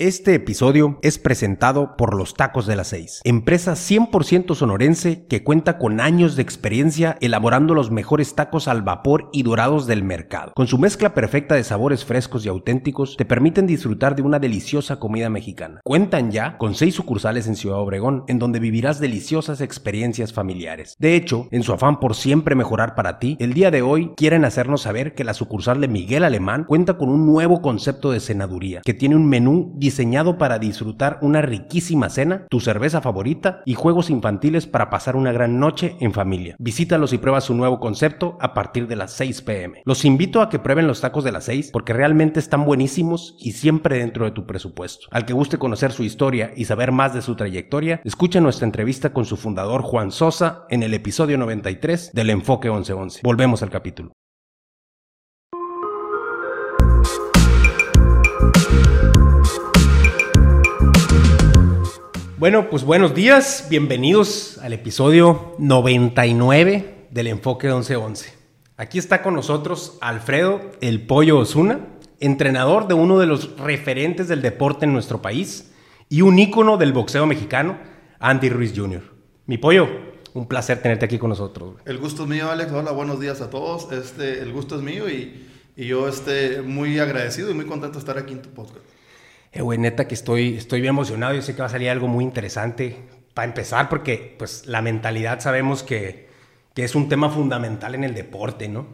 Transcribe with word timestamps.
Este 0.00 0.32
episodio 0.32 1.00
es 1.02 1.18
presentado 1.18 1.96
por 1.96 2.16
Los 2.16 2.34
Tacos 2.34 2.68
de 2.68 2.76
las 2.76 2.86
Seis, 2.86 3.20
empresa 3.24 3.72
100% 3.72 4.54
sonorense 4.54 5.26
que 5.26 5.42
cuenta 5.42 5.76
con 5.76 5.98
años 5.98 6.36
de 6.36 6.42
experiencia 6.42 7.16
elaborando 7.20 7.74
los 7.74 7.90
mejores 7.90 8.36
tacos 8.36 8.68
al 8.68 8.82
vapor 8.82 9.28
y 9.32 9.42
dorados 9.42 9.88
del 9.88 10.04
mercado. 10.04 10.52
Con 10.54 10.68
su 10.68 10.78
mezcla 10.78 11.14
perfecta 11.14 11.56
de 11.56 11.64
sabores 11.64 12.04
frescos 12.04 12.46
y 12.46 12.48
auténticos, 12.48 13.16
te 13.16 13.24
permiten 13.24 13.66
disfrutar 13.66 14.14
de 14.14 14.22
una 14.22 14.38
deliciosa 14.38 15.00
comida 15.00 15.30
mexicana. 15.30 15.80
Cuentan 15.82 16.30
ya 16.30 16.58
con 16.58 16.76
seis 16.76 16.94
sucursales 16.94 17.48
en 17.48 17.56
Ciudad 17.56 17.80
Obregón, 17.80 18.22
en 18.28 18.38
donde 18.38 18.60
vivirás 18.60 19.00
deliciosas 19.00 19.60
experiencias 19.60 20.32
familiares. 20.32 20.94
De 21.00 21.16
hecho, 21.16 21.48
en 21.50 21.64
su 21.64 21.72
afán 21.72 21.98
por 21.98 22.14
siempre 22.14 22.54
mejorar 22.54 22.94
para 22.94 23.18
ti, 23.18 23.36
el 23.40 23.52
día 23.52 23.72
de 23.72 23.82
hoy 23.82 24.12
quieren 24.16 24.44
hacernos 24.44 24.82
saber 24.82 25.16
que 25.16 25.24
la 25.24 25.34
sucursal 25.34 25.80
de 25.80 25.88
Miguel 25.88 26.22
Alemán 26.22 26.66
cuenta 26.68 26.96
con 26.96 27.08
un 27.08 27.26
nuevo 27.26 27.60
concepto 27.60 28.12
de 28.12 28.20
cenaduría, 28.20 28.82
que 28.84 28.94
tiene 28.94 29.16
un 29.16 29.28
menú 29.28 29.74
diseñado 29.88 30.36
para 30.36 30.58
disfrutar 30.58 31.18
una 31.22 31.40
riquísima 31.40 32.10
cena, 32.10 32.46
tu 32.50 32.60
cerveza 32.60 33.00
favorita 33.00 33.62
y 33.64 33.72
juegos 33.72 34.10
infantiles 34.10 34.66
para 34.66 34.90
pasar 34.90 35.16
una 35.16 35.32
gran 35.32 35.58
noche 35.58 35.96
en 36.00 36.12
familia. 36.12 36.56
Visítalos 36.58 37.14
y 37.14 37.18
prueba 37.18 37.40
su 37.40 37.54
nuevo 37.54 37.80
concepto 37.80 38.36
a 38.38 38.52
partir 38.52 38.86
de 38.86 38.96
las 38.96 39.12
6 39.14 39.40
pm. 39.40 39.82
Los 39.86 40.04
invito 40.04 40.42
a 40.42 40.50
que 40.50 40.58
prueben 40.58 40.86
los 40.86 41.00
tacos 41.00 41.24
de 41.24 41.32
las 41.32 41.44
6 41.44 41.70
porque 41.72 41.94
realmente 41.94 42.38
están 42.38 42.66
buenísimos 42.66 43.34
y 43.40 43.52
siempre 43.52 43.96
dentro 43.96 44.26
de 44.26 44.32
tu 44.32 44.44
presupuesto. 44.44 45.06
Al 45.10 45.24
que 45.24 45.32
guste 45.32 45.56
conocer 45.56 45.92
su 45.92 46.04
historia 46.04 46.52
y 46.54 46.66
saber 46.66 46.92
más 46.92 47.14
de 47.14 47.22
su 47.22 47.34
trayectoria, 47.34 48.02
escucha 48.04 48.42
nuestra 48.42 48.66
entrevista 48.66 49.14
con 49.14 49.24
su 49.24 49.38
fundador 49.38 49.80
Juan 49.80 50.12
Sosa 50.12 50.66
en 50.68 50.82
el 50.82 50.92
episodio 50.92 51.38
93 51.38 52.12
del 52.12 52.28
Enfoque 52.28 52.68
1111. 52.68 53.20
Volvemos 53.24 53.62
al 53.62 53.70
capítulo. 53.70 54.17
Bueno, 62.38 62.70
pues 62.70 62.84
buenos 62.84 63.16
días, 63.16 63.66
bienvenidos 63.68 64.58
al 64.58 64.72
episodio 64.72 65.56
99 65.58 67.08
del 67.10 67.26
Enfoque 67.26 67.66
1111. 67.66 68.32
Aquí 68.76 68.98
está 68.98 69.22
con 69.22 69.34
nosotros 69.34 69.98
Alfredo 70.00 70.60
El 70.80 71.04
Pollo 71.04 71.38
Osuna, 71.40 71.80
entrenador 72.20 72.86
de 72.86 72.94
uno 72.94 73.18
de 73.18 73.26
los 73.26 73.58
referentes 73.58 74.28
del 74.28 74.40
deporte 74.40 74.84
en 74.84 74.92
nuestro 74.92 75.20
país 75.20 75.72
y 76.08 76.22
un 76.22 76.38
ícono 76.38 76.76
del 76.76 76.92
boxeo 76.92 77.26
mexicano, 77.26 77.76
Andy 78.20 78.50
Ruiz 78.50 78.72
Jr. 78.72 79.02
Mi 79.46 79.58
pollo, 79.58 79.88
un 80.32 80.46
placer 80.46 80.80
tenerte 80.80 81.06
aquí 81.06 81.18
con 81.18 81.30
nosotros. 81.30 81.74
El 81.86 81.98
gusto 81.98 82.22
es 82.22 82.28
mío, 82.28 82.52
Alex. 82.52 82.70
Hola, 82.70 82.92
buenos 82.92 83.18
días 83.18 83.40
a 83.40 83.50
todos. 83.50 83.90
Este, 83.90 84.42
el 84.42 84.52
gusto 84.52 84.76
es 84.76 84.82
mío 84.82 85.10
y, 85.10 85.44
y 85.76 85.86
yo 85.86 86.06
este, 86.06 86.62
muy 86.62 87.00
agradecido 87.00 87.50
y 87.50 87.54
muy 87.54 87.64
contento 87.64 87.94
de 87.94 87.98
estar 87.98 88.16
aquí 88.16 88.34
en 88.34 88.42
tu 88.42 88.50
podcast. 88.50 88.84
Eh, 89.52 89.62
güey, 89.62 89.78
neta 89.78 90.06
que 90.06 90.14
estoy, 90.14 90.56
estoy 90.56 90.80
bien 90.80 90.90
emocionado. 90.90 91.34
Yo 91.34 91.42
sé 91.42 91.54
que 91.54 91.60
va 91.60 91.66
a 91.66 91.70
salir 91.70 91.90
algo 91.90 92.08
muy 92.08 92.24
interesante 92.24 92.96
para 93.34 93.46
empezar, 93.46 93.88
porque 93.88 94.34
pues 94.38 94.66
la 94.66 94.82
mentalidad 94.82 95.40
sabemos 95.40 95.82
que, 95.82 96.28
que 96.74 96.84
es 96.84 96.94
un 96.94 97.08
tema 97.08 97.30
fundamental 97.30 97.94
en 97.94 98.04
el 98.04 98.14
deporte, 98.14 98.68
¿no? 98.68 98.86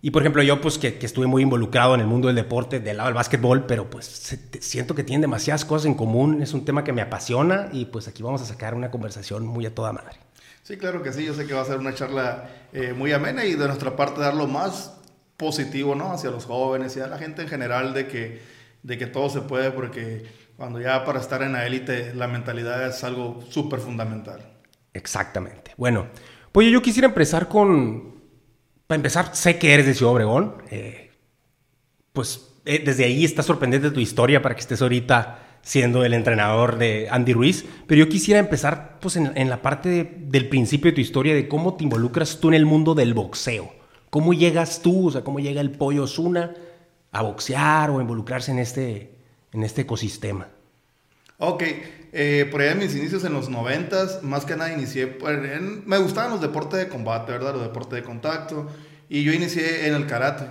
Y 0.00 0.10
por 0.10 0.22
ejemplo, 0.22 0.42
yo 0.42 0.60
pues 0.60 0.76
que, 0.76 0.98
que, 0.98 1.06
estuve 1.06 1.26
muy 1.26 1.42
involucrado 1.42 1.94
en 1.94 2.00
el 2.02 2.06
mundo 2.06 2.28
del 2.28 2.36
deporte, 2.36 2.78
del 2.78 2.98
lado 2.98 3.08
del 3.08 3.14
básquetbol, 3.14 3.64
pero 3.64 3.88
pues 3.88 4.38
siento 4.60 4.94
que 4.94 5.02
tienen 5.02 5.22
demasiadas 5.22 5.64
cosas 5.64 5.86
en 5.86 5.94
común, 5.94 6.42
es 6.42 6.52
un 6.52 6.66
tema 6.66 6.84
que 6.84 6.92
me 6.92 7.00
apasiona 7.00 7.70
y 7.72 7.86
pues 7.86 8.06
aquí 8.06 8.22
vamos 8.22 8.42
a 8.42 8.44
sacar 8.44 8.74
una 8.74 8.90
conversación 8.90 9.46
muy 9.46 9.64
a 9.64 9.74
toda 9.74 9.94
madre. 9.94 10.18
Sí, 10.62 10.76
claro 10.76 11.02
que 11.02 11.12
sí, 11.12 11.24
yo 11.24 11.34
sé 11.34 11.46
que 11.46 11.54
va 11.54 11.62
a 11.62 11.64
ser 11.64 11.78
una 11.78 11.94
charla 11.94 12.50
eh, 12.72 12.92
muy 12.92 13.12
amena 13.12 13.44
y 13.44 13.54
de 13.54 13.66
nuestra 13.66 13.96
parte 13.96 14.20
dar 14.20 14.34
lo 14.34 14.46
más 14.46 14.94
positivo, 15.36 15.94
¿no? 15.94 16.12
Hacia 16.12 16.30
los 16.30 16.44
jóvenes 16.44 16.96
y 16.96 17.00
a 17.00 17.06
la 17.06 17.18
gente 17.18 17.42
en 17.42 17.48
general 17.48 17.94
de 17.94 18.06
que 18.06 18.40
de 18.84 18.98
que 18.98 19.06
todo 19.06 19.28
se 19.28 19.40
puede, 19.40 19.72
porque 19.72 20.24
cuando 20.56 20.80
ya 20.80 21.04
para 21.04 21.18
estar 21.18 21.42
en 21.42 21.52
la 21.52 21.66
élite 21.66 22.14
la 22.14 22.28
mentalidad 22.28 22.86
es 22.86 23.02
algo 23.02 23.42
súper 23.48 23.80
fundamental. 23.80 24.40
Exactamente. 24.92 25.72
Bueno, 25.76 26.06
pues 26.52 26.70
yo 26.70 26.80
quisiera 26.82 27.08
empezar 27.08 27.48
con, 27.48 28.14
para 28.86 28.96
empezar, 28.96 29.34
sé 29.34 29.58
que 29.58 29.74
eres 29.74 29.86
de 29.86 29.94
Ciudad 29.94 30.12
Obregón, 30.12 30.62
eh, 30.70 31.10
pues 32.12 32.52
eh, 32.66 32.82
desde 32.84 33.04
ahí 33.04 33.24
está 33.24 33.42
sorprendente 33.42 33.90
tu 33.90 34.00
historia 34.00 34.40
para 34.42 34.54
que 34.54 34.60
estés 34.60 34.80
ahorita 34.80 35.40
siendo 35.62 36.04
el 36.04 36.12
entrenador 36.12 36.76
de 36.76 37.08
Andy 37.10 37.32
Ruiz, 37.32 37.64
pero 37.86 38.00
yo 38.00 38.10
quisiera 38.10 38.38
empezar 38.38 38.98
pues 39.00 39.16
en, 39.16 39.48
la 39.48 39.62
parte 39.62 39.88
de, 39.88 40.04
del 40.04 40.50
principio 40.50 40.90
de 40.90 40.94
tu 40.94 41.00
historia, 41.00 41.34
de 41.34 41.48
cómo 41.48 41.74
te 41.74 41.84
involucras 41.84 42.38
tú 42.38 42.48
en 42.48 42.54
el 42.54 42.66
mundo 42.66 42.94
del 42.94 43.14
boxeo. 43.14 43.72
¿Cómo 44.10 44.34
llegas 44.34 44.82
tú? 44.82 45.08
O 45.08 45.10
sea, 45.10 45.24
¿cómo 45.24 45.40
llega 45.40 45.62
el 45.62 45.70
pollo 45.70 46.04
Osuna 46.04 46.54
a 47.14 47.22
boxear 47.22 47.90
o 47.90 47.98
a 47.98 48.02
involucrarse 48.02 48.50
en 48.50 48.58
este, 48.58 49.14
en 49.52 49.62
este 49.62 49.82
ecosistema? 49.82 50.48
Ok, 51.38 51.62
eh, 52.12 52.48
por 52.50 52.60
allá 52.60 52.72
en 52.72 52.78
mis 52.80 52.94
inicios 52.94 53.24
en 53.24 53.32
los 53.32 53.48
noventas, 53.48 54.22
más 54.22 54.44
que 54.44 54.56
nada 54.56 54.72
inicié, 54.72 55.16
en, 55.26 55.84
me 55.86 55.98
gustaban 55.98 56.30
los 56.30 56.40
deportes 56.40 56.78
de 56.78 56.88
combate, 56.88 57.32
¿verdad? 57.32 57.54
Los 57.54 57.62
deportes 57.62 57.94
de 57.94 58.02
contacto, 58.02 58.68
y 59.08 59.22
yo 59.22 59.32
inicié 59.32 59.86
en 59.86 59.94
el 59.94 60.06
karate. 60.06 60.46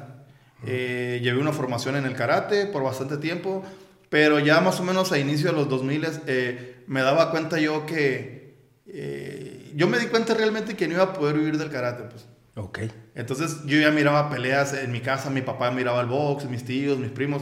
Eh, 0.66 1.19
llevé 1.22 1.40
una 1.40 1.52
formación 1.52 1.97
en 1.97 2.06
el 2.06 2.16
karate 2.16 2.66
por 2.68 2.84
bastante 2.84 3.18
tiempo, 3.18 3.63
pero 4.09 4.40
ya 4.40 4.62
más 4.62 4.79
o 4.79 4.84
menos 4.84 5.12
a 5.12 5.19
inicio 5.19 5.52
de 5.52 5.57
los 5.57 5.68
2000 5.68 6.07
eh, 6.28 6.84
me 6.88 7.02
daba 7.02 7.31
cuenta 7.31 7.59
yo 7.59 7.85
que, 7.85 8.56
eh, 8.88 9.72
yo 9.75 9.88
me 9.88 10.00
di 10.00 10.06
cuenta 10.07 10.34
realmente 10.34 10.75
que 10.75 10.88
no 10.88 10.94
iba 10.94 11.03
a 11.03 11.13
poder 11.13 11.38
vivir 11.38 11.57
del 11.57 11.69
karate, 11.69 12.03
pues. 12.03 12.25
Ok. 12.56 12.80
Entonces 13.16 13.62
yo 13.66 13.80
ya 13.80 13.91
miraba 13.91 14.30
peleas 14.30 14.74
en 14.74 14.91
mi 14.91 15.02
casa, 15.02 15.30
mi 15.30 15.41
papá 15.41 15.72
miraba 15.72 16.02
el 16.02 16.08
box, 16.08 16.46
mis 16.46 16.64
tíos, 16.64 16.97
mis 17.00 17.12
primos, 17.12 17.41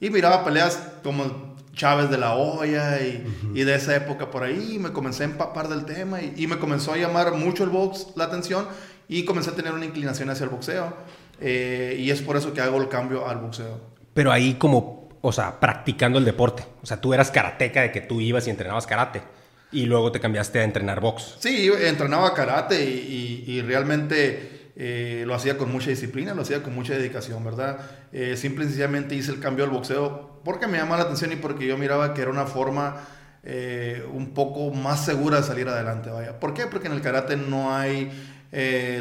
y 0.00 0.10
miraba 0.10 0.44
peleas 0.44 0.80
como 1.02 1.56
Chávez 1.74 2.10
de 2.10 2.18
la 2.18 2.34
Hoya 2.34 3.00
y, 3.00 3.24
uh 3.26 3.46
-huh. 3.46 3.58
y 3.60 3.64
de 3.64 3.74
esa 3.74 3.96
época 3.96 4.30
por 4.30 4.42
ahí, 4.42 4.74
y 4.74 4.78
me 4.78 4.92
comencé 4.92 5.24
a 5.24 5.26
empapar 5.26 5.68
del 5.68 5.84
tema 5.84 6.20
y, 6.20 6.34
y, 6.36 6.46
me 6.46 6.58
comenzó 6.58 6.92
a 6.92 6.96
llamar 6.96 7.32
mucho 7.32 7.64
el 7.64 7.70
box 7.70 8.08
la 8.14 8.24
atención 8.24 8.66
y 9.08 9.24
comencé 9.24 9.50
a 9.50 9.54
tener 9.54 9.72
una 9.72 9.84
inclinación 9.84 10.30
hacia 10.30 10.44
el 10.44 10.50
boxeo. 10.50 10.92
Eh, 11.40 11.96
y 11.98 12.10
es 12.10 12.22
por 12.22 12.36
eso 12.36 12.52
que 12.52 12.60
hago 12.60 12.80
el 12.80 12.88
cambio 12.88 13.28
al 13.28 13.38
boxeo. 13.38 13.80
Pero 14.14 14.30
ahí 14.30 14.54
como, 14.54 15.08
o 15.20 15.32
sea, 15.32 15.58
practicando 15.58 16.18
el 16.18 16.24
deporte, 16.24 16.64
o 16.82 16.86
sea, 16.86 17.00
tú 17.00 17.12
eras 17.12 17.30
karateca 17.30 17.82
de 17.82 17.90
que 17.90 18.00
tú 18.00 18.20
ibas 18.20 18.46
y 18.46 18.50
entrenabas 18.50 18.86
karate. 18.86 19.22
Y 19.72 19.86
luego 19.86 20.12
te 20.12 20.20
cambiaste 20.20 20.60
a 20.60 20.64
entrenar 20.64 21.00
box. 21.00 21.36
Sí, 21.40 21.70
entrenaba 21.80 22.34
karate 22.34 22.84
y, 22.84 23.44
y, 23.46 23.52
y 23.52 23.62
realmente 23.62 24.62
eh, 24.74 25.24
lo 25.26 25.34
hacía 25.34 25.58
con 25.58 25.70
mucha 25.70 25.90
disciplina, 25.90 26.34
lo 26.34 26.42
hacía 26.42 26.62
con 26.62 26.74
mucha 26.74 26.94
dedicación, 26.94 27.44
¿verdad? 27.44 27.78
Eh, 28.10 28.36
simple 28.36 28.64
y 28.64 28.68
sencillamente 28.68 29.14
hice 29.14 29.30
el 29.30 29.38
cambio 29.38 29.64
al 29.64 29.70
boxeo 29.70 30.40
porque 30.44 30.66
me 30.66 30.78
llamaba 30.78 30.98
la 30.98 31.02
atención 31.04 31.30
y 31.32 31.36
porque 31.36 31.66
yo 31.66 31.76
miraba 31.76 32.14
que 32.14 32.22
era 32.22 32.30
una 32.30 32.46
forma 32.46 32.96
eh, 33.44 34.02
un 34.12 34.32
poco 34.32 34.70
más 34.70 35.04
segura 35.04 35.36
de 35.38 35.42
salir 35.42 35.68
adelante, 35.68 36.10
vaya. 36.10 36.40
¿Por 36.40 36.54
qué? 36.54 36.66
Porque 36.66 36.88
en 36.88 36.94
el 36.94 37.02
karate 37.02 37.36
no 37.36 37.74
hay 37.74 38.10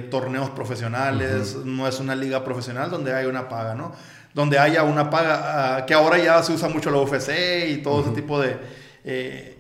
torneos 0.10 0.50
profesionales, 0.52 1.56
uh 1.56 1.60
-huh. 1.60 1.66
no 1.66 1.86
es 1.86 2.00
una 2.00 2.16
liga 2.16 2.42
profesional 2.44 2.90
donde 2.90 3.14
hay 3.14 3.26
una 3.26 3.50
paga, 3.50 3.76
¿no? 3.76 3.92
Donde 4.34 4.58
haya 4.58 4.84
una 4.84 5.10
paga, 5.10 5.80
uh, 5.82 5.86
que 5.86 5.94
ahora 5.94 6.18
ya 6.18 6.42
se 6.42 6.54
usa 6.54 6.70
mucho 6.70 6.90
la 6.90 6.98
UFC 7.00 7.32
y 7.68 7.78
todo 7.78 7.96
uh 7.96 7.98
-huh. 7.98 8.06
ese 8.06 8.16
tipo 8.16 8.40
de, 8.40 8.58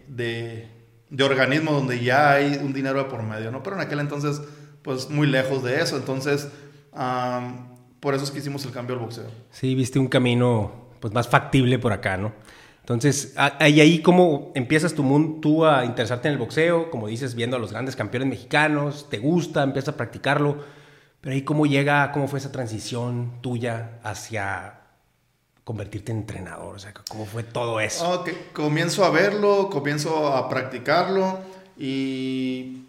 de 0.08 0.68
de 1.12 1.24
organismos 1.24 1.76
donde 1.76 2.04
ya 2.04 2.32
hay 2.32 2.60
un 2.64 2.74
dinero 2.74 3.04
de 3.04 3.10
por 3.10 3.22
medio, 3.22 3.52
¿no? 3.52 3.62
Pero 3.62 3.76
en 3.76 3.82
aquel 3.84 4.00
entonces, 4.00 4.42
pues 4.82 5.10
muy 5.10 5.28
lejos 5.28 5.62
de 5.62 5.82
eso. 5.82 5.98
Entonces, 5.98 6.48
por 8.00 8.16
eso 8.16 8.24
es 8.24 8.32
que 8.32 8.40
hicimos 8.40 8.66
el 8.66 8.72
cambio 8.72 8.96
al 8.96 9.02
boxeo. 9.02 9.30
Sí, 9.52 9.76
viste 9.76 10.00
un 10.00 10.08
camino 10.08 10.90
pues 11.00 11.14
más 11.14 11.28
factible 11.28 11.78
por 11.80 11.92
acá, 11.94 12.18
¿no? 12.18 12.34
Entonces, 12.80 13.36
ahí, 13.36 13.80
ahí 13.80 14.02
cómo 14.02 14.52
empiezas 14.56 14.94
tu 14.94 15.04
mundo, 15.04 15.40
tú 15.42 15.66
a 15.66 15.86
interesarte 15.86 16.30
en 16.30 16.34
el 16.34 16.40
boxeo, 16.40 16.90
como 16.90 17.08
dices, 17.08 17.36
viendo 17.36 17.58
a 17.58 17.60
los 17.60 17.72
grandes 17.72 17.96
campeones 17.96 18.30
mexicanos, 18.30 19.08
te 19.10 19.20
gusta, 19.20 19.64
empiezas 19.64 19.94
a 19.94 19.98
practicarlo, 19.98 20.58
pero 21.20 21.36
ahí 21.36 21.44
cómo 21.44 21.66
llega, 21.66 22.12
cómo 22.12 22.28
fue 22.28 22.40
esa 22.40 22.52
transición 22.52 23.34
tuya 23.42 24.00
hacia 24.04 24.81
convertirte 25.64 26.12
en 26.12 26.20
entrenador? 26.20 26.76
O 26.76 26.80
sea, 26.80 26.94
¿cómo 27.10 27.26
fue 27.26 27.44
todo 27.44 27.80
eso? 27.80 28.22
Okay. 28.22 28.50
Comienzo 28.54 29.06
a 29.06 29.10
verlo, 29.10 29.70
comienzo 29.70 30.28
a 30.28 30.50
practicarlo 30.50 31.40
y, 31.78 32.86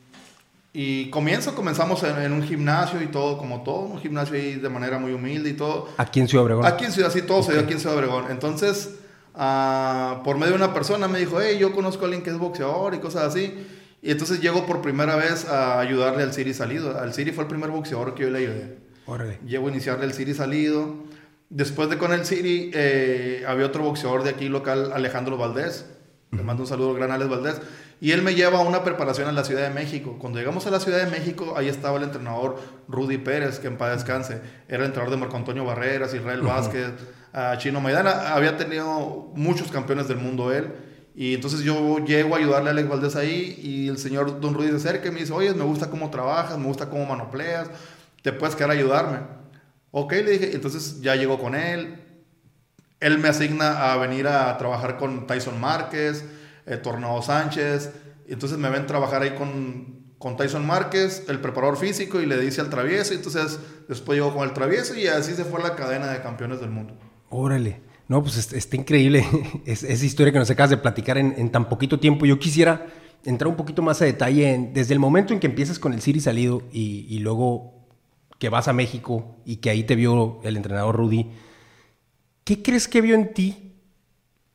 y 0.73 1.11
comienzo, 1.11 1.55
comenzamos 1.55 2.03
en, 2.03 2.17
en, 2.19 2.33
un 2.33 2.43
gimnasio 2.43 3.01
y 3.03 3.07
todo, 3.07 3.39
como 3.39 3.63
todo, 3.63 3.81
un 3.81 4.01
gimnasio 4.01 4.37
ahí 4.37 4.55
de 4.55 4.69
manera 4.69 4.99
muy 4.99 5.13
humilde 5.13 5.51
y 5.51 5.55
todo. 5.55 5.89
¿Aquí 5.97 6.21
en 6.21 6.29
Ciudad 6.29 6.45
Obregón? 6.45 6.67
Aquí 6.67 6.85
en 6.85 6.93
Ciudad, 6.93 7.11
sí, 7.11 7.23
todo 7.23 7.39
okay. 7.39 7.47
se 7.47 7.53
dio 7.53 7.63
aquí 7.63 7.73
en 7.75 7.81
Ciudad 7.81 7.97
Obregón. 7.97 8.27
Entonces, 8.31 8.97
uh, 9.35 10.23
por 10.23 10.37
medio 10.37 10.53
de 10.53 10.57
una 10.57 10.75
persona 10.75 11.09
me 11.09 11.19
dijo, 11.19 11.41
hey, 11.41 11.59
yo 11.59 11.73
conozco 11.73 12.03
a 12.03 12.05
alguien 12.07 12.23
que 12.23 12.31
es 12.31 12.39
boxeador 12.39 12.95
y 12.95 12.99
cosas 12.99 13.25
así. 13.25 13.67
Y 14.03 14.11
entonces 14.11 14.41
llego 14.41 14.67
por 14.67 14.83
primera 14.83 15.15
vez 15.15 15.45
a 15.49 15.79
ayudarle 15.79 16.25
al 16.25 16.33
Siri 16.33 16.53
Salido. 16.55 16.99
Al 16.99 17.15
Siri 17.15 17.31
fue 17.31 17.45
el 17.45 17.49
primer 17.49 17.71
boxeador 17.71 18.15
que 18.15 18.25
yo 18.25 18.31
le 18.31 18.39
ayudé. 18.41 18.79
Órale. 19.07 19.39
Llego 19.47 19.69
a 19.69 19.71
iniciarle 19.71 20.07
el 20.07 20.13
Siri 20.13 20.35
Salido. 20.35 20.97
Después 21.55 21.91
de 21.91 21.99
con 21.99 22.15
el 22.15 22.25
City, 22.25 22.71
eh, 22.73 23.45
había 23.47 23.67
otro 23.67 23.83
boxeador 23.83 24.23
de 24.23 24.31
aquí 24.31 24.49
local, 24.49 24.91
Alejandro 24.95 25.37
Valdés. 25.37 25.85
Le 26.31 26.43
mando 26.43 26.63
un 26.63 26.67
saludo 26.67 26.93
al 26.93 26.97
gran 26.97 27.11
Alex 27.11 27.29
Valdés. 27.29 27.61
Y 28.01 28.13
él 28.13 28.23
me 28.23 28.35
lleva 28.35 28.61
a 28.61 28.63
una 28.63 28.83
preparación 28.83 29.29
en 29.29 29.35
la 29.35 29.45
Ciudad 29.45 29.61
de 29.61 29.69
México. 29.69 30.17
Cuando 30.19 30.39
llegamos 30.39 30.67
a 30.67 30.71
la 30.71 30.81
Ciudad 30.81 31.05
de 31.05 31.11
México, 31.11 31.53
ahí 31.55 31.69
estaba 31.69 31.99
el 31.99 32.05
entrenador 32.05 32.59
Rudy 32.89 33.19
Pérez, 33.19 33.59
que 33.59 33.67
en 33.67 33.77
paz 33.77 33.97
descanse. 33.97 34.41
Era 34.67 34.79
el 34.79 34.87
entrenador 34.87 35.11
de 35.11 35.19
Marco 35.19 35.37
Antonio 35.37 35.67
Barreras, 35.67 36.15
Israel 36.15 36.41
Vázquez, 36.41 36.89
Chino 37.59 37.83
Maidana. 37.83 38.33
Había 38.33 38.57
tenido 38.57 39.31
muchos 39.35 39.71
campeones 39.71 40.09
del 40.09 40.17
mundo 40.17 40.53
él. 40.53 40.73
Y 41.15 41.35
entonces 41.35 41.61
yo 41.61 41.99
llego 41.99 42.35
a 42.35 42.39
ayudarle 42.39 42.71
a 42.71 42.73
Alex 42.73 42.89
Valdés 42.89 43.15
ahí 43.15 43.61
y 43.63 43.89
el 43.89 43.99
señor 43.99 44.41
Don 44.41 44.55
Rudy 44.55 44.71
se 44.71 44.77
acerca 44.77 45.09
y 45.09 45.11
me 45.11 45.21
dice, 45.21 45.35
oye, 45.35 45.53
me 45.53 45.65
gusta 45.65 45.91
cómo 45.91 46.09
trabajas, 46.09 46.57
me 46.57 46.65
gusta 46.65 46.89
cómo 46.89 47.05
manopleas, 47.05 47.69
te 48.23 48.33
puedes 48.33 48.57
quedar 48.57 48.71
a 48.71 48.73
ayudarme. 48.73 49.42
Ok, 49.93 50.13
le 50.13 50.33
dije, 50.33 50.55
entonces 50.55 51.01
ya 51.01 51.15
llego 51.15 51.39
con 51.39 51.55
él. 51.55 52.03
Él 52.99 53.19
me 53.19 53.29
asigna 53.29 53.93
a 53.93 53.97
venir 53.97 54.27
a 54.27 54.59
trabajar 54.59 54.99
con 54.99 55.29
Tyson 55.29 55.61
Márquez, 55.61 56.25
eh, 56.67 56.77
Tornado 56.79 57.23
Sánchez. 57.23 57.93
Entonces 58.27 58.59
me 58.59 58.69
ven 58.71 58.87
trabajar 58.87 59.23
ahí 59.23 59.35
con, 59.37 60.15
con 60.19 60.37
Tyson 60.37 60.67
Márquez, 60.67 61.25
el 61.29 61.41
preparador 61.41 61.77
físico, 61.77 62.21
y 62.21 62.27
le 62.27 62.41
dice 62.41 62.61
al 62.61 62.71
travieso. 62.71 63.15
Entonces 63.15 63.61
después 63.89 64.17
llego 64.17 64.35
con 64.35 64.49
el 64.49 64.53
travieso 64.53 64.97
y 64.97 65.07
así 65.07 65.35
se 65.35 65.45
fue 65.45 65.63
la 65.63 65.77
cadena 65.77 66.11
de 66.11 66.21
campeones 66.21 66.61
del 66.61 66.71
mundo. 66.71 66.99
Órale. 67.31 67.93
No, 68.09 68.23
pues 68.23 68.53
está 68.53 68.77
increíble 68.77 69.25
es, 69.65 69.83
esa 69.83 70.05
historia 70.05 70.33
que 70.33 70.39
nos 70.39 70.51
acabas 70.51 70.71
de 70.71 70.77
platicar 70.77 71.19
en, 71.19 71.51
tan 71.51 71.69
poquito 71.69 71.99
tiempo. 71.99 72.27
Yo 72.27 72.39
quisiera 72.39 72.87
entrar 73.25 73.49
un 73.49 73.57
poquito 73.57 73.83
más 73.83 74.03
a 74.03 74.05
detalle 74.05 74.71
desde 74.73 74.95
el 74.95 75.01
momento 75.01 75.33
en 75.33 75.41
que 75.41 75.47
empiezas 75.47 75.79
con 75.79 75.93
el 75.93 76.01
Siri 76.01 76.21
salido 76.21 76.63
y, 76.73 77.19
luego 77.21 77.82
que 78.43 78.49
vas 78.49 78.67
a 78.67 78.73
México 78.73 79.37
y 79.47 79.57
que 79.57 79.71
ahí 79.71 79.85
te 79.85 79.95
vio 79.95 80.41
el 80.43 80.57
entrenador 80.57 80.97
Rudy. 80.97 81.31
¿Qué 82.43 82.61
crees 82.61 82.89
que 82.89 83.01
vio 83.01 83.15
en 83.15 83.33
ti 83.33 83.77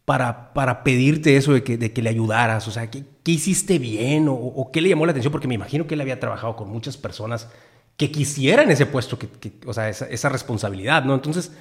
para, 0.04 0.54
para 0.54 0.84
pedirte 0.84 1.38
eso 1.38 1.54
de 1.54 1.64
que, 1.64 1.78
de 1.78 1.94
que 1.94 2.02
le 2.02 2.10
ayudaras? 2.10 2.68
O 2.68 2.72
sea, 2.72 2.92
¿qué, 2.92 3.06
qué 3.24 3.32
hiciste 3.32 3.80
bien 3.80 4.28
o, 4.30 4.70
qué 4.72 4.82
le 4.82 4.90
llamó 4.90 5.06
la 5.06 5.12
atención? 5.12 5.32
Porque 5.32 5.48
me 5.48 5.56
imagino 5.56 5.88
que 5.88 5.96
él 5.96 6.02
había 6.02 6.20
trabajado 6.20 6.56
con 6.56 6.70
muchas 6.70 6.98
personas 6.98 7.50
que 7.96 8.12
quisieran 8.12 8.70
ese 8.70 8.86
puesto, 8.86 9.18
que, 9.18 9.30
o 9.66 9.74
sea, 9.74 9.90
esa, 9.90 10.06
esa 10.10 10.30
responsabilidad, 10.30 11.04
¿no? 11.04 11.16
Entonces, 11.16 11.52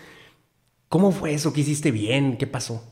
¿Cómo 0.88 1.10
fue 1.10 1.34
eso? 1.34 1.52
¿Qué 1.52 1.62
hiciste 1.62 1.90
bien? 1.90 2.36
¿Qué 2.36 2.46
pasó? 2.46 2.82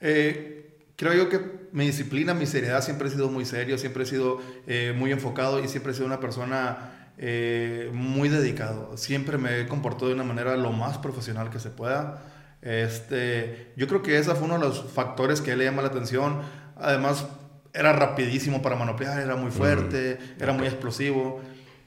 Eh, 0.00 0.86
creo 0.96 1.14
yo 1.14 1.28
que 1.28 1.40
mi 1.72 1.86
disciplina, 1.86 2.34
mi 2.34 2.46
seriedad 2.46 2.82
siempre 2.82 3.08
he 3.08 3.10
sido 3.10 3.30
muy 3.30 3.46
serio, 3.46 3.78
siempre 3.78 4.04
he 4.04 4.06
sido 4.06 4.40
eh, 4.66 4.92
muy 4.96 5.10
enfocado 5.10 5.62
y 5.62 5.68
siempre 5.68 5.92
he 5.92 5.94
sido 5.94 6.06
una 6.06 6.20
persona 6.20 7.03
eh, 7.18 7.90
muy 7.92 8.28
dedicado. 8.28 8.96
Siempre 8.96 9.38
me 9.38 9.60
he 9.60 9.68
comportado 9.68 10.08
de 10.08 10.14
una 10.14 10.24
manera 10.24 10.56
lo 10.56 10.72
más 10.72 10.98
profesional 10.98 11.50
que 11.50 11.60
se 11.60 11.70
pueda. 11.70 12.22
Este, 12.62 13.72
yo 13.76 13.86
creo 13.86 14.02
que 14.02 14.18
ese 14.18 14.34
fue 14.34 14.44
uno 14.44 14.54
de 14.54 14.64
los 14.64 14.84
factores 14.92 15.40
que 15.40 15.54
le 15.56 15.64
llama 15.64 15.82
la 15.82 15.88
atención. 15.88 16.40
Además, 16.76 17.26
era 17.72 17.92
rapidísimo 17.92 18.62
para 18.62 18.76
manoplear, 18.76 19.20
era 19.20 19.36
muy 19.36 19.50
fuerte, 19.50 20.18
era 20.40 20.52
muy 20.52 20.66
explosivo. 20.66 21.40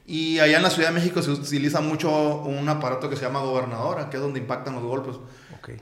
Y 0.06 0.40
allá 0.40 0.58
en 0.58 0.64
la 0.64 0.70
Ciudad 0.70 0.90
de 0.90 0.96
México 0.96 1.22
se 1.22 1.32
utiliza 1.32 1.82
mucho 1.82 2.42
un 2.42 2.70
aparato 2.70 3.10
que 3.10 3.18
se 3.18 3.24
llama 3.24 3.42
gobernadora, 3.42 4.10
que 4.10 4.18
es 4.18 4.24
donde 4.24 4.40
impactan 4.40 4.76
los 4.76 4.84
golpes. 4.84 5.18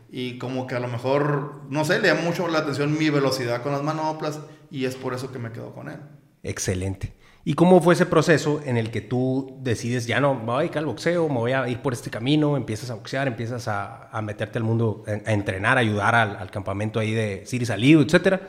Y 0.10 0.40
como 0.40 0.66
que 0.66 0.74
a 0.74 0.80
lo 0.80 0.88
mejor, 0.88 1.62
no 1.70 1.86
sé, 1.86 2.00
le 2.00 2.08
llama 2.08 2.22
mucho 2.22 2.48
la 2.48 2.60
atención 2.60 2.98
mi 2.98 3.12
velocidad 3.12 3.62
con 3.62 3.72
las 3.72 3.84
manoplas 3.84 4.40
y 4.72 4.86
es 4.86 4.96
por 4.96 5.14
eso 5.14 5.32
que 5.32 5.38
me 5.38 5.52
quedo 5.52 5.74
con 5.76 5.90
él. 5.90 6.00
Excelente. 6.42 7.14
¿Y 7.46 7.54
cómo 7.54 7.80
fue 7.80 7.94
ese 7.94 8.06
proceso 8.06 8.60
en 8.66 8.76
el 8.76 8.92
que 8.92 9.02
tú 9.02 9.58
decides, 9.62 10.08
ya 10.08 10.20
no, 10.20 10.34
me 10.34 10.46
voy 10.46 10.56
a 10.56 10.60
dedicar 10.60 10.80
al 10.80 10.88
boxeo, 10.88 11.30
me 11.30 11.36
voy 11.36 11.52
a 11.54 11.70
ir 11.70 11.80
por 11.80 11.94
este 11.94 12.10
camino, 12.10 12.58
empiezas 12.58 12.90
a 12.90 12.96
boxear, 12.96 13.28
empiezas 13.28 13.68
a, 13.68 14.10
meterte 14.24 14.58
al 14.58 14.64
mundo, 14.64 15.04
a, 15.08 15.32
entrenar, 15.32 15.78
a 15.78 15.82
ayudar 15.82 16.16
al, 16.16 16.52
campamento 16.52 17.00
ahí 17.00 17.12
de 17.12 17.44
Siri 17.46 17.66
Salido, 17.66 18.02
etcétera? 18.02 18.42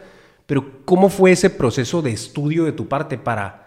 Pero 0.47 0.85
¿cómo 0.85 1.11
fue 1.11 1.33
ese 1.33 1.51
proceso 1.51 2.01
de 2.03 2.11
estudio 2.11 2.65
de 2.65 2.73
tu 2.73 2.89
parte 2.89 3.19
para 3.19 3.67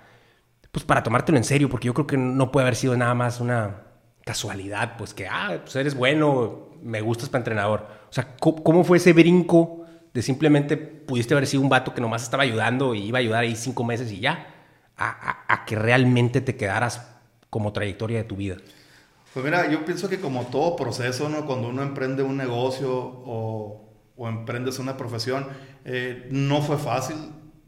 pues 0.71 0.85
para 0.85 1.03
tomártelo 1.03 1.37
en 1.37 1.43
serio, 1.43 1.69
porque 1.69 1.87
yo 1.87 1.93
creo 1.93 2.07
que 2.07 2.17
no 2.17 2.51
puede 2.51 2.65
haber 2.65 2.75
sido 2.75 2.95
nada 2.95 3.13
más 3.13 3.39
una 3.39 3.83
casualidad, 4.23 4.97
pues 4.97 5.13
que, 5.13 5.27
ah, 5.27 5.59
pues 5.63 5.75
eres 5.75 5.95
bueno, 5.95 6.69
me 6.81 7.01
gustas 7.01 7.29
para 7.29 7.39
entrenador. 7.39 7.87
O 8.09 8.13
sea, 8.13 8.35
¿cómo, 8.39 8.83
fue 8.83 8.97
ese 8.97 9.13
brinco 9.13 9.85
de 10.13 10.21
simplemente 10.21 10.77
pudiste 10.77 11.33
haber 11.33 11.47
sido 11.47 11.63
un 11.63 11.69
vato 11.69 11.93
que 11.93 12.01
nomás 12.01 12.23
estaba 12.23 12.43
ayudando 12.43 12.93
y 12.93 13.05
iba 13.05 13.17
a 13.17 13.21
ayudar 13.21 13.43
ahí 13.43 13.55
cinco 13.55 13.83
meses 13.83 14.11
y 14.11 14.19
ya, 14.19 14.58
a, 14.99 15.65
que 15.65 15.75
realmente 15.75 16.41
te 16.41 16.55
quedaras 16.55 17.07
como 17.49 17.73
trayectoria 17.73 18.17
de 18.19 18.23
tu 18.25 18.35
vida? 18.35 18.57
Pues 19.33 19.45
mira, 19.45 19.69
yo 19.69 19.85
pienso 19.85 20.09
que 20.09 20.19
como 20.19 20.47
todo 20.47 20.75
proceso, 20.75 21.29
¿no? 21.29 21.45
Cuando 21.45 21.69
uno 21.69 21.81
emprende 21.83 22.23
un 22.23 22.35
negocio 22.35 22.91
o, 22.91 23.89
o 24.17 24.27
emprendes 24.27 24.79
una 24.79 24.97
profesión, 24.97 25.47
eh, 25.85 26.27
no 26.31 26.61
fue 26.61 26.77
fácil 26.77 27.15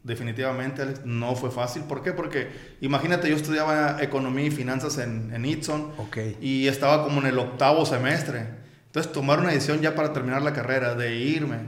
definitivamente 0.02 0.84
no 1.04 1.34
fue 1.34 1.50
fácil. 1.50 1.82
¿Por 1.84 2.02
qué? 2.02 2.12
Porque 2.12 2.48
imagínate, 2.80 3.28
yo 3.28 3.36
estudiaba 3.36 4.02
economía 4.02 4.46
y 4.46 4.50
finanzas 4.50 4.98
en, 4.98 5.32
en 5.34 5.44
Itson 5.44 5.92
y 6.40 6.66
estaba 6.66 7.04
como 7.04 7.20
en 7.20 7.26
el 7.26 7.38
octavo 7.38 7.86
semestre. 7.86 8.46
Entonces, 8.86 9.12
tomar 9.12 9.38
una 9.40 9.50
decisión 9.50 9.80
ya 9.80 9.94
para 9.94 10.12
terminar 10.12 10.42
la 10.42 10.52
carrera, 10.52 10.94
de 10.94 11.16
irme 11.16 11.58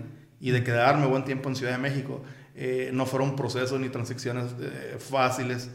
y 0.40 0.50
de 0.50 0.62
quedarme 0.62 1.06
buen 1.06 1.25
tiempo 1.25 1.49
en 1.49 1.56
Ciudad 1.56 1.72
de 1.72 1.78
México, 1.78 2.22
eh, 2.56 2.90
no 2.92 3.04
fueron 3.04 3.34
procesos 3.34 3.80
ni 3.80 3.88
transiciones 3.88 4.54
eh, 4.60 4.96
fáciles, 4.98 5.70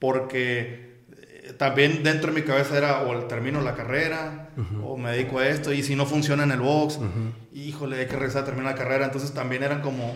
porque 0.00 1.04
eh, 1.16 1.54
también 1.56 2.02
dentro 2.02 2.32
de 2.32 2.40
mi 2.40 2.46
cabeza 2.46 2.76
era 2.76 3.02
o 3.02 3.24
termino 3.26 3.60
la 3.60 3.74
carrera 3.74 4.50
o 4.82 4.96
me 4.96 5.12
dedico 5.12 5.38
a 5.38 5.48
esto 5.48 5.72
y 5.72 5.82
si 5.82 5.94
no 5.94 6.06
funciona 6.06 6.42
en 6.42 6.50
el 6.50 6.60
box, 6.60 6.98
híjole, 7.52 7.98
hay 7.98 8.06
que 8.06 8.16
regresar 8.16 8.42
a 8.42 8.44
terminar 8.46 8.72
la 8.72 8.78
carrera. 8.78 9.04
Entonces 9.04 9.32
también 9.32 9.62
eran 9.62 9.80
como 9.80 10.12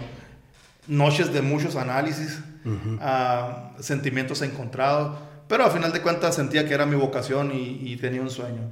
noches 0.88 1.32
de 1.32 1.42
muchos 1.42 1.76
análisis, 1.76 2.40
ah, 3.00 3.72
sentimientos 3.78 4.42
encontrados, 4.42 5.18
pero 5.46 5.64
a 5.64 5.70
final 5.70 5.92
de 5.92 6.02
cuentas 6.02 6.34
sentía 6.34 6.66
que 6.66 6.74
era 6.74 6.86
mi 6.86 6.96
vocación 6.96 7.52
y, 7.54 7.96
tenía 7.96 8.22
un 8.22 8.30
sueño. 8.30 8.62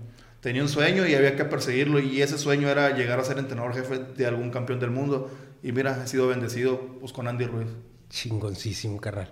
Tenía 0.40 0.62
un 0.62 0.68
sueño 0.68 1.06
y 1.06 1.14
había 1.14 1.34
que 1.34 1.44
perseguirlo 1.44 1.98
y 1.98 2.22
ese 2.22 2.38
sueño 2.38 2.68
era 2.68 2.94
llegar 2.96 3.18
a 3.18 3.24
ser 3.24 3.38
entrenador 3.38 3.74
jefe 3.74 3.98
de 3.98 4.26
algún 4.26 4.50
campeón 4.50 4.78
del 4.80 4.90
mundo. 4.90 5.30
Y 5.62 5.72
mira, 5.72 6.02
he 6.04 6.06
sido 6.06 6.28
bendecido 6.28 6.80
pues, 7.00 7.12
con 7.12 7.26
Andy 7.26 7.46
Ruiz. 7.46 7.68
Chingoncísimo, 8.08 9.00
carnal. 9.00 9.30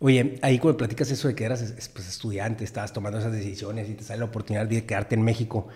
Oye, 0.00 0.38
ahí 0.42 0.58
cuando 0.58 0.78
platicas 0.78 1.10
eso 1.10 1.28
de 1.28 1.34
que 1.34 1.44
eras 1.44 1.62
pues, 1.92 2.08
estudiante, 2.08 2.64
estabas 2.64 2.92
tomando 2.92 3.18
esas 3.18 3.32
decisiones 3.32 3.88
y 3.88 3.94
te 3.94 4.04
sale 4.04 4.20
la 4.20 4.26
oportunidad 4.26 4.66
de 4.66 4.84
quedarte 4.84 5.14
en 5.14 5.22
México, 5.22 5.68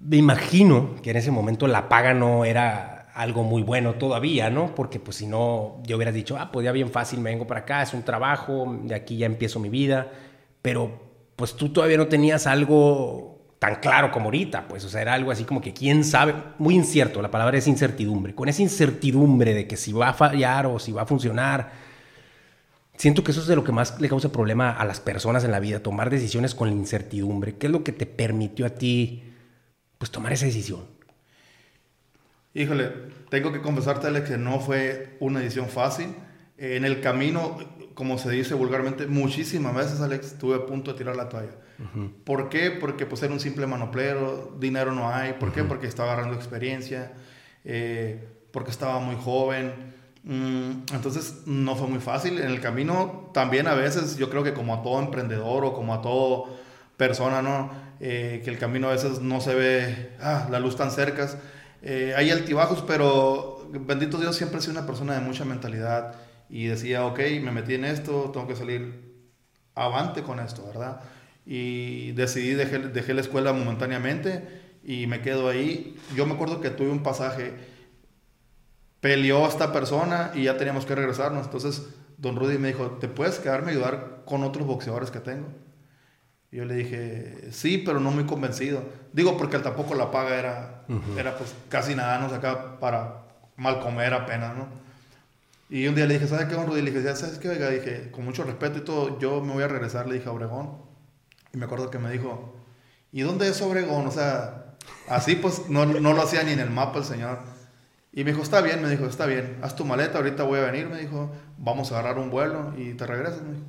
me 0.00 0.16
imagino 0.16 0.96
que 1.02 1.10
en 1.10 1.16
ese 1.16 1.30
momento 1.30 1.66
la 1.66 1.88
paga 1.88 2.14
no 2.14 2.44
era 2.44 3.10
algo 3.14 3.42
muy 3.42 3.62
bueno 3.62 3.94
todavía, 3.94 4.48
¿no? 4.48 4.74
Porque 4.74 5.00
pues 5.00 5.16
si 5.16 5.26
no, 5.26 5.82
yo 5.84 5.96
hubiera 5.96 6.12
dicho, 6.12 6.36
ah, 6.38 6.52
pues 6.52 6.64
ya 6.64 6.72
bien 6.72 6.90
fácil, 6.90 7.20
me 7.20 7.30
vengo 7.30 7.46
para 7.46 7.60
acá, 7.60 7.82
es 7.82 7.92
un 7.92 8.02
trabajo, 8.02 8.78
de 8.84 8.94
aquí 8.94 9.16
ya 9.18 9.26
empiezo 9.26 9.58
mi 9.58 9.68
vida, 9.68 10.10
pero 10.62 11.07
pues 11.38 11.54
tú 11.54 11.68
todavía 11.68 11.96
no 11.96 12.08
tenías 12.08 12.48
algo 12.48 13.54
tan 13.60 13.76
claro 13.76 14.10
como 14.10 14.24
ahorita, 14.24 14.66
pues, 14.66 14.84
o 14.84 14.88
sea, 14.88 15.02
era 15.02 15.14
algo 15.14 15.30
así 15.30 15.44
como 15.44 15.60
que 15.60 15.72
quién 15.72 16.02
sabe, 16.02 16.34
muy 16.58 16.74
incierto, 16.74 17.22
la 17.22 17.30
palabra 17.30 17.56
es 17.56 17.68
incertidumbre, 17.68 18.34
con 18.34 18.48
esa 18.48 18.60
incertidumbre 18.60 19.54
de 19.54 19.68
que 19.68 19.76
si 19.76 19.92
va 19.92 20.08
a 20.08 20.14
fallar 20.14 20.66
o 20.66 20.80
si 20.80 20.90
va 20.90 21.02
a 21.02 21.06
funcionar, 21.06 21.70
siento 22.96 23.22
que 23.22 23.30
eso 23.30 23.40
es 23.40 23.46
de 23.46 23.54
lo 23.54 23.62
que 23.62 23.70
más 23.70 24.00
le 24.00 24.08
causa 24.08 24.32
problema 24.32 24.72
a 24.72 24.84
las 24.84 24.98
personas 24.98 25.44
en 25.44 25.52
la 25.52 25.60
vida, 25.60 25.80
tomar 25.80 26.10
decisiones 26.10 26.56
con 26.56 26.70
la 26.70 26.74
incertidumbre, 26.74 27.54
¿qué 27.56 27.66
es 27.66 27.72
lo 27.72 27.84
que 27.84 27.92
te 27.92 28.06
permitió 28.06 28.66
a 28.66 28.70
ti, 28.70 29.22
pues, 29.96 30.10
tomar 30.10 30.32
esa 30.32 30.46
decisión? 30.46 30.86
Híjole, 32.52 32.90
tengo 33.28 33.52
que 33.52 33.60
confesarte, 33.60 34.24
que 34.24 34.38
no 34.38 34.58
fue 34.58 35.16
una 35.20 35.38
decisión 35.38 35.68
fácil. 35.68 36.16
En 36.56 36.84
el 36.84 37.00
camino, 37.00 37.56
como 37.98 38.16
se 38.16 38.30
dice 38.30 38.54
vulgarmente, 38.54 39.08
muchísimas 39.08 39.74
veces, 39.74 40.00
Alex, 40.00 40.26
estuve 40.26 40.54
a 40.54 40.66
punto 40.66 40.92
de 40.92 40.98
tirar 40.98 41.16
la 41.16 41.28
toalla. 41.28 41.56
¿Por 42.22 42.48
qué? 42.48 42.70
Porque 42.70 43.06
pues 43.06 43.24
era 43.24 43.32
un 43.32 43.40
simple 43.40 43.66
manoplero, 43.66 44.56
dinero 44.60 44.92
no 44.92 45.10
hay. 45.10 45.32
¿Por 45.32 45.52
qué? 45.52 45.64
Porque 45.64 45.88
estaba 45.88 46.12
agarrando 46.12 46.36
experiencia, 46.36 47.10
eh, 47.64 48.24
porque 48.52 48.70
estaba 48.70 49.00
muy 49.00 49.16
joven. 49.16 49.72
Mm, 50.22 50.94
entonces 50.94 51.42
no 51.46 51.74
fue 51.74 51.88
muy 51.88 51.98
fácil. 51.98 52.38
En 52.38 52.50
el 52.50 52.60
camino 52.60 53.32
también 53.34 53.66
a 53.66 53.74
veces 53.74 54.16
yo 54.16 54.30
creo 54.30 54.44
que 54.44 54.54
como 54.54 54.74
a 54.74 54.82
todo 54.84 55.00
emprendedor 55.00 55.64
o 55.64 55.74
como 55.74 55.92
a 55.92 56.00
todo 56.00 56.56
persona, 56.96 57.42
¿no? 57.42 57.72
Eh, 57.98 58.42
que 58.44 58.50
el 58.50 58.58
camino 58.58 58.86
a 58.86 58.92
veces 58.92 59.20
no 59.20 59.40
se 59.40 59.56
ve 59.56 60.12
ah, 60.20 60.46
la 60.52 60.60
luz 60.60 60.76
tan 60.76 60.92
cerca 60.92 61.28
eh, 61.82 62.14
hay 62.16 62.30
altibajos, 62.30 62.82
pero 62.86 63.68
bendito 63.70 64.18
Dios, 64.18 64.36
siempre 64.36 64.58
he 64.58 64.62
sido 64.62 64.72
una 64.72 64.86
persona 64.86 65.14
de 65.14 65.20
mucha 65.20 65.44
mentalidad 65.44 66.14
y 66.48 66.66
decía, 66.66 67.06
ok, 67.06 67.18
me 67.42 67.52
metí 67.52 67.74
en 67.74 67.84
esto, 67.84 68.30
tengo 68.32 68.46
que 68.46 68.56
salir 68.56 69.14
avante 69.74 70.22
con 70.22 70.40
esto, 70.40 70.66
¿verdad? 70.66 71.00
Y 71.46 72.12
decidí, 72.12 72.54
dejé, 72.54 72.78
dejé 72.78 73.14
la 73.14 73.20
escuela 73.20 73.52
momentáneamente 73.52 74.46
y 74.82 75.06
me 75.06 75.20
quedo 75.20 75.48
ahí. 75.48 75.96
Yo 76.14 76.26
me 76.26 76.34
acuerdo 76.34 76.60
que 76.60 76.70
tuve 76.70 76.90
un 76.90 77.02
pasaje, 77.02 77.54
peleó 79.00 79.44
a 79.44 79.48
esta 79.48 79.72
persona 79.72 80.32
y 80.34 80.44
ya 80.44 80.56
teníamos 80.56 80.86
que 80.86 80.94
regresarnos. 80.94 81.46
Entonces, 81.46 81.86
don 82.16 82.36
Rudy 82.36 82.58
me 82.58 82.68
dijo, 82.68 82.98
¿te 83.00 83.08
puedes 83.08 83.38
quedarme 83.38 83.68
a 83.68 83.74
ayudar 83.74 84.22
con 84.24 84.42
otros 84.42 84.66
boxeadores 84.66 85.10
que 85.10 85.20
tengo? 85.20 85.48
yo 86.50 86.64
le 86.64 86.74
dije, 86.74 87.48
sí, 87.52 87.78
pero 87.84 88.00
no 88.00 88.10
muy 88.10 88.24
convencido. 88.24 88.82
Digo, 89.12 89.36
porque 89.36 89.58
tampoco 89.58 89.94
la 89.94 90.10
paga 90.10 90.38
era, 90.38 90.84
era 91.18 91.36
pues 91.36 91.54
casi 91.68 91.94
nada, 91.94 92.18
nos 92.18 92.32
acá 92.32 92.78
para 92.80 93.24
mal 93.56 93.80
comer 93.80 94.14
apenas, 94.14 94.56
¿no? 94.56 94.66
Y 95.70 95.86
un 95.86 95.94
día 95.94 96.06
le 96.06 96.14
dije, 96.14 96.26
¿sabes 96.26 96.46
qué, 96.46 96.54
Rudy? 96.54 96.80
Le 96.80 96.90
dije, 96.90 97.14
¿sabes 97.14 97.38
qué? 97.38 97.48
Oiga, 97.48 97.68
dije, 97.68 98.10
con 98.10 98.24
mucho 98.24 98.44
respeto 98.44 98.78
y 98.78 98.80
todo, 98.82 99.18
yo 99.18 99.42
me 99.42 99.52
voy 99.52 99.62
a 99.62 99.68
regresar, 99.68 100.06
le 100.06 100.14
dije 100.14 100.28
Obregón. 100.28 100.82
Y 101.52 101.58
me 101.58 101.66
acuerdo 101.66 101.90
que 101.90 101.98
me 101.98 102.10
dijo, 102.10 102.56
¿y 103.12 103.20
dónde 103.20 103.48
es 103.48 103.60
Obregón? 103.60 104.06
O 104.06 104.10
sea, 104.10 104.76
así 105.08 105.36
pues 105.36 105.68
no, 105.68 105.84
no 105.84 106.12
lo 106.12 106.22
hacía 106.22 106.42
ni 106.42 106.52
en 106.52 106.60
el 106.60 106.70
mapa 106.70 106.98
el 106.98 107.04
señor. 107.04 107.38
Y 108.12 108.24
me 108.24 108.32
dijo, 108.32 108.42
está 108.42 108.62
bien, 108.62 108.82
me 108.82 108.88
dijo, 108.88 109.04
está 109.04 109.26
bien, 109.26 109.58
haz 109.62 109.76
tu 109.76 109.84
maleta, 109.84 110.18
ahorita 110.18 110.42
voy 110.42 110.58
a 110.58 110.62
venir, 110.62 110.88
me 110.88 110.98
dijo, 110.98 111.30
vamos 111.58 111.92
a 111.92 111.98
agarrar 111.98 112.18
un 112.18 112.30
vuelo 112.30 112.72
y 112.76 112.94
te 112.94 113.06
regresas, 113.06 113.42
me 113.42 113.52
dijo. 113.52 113.66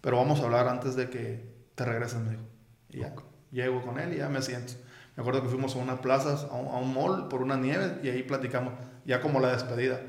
Pero 0.00 0.16
vamos 0.16 0.40
a 0.40 0.44
hablar 0.44 0.68
antes 0.68 0.96
de 0.96 1.08
que 1.08 1.48
te 1.74 1.84
regreses, 1.84 2.18
me 2.20 2.30
dijo. 2.30 2.42
Y 2.90 3.00
ya, 3.00 3.14
llego 3.52 3.82
con 3.82 3.98
él 4.00 4.12
y 4.12 4.16
ya 4.18 4.28
me 4.28 4.42
siento. 4.42 4.72
Me 5.16 5.22
acuerdo 5.22 5.42
que 5.42 5.48
fuimos 5.48 5.74
a 5.76 5.78
unas 5.78 6.00
plazas, 6.00 6.46
a 6.50 6.54
un, 6.56 6.68
a 6.68 6.86
mall, 6.86 7.28
por 7.28 7.40
una 7.40 7.56
nieve, 7.56 8.00
y 8.02 8.10
ahí 8.10 8.22
platicamos, 8.22 8.74
ya 9.04 9.20
como 9.20 9.40
la 9.40 9.52
despedida. 9.52 10.00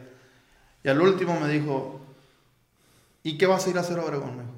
Y 0.88 0.90
al 0.90 1.02
último 1.02 1.38
me 1.38 1.50
dijo, 1.50 2.00
¿y 3.22 3.38
qué 3.38 3.46
vas 3.46 3.68
a 3.68 3.70
ir 3.70 3.78
a 3.78 3.82
hacer 3.82 4.00
a 4.00 4.06
Obregón? 4.06 4.38
Me 4.38 4.44
dijo, 4.44 4.56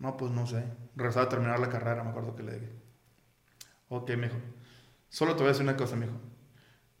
no, 0.00 0.16
pues 0.16 0.32
no 0.32 0.44
sé. 0.44 0.64
Regresaba 0.96 1.26
a 1.26 1.28
terminar 1.28 1.60
la 1.60 1.68
carrera, 1.68 2.02
me 2.02 2.10
acuerdo 2.10 2.34
que 2.34 2.42
le 2.42 2.54
dije. 2.54 2.72
Ok, 3.88 4.10
me 4.16 4.26
dijo, 4.26 4.38
solo 5.08 5.36
te 5.36 5.44
voy 5.44 5.46
a 5.46 5.48
decir 5.50 5.62
una 5.62 5.76
cosa, 5.76 5.94
me 5.94 6.06
dijo. 6.06 6.18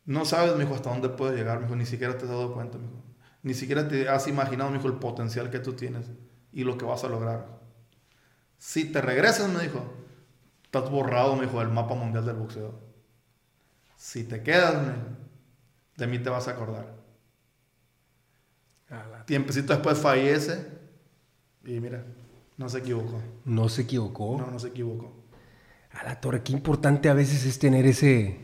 No 0.04 0.24
sabes, 0.24 0.54
me 0.54 0.62
dijo, 0.62 0.76
hasta 0.76 0.90
dónde 0.90 1.08
puedes 1.08 1.36
llegar, 1.36 1.58
me 1.58 1.64
dijo, 1.64 1.74
ni 1.74 1.86
siquiera 1.86 2.16
te 2.16 2.22
has 2.22 2.30
dado 2.30 2.54
cuenta, 2.54 2.78
me 2.78 2.84
dijo. 2.84 3.02
Ni 3.42 3.52
siquiera 3.52 3.88
te 3.88 4.08
has 4.08 4.28
imaginado, 4.28 4.70
me 4.70 4.76
dijo, 4.76 4.86
el 4.86 5.00
potencial 5.00 5.50
que 5.50 5.58
tú 5.58 5.72
tienes 5.72 6.06
y 6.52 6.62
lo 6.62 6.78
que 6.78 6.84
vas 6.84 7.02
a 7.02 7.08
lograr. 7.08 7.48
Si 8.58 8.84
te 8.92 9.00
regresas, 9.00 9.48
me 9.48 9.60
dijo, 9.60 9.92
estás 10.62 10.88
borrado, 10.88 11.34
me 11.34 11.46
dijo, 11.46 11.58
del 11.58 11.70
mapa 11.70 11.96
mundial 11.96 12.24
del 12.24 12.36
boxeo. 12.36 12.78
Si 13.96 14.22
te 14.22 14.44
quedas, 14.44 14.80
me 14.86 14.92
dijo, 14.92 15.06
de 15.96 16.06
mí 16.06 16.20
te 16.20 16.30
vas 16.30 16.46
a 16.46 16.52
acordar. 16.52 16.95
Tiempecito 19.26 19.72
después 19.72 19.98
fallece 19.98 20.66
y 21.64 21.80
mira, 21.80 22.04
no 22.56 22.68
se 22.68 22.78
equivocó. 22.78 23.20
No 23.44 23.68
se 23.68 23.82
equivocó. 23.82 24.38
No, 24.38 24.50
no 24.50 24.58
se 24.58 24.68
equivocó. 24.68 25.12
A 25.92 26.04
la 26.04 26.20
torre, 26.20 26.42
qué 26.42 26.52
importante 26.52 27.08
a 27.08 27.14
veces 27.14 27.44
es 27.44 27.58
tener 27.58 27.86
ese, 27.86 28.38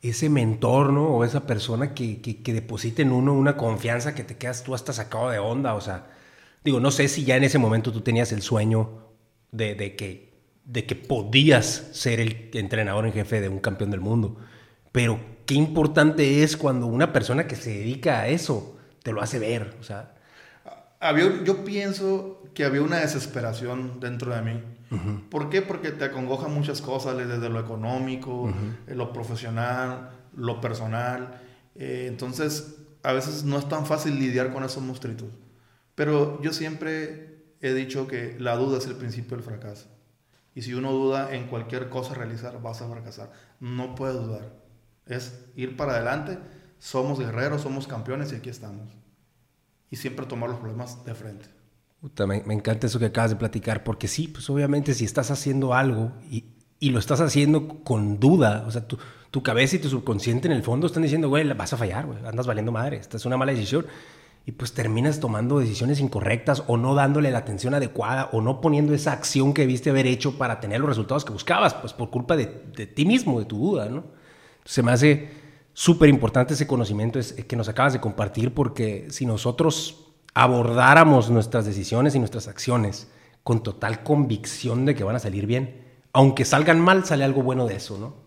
ese 0.00 0.28
mentor, 0.28 0.92
¿no? 0.92 1.06
O 1.08 1.24
esa 1.24 1.46
persona 1.46 1.94
que, 1.94 2.20
que, 2.20 2.42
que 2.42 2.52
deposite 2.52 3.02
en 3.02 3.12
uno 3.12 3.32
una 3.34 3.56
confianza 3.56 4.14
que 4.14 4.24
te 4.24 4.36
quedas 4.36 4.64
tú 4.64 4.74
hasta 4.74 4.92
sacado 4.92 5.30
de 5.30 5.38
onda. 5.38 5.74
O 5.74 5.80
sea, 5.80 6.10
digo, 6.64 6.80
no 6.80 6.90
sé 6.90 7.08
si 7.08 7.24
ya 7.24 7.36
en 7.36 7.44
ese 7.44 7.58
momento 7.58 7.92
tú 7.92 8.00
tenías 8.00 8.32
el 8.32 8.42
sueño 8.42 9.02
de, 9.52 9.74
de 9.74 9.94
que, 9.94 10.32
de 10.64 10.84
que 10.84 10.96
podías 10.96 11.88
ser 11.92 12.20
el 12.20 12.50
entrenador 12.54 13.06
en 13.06 13.12
jefe 13.12 13.40
de 13.40 13.48
un 13.48 13.60
campeón 13.60 13.90
del 13.90 14.00
mundo. 14.00 14.36
Pero 14.90 15.20
qué 15.46 15.54
importante 15.54 16.42
es 16.42 16.56
cuando 16.56 16.86
una 16.86 17.12
persona 17.12 17.46
que 17.46 17.56
se 17.56 17.70
dedica 17.70 18.20
a 18.20 18.28
eso 18.28 18.78
te 19.02 19.12
lo 19.12 19.20
hace 19.22 19.38
ver. 19.38 19.76
O 19.80 19.82
sea, 19.82 20.14
había, 21.00 21.42
yo 21.44 21.64
pienso 21.64 22.42
que 22.54 22.64
había 22.64 22.82
una 22.82 22.98
desesperación 22.98 24.00
dentro 24.00 24.34
de 24.34 24.42
mí. 24.42 24.62
Uh 24.90 24.94
-huh. 24.96 25.28
¿Por 25.28 25.50
qué? 25.50 25.62
Porque 25.62 25.90
te 25.90 26.04
acongoja 26.04 26.48
muchas 26.48 26.80
cosas, 26.82 27.16
desde 27.16 27.48
lo 27.48 27.58
económico, 27.60 28.42
uh 28.42 28.50
-huh. 28.50 28.94
lo 28.94 29.12
profesional, 29.12 30.10
lo 30.36 30.60
personal. 30.60 31.40
Eh, 31.74 32.06
entonces, 32.08 32.76
a 33.02 33.12
veces 33.12 33.44
no 33.44 33.58
es 33.58 33.68
tan 33.68 33.86
fácil 33.86 34.18
lidiar 34.18 34.52
con 34.52 34.64
esos 34.64 34.82
monstruitos. 34.82 35.28
Pero 35.94 36.40
yo 36.42 36.52
siempre 36.52 37.42
he 37.60 37.74
dicho 37.74 38.06
que 38.06 38.36
la 38.38 38.56
duda 38.56 38.78
es 38.78 38.86
el 38.86 38.94
principio 38.96 39.36
del 39.36 39.44
fracaso. 39.44 39.86
Y 40.54 40.62
si 40.62 40.74
uno 40.74 40.92
duda 40.92 41.34
en 41.34 41.46
cualquier 41.46 41.88
cosa 41.88 42.14
realizar, 42.14 42.60
vas 42.60 42.82
a 42.82 42.88
fracasar. 42.88 43.32
No 43.60 43.94
puedes 43.94 44.16
dudar. 44.16 44.52
Es 45.06 45.44
ir 45.56 45.76
para 45.76 45.92
adelante. 45.92 46.38
Somos 46.82 47.20
guerreros, 47.20 47.62
somos 47.62 47.86
campeones 47.86 48.32
y 48.32 48.34
aquí 48.34 48.50
estamos. 48.50 48.88
Y 49.88 49.94
siempre 49.94 50.26
tomar 50.26 50.50
los 50.50 50.58
problemas 50.58 51.04
de 51.04 51.14
frente. 51.14 51.46
Puta, 52.00 52.26
me, 52.26 52.42
me, 52.42 52.54
encanta 52.54 52.88
eso 52.88 52.98
que 52.98 53.04
acabas 53.04 53.30
de 53.30 53.36
platicar, 53.36 53.84
porque 53.84 54.08
sí, 54.08 54.26
pues 54.26 54.50
obviamente 54.50 54.92
si 54.92 55.04
estás 55.04 55.30
haciendo 55.30 55.74
algo 55.74 56.10
y, 56.28 56.44
y 56.80 56.90
lo 56.90 56.98
estás 56.98 57.20
haciendo 57.20 57.68
con 57.84 58.18
duda, 58.18 58.64
o 58.66 58.72
sea, 58.72 58.88
tu, 58.88 58.98
tu, 59.30 59.44
cabeza 59.44 59.76
y 59.76 59.78
tu 59.78 59.88
subconsciente 59.88 60.48
en 60.48 60.54
el 60.54 60.64
fondo 60.64 60.88
están 60.88 61.04
diciendo, 61.04 61.28
güey, 61.28 61.46
vas 61.52 61.72
a 61.72 61.76
fallar, 61.76 62.06
güey, 62.06 62.18
andas 62.26 62.48
valiendo 62.48 62.72
madre, 62.72 62.96
esta 62.96 63.16
es 63.16 63.24
una 63.26 63.36
mala 63.36 63.52
decisión. 63.52 63.86
Y 64.44 64.50
pues 64.50 64.72
terminas 64.72 65.20
tomando 65.20 65.60
decisiones 65.60 66.00
incorrectas 66.00 66.64
o 66.66 66.76
no 66.76 66.96
dándole 66.96 67.30
la 67.30 67.38
atención 67.38 67.74
adecuada 67.74 68.28
o 68.32 68.40
no 68.40 68.60
poniendo 68.60 68.92
esa 68.92 69.12
acción 69.12 69.54
que 69.54 69.66
viste 69.66 69.90
haber 69.90 70.08
hecho 70.08 70.36
para 70.36 70.58
tener 70.58 70.80
los 70.80 70.88
resultados 70.88 71.24
que 71.24 71.32
buscabas, 71.32 71.74
pues 71.74 71.92
por 71.92 72.10
culpa 72.10 72.34
de, 72.34 72.46
de 72.76 72.88
ti 72.88 73.04
mismo, 73.04 73.38
de 73.38 73.46
tu 73.46 73.56
duda, 73.56 73.88
¿no? 73.88 74.02
Se 74.64 74.82
me 74.82 74.90
hace 74.90 75.41
súper 75.72 76.08
importante 76.08 76.54
ese 76.54 76.66
conocimiento 76.66 77.18
es, 77.18 77.32
que 77.32 77.56
nos 77.56 77.68
acabas 77.68 77.92
de 77.92 78.00
compartir 78.00 78.54
porque 78.54 79.06
si 79.10 79.26
nosotros 79.26 80.06
abordáramos 80.34 81.30
nuestras 81.30 81.66
decisiones 81.66 82.14
y 82.14 82.18
nuestras 82.18 82.48
acciones 82.48 83.08
con 83.42 83.62
total 83.62 84.02
convicción 84.02 84.86
de 84.86 84.94
que 84.94 85.04
van 85.04 85.16
a 85.16 85.18
salir 85.18 85.46
bien, 85.46 85.82
aunque 86.12 86.44
salgan 86.44 86.80
mal, 86.80 87.04
sale 87.04 87.24
algo 87.24 87.42
bueno 87.42 87.66
de 87.66 87.76
eso, 87.76 87.98
¿no? 87.98 88.22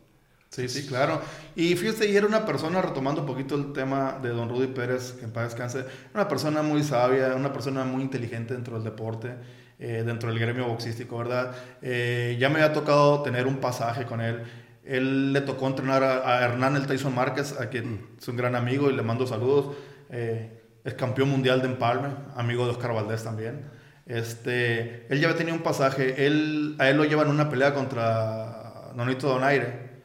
Sí, 0.49 0.69
sí, 0.69 0.87
claro. 0.87 1.21
Y 1.55 1.75
fíjate, 1.75 2.09
y 2.09 2.15
era 2.15 2.25
una 2.25 2.45
persona, 2.45 2.81
retomando 2.81 3.21
un 3.21 3.27
poquito 3.27 3.55
el 3.55 3.73
tema 3.73 4.19
de 4.21 4.29
don 4.29 4.47
Rudy 4.47 4.67
Pérez, 4.67 5.21
en 5.21 5.31
paz 5.31 5.49
descanse, 5.49 5.85
una 6.13 6.29
persona 6.29 6.61
muy 6.61 6.81
sabia, 6.81 7.35
una 7.35 7.51
persona 7.51 7.83
muy 7.83 8.01
inteligente 8.01 8.53
dentro 8.53 8.75
del 8.75 8.85
deporte, 8.85 9.35
eh, 9.77 10.03
dentro 10.05 10.29
del 10.29 10.39
gremio 10.39 10.65
boxístico, 10.67 11.17
¿verdad? 11.17 11.53
Eh, 11.81 12.37
ya 12.39 12.47
me 12.47 12.61
había 12.61 12.71
tocado 12.71 13.21
tener 13.21 13.47
un 13.47 13.57
pasaje 13.57 14.05
con 14.05 14.21
él. 14.21 14.43
Él 14.85 15.33
le 15.33 15.41
tocó 15.41 15.67
entrenar 15.67 16.03
a, 16.03 16.37
a 16.37 16.43
Hernán 16.43 16.75
el 16.75 16.85
Tyson 16.85 17.15
Márquez, 17.15 17.59
a 17.59 17.69
quien 17.69 17.93
mm. 17.93 18.17
es 18.19 18.27
un 18.27 18.37
gran 18.37 18.55
amigo 18.55 18.89
y 18.89 18.95
le 18.95 19.01
mando 19.01 19.25
saludos. 19.25 19.75
Eh, 20.09 20.61
es 20.83 20.93
campeón 20.93 21.29
mundial 21.29 21.61
de 21.61 21.67
empalme, 21.67 22.09
amigo 22.35 22.65
de 22.65 22.71
Oscar 22.71 22.93
Valdés 22.93 23.23
también. 23.23 23.65
Este, 24.05 25.07
él 25.11 25.19
ya 25.19 25.27
había 25.27 25.37
tenido 25.37 25.57
un 25.57 25.63
pasaje, 25.63 26.27
él, 26.27 26.75
a 26.77 26.89
él 26.89 26.97
lo 26.97 27.05
llevan 27.05 27.29
una 27.29 27.49
pelea 27.49 27.73
contra 27.73 28.91
Nonito 28.93 29.27
Donaire 29.27 29.95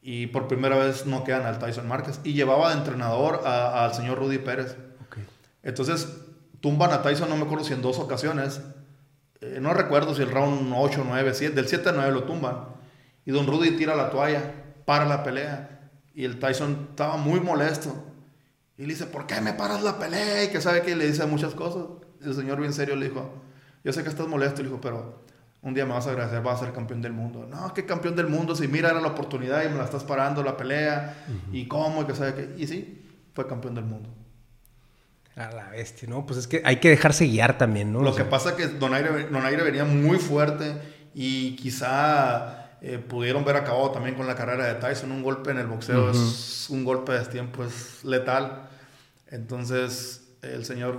y 0.00 0.28
por 0.28 0.46
primera 0.46 0.76
vez 0.76 1.04
no 1.04 1.24
quedan 1.24 1.44
al 1.44 1.58
Tyson 1.58 1.88
Márquez 1.88 2.20
y 2.22 2.34
llevaba 2.34 2.70
de 2.70 2.78
entrenador 2.78 3.44
al 3.44 3.92
señor 3.92 4.18
Rudy 4.18 4.38
Pérez. 4.38 4.76
Okay. 5.08 5.26
Entonces 5.64 6.08
tumban 6.60 6.92
a 6.92 7.02
Tyson, 7.02 7.28
no 7.28 7.36
me 7.36 7.42
acuerdo 7.42 7.64
si 7.64 7.72
en 7.72 7.82
dos 7.82 7.98
ocasiones, 7.98 8.62
eh, 9.40 9.58
no 9.60 9.74
recuerdo 9.74 10.14
si 10.14 10.22
el 10.22 10.30
round 10.30 10.72
8, 10.76 11.02
9, 11.04 11.34
7, 11.34 11.54
del 11.56 11.66
7 11.66 11.88
a 11.88 11.92
9 11.92 12.12
lo 12.12 12.22
tumban 12.22 12.77
y 13.28 13.30
don 13.30 13.46
Rudy 13.46 13.72
tira 13.72 13.94
la 13.94 14.08
toalla, 14.08 14.54
para 14.86 15.04
la 15.04 15.22
pelea 15.22 15.90
y 16.14 16.24
el 16.24 16.38
Tyson 16.38 16.88
estaba 16.88 17.18
muy 17.18 17.40
molesto 17.40 17.94
y 18.78 18.82
le 18.86 18.94
dice, 18.94 19.04
¿por 19.04 19.26
qué 19.26 19.38
me 19.42 19.52
paras 19.52 19.82
la 19.82 19.98
pelea? 19.98 20.44
Y 20.44 20.48
que 20.48 20.62
sabe 20.62 20.80
que 20.80 20.96
le 20.96 21.06
dice 21.06 21.26
muchas 21.26 21.52
cosas. 21.52 21.84
El 22.24 22.34
señor 22.34 22.58
bien 22.58 22.72
serio 22.72 22.96
le 22.96 23.10
dijo, 23.10 23.30
yo 23.84 23.92
sé 23.92 24.02
que 24.02 24.08
estás 24.08 24.26
molesto, 24.26 24.62
le 24.62 24.70
dijo, 24.70 24.80
pero 24.80 25.24
un 25.60 25.74
día 25.74 25.84
me 25.84 25.92
vas 25.92 26.06
a 26.06 26.12
agradecer, 26.12 26.40
vas 26.40 26.62
a 26.62 26.64
ser 26.64 26.74
campeón 26.74 27.02
del 27.02 27.12
mundo. 27.12 27.46
No, 27.46 27.74
¿qué 27.74 27.84
campeón 27.84 28.16
del 28.16 28.28
mundo? 28.28 28.56
Si 28.56 28.66
mira, 28.66 28.88
era 28.88 29.00
la 29.02 29.08
oportunidad 29.08 29.62
y 29.62 29.68
me 29.68 29.76
la 29.76 29.84
estás 29.84 30.04
parando 30.04 30.42
la 30.42 30.56
pelea. 30.56 31.26
Uh 31.28 31.32
-huh. 31.32 31.54
¿Y 31.54 31.68
cómo? 31.68 32.04
Y 32.04 32.06
que 32.06 32.14
sabe 32.14 32.32
que... 32.32 32.54
Y 32.56 32.66
sí, 32.66 33.06
fue 33.34 33.46
campeón 33.46 33.74
del 33.74 33.84
mundo. 33.84 34.08
A 35.36 35.50
la 35.50 35.68
bestia, 35.68 36.08
¿no? 36.08 36.24
Pues 36.24 36.38
es 36.38 36.46
que 36.48 36.62
hay 36.64 36.76
que 36.76 36.88
dejarse 36.88 37.26
guiar 37.26 37.58
también, 37.58 37.92
¿no? 37.92 38.00
Lo 38.00 38.08
o 38.08 38.14
sea... 38.14 38.24
que 38.24 38.30
pasa 38.30 38.50
es 38.50 38.54
que 38.54 38.68
Donaire, 38.68 39.28
Donaire 39.28 39.62
venía 39.64 39.84
muy 39.84 40.18
fuerte 40.18 40.72
y 41.14 41.56
quizá 41.56 42.67
eh, 42.80 42.98
pudieron 42.98 43.44
ver 43.44 43.56
acabado 43.56 43.90
también 43.90 44.14
con 44.14 44.26
la 44.26 44.34
carrera 44.34 44.66
de 44.66 44.74
Tyson. 44.74 45.10
Un 45.10 45.22
golpe 45.22 45.50
en 45.50 45.58
el 45.58 45.66
boxeo 45.66 46.04
uh 46.04 46.08
-huh. 46.08 46.10
es 46.10 46.66
un 46.70 46.84
golpe 46.84 47.12
de 47.12 47.24
tiempo, 47.26 47.64
es 47.64 48.04
letal. 48.04 48.68
Entonces, 49.30 50.28
el 50.42 50.64
señor, 50.64 50.98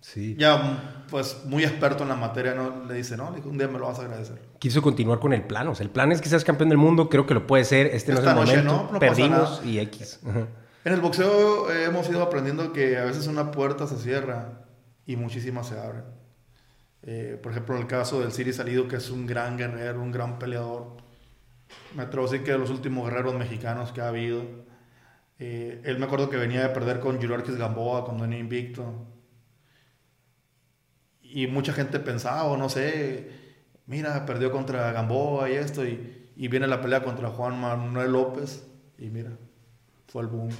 sí. 0.00 0.36
ya 0.38 1.04
pues 1.08 1.38
muy 1.44 1.64
experto 1.64 2.02
en 2.02 2.10
la 2.10 2.16
materia, 2.16 2.54
¿no? 2.54 2.84
le 2.86 2.94
dice, 2.94 3.16
no, 3.16 3.34
un 3.44 3.58
día 3.58 3.68
me 3.68 3.78
lo 3.78 3.86
vas 3.86 3.98
a 3.98 4.02
agradecer. 4.02 4.40
Quiso 4.58 4.82
continuar 4.82 5.20
con 5.20 5.32
el 5.32 5.42
plan, 5.42 5.68
o 5.68 5.74
sea, 5.74 5.84
el 5.84 5.90
plan 5.90 6.12
es 6.12 6.20
que 6.20 6.28
seas 6.28 6.44
campeón 6.44 6.68
del 6.68 6.78
mundo, 6.78 7.08
creo 7.08 7.26
que 7.26 7.34
lo 7.34 7.46
puede 7.46 7.64
ser, 7.64 7.86
este 7.86 8.12
Esta 8.12 8.34
no 8.34 8.42
es 8.42 8.50
el 8.50 8.56
noche, 8.56 8.68
momento, 8.68 8.86
no, 8.86 8.92
no 8.92 8.98
perdimos 8.98 9.62
y 9.64 9.78
X. 9.78 10.20
Uh 10.22 10.28
-huh. 10.28 10.46
En 10.84 10.92
el 10.92 11.00
boxeo 11.00 11.70
eh, 11.70 11.84
hemos 11.84 12.08
ido 12.08 12.22
aprendiendo 12.22 12.72
que 12.72 12.98
a 12.98 13.04
veces 13.04 13.26
una 13.26 13.50
puerta 13.50 13.86
se 13.86 13.96
cierra 13.96 14.64
y 15.06 15.16
muchísimas 15.16 15.68
se 15.68 15.78
abren. 15.78 16.04
Eh, 17.02 17.38
por 17.42 17.52
ejemplo, 17.52 17.78
el 17.78 17.86
caso 17.86 18.20
del 18.20 18.32
Siri 18.32 18.52
Salido, 18.52 18.88
que 18.88 18.96
es 18.96 19.10
un 19.10 19.26
gran 19.26 19.56
guerrero, 19.56 20.02
un 20.02 20.12
gran 20.12 20.38
peleador. 20.38 20.96
Me 21.94 22.02
atrevo 22.02 22.26
a 22.26 22.30
decir 22.30 22.44
que 22.44 22.52
de 22.52 22.58
los 22.58 22.70
últimos 22.70 23.08
guerreros 23.08 23.34
mexicanos 23.34 23.92
que 23.92 24.00
ha 24.00 24.08
habido 24.08 24.42
eh, 25.40 25.80
él 25.84 25.98
me 25.98 26.04
acuerdo 26.04 26.28
que 26.28 26.36
venía 26.36 26.60
de 26.62 26.68
perder 26.68 27.00
con 27.00 27.16
Julio 27.16 27.42
Gamboa 27.56 28.04
cuando 28.04 28.24
venía 28.24 28.38
invicto. 28.38 29.06
Y 31.22 31.46
mucha 31.46 31.72
gente 31.72 31.98
pensaba, 31.98 32.56
no 32.58 32.68
sé, 32.68 33.30
mira, 33.86 34.26
perdió 34.26 34.52
contra 34.52 34.92
Gamboa 34.92 35.48
y 35.48 35.54
esto, 35.54 35.86
y, 35.86 36.30
y, 36.36 36.48
viene 36.48 36.66
la 36.66 36.82
pelea 36.82 37.02
contra 37.02 37.30
Juan 37.30 37.58
Manuel 37.58 38.12
López, 38.12 38.66
y 38.98 39.08
mira, 39.08 39.30
fue 40.08 40.22
el 40.22 40.28
boom. 40.28 40.50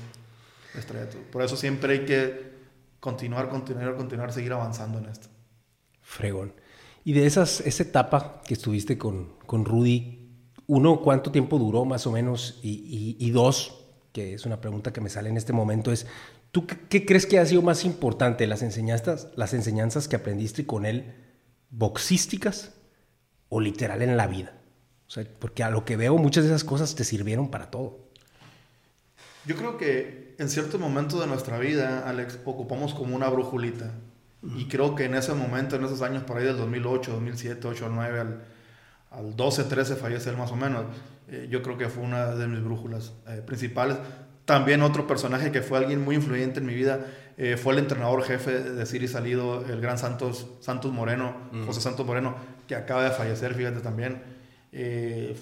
Estrella. 0.74 1.08
Por 1.32 1.42
eso 1.42 1.56
siempre 1.56 1.94
hay 1.94 2.04
que 2.06 2.52
continuar, 3.00 3.48
continuar, 3.48 3.96
continuar, 3.96 4.32
seguir 4.32 4.52
avanzando 4.52 4.98
en 4.98 5.06
esto. 5.06 5.28
Fregón. 6.10 6.54
Y 7.04 7.12
de 7.12 7.24
esas, 7.24 7.60
esa 7.60 7.84
etapa 7.84 8.42
que 8.44 8.54
estuviste 8.54 8.98
con, 8.98 9.34
con 9.46 9.64
Rudy, 9.64 10.28
uno, 10.66 11.00
¿cuánto 11.02 11.30
tiempo 11.30 11.56
duró 11.56 11.84
más 11.84 12.04
o 12.06 12.10
menos? 12.10 12.58
Y, 12.62 13.16
y, 13.18 13.30
dos, 13.30 13.84
que 14.12 14.34
es 14.34 14.44
una 14.44 14.60
pregunta 14.60 14.92
que 14.92 15.00
me 15.00 15.08
sale 15.08 15.28
en 15.28 15.36
este 15.36 15.52
momento, 15.52 15.92
es, 15.92 16.06
¿tú 16.50 16.66
qué, 16.66 17.06
crees 17.06 17.26
que 17.26 17.38
ha 17.38 17.46
sido 17.46 17.62
más 17.62 17.84
importante, 17.84 18.48
las 18.48 18.62
enseñanzas, 18.62 19.28
las 19.36 19.54
enseñanzas 19.54 20.08
que 20.08 20.16
aprendiste 20.16 20.66
con 20.66 20.84
él, 20.84 21.14
boxísticas 21.70 22.72
o 23.48 23.60
literal 23.60 24.02
en 24.02 24.16
la 24.16 24.26
vida? 24.26 24.58
O 25.06 25.10
sea, 25.10 25.24
porque 25.38 25.62
a 25.62 25.70
lo 25.70 25.84
que 25.84 25.96
veo 25.96 26.18
muchas 26.18 26.42
de 26.42 26.50
esas 26.50 26.64
cosas 26.64 26.96
te 26.96 27.04
sirvieron 27.04 27.52
para 27.52 27.70
todo. 27.70 28.10
Yo 29.46 29.54
creo 29.54 29.78
que 29.78 30.34
en 30.38 30.48
ciertos 30.48 30.80
momentos 30.80 31.20
de 31.20 31.28
nuestra 31.28 31.58
vida, 31.58 32.08
Alex, 32.08 32.40
ocupamos 32.44 32.94
como 32.94 33.14
una 33.14 33.28
brújulita. 33.28 33.94
Y 34.42 34.66
creo 34.66 34.94
que 34.94 35.04
en 35.04 35.14
ese 35.14 35.34
momento, 35.34 35.76
en 35.76 35.84
esos 35.84 36.00
años 36.02 36.22
por 36.22 36.38
ahí 36.38 36.44
del 36.44 36.56
2008, 36.56 37.12
2007, 37.12 37.68
8, 37.68 37.88
9, 37.92 38.20
al, 38.20 38.44
al 39.10 39.36
12, 39.36 39.64
13 39.64 39.96
fallece 39.96 40.30
él 40.30 40.36
más 40.36 40.50
o 40.50 40.56
menos, 40.56 40.86
eh, 41.28 41.46
yo 41.50 41.62
creo 41.62 41.76
que 41.78 41.88
fue 41.88 42.02
una 42.02 42.34
de 42.34 42.46
mis 42.48 42.62
brújulas 42.62 43.12
eh, 43.28 43.42
principales. 43.44 43.98
También 44.44 44.82
otro 44.82 45.06
personaje 45.06 45.52
que 45.52 45.62
fue 45.62 45.78
alguien 45.78 46.02
muy 46.02 46.16
influyente 46.16 46.58
en 46.58 46.66
mi 46.66 46.74
vida 46.74 47.06
eh, 47.36 47.56
fue 47.56 47.74
el 47.74 47.78
entrenador 47.78 48.22
jefe 48.24 48.60
de 48.60 48.86
Siri 48.86 49.06
Salido, 49.06 49.64
el 49.66 49.80
gran 49.80 49.98
Santos, 49.98 50.48
Santos 50.60 50.92
Moreno, 50.92 51.36
José 51.66 51.80
Santos 51.80 52.04
Moreno, 52.04 52.34
que 52.66 52.74
acaba 52.74 53.04
de 53.04 53.10
fallecer, 53.10 53.54
fíjate 53.54 53.80
también. 53.80 54.22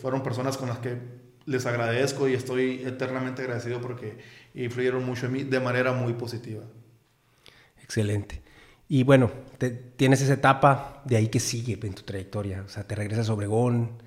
fueron 0.01 0.23
personas 0.23 0.59
con 0.59 0.69
las 0.69 0.79
que 0.79 0.99
les 1.47 1.65
agradezco 1.65 2.29
y 2.29 2.35
estoy 2.35 2.83
eternamente 2.85 3.43
agradecido 3.43 3.81
porque 3.81 4.19
influyeron 4.55 5.05
mucho 5.05 5.27
en 5.27 5.33
mí 5.33 5.45
de 5.45 5.61
manera 5.61 5.93
muy 5.93 6.13
positiva. 6.13 6.65
Excelente. 7.83 8.43
Y 8.89 9.05
bueno, 9.05 9.31
tienes 9.97 10.23
esa 10.23 10.33
etapa, 10.33 11.03
de 11.05 11.17
ahí 11.17 11.29
que 11.29 11.41
sigue 11.41 11.79
en 11.83 11.95
tu 11.95 12.03
trayectoria. 12.03 12.63
O 12.65 12.69
sea, 12.69 12.85
te 12.85 12.95
regresas 12.95 13.29
a 13.29 13.35
Obregón, 13.35 14.03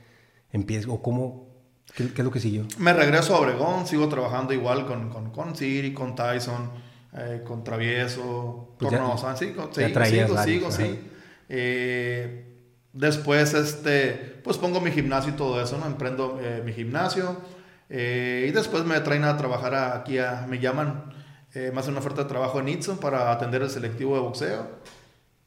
empiezas, 0.52 0.90
o 0.90 1.02
cómo, 1.02 1.50
qué, 1.96 2.06
es 2.06 2.20
lo 2.20 2.32
que 2.32 2.40
siguió. 2.40 2.66
Me 2.80 2.92
regreso 2.92 3.36
a 3.36 3.40
Obregón, 3.40 3.86
sigo 3.86 4.10
trabajando 4.10 4.54
igual 4.54 4.88
con, 4.88 5.10
con, 5.10 5.30
con 5.30 5.56
Siri, 5.56 5.94
con 5.94 6.16
Tyson, 6.16 6.72
eh, 7.16 7.44
con 7.46 7.64
Travieso, 7.64 8.76
pues 8.80 8.92
con 8.92 9.38
sí, 9.38 9.52
con, 9.52 9.74
sí, 9.74 9.84
sigo, 10.06 10.44
sigo, 10.44 10.72
sí. 10.72 11.00
Eh, 11.48 12.48
Después, 12.94 13.54
este, 13.54 14.42
pues 14.44 14.58
pongo 14.58 14.82
mi 14.82 14.92
gimnasio 14.92 15.32
y 15.32 15.36
todo 15.38 15.62
eso, 15.62 15.78
¿no? 15.78 15.86
Emprendo 15.86 16.38
eh, 16.42 16.62
mi 16.66 16.74
gimnasio. 16.74 17.38
Y 17.90 18.52
después 18.52 18.84
me 18.86 19.00
traen 19.02 19.26
a 19.26 19.38
trabajar 19.38 19.76
aquí, 19.76 20.18
a, 20.18 20.46
me 20.48 20.60
llaman, 20.60 21.14
eh, 21.54 21.72
me 21.74 21.80
hacen 21.80 21.92
una 21.92 22.00
oferta 22.00 22.24
de 22.24 22.30
trabajo 22.30 22.60
en 22.60 22.70
Itson 22.70 22.98
para 22.98 23.32
atender 23.32 23.62
el 23.62 23.70
selectivo 23.70 24.16
de 24.16 24.22
boxeo. 24.22 24.68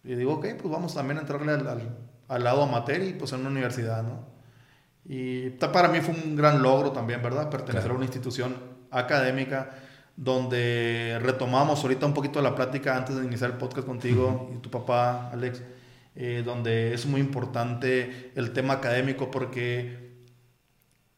Y 0.05 0.15
digo, 0.15 0.35
ok, 0.35 0.47
pues 0.61 0.73
vamos 0.73 0.95
también 0.95 1.19
a 1.19 1.21
entrarle 1.23 1.53
al, 1.53 1.97
al, 2.29 2.45
lado 2.45 2.63
amateur 2.63 3.03
y 3.03 3.15
pues 3.15 3.33
en 3.33 3.41
una 3.41 3.51
universidad, 3.51 4.03
¿no? 4.03 4.27
Y 5.07 5.51
para 5.51 5.89
mí 5.89 6.01
fue 6.01 6.15
un 6.15 6.37
gran 6.37 6.63
logro 6.63 6.93
también, 6.93 7.23
¿verdad? 7.23 7.51
Pertenecer 7.51 7.91
a 7.91 7.95
una 7.95 8.05
institución 8.05 8.57
académica 8.91 9.71
donde 10.17 11.19
retomamos 11.23 11.83
ahorita 11.83 12.07
un 12.07 12.15
poquito 12.15 12.41
la 12.41 12.55
plática 12.55 12.97
antes 12.97 13.17
de 13.17 13.25
iniciar 13.25 13.51
el 13.51 13.57
podcast 13.57 13.87
contigo 13.87 14.51
y 14.55 14.59
tu 14.59 14.71
papá, 14.71 15.31
Alex 15.31 15.63
eh, 16.17 16.43
donde 16.45 16.95
es 16.95 17.07
muy 17.07 17.21
importante 17.21 18.31
el 18.37 18.53
tema 18.53 18.75
académico 18.75 19.33
porque 19.33 20.13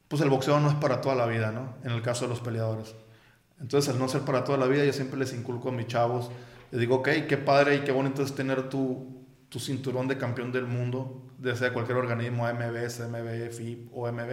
pues 0.08 0.22
el 0.22 0.30
boxeo 0.30 0.58
no 0.58 0.68
es 0.70 0.74
para 0.76 1.02
toda 1.02 1.14
la 1.14 1.26
vida, 1.26 1.52
¿no? 1.52 1.74
En 1.84 1.90
el 1.90 2.00
caso 2.00 2.24
de 2.24 2.30
los 2.30 2.40
peleadores. 2.40 2.94
Entonces, 3.60 3.92
al 3.92 3.98
no 3.98 4.08
ser 4.08 4.22
para 4.22 4.44
toda 4.44 4.58
la 4.58 4.66
vida, 4.66 4.84
yo 4.84 4.92
siempre 4.92 5.18
les 5.18 5.32
inculco 5.32 5.70
a 5.70 5.72
mis 5.72 5.86
chavos, 5.86 6.30
les 6.70 6.80
digo, 6.80 6.96
ok, 6.96 7.08
qué 7.28 7.36
padre 7.36 7.76
y 7.76 7.80
qué 7.80 7.92
bonito 7.92 8.22
es 8.22 8.34
tener 8.34 8.68
tu, 8.68 9.26
tu 9.48 9.58
cinturón 9.58 10.08
de 10.08 10.18
campeón 10.18 10.52
del 10.52 10.66
mundo, 10.66 11.26
de 11.38 11.54
sea 11.56 11.72
cualquier 11.72 11.98
organismo, 11.98 12.46
AMB, 12.46 12.88
CMB, 12.88 13.50
FIP 13.50 13.90
o 13.92 14.10
MB, 14.10 14.30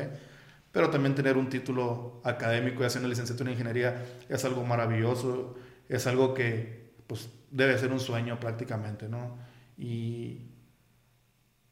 pero 0.71 0.89
también 0.89 1.15
tener 1.15 1.37
un 1.37 1.49
título 1.49 2.21
académico 2.23 2.81
y 2.81 2.85
hacer 2.85 2.99
una 3.01 3.09
licenciatura 3.09 3.49
en 3.49 3.53
ingeniería 3.53 4.03
es 4.27 4.43
algo 4.43 4.65
maravilloso, 4.65 5.55
es 5.87 6.07
algo 6.07 6.33
que 6.33 6.93
pues 7.07 7.29
debe 7.51 7.77
ser 7.77 7.91
un 7.91 7.99
sueño 7.99 8.39
prácticamente, 8.39 9.07
¿no? 9.07 9.37
Y, 9.77 10.49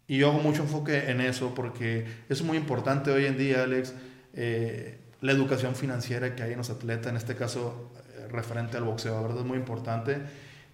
y 0.08 0.18
yo 0.18 0.30
hago 0.30 0.40
mucho 0.40 0.62
enfoque 0.62 1.10
en 1.10 1.22
eso 1.22 1.56
porque 1.56 2.06
es 2.30 2.44
muy 2.44 2.58
importante 2.58 3.10
hoy 3.12 3.26
en 3.26 3.38
día, 3.38 3.64
Alex, 3.64 3.96
eh, 4.34 5.01
la 5.22 5.32
educación 5.32 5.76
financiera 5.76 6.36
que 6.36 6.44
hay 6.44 6.52
en 6.52 6.58
los 6.58 6.70
atletas, 6.70 7.08
en 7.12 7.18
este 7.18 7.36
caso 7.36 7.92
eh, 8.18 8.28
referente 8.30 8.78
al 8.78 8.84
boxeo, 8.84 9.22
¿verdad? 9.22 9.40
Es 9.40 9.46
muy 9.46 9.58
importante 9.58 10.18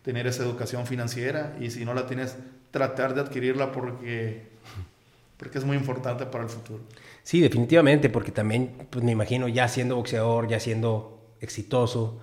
tener 0.02 0.26
esa 0.26 0.44
educación 0.44 0.88
financiera 0.88 1.56
y 1.60 1.70
si 1.70 1.84
no 1.84 1.94
la 1.94 2.08
tienes, 2.08 2.38
tratar 2.72 3.14
de 3.14 3.22
adquirirla 3.22 3.74
porque, 3.74 4.44
porque 5.36 5.58
es 5.58 5.66
muy 5.66 5.76
importante 5.76 6.26
para 6.26 6.46
el 6.46 6.50
futuro. 6.50 6.82
Sí, 7.24 7.42
definitivamente, 7.42 8.10
porque 8.10 8.32
también, 8.32 8.88
pues 8.90 9.04
me 9.04 9.12
imagino, 9.12 9.50
ya 9.50 9.68
siendo 9.68 9.98
boxeador, 9.98 10.48
ya 10.48 10.62
siendo 10.62 11.36
exitoso, 11.42 12.22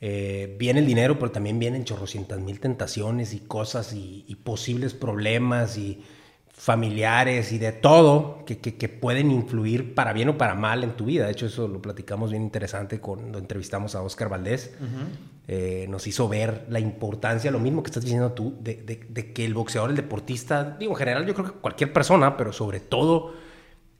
eh, 0.00 0.56
viene 0.58 0.80
el 0.80 0.86
dinero, 0.86 1.18
pero 1.18 1.30
también 1.30 1.58
vienen 1.58 1.84
chorrocientas 1.84 2.40
mil 2.40 2.58
tentaciones 2.58 3.34
y 3.34 3.40
cosas 3.40 3.92
y, 3.92 4.24
y 4.26 4.36
posibles 4.36 4.94
problemas 4.94 5.76
y 5.76 6.02
familiares 6.60 7.52
y 7.52 7.58
de 7.58 7.72
todo 7.72 8.44
que, 8.44 8.58
que, 8.58 8.88
pueden 8.90 9.30
influir 9.30 9.94
para 9.94 10.12
bien 10.12 10.28
o 10.28 10.36
para 10.36 10.54
mal 10.54 10.84
en 10.84 10.92
tu 10.92 11.06
vida. 11.06 11.24
De 11.24 11.32
hecho, 11.32 11.46
eso 11.46 11.66
lo 11.66 11.80
platicamos 11.80 12.32
bien 12.32 12.42
interesante 12.42 13.00
cuando 13.00 13.38
entrevistamos 13.38 13.94
a 13.94 14.02
Oscar 14.02 14.28
Valdés. 14.28 14.74
Eh, 15.48 15.86
nos 15.88 16.06
hizo 16.06 16.28
ver 16.28 16.66
la 16.68 16.78
importancia, 16.78 17.50
lo 17.50 17.60
mismo 17.60 17.82
que 17.82 17.88
estás 17.88 18.02
diciendo 18.02 18.32
tú, 18.32 18.58
de, 18.60 18.74
de, 18.76 19.32
que 19.32 19.46
el 19.46 19.54
boxeador, 19.54 19.88
el 19.88 19.96
deportista, 19.96 20.76
digo, 20.78 20.92
en 20.92 20.98
general 20.98 21.26
yo 21.26 21.32
creo 21.32 21.46
que 21.46 21.58
cualquier 21.60 21.94
persona, 21.94 22.36
pero 22.36 22.52
sobre 22.52 22.78
todo 22.78 23.32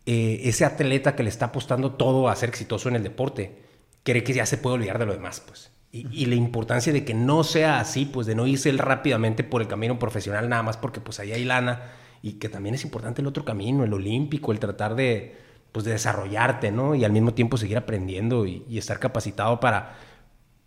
eh, 0.04 0.42
ese 0.44 0.66
atleta 0.66 1.16
que 1.16 1.22
le 1.22 1.30
está 1.30 1.46
apostando 1.46 1.92
todo 1.92 2.28
a 2.28 2.36
ser 2.36 2.50
exitoso 2.50 2.90
en 2.90 2.96
el 2.96 3.02
deporte, 3.02 3.62
cree 4.02 4.22
que 4.22 4.34
ya 4.34 4.44
se 4.44 4.58
puede 4.58 4.74
olvidar 4.74 4.98
de 4.98 5.06
lo 5.06 5.14
demás, 5.14 5.40
pues. 5.40 5.70
Y, 5.92 6.06
y, 6.12 6.26
la 6.26 6.34
importancia 6.34 6.92
de 6.92 7.06
que 7.06 7.14
no 7.14 7.42
sea 7.42 7.80
así, 7.80 8.04
pues 8.04 8.26
de 8.26 8.34
no 8.34 8.46
irse 8.46 8.68
él 8.68 8.78
rápidamente 8.78 9.44
por 9.44 9.62
el 9.62 9.66
camino 9.66 9.98
profesional 9.98 10.48
nada 10.48 10.62
más 10.62 10.76
porque 10.76 11.00
pues 11.00 11.18
ahí 11.18 11.32
hay 11.32 11.44
lana 11.44 11.94
y 12.22 12.34
que 12.34 12.48
también 12.48 12.74
es 12.74 12.84
importante 12.84 13.22
el 13.22 13.26
otro 13.26 13.44
camino, 13.44 13.84
el 13.84 13.92
olímpico, 13.92 14.52
el 14.52 14.58
tratar 14.58 14.94
de, 14.94 15.36
pues, 15.72 15.84
de 15.84 15.92
desarrollarte, 15.92 16.70
¿no? 16.70 16.94
Y 16.94 17.04
al 17.04 17.12
mismo 17.12 17.34
tiempo 17.34 17.56
seguir 17.56 17.78
aprendiendo 17.78 18.46
y, 18.46 18.64
estar 18.76 18.98
capacitado 18.98 19.60
para, 19.60 19.96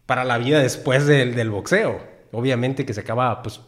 para 0.05 0.23
la 0.23 0.37
vida 0.37 0.59
después 0.59 1.05
del, 1.05 1.35
del 1.35 1.49
boxeo. 1.49 2.01
Obviamente 2.31 2.85
que 2.85 2.93
se 2.93 3.01
acaba, 3.01 3.41
pues, 3.43 3.61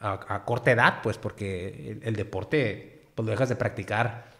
a, 0.00 0.44
corta 0.44 0.70
edad, 0.70 1.00
pues, 1.02 1.18
porque 1.18 1.98
el, 2.02 2.14
deporte, 2.14 3.08
pues, 3.14 3.24
lo 3.24 3.30
dejas 3.30 3.48
de 3.48 3.56
practicar 3.56 4.30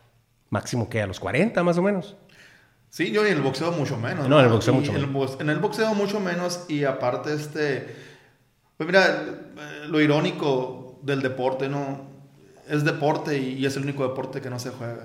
máximo 0.51 0.89
que 0.89 1.03
a 1.03 1.07
los 1.07 1.19
40, 1.19 1.63
más 1.65 1.79
o 1.79 1.83
menos. 1.83 2.17
Sí, 2.91 3.11
yo 3.11 3.27
en 3.27 3.33
el 3.33 3.43
boxeo 3.43 3.73
mucho 3.73 3.97
menos. 3.97 4.29
No, 4.29 4.39
en 4.39 4.47
el 4.47 4.53
boxeo 4.53 4.75
mucho 4.75 4.93
menos. 4.93 5.41
En 5.41 5.51
el 5.51 5.59
boxeo 5.59 5.95
mucho 5.95 6.21
menos 6.21 6.65
y 6.69 6.85
aparte 6.85 7.35
este... 7.35 8.07
Pues 8.77 8.87
mira, 8.87 9.25
lo 9.89 10.01
irónico 10.01 11.01
del 11.03 11.23
deporte, 11.23 11.69
¿no? 11.69 12.16
Es 12.69 12.85
deporte 12.85 13.39
y, 13.39 13.65
es 13.65 13.77
el 13.77 13.85
único 13.85 14.07
deporte 14.07 14.41
que 14.41 14.51
no 14.51 14.59
se 14.59 14.71
juega. 14.71 15.05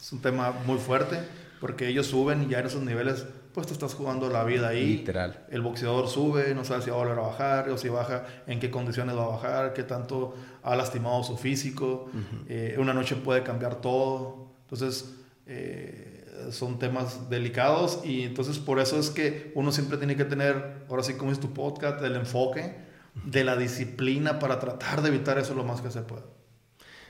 Es 0.00 0.12
un 0.12 0.20
tema 0.20 0.52
muy 0.66 0.78
fuerte 0.78 1.18
porque 1.60 1.88
ellos 1.88 2.06
suben 2.06 2.44
y 2.44 2.48
ya 2.48 2.60
en 2.60 2.66
esos 2.66 2.82
niveles 2.82 3.26
pues 3.52 3.66
te 3.66 3.72
estás 3.72 3.94
jugando 3.94 4.28
la 4.28 4.44
vida 4.44 4.68
ahí. 4.68 4.98
Literal. 4.98 5.46
El 5.50 5.62
boxeador 5.62 6.08
sube, 6.08 6.54
no 6.54 6.64
sabe 6.64 6.82
si 6.82 6.90
va 6.90 6.96
a 6.96 6.98
volver 7.00 7.18
a 7.18 7.22
bajar 7.22 7.68
o 7.70 7.76
si 7.78 7.88
baja, 7.88 8.24
en 8.46 8.60
qué 8.60 8.70
condiciones 8.70 9.16
va 9.16 9.24
a 9.24 9.28
bajar, 9.28 9.72
qué 9.72 9.82
tanto 9.82 10.36
ha 10.62 10.76
lastimado 10.76 11.24
su 11.24 11.36
físico. 11.36 12.08
Eh, 12.48 12.76
una 12.78 12.94
noche 12.94 13.16
puede 13.16 13.42
cambiar 13.42 13.80
todo. 13.80 14.52
Entonces, 14.62 15.16
eh, 15.46 16.24
son 16.52 16.78
temas 16.78 17.28
delicados 17.30 18.00
y 18.04 18.22
entonces 18.22 18.58
por 18.58 18.78
eso 18.78 18.98
es 19.00 19.10
que 19.10 19.50
uno 19.56 19.72
siempre 19.72 19.98
tiene 19.98 20.14
que 20.14 20.24
tener, 20.24 20.84
ahora 20.88 21.02
sí 21.02 21.14
como 21.14 21.32
es 21.32 21.40
tu 21.40 21.52
podcast, 21.52 22.00
el 22.02 22.14
enfoque 22.14 22.87
de 23.24 23.44
la 23.44 23.56
disciplina 23.56 24.38
para 24.38 24.58
tratar 24.58 25.02
de 25.02 25.08
evitar 25.08 25.38
eso 25.38 25.54
lo 25.54 25.64
más 25.64 25.80
que 25.80 25.90
se 25.90 26.02
pueda. 26.02 26.24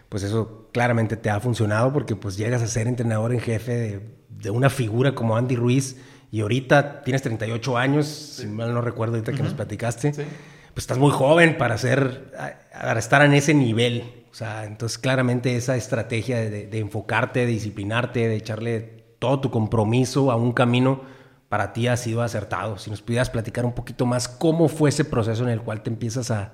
Pues 0.09 0.23
eso 0.23 0.69
claramente 0.73 1.17
te 1.17 1.31
ha 1.31 1.39
funcionado 1.41 1.93
porque 1.93 2.17
pues 2.17 2.37
llegas 2.37 2.63
a 2.63 2.67
ser 2.67 2.87
entrenador 2.87 3.33
en 3.33 3.41
jefe 3.41 4.01
de, 4.31 4.51
una 4.51 4.71
figura 4.71 5.15
como 5.15 5.37
Andy 5.37 5.57
Ruiz 5.57 5.97
y 6.31 6.41
ahorita 6.41 7.03
tienes 7.03 7.23
38 7.23 7.77
años, 7.77 8.07
si 8.07 8.47
mal 8.47 8.73
no 8.73 8.81
recuerdo 8.81 9.15
ahorita 9.15 9.33
que 9.33 9.43
nos 9.43 9.55
platicaste, 9.55 10.13
pues 10.13 10.29
estás 10.77 10.99
muy 10.99 11.11
joven 11.11 11.59
para, 11.59 11.75
hacer, 11.75 12.33
para 12.73 12.99
estar 12.99 13.23
en 13.23 13.35
ese 13.35 13.53
nivel. 13.53 14.27
O 14.31 14.35
sea, 14.35 14.65
entonces 14.65 14.99
claramente 14.99 15.57
esa 15.57 15.77
estrategia 15.77 16.39
de, 16.39 16.67
de 16.67 16.79
enfocarte, 16.79 17.41
de 17.41 17.47
disciplinarte, 17.47 18.29
de 18.29 18.37
echarle 18.37 18.99
todo 19.19 19.41
tu 19.41 19.51
compromiso 19.51 20.31
a 20.31 20.37
un 20.37 20.53
camino 20.53 21.03
para 21.49 21.73
ti 21.73 21.87
ha 21.89 21.97
sido 21.97 22.23
acertado. 22.23 22.79
Si 22.79 22.91
nos 22.91 23.03
pudieras 23.03 23.31
platicar 23.31 23.65
un 23.65 23.75
poquito 23.75 24.07
más 24.07 24.29
cómo 24.29 24.69
fue 24.69 24.91
ese 24.91 25.05
proceso 25.05 25.43
en 25.45 25.51
el 25.51 25.61
cual 25.61 25.83
te 25.83 25.91
empiezas 25.91 26.31
a, 26.31 26.53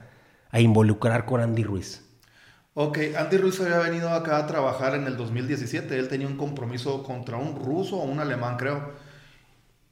involucrar 0.52 1.24
con 1.24 1.40
Andy 1.40 1.64
Ruiz. 1.64 2.00
Ok, 2.74 2.98
Andy 3.18 3.38
Ruiz 3.38 3.60
había 3.60 3.78
venido 3.78 4.08
acá 4.10 4.38
a 4.38 4.46
trabajar 4.46 4.94
en 4.94 5.08
el 5.08 5.16
2017. 5.16 5.98
Él 5.98 6.06
tenía 6.06 6.28
un 6.28 6.36
compromiso 6.36 7.02
contra 7.02 7.36
un 7.36 7.56
ruso 7.56 7.96
o 7.96 8.04
un 8.04 8.20
alemán, 8.20 8.56
creo. 8.56 8.92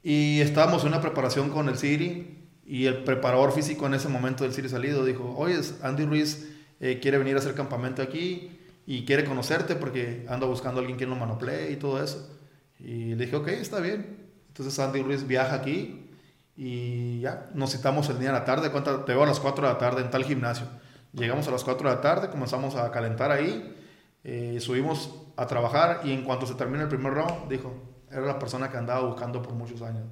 Y 0.03 0.39
estábamos 0.39 0.83
en 0.83 0.89
una 0.89 1.01
preparación 1.01 1.49
con 1.49 1.67
el 1.67 1.77
City 1.77 2.47
y 2.65 2.85
el 2.85 3.03
preparador 3.03 3.51
físico 3.51 3.87
en 3.87 3.95
ese 3.95 4.07
momento 4.07 4.45
del 4.45 4.53
City 4.53 4.69
salido 4.69 5.03
dijo, 5.03 5.35
oye, 5.37 5.59
Andy 5.81 6.05
Ruiz 6.05 6.49
eh, 6.79 6.99
quiere 7.01 7.17
venir 7.17 7.35
a 7.35 7.39
hacer 7.39 7.55
campamento 7.55 8.01
aquí 8.01 8.57
y 8.85 9.03
quiere 9.03 9.25
conocerte 9.25 9.75
porque 9.75 10.25
anda 10.29 10.47
buscando 10.47 10.79
a 10.79 10.81
alguien 10.81 10.97
que 10.97 11.05
lo 11.05 11.17
manoplee 11.17 11.71
y 11.71 11.75
todo 11.75 12.01
eso. 12.01 12.29
Y 12.79 13.15
le 13.15 13.25
dije, 13.25 13.35
ok, 13.35 13.49
está 13.49 13.81
bien. 13.81 14.22
Entonces 14.53 14.77
Andy 14.77 15.01
Ruiz 15.01 15.25
viaja 15.25 15.55
aquí 15.55 16.11
y 16.55 17.21
ya, 17.21 17.49
nos 17.55 17.71
citamos 17.71 18.07
el 18.09 18.19
día 18.19 18.27
de 18.27 18.33
la 18.33 18.45
tarde, 18.45 18.69
te 18.69 19.11
veo 19.11 19.23
a 19.23 19.25
las 19.25 19.39
4 19.39 19.65
de 19.65 19.73
la 19.73 19.79
tarde 19.79 20.01
en 20.01 20.11
tal 20.11 20.23
gimnasio. 20.23 20.67
Llegamos 21.11 21.47
a 21.47 21.51
las 21.51 21.63
4 21.63 21.89
de 21.89 21.95
la 21.95 22.01
tarde, 22.01 22.29
comenzamos 22.29 22.75
a 22.75 22.91
calentar 22.91 23.31
ahí, 23.31 23.75
eh, 24.23 24.59
subimos 24.59 25.23
a 25.37 25.47
trabajar 25.47 26.01
y 26.03 26.11
en 26.11 26.23
cuanto 26.23 26.45
se 26.45 26.53
termina 26.53 26.83
el 26.83 26.87
primer 26.87 27.15
round, 27.15 27.49
dijo, 27.49 27.73
era 28.11 28.21
la 28.21 28.37
persona 28.37 28.69
que 28.69 28.77
andaba 28.77 29.07
buscando 29.07 29.41
por 29.41 29.53
muchos 29.53 29.81
años. 29.81 30.03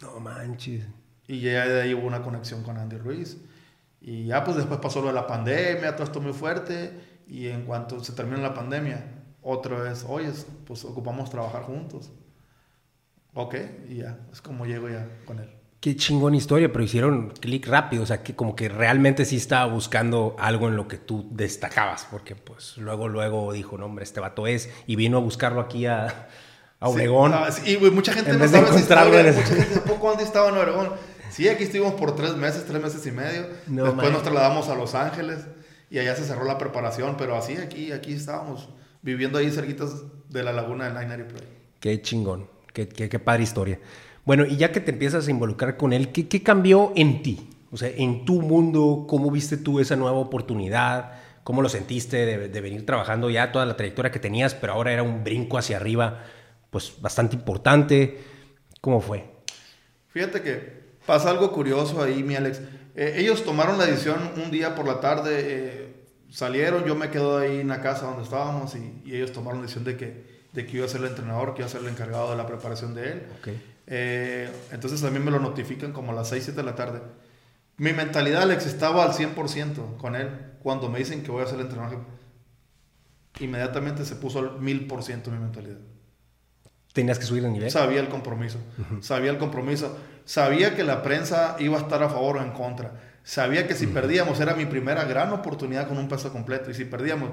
No 0.00 0.18
manches. 0.18 0.86
Y 1.26 1.40
ya 1.40 1.68
de 1.68 1.82
ahí 1.82 1.92
hubo 1.92 2.06
una 2.06 2.22
conexión 2.22 2.62
con 2.62 2.78
Andy 2.78 2.96
Ruiz. 2.96 3.36
Y 4.00 4.24
ya 4.24 4.44
pues 4.44 4.56
después 4.56 4.80
pasó 4.80 5.02
lo 5.02 5.08
de 5.08 5.12
la 5.12 5.26
pandemia, 5.26 5.94
todo 5.94 6.04
esto 6.04 6.22
muy 6.22 6.32
fuerte. 6.32 7.20
Y 7.26 7.48
en 7.48 7.66
cuanto 7.66 8.02
se 8.02 8.14
termina 8.14 8.38
la 8.38 8.54
pandemia, 8.54 9.12
otra 9.42 9.78
vez, 9.78 10.06
oye, 10.08 10.32
pues 10.66 10.86
ocupamos 10.86 11.28
trabajar 11.28 11.64
juntos. 11.64 12.10
Ok, 13.34 13.56
y 13.88 13.96
ya, 13.96 14.18
es 14.32 14.40
como 14.40 14.64
llego 14.64 14.88
ya 14.88 15.08
con 15.24 15.38
él. 15.38 15.50
Qué 15.80 15.96
chingón 15.96 16.34
historia, 16.34 16.72
pero 16.72 16.82
hicieron 16.82 17.30
clic 17.30 17.66
rápido, 17.66 18.04
o 18.04 18.06
sea, 18.06 18.22
que 18.22 18.34
como 18.34 18.56
que 18.56 18.70
realmente 18.70 19.26
sí 19.26 19.36
estaba 19.36 19.70
buscando 19.70 20.34
algo 20.38 20.68
en 20.68 20.76
lo 20.76 20.88
que 20.88 20.96
tú 20.96 21.28
destacabas, 21.30 22.06
porque 22.10 22.36
pues 22.36 22.78
luego, 22.78 23.08
luego 23.08 23.52
dijo, 23.52 23.76
no, 23.76 23.86
hombre, 23.86 24.04
este 24.04 24.18
vato 24.20 24.46
es, 24.46 24.70
y 24.86 24.96
vino 24.96 25.18
a 25.18 25.20
buscarlo 25.20 25.60
aquí 25.60 25.84
a, 25.84 26.28
a 26.80 26.88
Obregón. 26.88 27.32
Ah, 27.34 27.48
y 27.66 27.76
mucha 27.90 28.14
gente 28.14 28.32
no 28.32 28.48
sabe 28.48 28.70
mucha 28.70 28.96
gente 28.96 29.80
poco 29.80 30.10
antes 30.10 30.26
estaba 30.26 30.48
en 30.48 30.56
Obregón. 30.56 30.92
Sí, 31.28 31.48
aquí 31.48 31.64
estuvimos 31.64 31.94
por 31.94 32.14
tres 32.14 32.36
meses, 32.36 32.64
tres 32.64 32.80
meses 32.80 33.04
y 33.06 33.10
medio. 33.10 33.48
Después 33.66 34.12
nos 34.12 34.22
trasladamos 34.22 34.68
a 34.68 34.76
Los 34.76 34.94
Ángeles 34.94 35.40
y 35.90 35.98
allá 35.98 36.16
se 36.16 36.24
cerró 36.24 36.44
la 36.44 36.56
preparación, 36.56 37.16
pero 37.18 37.36
así 37.36 37.56
aquí, 37.56 37.92
aquí 37.92 38.12
estábamos, 38.12 38.70
viviendo 39.02 39.38
ahí 39.38 39.50
cerquitas 39.50 40.02
de 40.30 40.42
la 40.42 40.52
laguna 40.52 40.88
de 40.88 41.04
Nine 41.04 41.24
Play. 41.24 41.48
Qué 41.80 42.00
chingón, 42.00 42.48
qué, 42.74 43.18
padre 43.18 43.44
historia. 43.44 43.78
Bueno, 44.24 44.44
y 44.44 44.56
ya 44.56 44.72
que 44.72 44.80
te 44.80 44.90
empiezas 44.90 45.26
a 45.26 45.30
involucrar 45.30 45.76
con 45.76 45.92
él, 45.92 46.12
¿qué, 46.12 46.42
cambió 46.42 46.92
en 46.96 47.22
ti? 47.22 47.48
O 47.70 47.76
sea, 47.76 47.88
en 47.88 48.24
tu 48.24 48.42
mundo, 48.42 49.06
¿cómo 49.08 49.30
viste 49.30 49.56
tú 49.56 49.80
esa 49.80 49.96
nueva 49.96 50.18
oportunidad? 50.18 51.12
¿Cómo 51.44 51.62
lo 51.62 51.68
sentiste 51.68 52.24
de, 52.48 52.60
venir 52.60 52.86
trabajando 52.86 53.30
ya 53.30 53.52
toda 53.52 53.66
la 53.66 53.76
trayectoria 53.76 54.10
que 54.10 54.18
tenías, 54.18 54.54
pero 54.54 54.72
ahora 54.72 54.92
era 54.92 55.02
un 55.02 55.24
brinco 55.24 55.58
hacia 55.58 55.76
arriba, 55.76 56.24
pues 56.70 57.00
bastante 57.00 57.36
importante? 57.36 58.18
¿Cómo 58.80 59.00
fue? 59.00 59.24
Fíjate 60.08 60.42
que 60.42 60.84
pasa 61.06 61.30
algo 61.30 61.52
curioso 61.52 62.02
ahí, 62.02 62.22
mi 62.22 62.34
Alex. 62.34 62.60
Eh, 62.96 63.16
ellos 63.18 63.44
tomaron 63.44 63.78
la 63.78 63.86
decisión 63.86 64.18
un 64.42 64.50
día 64.50 64.74
por 64.74 64.86
la 64.86 65.00
tarde, 65.00 65.40
eh, 65.42 65.94
salieron, 66.30 66.84
yo 66.84 66.94
me 66.94 67.10
quedo 67.10 67.38
ahí 67.38 67.60
en 67.60 67.68
la 67.68 67.80
casa 67.80 68.06
donde 68.06 68.22
estábamos 68.22 68.74
y, 68.76 69.02
ellos 69.12 69.32
tomaron 69.32 69.60
la 69.60 69.62
decisión 69.62 69.84
de 69.84 69.96
que, 69.96 70.33
de 70.54 70.64
que 70.64 70.76
iba 70.76 70.86
a 70.86 70.88
ser 70.88 71.00
el 71.00 71.08
entrenador, 71.08 71.52
que 71.52 71.62
iba 71.62 71.66
a 71.66 71.70
ser 71.70 71.80
el 71.80 71.88
encargado 71.88 72.30
de 72.30 72.36
la 72.36 72.46
preparación 72.46 72.94
de 72.94 73.12
él. 73.12 73.22
Okay. 73.40 73.74
Eh, 73.88 74.50
entonces 74.70 75.00
también 75.00 75.24
me 75.24 75.32
lo 75.32 75.40
notifican 75.40 75.92
como 75.92 76.12
a 76.12 76.14
las 76.14 76.28
6, 76.28 76.44
7 76.44 76.60
de 76.60 76.64
la 76.64 76.76
tarde. 76.76 77.02
Mi 77.76 77.92
mentalidad, 77.92 78.42
Alex, 78.42 78.66
estaba 78.66 79.04
al 79.04 79.12
100% 79.12 79.96
con 79.96 80.14
él 80.14 80.28
cuando 80.62 80.88
me 80.88 81.00
dicen 81.00 81.24
que 81.24 81.32
voy 81.32 81.42
a 81.42 81.46
ser 81.46 81.56
el 81.56 81.62
entrenador. 81.62 82.02
Inmediatamente 83.40 84.04
se 84.04 84.14
puso 84.14 84.38
al 84.38 84.60
1000% 84.60 85.26
mi 85.26 85.38
mentalidad. 85.38 85.78
¿Tenías 86.92 87.18
que 87.18 87.24
subir 87.24 87.44
el 87.44 87.52
nivel? 87.52 87.72
Sabía 87.72 88.00
el 88.00 88.08
compromiso. 88.08 88.58
Sabía 89.00 89.32
el 89.32 89.38
compromiso. 89.38 89.98
Sabía 90.24 90.76
que 90.76 90.84
la 90.84 91.02
prensa 91.02 91.56
iba 91.58 91.76
a 91.76 91.80
estar 91.80 92.00
a 92.04 92.08
favor 92.08 92.36
o 92.36 92.42
en 92.42 92.52
contra. 92.52 92.92
Sabía 93.24 93.66
que 93.66 93.74
si 93.74 93.88
perdíamos 93.88 94.38
era 94.38 94.54
mi 94.54 94.66
primera 94.66 95.02
gran 95.02 95.32
oportunidad 95.32 95.88
con 95.88 95.98
un 95.98 96.06
peso 96.06 96.32
completo. 96.32 96.70
Y 96.70 96.74
si 96.74 96.84
perdíamos, 96.84 97.30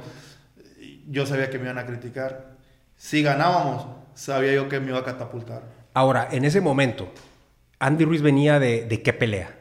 yo 1.07 1.27
sabía 1.27 1.51
que 1.51 1.59
me 1.59 1.65
iban 1.65 1.77
a 1.77 1.85
criticar. 1.85 2.60
Si 3.01 3.23
ganábamos, 3.23 3.87
sabía 4.13 4.53
yo 4.53 4.69
que 4.69 4.79
me 4.79 4.89
iba 4.89 4.99
a 4.99 5.03
catapultar. 5.03 5.63
Ahora, 5.95 6.27
en 6.31 6.45
ese 6.45 6.61
momento, 6.61 7.11
Andy 7.79 8.05
Ruiz 8.05 8.21
venía 8.21 8.59
de, 8.59 8.85
de 8.85 9.01
qué 9.01 9.11
pelea? 9.11 9.57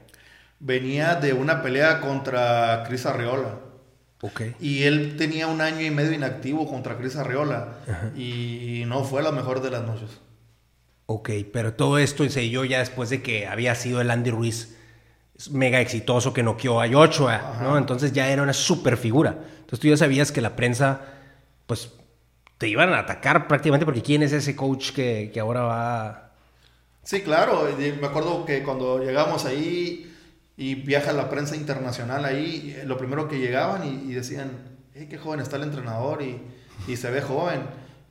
Venía 0.59 1.15
de 1.15 1.33
una 1.33 1.63
pelea 1.63 2.03
contra 2.03 2.85
Chris 2.87 3.07
Arreola. 3.07 3.55
Okay. 4.21 4.55
Y 4.61 4.83
él 4.83 5.17
tenía 5.17 5.47
un 5.47 5.63
año 5.63 5.81
y 5.81 5.91
medio 5.91 6.13
inactivo 6.13 6.69
contra 6.69 6.99
Chris 6.99 7.17
Arreola. 7.17 7.79
Y 8.15 8.83
no 8.87 9.05
fue 9.05 9.23
la 9.23 9.33
mejor 9.33 9.63
de 9.63 9.71
las 9.71 9.85
noches. 9.85 10.21
Ok, 11.07 11.31
pero 11.51 11.73
todo 11.73 11.97
esto 11.97 12.29
se 12.29 12.41
dio 12.41 12.67
ya 12.67 12.81
después 12.81 13.09
de 13.09 13.23
que 13.23 13.47
había 13.47 13.75
sido 13.75 14.03
el 14.03 14.11
Andy 14.11 14.31
Ruiz 14.31 14.77
mega 15.51 15.81
exitoso 15.81 16.35
que 16.35 16.43
noqueó 16.43 16.83
a 16.83 16.89
Joshua, 16.89 17.57
¿no? 17.63 17.79
Entonces 17.79 18.13
ya 18.13 18.29
era 18.29 18.43
una 18.43 18.53
super 18.53 18.99
figura. 18.99 19.31
Entonces 19.61 19.81
tú 19.81 19.89
ya 19.89 19.97
sabías 19.97 20.31
que 20.31 20.43
la 20.43 20.57
prensa, 20.57 21.01
pues 21.67 21.91
te 22.61 22.69
iban 22.69 22.93
a 22.93 22.99
atacar 22.99 23.49
prácticamente 23.49 23.87
porque 23.87 24.03
¿quién 24.03 24.23
es 24.23 24.33
ese 24.33 24.55
coach 24.55 24.93
que, 24.93 25.31
que 25.33 25.41
ahora 25.41 25.63
va? 25.63 26.31
Sí, 27.03 27.23
claro. 27.23 27.67
Me 27.79 28.07
acuerdo 28.07 28.45
que 28.45 28.63
cuando 28.63 29.03
llegamos 29.03 29.47
ahí 29.47 30.15
y 30.59 30.75
viaja 30.75 31.15
la 31.15 31.31
prensa 31.31 31.57
internacional 31.57 32.23
ahí, 32.23 32.79
lo 32.85 32.99
primero 32.99 33.29
que 33.29 33.39
llegaban 33.39 34.05
y, 34.07 34.13
decían, 34.13 34.51
hey, 34.93 35.07
qué 35.09 35.17
joven 35.17 35.41
está 35.41 35.57
el 35.57 35.63
entrenador 35.63 36.21
y, 36.21 36.39
y 36.87 36.99
se 36.99 37.11
ve 37.11 37.23
joven. 37.23 37.63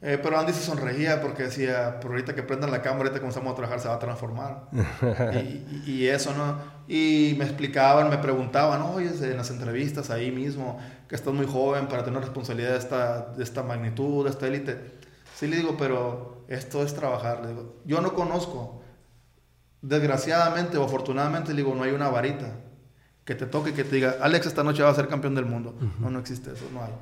Eh, 0.01 0.17
pero 0.19 0.39
Andy 0.39 0.53
se 0.53 0.63
sonreía 0.63 1.21
porque 1.21 1.43
decía, 1.43 1.99
por 1.99 2.09
ahorita 2.09 2.33
que 2.33 2.41
prendan 2.41 2.71
la 2.71 2.81
cámara, 2.81 3.03
ahorita 3.03 3.19
comenzamos 3.19 3.53
a 3.53 3.55
trabajar, 3.55 3.79
se 3.79 3.87
va 3.87 3.95
a 3.95 3.99
transformar. 3.99 4.63
y, 5.43 5.83
y, 5.85 6.07
eso, 6.07 6.33
¿no? 6.33 6.57
Y 6.87 7.35
me 7.37 7.45
explicaban, 7.45 8.09
me 8.09 8.17
preguntaban, 8.17 8.81
oye, 8.81 9.09
en 9.09 9.37
las 9.37 9.51
entrevistas 9.51 10.09
ahí 10.09 10.31
mismo, 10.31 10.79
que 11.09 11.15
estás 11.15 11.33
muy 11.33 11.47
joven 11.47 11.87
para 11.87 12.05
tener 12.05 12.21
responsabilidad 12.21 12.71
de 12.71 12.77
esta, 12.77 13.21
de 13.35 13.43
esta 13.43 13.63
magnitud, 13.63 14.23
de 14.23 14.29
esta 14.29 14.47
élite. 14.47 14.99
Sí 15.35 15.47
le 15.47 15.57
digo, 15.57 15.75
pero 15.75 16.45
esto 16.47 16.83
es 16.83 16.93
trabajar. 16.93 17.41
Le 17.41 17.47
digo, 17.49 17.81
yo 17.83 17.99
no 17.99 18.13
conozco, 18.13 18.83
desgraciadamente 19.81 20.77
o 20.77 20.83
afortunadamente, 20.83 21.51
le 21.51 21.63
digo, 21.63 21.73
no 21.73 21.83
hay 21.83 21.91
una 21.91 22.09
varita 22.09 22.51
que 23.25 23.33
te 23.33 23.47
toque 23.47 23.71
y 23.71 23.73
que 23.73 23.83
te 23.83 23.95
diga, 23.95 24.17
Alex, 24.21 24.45
esta 24.45 24.63
noche 24.63 24.83
va 24.83 24.89
a 24.89 24.95
ser 24.95 25.07
campeón 25.07 25.33
del 25.33 25.45
mundo. 25.45 25.75
No, 25.99 26.11
no 26.11 26.19
existe 26.19 26.53
eso, 26.53 26.65
no 26.71 26.83
hay. 26.83 26.93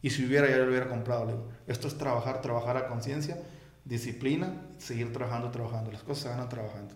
Y 0.00 0.10
si 0.10 0.24
hubiera, 0.24 0.48
ya 0.48 0.58
lo 0.58 0.68
hubiera 0.68 0.88
comprado. 0.88 1.26
Le 1.26 1.32
digo, 1.32 1.48
esto 1.66 1.88
es 1.88 1.98
trabajar, 1.98 2.40
trabajar 2.40 2.76
a 2.76 2.86
conciencia, 2.86 3.36
disciplina, 3.84 4.62
seguir 4.78 5.12
trabajando, 5.12 5.50
trabajando. 5.50 5.90
Las 5.90 6.04
cosas 6.04 6.22
se 6.22 6.38
van 6.38 6.48
trabajando. 6.48 6.94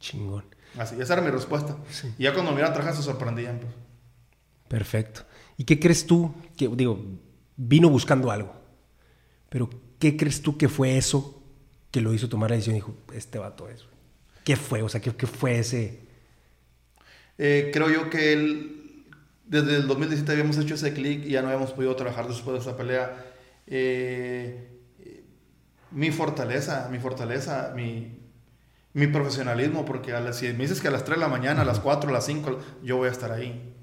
Chingón. 0.00 0.46
Así, 0.78 0.98
esa 0.98 1.12
era 1.12 1.22
mi 1.22 1.30
respuesta. 1.30 1.76
Y 2.16 2.22
ya 2.22 2.32
cuando 2.32 2.52
me 2.52 2.60
iban 2.60 2.72
trabajando 2.72 3.02
se 3.02 3.10
sorprendían. 3.10 3.58
Pues. 3.58 3.85
Perfecto. 4.68 5.22
¿Y 5.56 5.64
qué 5.64 5.78
crees 5.78 6.06
tú? 6.06 6.34
Que, 6.56 6.68
digo, 6.68 7.00
vino 7.56 7.88
buscando 7.88 8.30
algo. 8.30 8.54
Pero, 9.48 9.70
¿qué 9.98 10.16
crees 10.16 10.42
tú 10.42 10.56
que 10.58 10.68
fue 10.68 10.96
eso 10.96 11.42
que 11.90 12.00
lo 12.00 12.12
hizo 12.12 12.28
tomar 12.28 12.50
la 12.50 12.56
decisión 12.56 12.76
y 12.76 12.80
dijo, 12.80 12.94
este 13.14 13.38
vato 13.38 13.68
es? 13.68 13.84
¿Qué 14.44 14.56
fue? 14.56 14.82
O 14.82 14.88
sea, 14.88 15.00
¿qué, 15.00 15.14
qué 15.14 15.26
fue 15.26 15.58
ese...? 15.58 16.06
Eh, 17.38 17.70
creo 17.72 17.90
yo 17.90 18.08
que 18.08 18.32
él 18.32 18.76
desde 19.46 19.76
el 19.76 19.86
2017 19.86 20.32
habíamos 20.32 20.58
hecho 20.58 20.74
ese 20.74 20.92
clic 20.92 21.24
y 21.24 21.30
ya 21.30 21.42
no 21.42 21.48
habíamos 21.48 21.72
podido 21.72 21.94
trabajar 21.96 22.26
después 22.26 22.54
de 22.54 22.60
esa 22.60 22.76
pelea. 22.76 23.24
Eh, 23.66 24.68
mi 25.92 26.10
fortaleza, 26.10 26.88
mi 26.90 26.98
fortaleza, 26.98 27.72
mi, 27.74 28.18
mi 28.92 29.06
profesionalismo, 29.06 29.84
porque 29.84 30.12
a 30.12 30.20
las, 30.20 30.38
si 30.38 30.46
me 30.48 30.64
dices 30.64 30.80
que 30.80 30.88
a 30.88 30.90
las 30.90 31.04
3 31.04 31.18
de 31.18 31.20
la 31.20 31.28
mañana, 31.28 31.62
a 31.62 31.64
las 31.64 31.80
4, 31.80 32.10
a 32.10 32.12
las 32.12 32.26
5, 32.26 32.58
yo 32.82 32.96
voy 32.96 33.08
a 33.08 33.12
estar 33.12 33.30
ahí. 33.30 33.75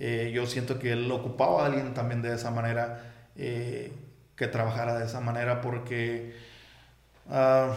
Eh, 0.00 0.32
yo 0.34 0.46
siento 0.46 0.78
que 0.78 0.92
él 0.92 1.12
ocupaba 1.12 1.62
a 1.62 1.66
alguien 1.66 1.92
también 1.92 2.22
de 2.22 2.34
esa 2.34 2.50
manera, 2.50 3.02
eh, 3.36 3.92
que 4.34 4.48
trabajara 4.48 4.98
de 4.98 5.04
esa 5.04 5.20
manera, 5.20 5.60
porque 5.60 6.34
uh, 7.28 7.74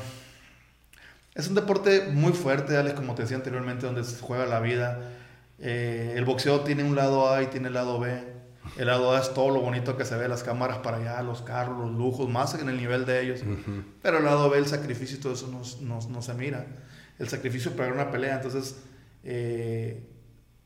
es 1.36 1.50
un 1.50 1.56
deporte 1.56 2.08
muy 2.12 2.32
fuerte, 2.32 2.78
Alex, 2.78 2.96
como 2.96 3.14
te 3.14 3.24
decía 3.24 3.36
anteriormente, 3.36 3.86
donde 3.86 4.06
se 4.06 4.22
juega 4.22 4.46
la 4.46 4.62
vida. 4.62 5.12
Eh, 5.60 6.14
el 6.16 6.24
boxeo 6.24 6.62
tiene 6.62 6.86
un 6.86 6.96
lado 6.96 7.30
A 7.30 7.44
y 7.44 7.48
tiene 7.48 7.68
el 7.68 7.74
lado 7.74 8.00
B. 8.00 8.32
El 8.78 8.88
lado 8.88 9.14
A 9.14 9.20
es 9.20 9.34
todo 9.34 9.50
lo 9.50 9.60
bonito 9.60 9.98
que 9.98 10.06
se 10.06 10.16
ve, 10.16 10.30
las 10.30 10.44
cámaras 10.44 10.78
para 10.78 10.98
allá, 10.98 11.22
los 11.24 11.42
carros, 11.42 11.78
los 11.78 11.92
lujos, 11.92 12.30
más 12.30 12.56
en 12.56 12.70
el 12.70 12.78
nivel 12.78 13.06
de 13.06 13.22
ellos. 13.22 13.42
Pero 14.02 14.20
el 14.20 14.24
lado 14.24 14.50
B, 14.50 14.58
el 14.60 14.68
sacrificio 14.68 15.18
y 15.18 15.20
todo 15.20 15.34
eso 15.34 15.50
no, 15.82 16.22
se 16.22 16.34
mira. 16.36 16.66
El 17.20 17.28
sacrificio 17.28 17.76
para 17.76 17.92
una 17.92 18.10
pelea. 18.10 18.36
Entonces, 18.36 18.78
eh, 19.26 20.02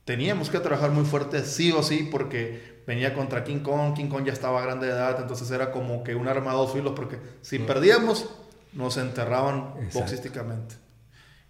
teníamos 0.08 0.50
que 0.50 0.62
trabajar 0.62 0.92
muy 0.92 1.04
fuerte, 1.04 1.44
sí 1.44 1.74
o 1.74 1.84
sí, 1.84 2.08
porque 2.10 2.82
venía 2.88 3.14
contra 3.14 3.44
King 3.44 3.60
Kong. 3.60 3.94
King 3.94 4.08
Kong 4.08 4.24
ya 4.26 4.32
estaba 4.32 4.62
grande 4.62 4.88
de 4.88 4.94
edad, 4.94 5.20
entonces 5.20 5.52
era 5.52 5.70
como 5.74 6.02
que 6.02 6.16
un 6.16 6.30
arma 6.30 6.52
de 6.52 6.58
dos 6.58 6.72
filos, 6.72 6.94
porque 6.96 7.20
si 7.42 7.60
perdíamos, 7.60 8.30
nos 8.72 8.96
enterraban 8.96 9.74
boxísticamente. 9.94 10.76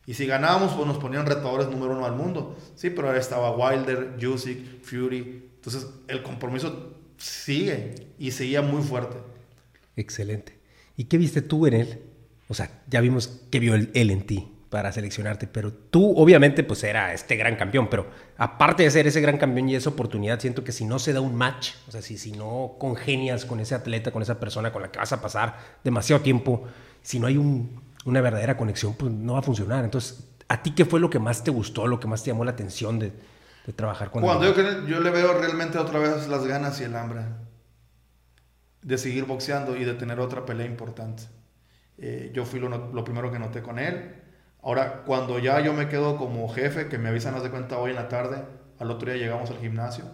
Y 0.07 0.15
si 0.15 0.25
ganábamos, 0.25 0.73
pues 0.73 0.87
nos 0.87 0.97
ponían 0.97 1.27
retadores 1.27 1.67
número 1.67 1.93
uno 1.93 2.05
al 2.07 2.15
mundo. 2.15 2.57
Sí, 2.73 2.89
pero 2.89 3.09
ahora 3.09 3.19
estaba 3.19 3.55
Wilder, 3.55 4.17
Usyk, 4.25 4.81
Fury. 4.81 5.51
Entonces, 5.57 5.85
el 6.07 6.23
compromiso 6.23 6.95
sigue 7.17 7.93
y 8.17 8.31
seguía 8.31 8.63
muy 8.63 8.81
fuerte. 8.81 9.17
Excelente. 9.95 10.57
¿Y 10.95 11.03
qué 11.03 11.19
viste 11.19 11.43
tú 11.43 11.67
en 11.67 11.73
él? 11.75 11.99
O 12.47 12.55
sea, 12.55 12.71
ya 12.87 13.01
vimos 13.01 13.27
que 13.51 13.59
vio 13.59 13.75
él 13.75 13.91
en 13.93 14.25
ti 14.25 14.56
para 14.69 14.91
seleccionarte, 14.91 15.47
pero 15.47 15.71
tú 15.71 16.13
obviamente 16.17 16.63
pues 16.63 16.83
era 16.83 17.13
este 17.13 17.35
gran 17.35 17.55
campeón, 17.55 17.89
pero 17.89 18.07
aparte 18.37 18.83
de 18.83 18.91
ser 18.91 19.07
ese 19.07 19.21
gran 19.21 19.37
campeón 19.37 19.69
y 19.69 19.75
esa 19.75 19.89
oportunidad, 19.89 20.39
siento 20.39 20.63
que 20.63 20.71
si 20.71 20.85
no 20.85 20.99
se 20.99 21.13
da 21.13 21.21
un 21.21 21.35
match, 21.35 21.71
o 21.87 21.91
sea, 21.91 22.01
si, 22.01 22.17
si 22.17 22.31
no 22.33 22.75
congenias 22.77 23.45
con 23.45 23.59
ese 23.59 23.75
atleta, 23.75 24.11
con 24.11 24.21
esa 24.21 24.39
persona 24.39 24.73
con 24.73 24.81
la 24.81 24.91
que 24.91 24.99
vas 24.99 25.13
a 25.13 25.21
pasar 25.21 25.57
demasiado 25.83 26.21
tiempo, 26.21 26.65
si 27.01 27.19
no 27.19 27.27
hay 27.27 27.37
un, 27.37 27.81
una 28.05 28.21
verdadera 28.21 28.57
conexión, 28.57 28.93
pues 28.95 29.11
no 29.11 29.33
va 29.33 29.39
a 29.39 29.43
funcionar. 29.43 29.85
Entonces, 29.85 30.27
¿a 30.49 30.61
ti 30.61 30.71
qué 30.71 30.85
fue 30.85 30.99
lo 30.99 31.09
que 31.09 31.19
más 31.19 31.43
te 31.43 31.51
gustó, 31.51 31.87
lo 31.87 31.99
que 31.99 32.07
más 32.07 32.23
te 32.23 32.31
llamó 32.31 32.43
la 32.43 32.51
atención 32.51 32.99
de, 32.99 33.13
trabajar 33.75 34.11
con 34.11 34.23
Cuando 34.23 34.55
yo, 34.55 34.87
yo 34.87 35.01
le 35.01 35.09
veo 35.09 35.37
realmente 35.37 35.77
otra 35.77 35.99
vez 35.99 36.29
las 36.29 36.45
ganas 36.45 36.79
y 36.79 36.85
el 36.85 36.95
hambre 36.95 37.23
de 38.81 38.97
seguir 38.97 39.25
boxeando 39.25 39.75
y 39.75 39.83
de 39.83 39.93
tener 39.93 40.21
otra 40.21 40.45
pelea 40.45 40.65
importante. 40.65 41.23
Eh, 41.97 42.31
yo 42.33 42.45
fui 42.45 42.61
lo, 42.61 42.69
lo, 42.69 43.03
primero 43.03 43.29
que 43.29 43.39
noté 43.39 43.61
con 43.61 43.79
él. 43.79 44.26
Ahora, 44.61 45.03
cuando 45.05 45.39
ya 45.39 45.59
yo 45.61 45.73
me 45.73 45.87
quedo 45.87 46.17
como 46.17 46.49
jefe, 46.49 46.87
que 46.87 46.97
me 46.97 47.09
avisan, 47.09 47.35
haz 47.35 47.43
de 47.43 47.51
cuenta, 47.51 47.77
hoy 47.77 47.91
en 47.91 47.95
la 47.95 48.09
tarde, 48.09 48.43
al 48.79 48.91
otro 48.91 49.11
día 49.11 49.19
llegamos 49.19 49.49
al 49.49 49.59
gimnasio, 49.59 50.05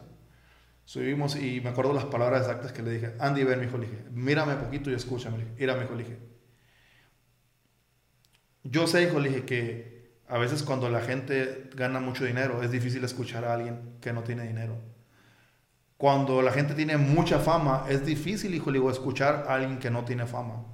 subimos 0.86 1.36
y 1.36 1.62
me 1.62 1.70
acuerdo 1.70 1.94
las 1.94 2.06
palabras 2.06 2.42
exactas 2.42 2.72
que 2.72 2.82
le 2.82 2.92
dije. 2.92 3.14
Andy, 3.20 3.44
ven, 3.44 3.60
mi 3.60 3.66
hijo, 3.66 3.78
le 3.78 3.88
dije, 3.88 4.04
mírame 4.12 4.56
poquito 4.56 4.92
y 4.92 4.94
escúchame. 4.94 5.46
Mira, 5.58 5.76
mi 5.76 5.84
hijo, 5.84 5.96
le 5.96 6.04
dije. 6.04 6.20
Yo 8.64 8.88
sé, 8.88 9.04
hijo, 9.04 9.20
le 9.20 9.30
dije, 9.30 9.46
que 9.46 10.20
a 10.28 10.38
veces 10.38 10.64
cuando 10.64 10.90
la 10.90 11.02
gente 11.02 11.70
gana 11.76 12.00
mucho 12.00 12.26
dinero, 12.26 12.64
es 12.64 12.72
difícil 12.72 13.04
escuchar 13.04 13.46
a 13.46 13.54
alguien 13.54 13.98
que 14.02 14.14
no 14.14 14.24
tiene 14.24 14.48
dinero. 14.48 14.78
Cuando 15.98 16.42
la 16.42 16.52
gente 16.52 16.74
tiene 16.74 16.98
mucha 16.98 17.40
fama, 17.40 17.86
es 17.88 18.06
difícil, 18.06 18.54
hijo, 18.54 18.72
le 18.72 18.80
digo, 18.80 18.92
escuchar 18.92 19.46
a 19.48 19.56
alguien 19.56 19.80
que 19.80 19.90
no 19.90 20.04
tiene 20.04 20.26
fama. 20.26 20.66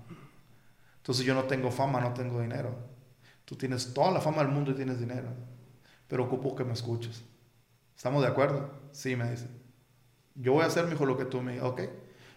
Entonces 0.97 1.25
yo 1.25 1.33
no 1.33 1.43
tengo 1.43 1.71
fama, 1.71 1.99
no 1.99 2.13
tengo 2.13 2.41
dinero. 2.41 2.88
Tú 3.49 3.55
tienes 3.55 3.95
toda 3.95 4.11
la 4.11 4.21
fama 4.21 4.43
del 4.43 4.49
mundo 4.49 4.69
y 4.69 4.75
tienes 4.75 4.99
dinero. 4.99 5.27
Pero 6.07 6.25
ocupo 6.25 6.55
que 6.55 6.63
me 6.63 6.73
escuches. 6.73 7.23
¿Estamos 7.97 8.21
de 8.21 8.27
acuerdo? 8.27 8.69
Sí, 8.91 9.15
me 9.15 9.31
dice. 9.31 9.47
Yo 10.35 10.53
voy 10.53 10.61
a 10.61 10.67
hacer, 10.67 10.87
hijo, 10.93 11.03
lo 11.07 11.17
que 11.17 11.25
tú 11.25 11.41
me 11.41 11.53
digas. 11.53 11.65
Ok. 11.65 11.81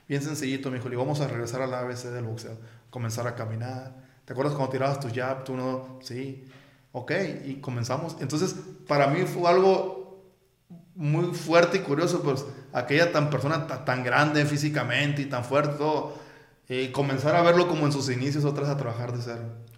Bien 0.08 0.22
sencillito, 0.22 0.70
mi 0.70 0.78
hijo. 0.78 0.88
Le 0.88 0.96
vamos 0.96 1.20
a 1.20 1.28
regresar 1.28 1.60
al 1.60 1.74
ABC 1.74 2.04
del 2.04 2.24
boxeo. 2.24 2.56
Comenzar 2.88 3.26
a 3.26 3.34
caminar. 3.34 3.94
¿Te 4.24 4.32
acuerdas 4.32 4.54
cuando 4.54 4.72
tirabas 4.72 5.00
tu 5.00 5.08
jab? 5.14 5.44
Tú 5.44 5.54
no. 5.54 5.98
Sí. 6.00 6.46
Ok. 6.92 7.12
Y 7.44 7.56
comenzamos. 7.56 8.16
Entonces, 8.20 8.56
para 8.88 9.08
mí 9.08 9.24
fue 9.24 9.46
algo 9.50 10.32
muy 10.94 11.34
fuerte 11.34 11.76
y 11.76 11.80
curioso, 11.80 12.22
pues 12.22 12.46
aquella 12.72 13.12
tan 13.12 13.28
persona 13.28 13.66
tan, 13.66 14.02
grande 14.02 14.46
físicamente 14.46 15.20
y 15.20 15.26
tan 15.26 15.44
fuerte, 15.44 15.76
todo, 15.76 16.14
y 16.70 16.88
comenzar 16.88 17.34
a 17.34 17.42
verlo 17.42 17.68
como 17.68 17.84
en 17.84 17.92
sus 17.92 18.08
inicios, 18.08 18.46
otras 18.46 18.70
a 18.70 18.78
trabajar 18.78 19.12
de 19.12 19.22
cero. 19.22 19.71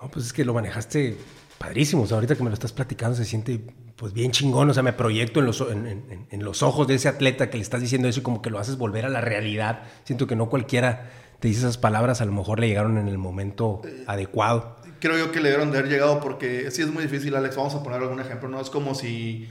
No, 0.00 0.10
pues 0.10 0.26
es 0.26 0.32
que 0.32 0.44
lo 0.44 0.54
manejaste 0.54 1.16
padrísimo. 1.58 2.02
O 2.02 2.06
sea, 2.06 2.16
ahorita 2.16 2.36
que 2.36 2.42
me 2.42 2.50
lo 2.50 2.54
estás 2.54 2.72
platicando 2.72 3.16
se 3.16 3.24
siente 3.24 3.60
pues 3.96 4.12
bien 4.12 4.30
chingón. 4.30 4.68
O 4.70 4.74
sea, 4.74 4.82
me 4.82 4.92
proyecto 4.92 5.40
en 5.40 5.46
los, 5.46 5.60
en, 5.60 6.26
en, 6.30 6.44
los 6.44 6.62
ojos 6.62 6.86
de 6.86 6.94
ese 6.96 7.08
atleta 7.08 7.50
que 7.50 7.56
le 7.56 7.62
estás 7.62 7.80
diciendo 7.80 8.08
eso 8.08 8.20
y 8.20 8.22
como 8.22 8.42
que 8.42 8.50
lo 8.50 8.58
haces 8.58 8.76
volver 8.76 9.04
a 9.06 9.08
la 9.08 9.20
realidad. 9.20 9.84
Siento 10.04 10.26
que 10.26 10.36
no 10.36 10.48
cualquiera 10.48 11.10
te 11.40 11.48
dice 11.48 11.60
esas 11.60 11.78
palabras, 11.78 12.20
a 12.20 12.24
lo 12.24 12.32
mejor 12.32 12.60
le 12.60 12.68
llegaron 12.68 12.98
en 12.98 13.08
el 13.08 13.18
momento 13.18 13.82
adecuado. 14.06 14.76
Creo 15.00 15.18
yo 15.18 15.32
que 15.32 15.40
le 15.40 15.50
dieron 15.50 15.70
de 15.70 15.78
haber 15.78 15.90
llegado 15.90 16.20
porque 16.20 16.70
sí 16.70 16.82
es 16.82 16.88
muy 16.88 17.02
difícil, 17.02 17.34
Alex. 17.34 17.56
Vamos 17.56 17.74
a 17.74 17.82
poner 17.82 18.00
algún 18.00 18.20
ejemplo. 18.20 18.48
No 18.48 18.60
es 18.60 18.70
como 18.70 18.94
si 18.94 19.48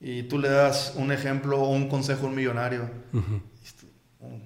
y 0.00 0.24
tú 0.24 0.38
le 0.38 0.48
das 0.48 0.94
un 0.96 1.10
ejemplo 1.10 1.60
o 1.60 1.70
un 1.70 1.88
consejo 1.88 2.26
a 2.26 2.28
un 2.28 2.36
millonario. 2.36 2.82
a 2.82 4.26
lo 4.26 4.38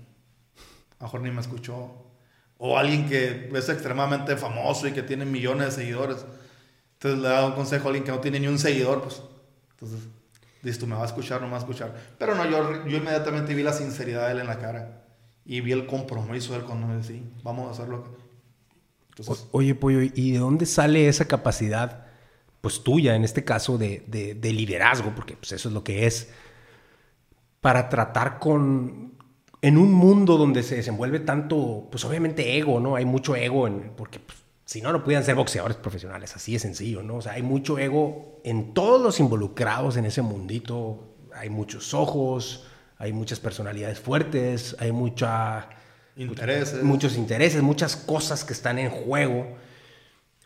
mejor 1.00 1.20
ni 1.20 1.30
me 1.30 1.40
escuchó. 1.40 2.01
O 2.64 2.78
alguien 2.78 3.08
que 3.08 3.50
es 3.52 3.68
extremadamente 3.68 4.36
famoso 4.36 4.86
y 4.86 4.92
que 4.92 5.02
tiene 5.02 5.24
millones 5.24 5.66
de 5.66 5.82
seguidores. 5.82 6.24
Entonces 6.94 7.20
le 7.20 7.28
da 7.28 7.46
un 7.46 7.52
consejo 7.52 7.84
a 7.84 7.86
alguien 7.88 8.04
que 8.04 8.12
no 8.12 8.20
tiene 8.20 8.38
ni 8.38 8.46
un 8.46 8.58
seguidor. 8.58 9.02
Pues, 9.02 9.20
entonces, 9.72 10.08
dices 10.62 10.78
tú, 10.78 10.86
me 10.86 10.94
va 10.94 11.02
a 11.02 11.06
escuchar, 11.06 11.40
no 11.40 11.48
me 11.48 11.52
va 11.52 11.58
a 11.58 11.60
escuchar. 11.60 11.94
Pero 12.18 12.36
no, 12.36 12.48
yo, 12.48 12.86
yo 12.86 12.98
inmediatamente 12.98 13.54
vi 13.54 13.62
la 13.64 13.72
sinceridad 13.72 14.26
de 14.26 14.32
él 14.34 14.40
en 14.40 14.46
la 14.46 14.58
cara. 14.58 15.02
Y 15.44 15.60
vi 15.60 15.72
el 15.72 15.86
compromiso 15.86 16.52
de 16.52 16.60
él 16.60 16.64
cuando 16.64 16.86
me 16.86 16.96
decía, 16.96 17.20
vamos 17.42 17.66
a 17.68 17.72
hacerlo. 17.72 18.04
Entonces, 19.08 19.48
Oye, 19.50 19.74
Pollo, 19.74 20.00
¿y 20.00 20.30
de 20.30 20.38
dónde 20.38 20.64
sale 20.66 21.08
esa 21.08 21.26
capacidad? 21.26 22.12
pues 22.62 22.84
tuya, 22.84 23.16
en 23.16 23.24
este 23.24 23.44
caso 23.44 23.76
de, 23.76 24.04
de, 24.06 24.52
liderazgo, 24.52 25.12
porque 25.14 25.36
pues 25.36 25.50
eso 25.50 25.68
es 25.68 25.74
lo 25.74 25.82
que 25.82 26.06
es, 26.06 26.30
para 27.60 27.88
tratar 27.88 28.38
con, 28.38 29.14
en 29.62 29.78
un 29.78 29.92
mundo 29.92 30.36
donde 30.36 30.64
se 30.64 30.76
desenvuelve 30.76 31.20
tanto, 31.20 31.86
pues 31.90 32.04
obviamente 32.04 32.58
ego, 32.58 32.80
¿no? 32.80 32.96
Hay 32.96 33.04
mucho 33.04 33.36
ego, 33.36 33.68
en, 33.68 33.92
porque 33.96 34.18
pues, 34.18 34.38
si 34.64 34.82
no, 34.82 34.92
no 34.92 35.04
pudieran 35.04 35.24
ser 35.24 35.36
boxeadores 35.36 35.76
profesionales, 35.76 36.34
así 36.34 36.54
de 36.54 36.58
sencillo, 36.58 37.02
¿no? 37.04 37.16
O 37.16 37.22
sea, 37.22 37.34
hay 37.34 37.42
mucho 37.42 37.78
ego 37.78 38.40
en 38.44 38.74
todos 38.74 39.00
los 39.00 39.20
involucrados 39.20 39.96
en 39.96 40.04
ese 40.04 40.20
mundito, 40.20 41.14
hay 41.32 41.48
muchos 41.48 41.94
ojos, 41.94 42.66
hay 42.98 43.12
muchas 43.12 43.38
personalidades 43.38 44.00
fuertes, 44.00 44.76
hay 44.80 44.90
mucha... 44.90 45.68
Intereses. 46.16 46.82
Muchos 46.82 47.16
intereses, 47.16 47.62
muchas 47.62 47.96
cosas 47.96 48.44
que 48.44 48.52
están 48.52 48.78
en 48.78 48.90
juego. 48.90 49.56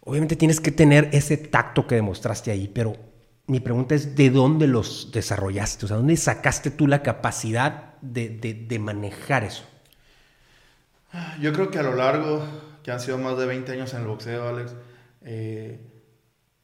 Obviamente 0.05 0.37
tienes 0.37 0.61
que 0.61 0.71
tener 0.71 1.09
ese 1.13 1.37
tacto 1.39 1.87
que 1.87 1.97
demostraste 1.97 2.53
ahí, 2.53 2.69
pero 2.69 2.95
mi 3.47 3.61
pregunta 3.61 3.95
es, 3.95 4.17
¿de 4.17 4.31
dónde 4.31 4.67
los 4.67 5.11
desarrollaste? 5.13 5.85
O 5.85 5.89
sea, 5.89 5.97
¿dónde 5.97 6.17
sacaste 6.17 6.71
tú 6.71 6.87
la 6.87 7.03
capacidad 7.03 7.95
de, 8.01 8.79
manejar 8.81 9.45
eso? 9.45 9.65
Yo 11.41 11.53
creo 11.53 11.71
que 11.71 11.79
a 11.79 11.83
lo 11.83 11.95
largo, 11.95 12.45
que 12.83 12.91
han 12.91 13.01
sido 13.01 13.19
más 13.19 13.39
de 13.39 13.47
20 13.47 13.73
años 13.73 13.95
en 13.95 14.01
el 14.01 14.07
boxeo, 14.07 14.49
Alex, 14.49 14.75
eh, 15.23 15.81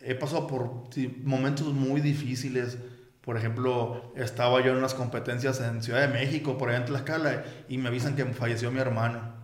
he 0.00 0.14
pasado 0.14 0.46
por 0.46 0.88
momentos 1.22 1.68
muy 1.72 2.00
difíciles. 2.00 2.78
Por 3.20 3.36
ejemplo, 3.36 4.12
estaba 4.16 4.60
yo 4.60 4.72
en 4.72 4.78
unas 4.78 4.94
competencias 4.94 5.60
en 5.60 5.82
Ciudad 5.82 6.00
de 6.00 6.08
México, 6.08 6.58
por 6.58 6.68
allá 6.68 6.78
en 6.78 6.84
Tlaxcala, 6.86 7.44
y 7.68 7.78
me 7.78 7.88
avisan 7.88 8.16
que 8.16 8.24
falleció 8.26 8.70
mi 8.72 8.80
hermano 8.80 9.42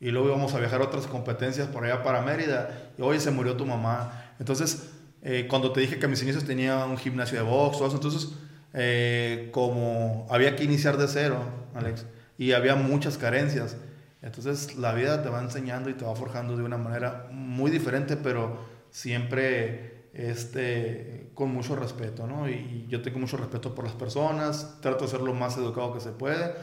y 0.00 0.10
luego 0.10 0.28
íbamos 0.28 0.54
a 0.54 0.58
viajar 0.58 0.80
a 0.80 0.84
otras 0.84 1.06
competencias 1.06 1.68
por 1.68 1.84
allá 1.84 2.02
para 2.02 2.22
Mérida 2.22 2.90
y 2.96 3.02
hoy 3.02 3.20
se 3.20 3.30
murió 3.30 3.56
tu 3.56 3.66
mamá. 3.66 4.32
Entonces, 4.38 4.89
eh, 5.22 5.46
cuando 5.48 5.72
te 5.72 5.80
dije 5.80 5.98
que 5.98 6.08
mis 6.08 6.22
inicios 6.22 6.44
tenía 6.44 6.84
un 6.84 6.96
gimnasio 6.96 7.38
de 7.38 7.44
box, 7.44 7.76
eso, 7.76 7.92
entonces, 7.92 8.30
eh, 8.72 9.50
como 9.52 10.26
había 10.30 10.56
que 10.56 10.64
iniciar 10.64 10.96
de 10.96 11.08
cero, 11.08 11.42
Alex, 11.74 12.06
y 12.38 12.52
había 12.52 12.74
muchas 12.74 13.18
carencias, 13.18 13.76
entonces 14.22 14.76
la 14.76 14.94
vida 14.94 15.22
te 15.22 15.28
va 15.28 15.40
enseñando 15.40 15.90
y 15.90 15.94
te 15.94 16.04
va 16.04 16.14
forjando 16.14 16.56
de 16.56 16.62
una 16.62 16.78
manera 16.78 17.28
muy 17.32 17.70
diferente, 17.70 18.16
pero 18.16 18.58
siempre 18.90 20.08
este, 20.12 21.30
con 21.34 21.50
mucho 21.50 21.76
respeto, 21.76 22.26
¿no? 22.26 22.48
Y 22.48 22.86
yo 22.88 23.02
tengo 23.02 23.18
mucho 23.18 23.36
respeto 23.36 23.74
por 23.74 23.84
las 23.84 23.94
personas, 23.94 24.78
trato 24.80 25.04
de 25.04 25.10
ser 25.10 25.20
lo 25.20 25.34
más 25.34 25.56
educado 25.56 25.92
que 25.94 26.00
se 26.00 26.10
puede 26.10 26.54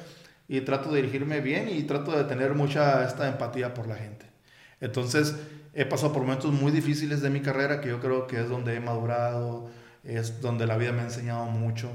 y 0.47 0.61
trato 0.61 0.91
de 0.91 1.01
dirigirme 1.01 1.41
bien 1.41 1.69
y 1.69 1.83
trato 1.83 2.11
de 2.11 2.23
tener 2.23 2.53
mucha 2.53 3.05
esta 3.05 3.27
empatía 3.27 3.73
por 3.73 3.87
la 3.87 3.95
gente. 3.95 4.25
Entonces, 4.79 5.35
he 5.77 5.85
pasado 5.85 6.11
por 6.11 6.23
momentos 6.23 6.51
muy 6.51 6.71
difíciles 6.71 7.21
de 7.21 7.29
mi 7.29 7.39
carrera 7.41 7.79
que 7.79 7.89
yo 7.89 7.99
creo 7.99 8.25
que 8.25 8.41
es 8.41 8.49
donde 8.49 8.75
he 8.75 8.79
madurado, 8.79 9.69
es 10.03 10.41
donde 10.41 10.65
la 10.65 10.75
vida 10.75 10.91
me 10.91 11.01
ha 11.01 11.03
enseñado 11.03 11.45
mucho. 11.45 11.91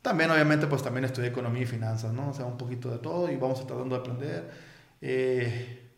También, 0.00 0.30
obviamente, 0.30 0.66
pues 0.66 0.82
también 0.82 1.04
estudié 1.04 1.28
economía 1.28 1.64
y 1.64 1.66
finanzas, 1.66 2.14
¿no? 2.14 2.30
O 2.30 2.32
sea, 2.32 2.46
un 2.46 2.56
poquito 2.56 2.90
de 2.90 2.96
todo 2.96 3.30
y 3.30 3.36
vamos 3.36 3.66
tratando 3.66 3.94
de 3.94 4.00
aprender. 4.00 4.50
Eh, 5.02 5.90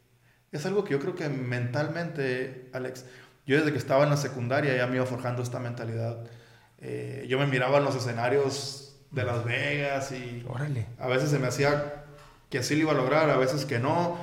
es 0.50 0.66
algo 0.66 0.82
que 0.82 0.90
yo 0.90 0.98
creo 0.98 1.14
que 1.14 1.28
mentalmente, 1.28 2.68
Alex, 2.72 3.04
yo 3.46 3.56
desde 3.56 3.70
que 3.70 3.78
estaba 3.78 4.02
en 4.02 4.11
la 4.11 4.16
secundaria 4.16 4.76
ya 4.76 4.88
me 4.88 4.96
iba 4.96 5.06
forjando 5.06 5.44
esta 5.44 5.61
mentalidad. 5.61 6.24
Eh, 6.80 7.24
yo 7.28 7.38
me 7.38 7.46
miraba 7.46 7.78
en 7.78 7.85
los 7.85 7.94
escenarios 7.94 8.96
de 9.12 9.22
Las 9.22 9.44
Vegas 9.44 10.11
y 10.11 10.44
a 10.98 11.06
veces 11.06 11.30
se 11.30 11.38
me 11.38 11.46
hacía 11.46 12.04
que 12.50 12.64
sí 12.64 12.74
lo 12.74 12.80
iba 12.82 12.92
a 12.92 12.96
lograr, 12.96 13.30
a 13.30 13.37
veces 13.37 13.64
que 13.64 13.78
no, 13.78 14.18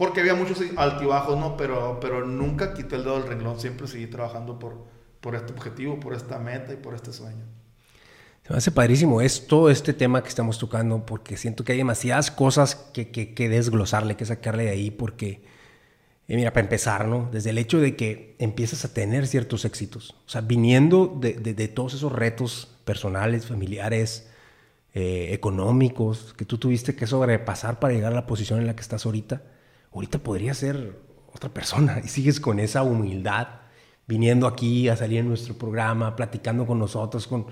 porque 0.00 0.20
había 0.20 0.34
muchos 0.34 0.62
altibajos, 0.76 1.38
¿no? 1.38 1.58
Pero, 1.58 1.98
pero 2.00 2.24
nunca 2.24 2.72
quité 2.72 2.96
el 2.96 3.04
dedo 3.04 3.18
del 3.20 3.28
renglón, 3.28 3.60
siempre 3.60 3.86
seguí 3.86 4.06
trabajando 4.06 4.58
por, 4.58 4.86
por 5.20 5.34
este 5.34 5.52
objetivo, 5.52 6.00
por 6.00 6.14
esta 6.14 6.38
meta 6.38 6.72
y 6.72 6.76
por 6.76 6.94
este 6.94 7.12
sueño. 7.12 7.44
Se 8.42 8.50
me 8.50 8.56
hace 8.56 8.70
padrísimo 8.70 9.20
es 9.20 9.46
todo 9.46 9.68
este 9.68 9.92
tema 9.92 10.22
que 10.22 10.30
estamos 10.30 10.58
tocando 10.58 11.04
porque 11.04 11.36
siento 11.36 11.64
que 11.64 11.72
hay 11.72 11.78
demasiadas 11.78 12.30
cosas 12.30 12.76
que, 12.94 13.10
que, 13.10 13.34
que 13.34 13.50
desglosarle, 13.50 14.16
que 14.16 14.24
sacarle 14.24 14.64
de 14.64 14.70
ahí 14.70 14.90
porque, 14.90 15.44
eh, 16.28 16.36
mira, 16.36 16.54
para 16.54 16.64
empezar, 16.64 17.06
¿no? 17.06 17.28
Desde 17.30 17.50
el 17.50 17.58
hecho 17.58 17.78
de 17.78 17.94
que 17.94 18.36
empiezas 18.38 18.86
a 18.86 18.94
tener 18.94 19.26
ciertos 19.26 19.66
éxitos, 19.66 20.16
o 20.24 20.30
sea, 20.30 20.40
viniendo 20.40 21.14
de, 21.20 21.34
de, 21.34 21.52
de 21.52 21.68
todos 21.68 21.92
esos 21.92 22.10
retos 22.10 22.74
personales, 22.86 23.44
familiares, 23.44 24.30
eh, 24.94 25.28
económicos, 25.34 26.32
que 26.38 26.46
tú 26.46 26.56
tuviste 26.56 26.96
que 26.96 27.06
sobrepasar 27.06 27.78
para 27.78 27.92
llegar 27.92 28.12
a 28.12 28.14
la 28.14 28.26
posición 28.26 28.60
en 28.60 28.66
la 28.66 28.74
que 28.74 28.80
estás 28.80 29.04
ahorita, 29.04 29.42
ahorita 29.92 30.18
podría 30.18 30.54
ser 30.54 30.98
otra 31.32 31.50
persona 31.50 32.00
y 32.04 32.08
sigues 32.08 32.40
con 32.40 32.58
esa 32.60 32.82
humildad, 32.82 33.48
viniendo 34.06 34.46
aquí 34.46 34.88
a 34.88 34.96
salir 34.96 35.18
en 35.18 35.28
nuestro 35.28 35.54
programa, 35.54 36.16
platicando 36.16 36.66
con 36.66 36.78
nosotros, 36.78 37.26
con, 37.26 37.46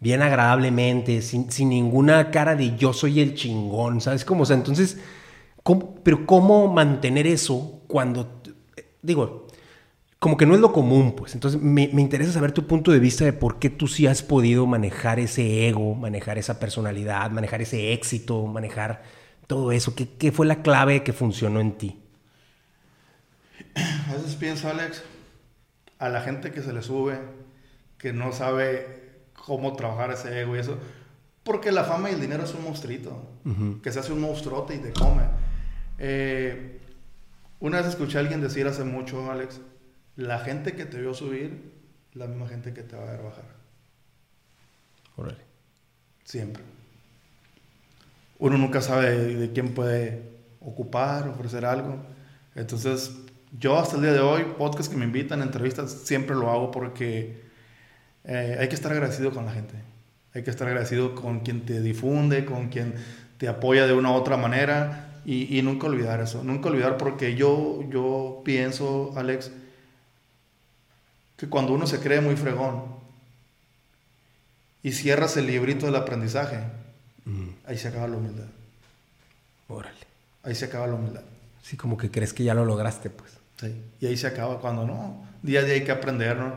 bien 0.00 0.22
agradablemente, 0.22 1.22
sin, 1.22 1.48
ninguna 1.68 2.30
cara 2.30 2.56
de 2.56 2.76
yo 2.76 2.92
soy 2.92 3.20
el 3.20 3.34
chingón, 3.34 4.00
¿sabes 4.00 4.24
cómo? 4.24 4.42
O 4.42 4.46
sea, 4.46 4.56
entonces, 4.56 4.98
pero 6.02 6.26
¿cómo 6.26 6.72
mantener 6.72 7.26
eso 7.26 7.82
cuando, 7.86 8.40
digo, 9.02 9.46
como 10.20 10.36
que 10.36 10.44
no 10.44 10.54
es 10.54 10.60
lo 10.60 10.72
común, 10.72 11.14
pues. 11.16 11.34
Entonces 11.34 11.60
me, 11.60 11.84
interesa 11.84 12.32
saber 12.32 12.52
tu 12.52 12.66
punto 12.66 12.92
de 12.92 12.98
vista 12.98 13.24
de 13.24 13.32
por 13.32 13.58
qué 13.58 13.70
tú 13.70 13.88
sí 13.88 14.06
has 14.06 14.22
podido 14.22 14.66
manejar 14.66 15.18
ese 15.18 15.66
ego, 15.66 15.94
manejar 15.94 16.36
esa 16.38 16.60
personalidad, 16.60 17.30
manejar 17.30 17.62
ese 17.62 17.94
éxito, 17.94 18.46
manejar 18.46 19.02
todo 19.50 19.72
eso. 19.72 19.96
¿Qué, 19.96 20.08
qué 20.08 20.30
fue 20.30 20.46
la 20.46 20.62
clave 20.62 21.02
que 21.02 21.12
funcionó 21.12 21.58
en 21.58 21.76
ti? 21.76 21.98
pienso, 24.38 24.70
Alex, 24.70 25.02
a 25.98 26.08
la 26.08 26.20
gente 26.20 26.52
que 26.52 26.62
se 26.62 26.72
le 26.72 26.82
sube, 26.82 27.18
que 27.98 28.12
no 28.12 28.32
sabe 28.32 29.24
cómo 29.34 29.74
trabajar 29.74 30.12
ese 30.12 30.40
ego 30.40 30.54
y 30.54 30.60
eso, 30.60 30.78
porque 31.42 31.72
la 31.72 31.82
fama 31.82 32.10
y 32.10 32.14
el 32.14 32.20
dinero 32.20 32.44
es 32.44 32.54
un 32.54 32.62
monstruito, 32.62 33.28
que 33.82 33.90
se 33.90 33.98
hace 33.98 34.12
un 34.12 34.20
monstruote 34.20 34.76
y 34.76 34.78
te 34.78 34.92
come. 34.92 35.24
Eh, 35.98 36.78
una 37.58 37.78
vez 37.78 37.88
escuché 37.88 38.18
a 38.18 38.20
alguien 38.20 38.40
decir 38.40 38.68
hace 38.68 38.84
mucho, 38.84 39.32
Alex, 39.32 39.60
la 40.14 40.38
gente 40.38 40.76
que 40.76 40.86
te 40.86 41.00
vio 41.00 41.12
subir, 41.12 41.72
la 42.14 42.28
misma 42.28 42.46
gente 42.46 42.72
que 42.72 42.84
te 42.84 42.94
va 42.94 43.02
a 43.02 43.10
ver 43.10 43.22
bajar. 43.24 43.46
Órale. 45.16 45.44
Siempre. 46.22 46.62
Uno 48.40 48.56
nunca 48.56 48.80
sabe 48.80 49.16
de, 49.16 49.52
quién 49.52 49.74
puede 49.74 50.22
ocupar, 50.60 51.28
ofrecer 51.28 51.66
algo. 51.66 51.96
Entonces, 52.54 53.12
yo 53.58 53.78
hasta 53.78 53.96
el 53.96 54.02
día 54.02 54.12
de 54.12 54.20
hoy, 54.20 54.44
podcasts 54.58 54.88
que 54.88 54.96
me 54.96 55.04
invitan, 55.04 55.42
entrevistas, 55.42 55.92
siempre 55.92 56.34
lo 56.34 56.50
hago 56.50 56.70
porque 56.70 57.42
eh, 58.24 58.56
hay 58.58 58.68
que 58.68 58.74
estar 58.74 58.90
agradecido 58.92 59.30
con 59.30 59.44
la 59.44 59.52
gente. 59.52 59.74
Hay 60.34 60.42
que 60.42 60.50
estar 60.50 60.66
agradecido 60.66 61.14
con 61.14 61.40
quien 61.40 61.66
te 61.66 61.82
difunde, 61.82 62.46
con 62.46 62.68
quien 62.68 62.94
te 63.36 63.46
apoya 63.46 63.86
de 63.86 63.92
una 63.92 64.10
u 64.10 64.14
otra 64.14 64.38
manera 64.38 65.20
y, 65.26 65.60
nunca 65.62 65.86
olvidar 65.86 66.20
eso. 66.20 66.42
Nunca 66.42 66.70
olvidar 66.70 66.96
porque 66.96 67.34
yo, 67.34 67.84
yo 67.90 68.40
pienso, 68.44 69.12
Alex, 69.16 69.52
que 71.36 71.46
cuando 71.48 71.74
uno 71.74 71.86
se 71.86 72.00
cree 72.00 72.20
muy 72.20 72.36
fregón 72.36 72.84
y 74.82 74.92
cierras 74.92 75.36
el 75.36 75.46
librito 75.46 75.86
del 75.86 75.96
aprendizaje, 75.96 76.58
ahí 77.70 77.78
se 77.78 77.88
acaba 77.88 78.08
la 78.08 78.16
humildad. 78.16 78.46
Órale. 79.68 79.96
Ahí 80.42 80.54
se 80.56 80.64
acaba 80.64 80.88
la 80.88 80.94
humildad. 80.94 81.22
Sí, 81.62 81.76
como 81.76 81.96
que 81.96 82.10
crees 82.10 82.32
que 82.32 82.42
ya 82.42 82.52
lo 82.52 82.64
lograste, 82.64 83.10
pues. 83.10 83.30
Sí, 83.60 83.80
y 84.00 84.06
ahí 84.06 84.16
se 84.16 84.26
acaba 84.26 84.58
cuando 84.58 84.84
no. 84.84 85.24
Día 85.42 85.60
a 85.60 85.62
día 85.62 85.74
hay 85.74 85.84
que 85.84 85.92
aprender, 85.92 86.36
¿no? 86.36 86.54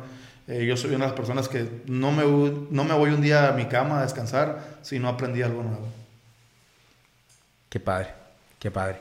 Eh, 0.47 0.65
yo 0.65 0.75
soy 0.75 0.89
una 0.95 1.05
de 1.05 1.11
las 1.11 1.15
personas 1.15 1.47
que 1.47 1.83
no 1.85 2.11
me, 2.11 2.23
no 2.71 2.83
me 2.83 2.93
voy 2.95 3.11
un 3.11 3.21
día 3.21 3.49
a 3.49 3.51
mi 3.51 3.65
cama 3.67 3.99
a 3.99 4.01
descansar 4.01 4.79
si 4.81 4.97
no 4.97 5.07
aprendí 5.07 5.43
algo 5.43 5.61
nuevo. 5.61 5.87
Qué 7.69 7.79
padre, 7.79 8.09
qué 8.59 8.71
padre. 8.71 8.97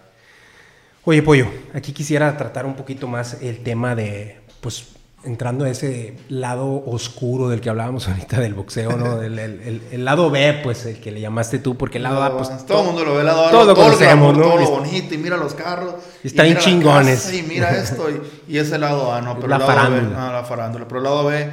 Oye, 1.04 1.22
Pollo, 1.22 1.50
aquí 1.72 1.92
quisiera 1.92 2.36
tratar 2.36 2.66
un 2.66 2.76
poquito 2.76 3.08
más 3.08 3.42
el 3.42 3.62
tema 3.62 3.94
de, 3.94 4.40
pues, 4.60 4.88
entrando 5.24 5.64
a 5.64 5.70
ese 5.70 6.16
lado 6.28 6.82
oscuro 6.86 7.48
del 7.48 7.60
que 7.60 7.70
hablábamos 7.70 8.08
ahorita 8.08 8.40
del 8.40 8.54
boxeo, 8.54 8.96
¿no? 8.96 9.22
el, 9.22 9.38
el, 9.38 10.04
lado 10.04 10.30
B, 10.30 10.60
pues, 10.62 10.86
el 10.86 11.00
que 11.00 11.10
le 11.10 11.20
llamaste 11.20 11.58
tú, 11.58 11.76
porque 11.76 11.98
el 11.98 12.04
lado 12.04 12.22
A, 12.22 12.36
pues... 12.36 12.66
Todo 12.66 12.80
el 12.80 12.86
mundo 12.86 13.04
lo 13.04 13.14
ve, 13.14 13.20
el 13.20 13.26
lado 13.26 13.46
A, 13.46 13.50
todo, 13.50 13.64
lo 13.64 13.74
conocemos, 13.74 14.36
¿no? 14.36 14.42
Todo 14.42 14.58
lo 14.58 14.70
bonito, 14.70 15.14
y 15.14 15.18
mira 15.18 15.36
los 15.36 15.54
carros. 15.54 15.94
Y 16.22 16.28
está 16.28 16.46
en 16.46 16.58
chingones. 16.58 17.32
y 17.32 17.42
mira 17.42 17.70
esto, 17.76 18.08
y, 18.10 18.54
y, 18.54 18.58
es 18.58 18.70
el 18.72 18.80
lado 18.80 19.12
A, 19.12 19.20
¿no? 19.20 19.36
Pero 19.36 19.48
la 19.48 19.56
el 19.56 19.60
lado 19.60 19.72
farándula. 19.72 20.08
B, 20.08 20.14
ah, 20.16 20.32
la 20.32 20.44
farándula. 20.44 20.88
Pero 20.88 20.98
el 20.98 21.04
lado 21.04 21.24
B 21.24 21.50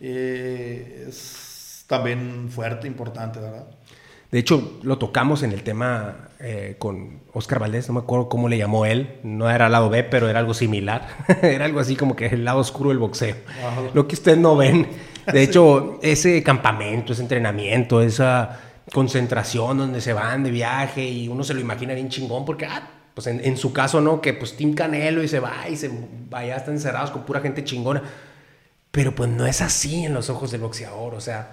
eh, 0.00 1.06
es 1.08 1.84
también 1.86 2.48
fuerte, 2.50 2.86
importante, 2.86 3.38
¿verdad? 3.38 3.66
De 4.32 4.38
hecho, 4.38 4.78
lo 4.82 4.96
tocamos 4.96 5.42
en 5.42 5.52
el 5.52 5.62
tema 5.62 6.30
eh, 6.40 6.76
con 6.78 7.20
Oscar 7.34 7.58
Valdés, 7.58 7.86
no 7.88 7.94
me 7.94 8.00
acuerdo 8.00 8.30
cómo 8.30 8.48
le 8.48 8.56
llamó 8.56 8.86
él, 8.86 9.20
no 9.22 9.50
era 9.50 9.68
lado 9.68 9.90
B, 9.90 10.04
pero 10.04 10.26
era 10.26 10.38
algo 10.38 10.54
similar, 10.54 11.06
era 11.42 11.66
algo 11.66 11.80
así 11.80 11.96
como 11.96 12.16
que 12.16 12.28
el 12.28 12.42
lado 12.46 12.60
oscuro 12.60 12.88
del 12.88 12.98
boxeo. 12.98 13.36
Lo 13.92 14.08
que 14.08 14.14
ustedes 14.14 14.38
no 14.38 14.56
ven, 14.56 14.88
de 15.30 15.42
hecho, 15.42 16.00
ese 16.02 16.42
campamento, 16.42 17.12
ese 17.12 17.20
entrenamiento, 17.20 18.00
esa 18.00 18.58
concentración 18.90 19.76
donde 19.76 20.00
se 20.00 20.14
van 20.14 20.44
de 20.44 20.50
viaje 20.50 21.06
y 21.06 21.28
uno 21.28 21.44
se 21.44 21.52
lo 21.52 21.60
imagina 21.60 21.92
bien 21.92 22.08
chingón 22.08 22.46
porque, 22.46 22.64
ah, 22.64 22.88
pues 23.12 23.26
en, 23.26 23.56
su 23.58 23.74
caso, 23.74 24.00
¿no? 24.00 24.22
Que 24.22 24.32
pues 24.32 24.56
Team 24.56 24.72
Canelo 24.72 25.22
y 25.22 25.28
se 25.28 25.40
va 25.40 25.68
y 25.68 25.76
se 25.76 25.90
vaya, 26.30 26.56
están 26.56 26.72
encerrados 26.72 27.10
con 27.10 27.24
pura 27.24 27.40
gente 27.40 27.64
chingona. 27.64 28.02
Pero 28.90 29.14
pues 29.14 29.28
no 29.28 29.46
es 29.46 29.60
así 29.60 30.06
en 30.06 30.14
los 30.14 30.30
ojos 30.30 30.50
del 30.50 30.62
boxeador, 30.62 31.14
o 31.14 31.20
sea 31.20 31.50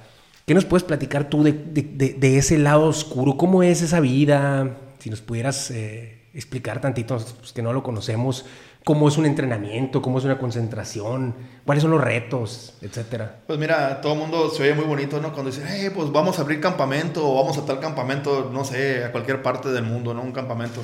¿Qué 0.49 0.55
nos 0.55 0.65
puedes 0.65 0.83
platicar 0.83 1.29
tú 1.29 1.43
de, 1.43 2.38
ese 2.39 2.57
lado 2.57 2.88
oscuro? 2.88 3.38
¿Cómo 3.38 3.62
es 3.62 3.83
esa 3.83 3.99
vida? 3.99 4.77
Si 4.97 5.12
nos 5.12 5.21
pudieras 5.21 5.69
eh, 5.69 6.23
explicar 6.33 6.81
tantito, 6.81 7.23
pues, 7.38 7.53
que 7.53 7.62
no 7.62 7.71
lo 7.71 7.83
conocemos, 7.83 8.47
cómo 8.83 9.07
es 9.09 9.17
un 9.19 9.27
entrenamiento, 9.27 10.01
cómo 10.01 10.17
es 10.17 10.25
una 10.25 10.39
concentración, 10.39 11.35
cuáles 11.67 11.83
son 11.83 11.91
los 11.91 12.01
retos, 12.01 12.73
etcétera. 12.81 13.41
Pues 13.45 13.59
mira, 13.59 14.01
todo 14.01 14.13
el 14.13 14.19
mundo 14.21 14.49
se 14.49 14.63
oye 14.63 14.73
muy 14.73 14.85
bonito, 14.85 15.21
¿no? 15.21 15.33
Cuando 15.33 15.51
dice, 15.51 15.63
hey, 15.67 15.91
pues 15.93 16.12
vamos 16.12 16.39
a 16.39 16.41
abrir 16.41 16.59
campamento 16.59 17.29
o 17.29 17.35
vamos 17.35 17.55
a 17.59 17.65
tal 17.67 17.79
campamento, 17.79 18.49
no 18.51 18.65
sé, 18.65 19.03
a 19.03 19.12
cualquier 19.12 19.43
parte 19.43 19.69
del 19.69 19.83
mundo, 19.83 20.15
¿no? 20.15 20.23
Un 20.23 20.31
campamento. 20.31 20.81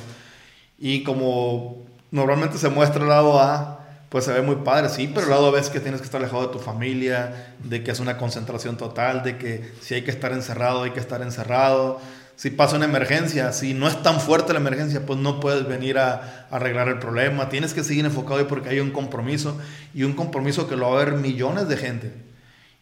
Y 0.78 1.02
como 1.02 1.78
normalmente 2.12 2.56
se 2.58 2.68
muestra 2.68 3.02
el 3.02 3.08
lado 3.08 3.40
A, 3.40 3.75
pues 4.08 4.24
se 4.24 4.32
ve 4.32 4.40
muy 4.40 4.56
padre, 4.56 4.88
sí, 4.88 5.10
pero 5.12 5.26
lado 5.26 5.50
ves 5.50 5.68
que 5.68 5.80
tienes 5.80 6.00
que 6.00 6.04
estar 6.04 6.20
alejado 6.20 6.46
de 6.46 6.52
tu 6.52 6.58
familia, 6.58 7.54
de 7.62 7.82
que 7.82 7.90
es 7.90 7.98
una 7.98 8.16
concentración 8.16 8.76
total, 8.76 9.22
de 9.22 9.36
que 9.36 9.72
si 9.80 9.94
hay 9.94 10.02
que 10.02 10.10
estar 10.10 10.32
encerrado, 10.32 10.84
hay 10.84 10.92
que 10.92 11.00
estar 11.00 11.22
encerrado. 11.22 12.00
Si 12.36 12.50
pasa 12.50 12.76
una 12.76 12.84
emergencia, 12.84 13.52
si 13.52 13.74
no 13.74 13.88
es 13.88 14.02
tan 14.02 14.20
fuerte 14.20 14.52
la 14.52 14.60
emergencia, 14.60 15.04
pues 15.06 15.18
no 15.18 15.40
puedes 15.40 15.66
venir 15.66 15.98
a, 15.98 16.46
arreglar 16.50 16.88
el 16.88 16.98
problema. 16.98 17.48
Tienes 17.48 17.74
que 17.74 17.82
seguir 17.82 18.04
enfocado 18.04 18.38
ahí 18.38 18.44
porque 18.44 18.68
hay 18.68 18.78
un 18.78 18.90
compromiso 18.90 19.58
y 19.92 20.04
un 20.04 20.12
compromiso 20.12 20.68
que 20.68 20.76
lo 20.76 20.90
va 20.90 21.00
a 21.00 21.04
ver 21.04 21.14
millones 21.14 21.66
de 21.66 21.76
gente. 21.76 22.12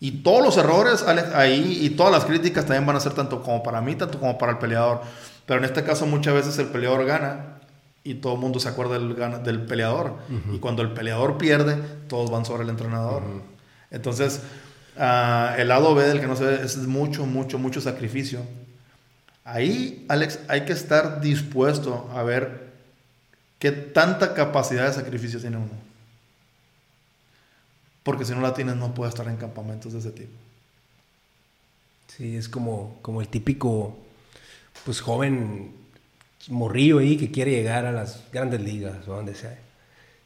Y 0.01 0.23
todos 0.23 0.45
los 0.45 0.59
errores 0.59 1.05
ahí 1.05 1.79
y 1.81 1.91
todas 1.91 2.13
las 2.13 2.27
críticas 2.27 2.67
también 2.67 2.85
van 2.85 2.97
a 2.97 3.01
ser 3.01 3.15
tanto 3.15 3.43
como 3.43 3.63
para 3.63 3.81
mí, 3.81 3.95
tanto 3.95 4.19
como 4.19 4.37
para 4.37 4.53
el 4.53 4.59
peleador. 4.59 5.01
Pero 5.47 5.61
en 5.61 5.65
este 5.65 5.85
caso 5.85 6.05
muchas 6.05 6.35
veces 6.35 6.59
el 6.59 6.67
peleador 6.67 7.07
gana 7.07 7.61
y 8.05 8.17
todo 8.17 8.35
el 8.35 8.39
mundo 8.39 8.61
se 8.61 8.69
acuerda 8.69 8.99
del, 8.99 9.17
del 9.43 9.63
peleador. 9.63 10.19
Y 10.53 10.59
cuando 10.59 10.83
el 10.83 10.93
peleador 10.93 11.39
pierde, 11.39 11.77
todos 12.07 12.31
van 12.31 12.45
sobre 12.45 12.63
el 12.63 12.69
entrenador. 12.69 13.23
Entonces, 13.91 14.43
uh, 14.97 15.59
el 15.59 15.69
lado 15.69 15.95
B 15.95 16.05
del 16.05 16.21
que 16.21 16.27
no 16.27 16.37
se 16.37 16.45
ve 16.45 16.63
es 16.63 16.77
mucho, 16.77 17.25
mucho, 17.25 17.59
mucho 17.59 17.81
sacrificio. 17.81 18.41
Ahí, 19.43 20.05
Alex, 20.09 20.41
hay 20.49 20.67
que 20.67 20.73
estar 20.75 21.23
dispuesto 21.23 22.11
a 22.15 22.23
ver 22.23 22.73
qué 23.59 23.73
tanta 23.73 24.35
capacidad 24.35 24.87
de 24.87 24.93
sacrificio 24.93 25.41
tiene 25.41 25.57
uno. 25.57 25.73
Porque 28.03 28.27
si 28.27 28.35
no 28.35 28.43
la 28.43 28.53
tienes, 28.53 28.77
no 28.77 28.93
puedes 28.93 29.15
estar 29.15 29.27
en 29.29 29.39
campamentos 29.39 29.95
de 29.95 30.01
ese 30.01 30.11
tipo. 30.11 30.33
Sí, 32.09 32.37
es 32.37 32.51
como, 32.51 32.99
como 33.01 33.23
el 33.23 33.29
típico 33.29 33.99
pues 34.85 35.01
joven 35.01 35.84
morrillo 36.49 36.99
ahí 36.99 37.17
que 37.17 37.31
quiere 37.31 37.53
llegar 37.53 37.87
a 37.87 37.93
las 37.93 38.25
grandes 38.33 38.61
ligas 38.61 39.09
o 39.09 39.15
donde 39.15 39.35
sea, 39.35 39.59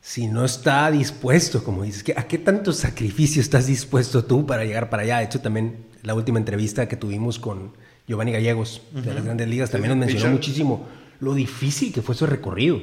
si 0.00 0.26
no 0.26 0.44
está 0.44 0.90
dispuesto, 0.90 1.62
como 1.64 1.82
dices, 1.82 2.04
¿a 2.16 2.24
qué 2.24 2.38
tanto 2.38 2.72
sacrificio 2.72 3.42
estás 3.42 3.66
dispuesto 3.66 4.24
tú 4.24 4.46
para 4.46 4.64
llegar 4.64 4.90
para 4.90 5.02
allá? 5.02 5.18
De 5.18 5.24
hecho, 5.24 5.40
también 5.40 5.86
la 6.02 6.14
última 6.14 6.38
entrevista 6.38 6.88
que 6.88 6.96
tuvimos 6.96 7.38
con 7.38 7.72
Giovanni 8.06 8.32
Gallegos 8.32 8.82
de 8.92 9.12
las 9.12 9.24
grandes 9.24 9.48
ligas 9.48 9.70
también 9.70 9.98
nos 9.98 10.06
mencionó 10.06 10.32
muchísimo 10.32 10.86
lo 11.20 11.34
difícil 11.34 11.92
que 11.92 12.00
fue 12.00 12.14
su 12.14 12.26
recorrido. 12.26 12.80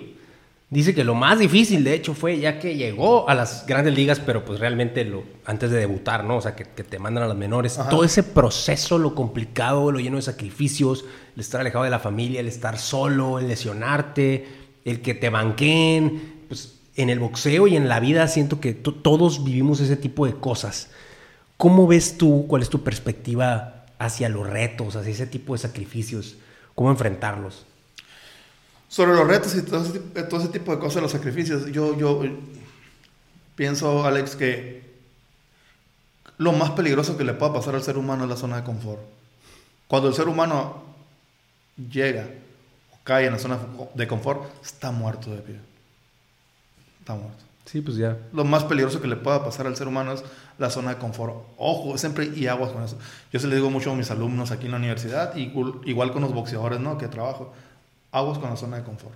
Dice 0.70 0.96
que 0.96 1.04
lo 1.04 1.14
más 1.14 1.38
difícil, 1.38 1.84
de 1.84 1.94
hecho, 1.94 2.16
fue 2.16 2.40
ya 2.40 2.58
que 2.58 2.76
llegó 2.76 3.30
a 3.30 3.36
las 3.36 3.68
grandes 3.68 3.94
ligas, 3.94 4.20
pero 4.20 4.44
pues 4.44 4.60
realmente 4.60 5.06
lo, 5.06 5.24
antes 5.46 5.70
de 5.70 5.78
debutar, 5.78 6.24
¿no? 6.24 6.38
O 6.38 6.42
sea, 6.42 6.56
que, 6.56 6.66
te 6.66 6.98
mandan 6.98 7.24
a 7.24 7.28
las 7.28 7.38
menores. 7.38 7.80
Todo 7.90 8.04
ese 8.04 8.24
proceso, 8.24 8.98
lo 8.98 9.14
complicado, 9.14 9.92
lo 9.92 10.00
lleno 10.00 10.16
de 10.16 10.24
sacrificios, 10.24 11.06
el 11.36 11.42
estar 11.42 11.62
alejado 11.62 11.84
de 11.84 11.92
la 11.92 12.00
familia, 12.00 12.40
el 12.40 12.48
estar 12.48 12.80
solo, 12.80 13.38
el 13.38 13.48
lesionarte, 13.48 14.48
el 14.86 15.02
que 15.02 15.14
te 15.14 15.30
banquen. 15.30 16.46
Pues 16.48 16.80
en 16.96 17.12
el 17.12 17.20
boxeo 17.20 17.68
y 17.68 17.76
en 17.76 17.88
la 17.88 18.00
vida 18.00 18.28
siento 18.28 18.60
que 18.60 18.74
todos 18.74 19.44
vivimos 19.44 19.80
ese 19.82 19.98
tipo 19.98 20.26
de 20.26 20.34
cosas. 20.34 20.90
¿Cómo 21.58 21.86
ves 21.86 22.18
tú, 22.18 22.48
cuál 22.48 22.64
es 22.64 22.70
tu 22.70 22.84
perspectiva 22.84 23.86
hacia 24.00 24.30
los 24.30 24.48
retos, 24.50 24.96
hacia 24.96 25.12
ese 25.12 25.28
tipo 25.28 25.54
de 25.54 25.60
sacrificios? 25.60 26.38
¿Cómo 26.74 26.90
enfrentarlos? 26.90 27.66
Sobre 28.88 29.14
los 29.14 29.28
retos 29.28 29.56
y 29.56 29.62
todo 29.64 29.84
ese, 29.84 30.50
tipo 30.50 30.72
de 30.72 30.80
cosas, 30.80 31.02
los 31.02 31.12
sacrificios, 31.12 31.66
yo, 31.68 31.98
yo 31.98 32.22
pienso, 33.56 34.06
Alex, 34.06 34.36
que 34.36 34.86
lo 36.38 36.52
más 36.52 36.72
peligroso 36.72 37.18
que 37.18 37.24
le 37.24 37.34
pueda 37.34 37.54
pasar 37.54 37.76
al 37.76 37.84
ser 37.84 37.98
humano 37.98 38.24
es 38.24 38.30
la 38.30 38.38
zona 38.38 38.58
de 38.58 38.64
confort. 38.64 39.02
Cuando 39.88 40.10
el 40.10 40.14
ser 40.14 40.28
humano 40.28 40.84
llega 41.78 42.28
o 42.92 42.98
cae 43.04 43.26
en 43.26 43.34
la 43.34 43.40
zona 43.40 43.60
de 43.94 44.08
confort, 44.08 44.44
está 44.64 44.92
muerto 44.92 45.32
de 45.32 45.42
pie. 45.42 45.60
Está 47.00 47.16
muerto. 47.16 47.44
Sí, 47.66 47.82
pues 47.82 47.98
ya. 47.98 48.18
Lo 48.32 48.44
más 48.44 48.64
peligroso 48.64 49.02
que 49.02 49.08
le 49.08 49.16
pueda 49.16 49.44
pasar 49.44 49.66
al 49.66 49.76
ser 49.76 49.88
humano 49.88 50.14
es 50.14 50.24
la 50.60 50.70
zona 50.70 50.92
de 50.92 50.98
confort. 50.98 51.36
Ojo, 51.58 51.98
siempre 51.98 52.32
y 52.36 52.48
aguas 52.48 52.72
con 52.72 52.84
eso. 52.84 52.98
Yo 53.32 53.40
se 53.40 53.48
le 53.48 53.56
digo 53.56 53.70
mucho 53.70 53.92
a 53.92 53.96
mis 53.96 54.12
alumnos 54.12 54.52
aquí 54.52 54.66
en 54.66 54.72
la 54.72 54.78
universidad, 54.78 55.36
igual 55.36 56.12
con 56.12 56.22
los 56.22 56.34
boxeadores, 56.34 56.80
¿no? 56.80 56.98
Que 56.98 57.08
trabajo 57.08 57.54
aguas 58.16 58.40
con 58.40 58.50
la 58.50 58.56
zona 58.56 58.78
de 58.78 58.84
confort. 58.84 59.16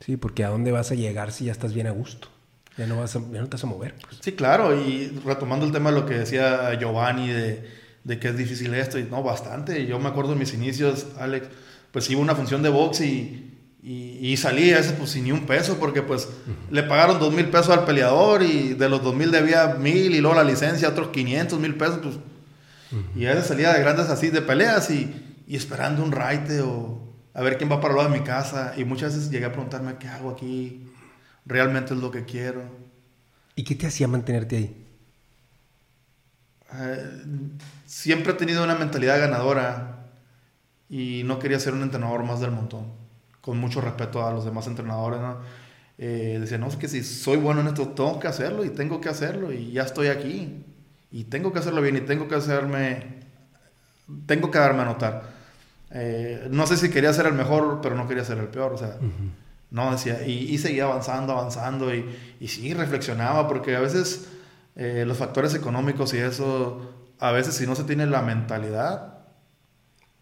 Sí, 0.00 0.16
porque 0.16 0.44
¿a 0.44 0.48
dónde 0.48 0.70
vas 0.72 0.90
a 0.90 0.94
llegar 0.94 1.32
si 1.32 1.46
ya 1.46 1.52
estás 1.52 1.72
bien 1.72 1.86
a 1.86 1.90
gusto? 1.92 2.28
Ya 2.76 2.86
no, 2.86 2.96
vas 2.98 3.16
a, 3.16 3.20
ya 3.20 3.40
no 3.40 3.46
te 3.46 3.52
vas 3.52 3.64
a 3.64 3.66
mover. 3.66 3.94
Pues. 4.02 4.18
Sí, 4.20 4.32
claro, 4.32 4.76
y 4.76 5.20
retomando 5.24 5.64
el 5.64 5.72
tema 5.72 5.90
de 5.90 6.00
lo 6.00 6.06
que 6.06 6.14
decía 6.14 6.72
Giovanni 6.78 7.28
de, 7.28 7.68
de 8.04 8.18
que 8.18 8.28
es 8.28 8.36
difícil 8.36 8.74
esto, 8.74 8.98
y 8.98 9.04
no, 9.04 9.22
bastante. 9.22 9.86
Yo 9.86 9.98
me 9.98 10.08
acuerdo 10.08 10.32
en 10.32 10.38
mis 10.38 10.54
inicios, 10.54 11.06
Alex, 11.18 11.48
pues 11.90 12.08
iba 12.10 12.20
a 12.20 12.22
una 12.22 12.34
función 12.34 12.62
de 12.62 12.68
box 12.68 13.00
y, 13.00 13.48
Y, 13.82 14.36
salí 14.36 14.72
a 14.72 14.76
veces 14.76 14.92
pues 14.92 15.10
sin 15.10 15.24
ni 15.24 15.32
un 15.32 15.44
peso 15.44 15.76
porque 15.78 16.02
pues 16.02 16.28
le 16.70 16.84
pagaron 16.84 17.18
dos 17.18 17.32
mil 17.34 17.46
pesos 17.46 17.70
al 17.70 17.84
peleador 17.84 18.42
y 18.42 18.74
de 18.74 18.88
los 18.88 19.02
dos 19.02 19.14
mil 19.14 19.32
debía 19.32 19.74
mil 19.74 20.14
y 20.14 20.20
luego 20.20 20.36
la 20.36 20.44
licencia 20.44 20.88
otros 20.88 21.08
500 21.08 21.58
mil 21.58 21.74
pesos 21.74 21.98
pues. 22.02 22.14
Y 23.16 23.26
a 23.26 23.30
veces 23.30 23.46
salía 23.46 23.72
de 23.72 23.80
grandes 23.80 24.08
así 24.08 24.30
de 24.30 24.42
peleas 24.42 24.90
y, 24.90 25.10
y 25.48 25.56
esperando 25.56 26.04
un 26.04 26.12
raite 26.12 26.60
o 26.60 27.11
a 27.34 27.42
ver 27.42 27.58
quién 27.58 27.70
va 27.70 27.80
para 27.80 27.94
lado 27.94 28.10
de 28.10 28.18
mi 28.18 28.24
casa. 28.24 28.74
Y 28.76 28.84
muchas 28.84 29.14
veces 29.14 29.30
llegué 29.30 29.46
a 29.46 29.52
preguntarme 29.52 29.96
qué 29.96 30.08
hago 30.08 30.30
aquí, 30.30 30.86
realmente 31.44 31.94
es 31.94 32.00
lo 32.00 32.10
que 32.10 32.24
quiero. 32.24 32.62
¿Y 33.54 33.64
qué 33.64 33.74
te 33.74 33.86
hacía 33.86 34.08
mantenerte 34.08 34.56
ahí? 34.56 34.86
Eh, 36.74 37.20
siempre 37.86 38.32
he 38.32 38.36
tenido 38.36 38.64
una 38.64 38.74
mentalidad 38.74 39.18
ganadora 39.18 40.06
y 40.88 41.22
no 41.24 41.38
quería 41.38 41.58
ser 41.58 41.74
un 41.74 41.82
entrenador 41.82 42.22
más 42.24 42.40
del 42.40 42.50
montón. 42.50 42.86
Con 43.40 43.58
mucho 43.58 43.80
respeto 43.80 44.26
a 44.26 44.32
los 44.32 44.44
demás 44.44 44.66
entrenadores, 44.66 45.20
¿no? 45.20 45.38
Eh, 45.98 46.38
decía, 46.40 46.58
no, 46.58 46.68
es 46.68 46.76
que 46.76 46.88
si 46.88 47.02
soy 47.04 47.36
bueno 47.36 47.60
en 47.60 47.68
esto, 47.68 47.88
tengo 47.88 48.18
que 48.18 48.28
hacerlo 48.28 48.64
y 48.64 48.70
tengo 48.70 49.00
que 49.00 49.08
hacerlo 49.08 49.52
y 49.52 49.72
ya 49.72 49.82
estoy 49.82 50.08
aquí. 50.08 50.64
Y 51.10 51.24
tengo 51.24 51.52
que 51.52 51.58
hacerlo 51.58 51.82
bien 51.82 51.96
y 51.96 52.00
tengo 52.00 52.28
que 52.28 52.36
hacerme, 52.36 53.20
tengo 54.26 54.50
que 54.50 54.58
darme 54.58 54.82
a 54.82 54.86
notar. 54.86 55.41
Eh, 55.94 56.48
no 56.50 56.66
sé 56.66 56.76
si 56.76 56.90
quería 56.90 57.12
ser 57.12 57.26
el 57.26 57.34
mejor, 57.34 57.80
pero 57.82 57.94
no 57.94 58.08
quería 58.08 58.24
ser 58.24 58.38
el 58.38 58.48
peor. 58.48 58.72
O 58.72 58.78
sea, 58.78 58.96
no 59.70 59.90
decía, 59.92 60.26
y, 60.26 60.56
seguía 60.58 60.84
avanzando, 60.84 61.32
avanzando 61.32 61.94
y, 61.94 62.04
y 62.40 62.48
sí, 62.48 62.72
reflexionaba 62.74 63.48
porque 63.48 63.76
a 63.76 63.80
veces 63.80 64.28
eh, 64.74 65.04
los 65.06 65.18
factores 65.18 65.54
económicos 65.54 66.14
y 66.14 66.18
eso, 66.18 66.92
a 67.18 67.30
veces 67.32 67.54
si 67.54 67.66
no 67.66 67.74
se 67.74 67.84
tiene 67.84 68.06
la 68.06 68.22
mentalidad, 68.22 69.18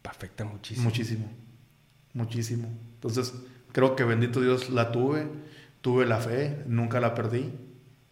afecta 0.05 0.45
muchísimo. 0.45 0.85
Muchísimo, 0.85 1.29
muchísimo. 2.15 2.69
Entonces, 2.95 3.33
creo 3.73 3.95
que 3.95 4.05
bendito 4.05 4.41
Dios 4.41 4.71
la 4.71 4.91
tuve, 4.91 5.29
tuve 5.81 6.05
la 6.05 6.19
fe, 6.19 6.63
nunca 6.67 7.01
la 7.01 7.15
perdí. 7.15 7.53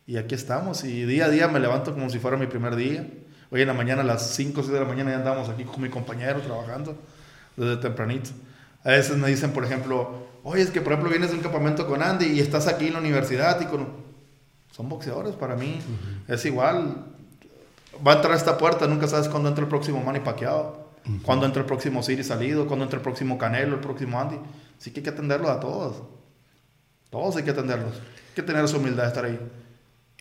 Y 0.07 0.17
aquí 0.17 0.35
estamos. 0.35 0.85
Y 0.85 1.05
día 1.05 1.27
a 1.27 1.29
día 1.29 1.49
me 1.49 1.61
levanto 1.61 1.93
como 1.93 2.09
si 2.09 2.19
fuera 2.19 2.37
mi 2.37 2.47
primer 2.47 2.77
día. 2.77 3.07
Hoy 3.51 3.63
en 3.63 3.67
la 3.67 3.75
mañana, 3.75 4.03
a 4.03 4.05
las 4.05 4.35
5 4.35 4.61
o 4.61 4.63
6 4.63 4.73
de 4.73 4.81
la 4.81 4.87
mañana, 4.87 5.11
ya 5.11 5.17
andamos 5.19 5.49
aquí 5.49 5.65
con 5.65 5.83
mi 5.83 5.89
compañero 5.89 6.41
trabajando 6.41 6.99
desde 7.59 7.77
tempranito. 7.83 8.31
A 8.85 8.91
veces 8.91 9.17
me 9.17 9.29
dicen, 9.29 9.53
por 9.53 9.65
ejemplo, 9.65 10.29
oye, 10.45 10.63
es 10.63 10.71
que 10.71 10.81
por 10.81 10.93
ejemplo 10.93 11.11
vienes 11.11 11.31
de 11.31 11.37
un 11.37 11.43
campamento 11.43 11.87
con 11.87 12.03
Andy 12.03 12.27
y 12.27 12.41
estás 12.41 12.67
aquí 12.67 12.87
en 12.87 12.95
la 12.95 13.01
universidad 13.01 13.61
y 13.61 13.67
con 13.67 14.09
son 14.79 14.89
boxeadores 14.89 15.35
para 15.35 15.57
mí. 15.57 15.81
Es 16.29 16.45
igual. 16.45 17.05
Va 18.07 18.13
a 18.13 18.15
entrar 18.17 18.33
a 18.33 18.37
esta 18.37 18.57
puerta, 18.57 18.87
nunca 18.87 19.09
sabes 19.09 19.29
cuándo 19.29 19.49
entra 19.49 19.65
el 19.65 19.69
próximo 19.69 20.01
Manny 20.01 20.21
Pacquiao, 20.21 20.91
cuándo 21.25 21.47
entra 21.47 21.63
el 21.63 21.67
próximo 21.67 22.01
Siri 22.01 22.23
Salido, 22.23 22.69
cuándo 22.69 22.85
entra 22.85 22.99
el 22.99 23.03
próximo 23.03 23.37
Canelo, 23.39 23.75
el 23.75 23.81
próximo 23.81 24.21
Andy. 24.21 24.37
Así 24.79 24.93
que 24.93 25.01
hay 25.01 25.05
que 25.05 25.11
atenderlos 25.11 25.51
a 25.51 25.59
todos. 25.59 26.03
Todos 27.11 27.37
hay 27.37 27.43
que 27.43 27.51
atenderlos. 27.51 27.95
Hay 27.95 28.35
que 28.37 28.43
tener 28.43 28.65
esa 28.65 28.77
humildad 28.77 29.03
de 29.03 29.09
estar 29.09 29.25
ahí. 29.25 29.41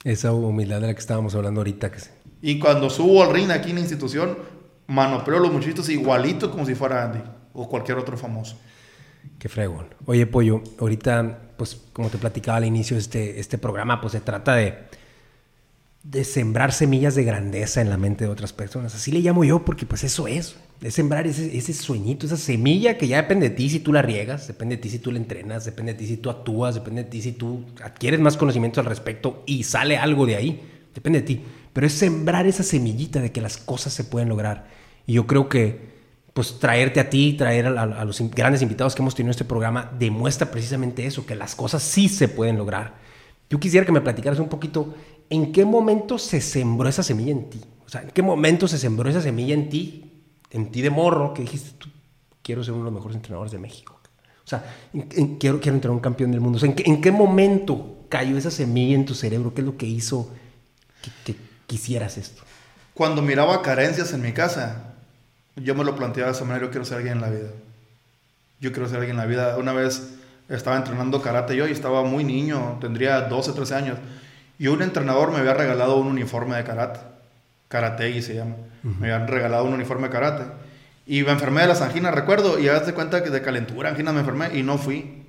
Esa 0.04 0.34
humildad 0.34 0.82
de 0.82 0.88
la 0.88 0.94
que 0.94 1.02
estábamos 1.02 1.36
hablando 1.36 1.60
ahorita. 1.60 1.92
Que 1.92 2.00
Y 2.42 2.58
cuando 2.58 2.90
subo 2.90 3.24
al 3.24 3.34
ring 3.34 3.52
aquí 3.52 3.70
en 3.70 3.76
la 3.76 3.82
institución, 3.82 4.40
manopeo 4.88 5.38
a 5.38 5.40
los 5.40 5.52
muchachitos 5.52 5.90
igualito 5.90 6.50
como 6.50 6.66
si 6.66 6.76
fuera 6.76 7.06
Andy 7.06 7.20
o 7.54 7.68
cualquier 7.68 7.98
otro 7.98 8.18
famoso. 8.18 8.58
Qué 9.40 9.50
fregón. 9.50 9.88
Oye, 10.06 10.26
Pollo, 10.26 10.62
ahorita 10.80 11.40
pues 11.58 11.82
como 11.92 12.10
te 12.10 12.18
platicaba 12.18 12.58
al 12.58 12.66
inicio 12.66 12.96
de 12.96 13.02
este, 13.02 13.40
este 13.40 13.58
programa, 13.58 14.00
pues 14.00 14.14
se 14.14 14.22
trata 14.22 14.56
de, 14.56 14.78
de 16.04 16.24
sembrar 16.24 16.72
semillas 16.72 17.16
de 17.16 17.24
grandeza 17.24 17.82
en 17.82 17.90
la 17.90 17.98
mente 17.98 18.26
de 18.26 18.30
otras 18.30 18.54
personas. 18.54 18.96
Así 18.96 19.12
le 19.12 19.20
llamo 19.20 19.44
yo 19.44 19.66
porque 19.66 19.86
pues 19.86 20.04
eso 20.04 20.28
es, 20.28 20.56
es 20.82 20.94
sembrar 20.94 21.28
ese, 21.28 21.58
ese 21.58 21.74
sueñito, 21.74 22.26
esa 22.26 22.38
semilla 22.38 22.98
que 22.98 23.08
ya 23.08 23.18
depende 23.18 23.50
de 23.50 23.56
ti 23.56 23.70
si 23.70 23.80
tú 23.80 23.92
la 23.92 24.02
riegas, 24.02 24.48
depende 24.48 24.78
de 24.78 24.82
ti 24.82 24.90
si 24.90 25.00
tú 25.00 25.12
la 25.12 25.18
entrenas, 25.18 25.66
depende 25.66 25.94
de 25.94 26.00
ti 26.00 26.08
si 26.08 26.18
tú 26.18 26.30
actúas, 26.30 26.76
depende 26.76 27.04
de 27.04 27.10
ti 27.10 27.22
si 27.22 27.32
tú 27.32 27.66
adquieres 27.84 28.20
más 28.20 28.38
conocimiento 28.38 28.80
al 28.80 28.86
respecto 28.86 29.44
y 29.46 29.64
sale 29.64 29.98
algo 29.98 30.26
de 30.26 30.36
ahí, 30.36 30.62
depende 30.94 31.22
de 31.22 31.26
ti. 31.26 31.44
Pero 31.74 31.88
es 31.88 31.94
sembrar 31.94 32.48
esa 32.48 32.64
semillita 32.64 33.20
de 33.20 33.32
que 33.32 33.42
las 33.42 33.58
cosas 33.58 33.94
se 33.94 34.04
pueden 34.04 34.30
lograr. 34.30 34.77
Y 35.08 35.14
yo 35.14 35.26
creo 35.26 35.50
que 35.50 35.88
pues 36.34 36.60
traerte 36.60 37.00
a 37.00 37.10
ti, 37.10 37.34
traer 37.34 37.66
a, 37.66 38.06
los 38.06 38.22
grandes 38.30 38.62
invitados 38.62 38.94
que 38.94 39.02
hemos 39.02 39.16
tenido 39.16 39.30
en 39.30 39.32
este 39.32 39.44
programa, 39.44 39.92
demuestra 39.98 40.52
precisamente 40.52 41.04
eso, 41.08 41.26
que 41.26 41.34
las 41.34 41.56
cosas 41.56 41.82
sí 41.82 42.08
se 42.10 42.28
pueden 42.28 42.60
lograr. 42.60 42.94
Yo 43.50 43.60
quisiera 43.60 43.88
que 43.88 43.92
me 43.92 44.02
platicaras 44.02 44.38
un 44.38 44.48
poquito 44.48 44.94
en 45.32 45.52
qué 45.52 45.66
momento 45.66 46.20
se 46.20 46.40
sembró 46.40 46.88
esa 46.88 47.02
semilla 47.02 47.32
en 47.32 47.50
ti. 47.50 47.60
O 47.88 47.90
sea, 47.90 48.04
en 48.04 48.12
qué 48.12 48.22
momento 48.22 48.68
se 48.68 48.78
sembró 48.78 49.10
esa 49.10 49.22
semilla 49.22 49.56
en 49.56 49.70
ti, 49.70 50.22
en 50.52 50.70
ti 50.70 50.84
de 50.84 50.92
morro, 50.92 51.34
que 51.34 51.42
dijiste, 51.42 51.72
tú, 51.80 51.90
quiero 52.44 52.64
ser 52.64 52.74
uno 52.74 52.84
de 52.84 52.92
los 52.92 53.00
mejores 53.00 53.16
entrenadores 53.16 53.52
de 53.52 53.58
México. 53.58 54.00
O 54.46 54.48
sea, 54.48 54.64
quiero, 55.40 55.60
quiero 55.60 55.76
entrenar 55.76 55.96
un 55.96 56.00
campeón 56.00 56.32
del 56.32 56.40
mundo. 56.40 56.58
O 56.58 56.60
sea, 56.60 56.72
¿en 56.78 57.02
qué, 57.02 57.12
momento 57.12 58.06
cayó 58.10 58.38
esa 58.38 58.52
semilla 58.52 58.96
en 58.96 59.06
tu 59.06 59.16
cerebro? 59.16 59.54
¿Qué 59.54 59.62
es 59.62 59.66
lo 59.66 59.76
que 59.76 59.88
hizo 59.88 60.30
que 61.26 61.36
quisieras 61.66 62.18
esto? 62.18 62.44
Cuando 62.94 63.22
miraba 63.22 63.62
carencias 63.62 64.14
en 64.14 64.22
mi 64.22 64.34
casa, 64.34 64.97
yo 65.58 65.76
me 65.76 65.84
lo 65.84 65.96
planteaba 65.96 66.32
de 66.32 66.36
esa 66.36 66.46
manera, 66.46 66.66
yo 66.66 66.72
quiero 66.72 66.86
ser 66.86 66.98
alguien 66.98 67.16
en 67.16 67.22
la 67.22 67.30
vida. 67.30 67.50
Yo 68.60 68.72
quiero 68.72 68.88
ser 68.88 68.98
alguien 68.98 69.16
en 69.16 69.18
la 69.18 69.26
vida. 69.26 69.58
Una 69.58 69.74
vez 69.74 70.16
estaba 70.50 70.78
entrenando 70.78 71.22
karate 71.22 71.56
yo 71.56 71.68
y 71.68 71.72
estaba 71.72 72.04
muy 72.04 72.24
niño, 72.24 72.78
tendría 72.80 73.22
12, 73.22 73.54
13 73.54 73.76
años. 73.76 73.98
Y 74.60 74.68
un 74.68 74.82
entrenador 74.82 75.32
me 75.32 75.38
había 75.38 75.54
regalado 75.54 75.98
un 75.98 76.08
uniforme 76.08 76.56
de 76.56 76.64
karate. 76.64 77.00
Karate 77.68 78.22
se 78.22 78.36
llama. 78.36 78.56
Me 78.84 79.12
habían 79.12 79.28
regalado 79.28 79.66
un 79.66 79.74
uniforme 79.74 80.08
de 80.08 80.14
karate. 80.14 80.44
Y 81.06 81.24
me 81.24 81.32
enfermé 81.32 81.62
de 81.62 81.68
las 81.68 81.82
anginas, 81.82 82.14
recuerdo, 82.14 82.60
y 82.60 82.66
de 82.66 82.94
cuenta 82.94 83.24
que 83.24 83.30
de 83.30 83.42
calentura, 83.42 83.90
anginas 83.90 84.14
me 84.14 84.22
enfermé 84.22 84.58
y 84.58 84.64
no 84.64 84.78
fui. 84.78 85.24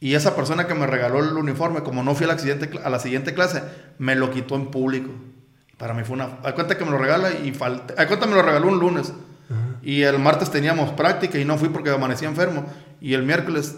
Y 0.00 0.14
esa 0.14 0.36
persona 0.36 0.66
que 0.66 0.74
me 0.74 0.86
regaló 0.86 1.18
el 1.18 1.36
uniforme, 1.36 1.82
como 1.82 2.02
no 2.02 2.14
fui 2.14 2.24
a 2.24 2.28
la 2.28 2.38
siguiente, 2.38 2.70
a 2.82 2.88
la 2.88 2.98
siguiente 2.98 3.34
clase, 3.34 3.62
me 3.98 4.14
lo 4.14 4.30
quitó 4.30 4.54
en 4.54 4.70
público. 4.70 5.10
Para 5.76 5.94
mí 5.94 6.04
fue 6.04 6.14
una... 6.14 6.38
A 6.42 6.54
cuenta 6.54 6.78
que 6.78 6.84
me 6.84 6.90
lo 6.90 6.98
regala 6.98 7.30
y 7.32 7.52
falta... 7.52 8.00
A 8.00 8.06
cuenta 8.06 8.26
me 8.26 8.34
lo 8.34 8.42
regaló 8.42 8.68
un 8.68 8.78
lunes. 8.78 9.12
Y 9.82 10.02
el 10.02 10.18
martes 10.18 10.50
teníamos 10.50 10.90
práctica 10.92 11.38
y 11.38 11.44
no 11.44 11.58
fui 11.58 11.68
porque 11.68 11.90
amanecía 11.90 12.28
enfermo. 12.28 12.64
Y 13.00 13.14
el 13.14 13.22
miércoles, 13.22 13.76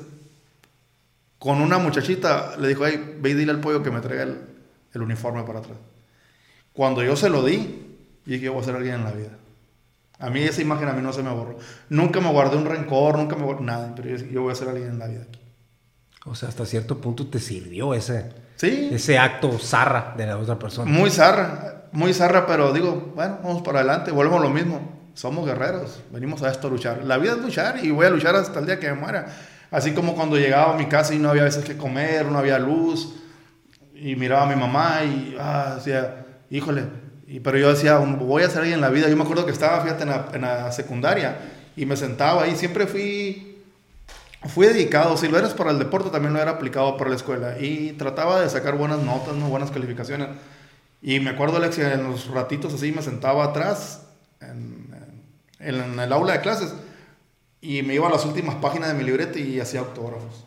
con 1.38 1.61
una 1.61 1.78
muchachita, 1.78 2.57
le 2.59 2.68
dijo, 2.68 2.84
ay, 2.84 3.16
ve 3.20 3.30
y 3.30 3.34
dile 3.34 3.53
al 3.53 3.61
pollo 3.61 3.82
que 3.82 3.90
me 3.90 4.01
traiga 4.01 4.24
el, 4.24 5.03
uniforme 5.03 5.42
para 5.42 5.61
atrás. 5.61 5.76
Cuando 6.72 7.03
yo 7.03 7.16
se 7.16 7.28
lo 7.28 7.44
di, 7.44 7.96
dije, 8.24 8.46
yo 8.46 8.53
voy 8.53 8.62
a 8.62 8.64
ser 8.64 8.76
alguien 8.76 8.96
en 8.96 9.05
la 9.05 9.12
vida. 9.12 9.30
A 10.18 10.30
mí 10.30 10.42
esa 10.42 10.61
imagen 10.61 10.88
a 10.88 10.92
mí 10.92 11.03
no 11.03 11.12
se 11.12 11.22
me 11.22 11.30
borró. 11.30 11.59
Nunca 11.88 12.20
me 12.20 12.30
guardé 12.30 12.57
un 12.57 12.66
rencor, 12.66 13.16
nunca 13.16 13.36
me 13.36 13.44
guardé 13.44 13.64
nada, 13.64 13.94
pero 13.94 14.16
yo, 14.16 14.42
voy 14.42 14.53
a 14.53 14.55
ser 14.55 14.68
alguien 14.68 14.90
en 14.90 14.98
la 14.98 15.07
vida 15.07 15.22
aquí. 15.22 15.40
O 16.26 16.34
sea, 16.34 16.51
hasta 16.51 16.66
cierto 16.66 17.01
punto 17.01 17.26
te 17.26 17.38
sirvió 17.38 17.94
ese, 17.94 18.30
¿Sí? 18.57 18.90
ese 18.92 19.18
acto 19.18 19.59
zarra 19.59 20.14
de 20.18 20.26
la 20.26 20.36
otra 20.36 20.59
persona. 20.59 20.90
Muy 20.90 21.11
zarra, 21.11 21.86
muy 21.92 22.12
zarra, 22.12 22.46
pero 22.46 22.72
digo, 22.74 23.12
bueno, 23.14 23.38
vamos 23.42 23.62
para 23.62 23.80
adelante, 23.80 24.11
volvemos 24.11 24.40
a 24.40 24.42
lo 24.42 24.51
mismo 24.51 24.99
somos 25.14 25.46
guerreros, 25.46 26.02
venimos 26.12 26.42
a 26.42 26.50
esto 26.50 26.68
a 26.68 26.70
luchar. 26.70 27.04
La 27.04 27.18
vida 27.18 27.32
es 27.32 27.38
luchar 27.38 27.84
y 27.84 27.90
voy 27.90 28.06
a 28.06 28.11
luchar 28.11 28.36
hasta 28.36 28.61
el 28.61 28.66
día 28.66 28.78
que 28.78 28.88
me 28.88 28.94
muera. 28.94 29.26
Así 29.70 29.92
como 29.92 30.14
cuando 30.14 30.36
llegaba 30.36 30.74
a 30.74 30.76
mi 30.76 30.86
casa 30.86 31.14
y 31.14 31.18
no 31.18 31.30
había 31.30 31.44
veces 31.44 31.64
que 31.64 31.76
comer, 31.76 32.26
no 32.26 32.38
había 32.38 32.58
luz, 32.58 33.14
y 34.00 34.16
miraba 34.16 34.44
a 34.44 34.46
mi 34.46 34.56
mamá 34.56 35.04
y 35.04 35.36
ah, 35.38 35.74
decía, 35.76 36.24
híjole, 36.48 36.84
y, 37.26 37.40
pero 37.40 37.58
yo 37.58 37.70
decía, 37.70 37.98
voy 37.98 38.42
a 38.42 38.46
hacer 38.46 38.61
alguien 38.61 38.76
en 38.76 38.80
la 38.80 38.88
vida. 38.88 39.08
Yo 39.08 39.16
me 39.16 39.22
acuerdo 39.22 39.44
que 39.44 39.52
estaba, 39.52 39.80
fíjate, 39.82 40.04
en 40.34 40.42
la, 40.42 40.72
secundaria 40.72 41.36
y 41.76 41.86
me 41.86 41.96
sentaba 41.96 42.44
ahí, 42.44 42.56
siempre 42.56 42.86
fui, 42.86 43.58
fui 44.46 44.66
dedicado, 44.66 45.16
si 45.16 45.28
lo 45.28 45.38
eres 45.38 45.52
para 45.52 45.70
el 45.70 45.78
deporte 45.78 46.11
también 46.11 46.32
lo 46.32 46.40
era 46.40 46.52
aplicado 46.52 46.96
para 46.96 47.11
la 47.11 47.16
escuela 47.16 47.58
y 47.61 47.92
trataba 47.92 48.40
de 48.40 48.48
sacar 48.48 48.76
buenas 48.76 49.00
notas, 49.00 49.34
¿no? 49.36 49.48
buenas 49.48 49.70
calificaciones. 49.70 50.28
Y 51.02 51.20
me 51.20 51.30
acuerdo, 51.30 51.58
Alex, 51.58 51.78
en 51.78 52.02
los 52.02 52.26
ratitos 52.28 52.74
así 52.74 52.92
me 52.92 53.02
sentaba 53.02 53.44
atrás 53.44 54.06
en, 54.40 54.79
en, 55.61 55.98
el 55.98 56.12
aula 56.12 56.34
de 56.34 56.40
clases 56.40 56.74
y 57.61 57.82
me 57.82 57.94
iba 57.94 58.08
a 58.08 58.11
las 58.11 58.24
últimas 58.24 58.56
páginas 58.56 58.88
de 58.88 58.94
mi 58.94 59.04
libreta 59.04 59.38
y 59.38 59.61
hacía 59.61 59.80
autógrafos. 59.80 60.44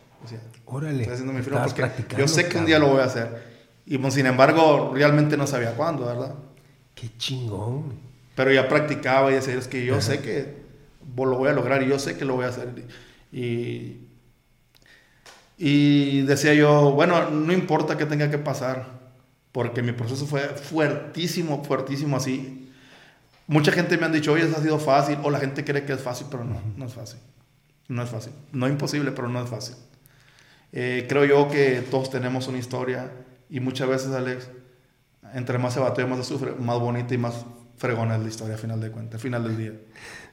Órale. 0.66 1.00
Estoy 1.00 1.14
haciendo 1.14 1.32
mi 1.32 1.42
firma 1.42 1.64
porque 1.64 2.16
yo 2.18 2.26
sé 2.26 2.48
que 2.48 2.58
un 2.58 2.66
día 2.66 2.78
lo 2.78 2.88
voy 2.88 3.00
a 3.00 3.04
hacer. 3.04 3.54
Y 3.86 3.98
pues, 3.98 4.14
sin 4.14 4.26
embargo, 4.26 4.92
realmente 4.94 5.36
no 5.36 5.46
sabía 5.46 5.72
cuándo, 5.74 6.06
¿verdad? 6.06 6.34
Qué 6.94 7.10
chingón. 7.18 7.92
Pero 8.34 8.52
ya 8.52 8.66
practicaba 8.68 9.30
y 9.30 9.34
decía, 9.34 9.54
es 9.54 9.68
que 9.68 9.84
yo 9.84 10.00
sé 10.00 10.20
que 10.20 10.64
lo 11.16 11.36
voy 11.36 11.48
a 11.48 11.52
lograr 11.52 11.82
y 11.82 11.88
yo 11.88 11.98
sé 11.98 12.16
que 12.16 12.24
lo 12.24 12.34
voy 12.34 12.46
a 12.46 12.48
hacer. 12.48 12.68
Y, 13.30 13.98
y 15.58 16.22
decía 16.22 16.54
yo, 16.54 16.92
bueno, 16.92 17.30
no 17.30 17.52
importa 17.52 17.96
qué 17.96 18.06
tenga 18.06 18.30
que 18.30 18.38
pasar, 18.38 18.86
porque 19.52 19.82
mi 19.82 19.92
proceso 19.92 20.26
fue 20.26 20.40
fuertísimo, 20.40 21.62
fuertísimo 21.62 22.16
así. 22.16 22.63
Mucha 23.46 23.72
gente 23.72 23.98
me 23.98 24.06
han 24.06 24.12
dicho, 24.12 24.32
oye, 24.32 24.44
eso 24.44 24.56
ha 24.56 24.62
sido 24.62 24.78
fácil, 24.78 25.18
o 25.22 25.30
la 25.30 25.38
gente 25.38 25.64
cree 25.64 25.84
que 25.84 25.92
es 25.92 26.00
fácil, 26.00 26.26
pero 26.30 26.44
no, 26.44 26.60
no 26.76 26.86
es 26.86 26.94
fácil. 26.94 27.20
No 27.88 28.02
es 28.02 28.08
fácil. 28.08 28.32
No 28.52 28.66
es 28.66 28.72
imposible, 28.72 29.12
pero 29.12 29.28
no 29.28 29.42
es 29.42 29.50
fácil. 29.50 29.76
Eh, 30.72 31.06
creo 31.08 31.24
yo 31.24 31.48
que 31.48 31.82
todos 31.90 32.10
tenemos 32.10 32.48
una 32.48 32.58
historia 32.58 33.12
y 33.48 33.60
muchas 33.60 33.88
veces, 33.88 34.12
Alex, 34.12 34.50
entre 35.34 35.58
más 35.58 35.74
se 35.74 35.80
batalla, 35.80 36.08
más 36.08 36.18
se 36.18 36.24
sufre, 36.24 36.52
más 36.52 36.80
bonita 36.80 37.14
y 37.14 37.18
más 37.18 37.44
fregona 37.76 38.16
es 38.16 38.22
la 38.22 38.28
historia, 38.28 38.54
al 38.54 38.60
final 38.60 38.80
de 38.80 38.90
cuentas, 38.90 39.14
al 39.14 39.20
final 39.20 39.44
del 39.44 39.56
día. 39.56 39.72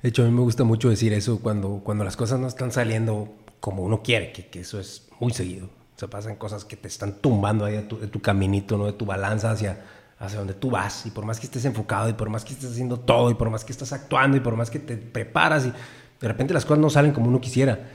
De 0.01 0.09
hecho, 0.09 0.23
a 0.23 0.25
mí 0.25 0.31
me 0.31 0.41
gusta 0.41 0.63
mucho 0.63 0.89
decir 0.89 1.13
eso 1.13 1.39
cuando, 1.39 1.81
cuando 1.83 2.03
las 2.03 2.15
cosas 2.15 2.39
no 2.39 2.47
están 2.47 2.71
saliendo 2.71 3.35
como 3.59 3.83
uno 3.83 4.01
quiere, 4.01 4.31
que, 4.31 4.47
que 4.47 4.61
eso 4.61 4.79
es 4.79 5.07
muy 5.19 5.33
seguido. 5.33 5.69
Se 5.95 6.07
pasan 6.07 6.35
cosas 6.35 6.65
que 6.65 6.75
te 6.75 6.87
están 6.87 7.13
tumbando 7.21 7.65
ahí 7.65 7.73
de 7.73 7.83
tu, 7.83 7.99
de 7.99 8.07
tu 8.07 8.21
caminito, 8.21 8.77
¿no? 8.77 8.85
De 8.85 8.93
tu 8.93 9.05
balanza 9.05 9.51
hacia, 9.51 9.79
hacia 10.21 10.37
donde 10.37 10.53
tú 10.53 10.69
vas. 10.69 11.05
Y 11.05 11.11
por 11.11 11.25
más 11.25 11.39
que 11.39 11.47
estés 11.47 11.65
enfocado, 11.65 12.07
y 12.07 12.13
por 12.13 12.29
más 12.29 12.45
que 12.45 12.53
estés 12.53 12.71
haciendo 12.71 12.99
todo, 12.99 13.31
y 13.31 13.33
por 13.33 13.49
más 13.49 13.65
que 13.65 13.71
estás 13.71 13.91
actuando, 13.91 14.37
y 14.37 14.39
por 14.39 14.55
más 14.55 14.69
que 14.69 14.79
te 14.79 14.95
preparas, 14.95 15.65
y 15.65 15.73
de 16.21 16.27
repente 16.27 16.53
las 16.53 16.63
cosas 16.63 16.79
no 16.79 16.89
salen 16.89 17.11
como 17.11 17.27
uno 17.27 17.41
quisiera. 17.41 17.89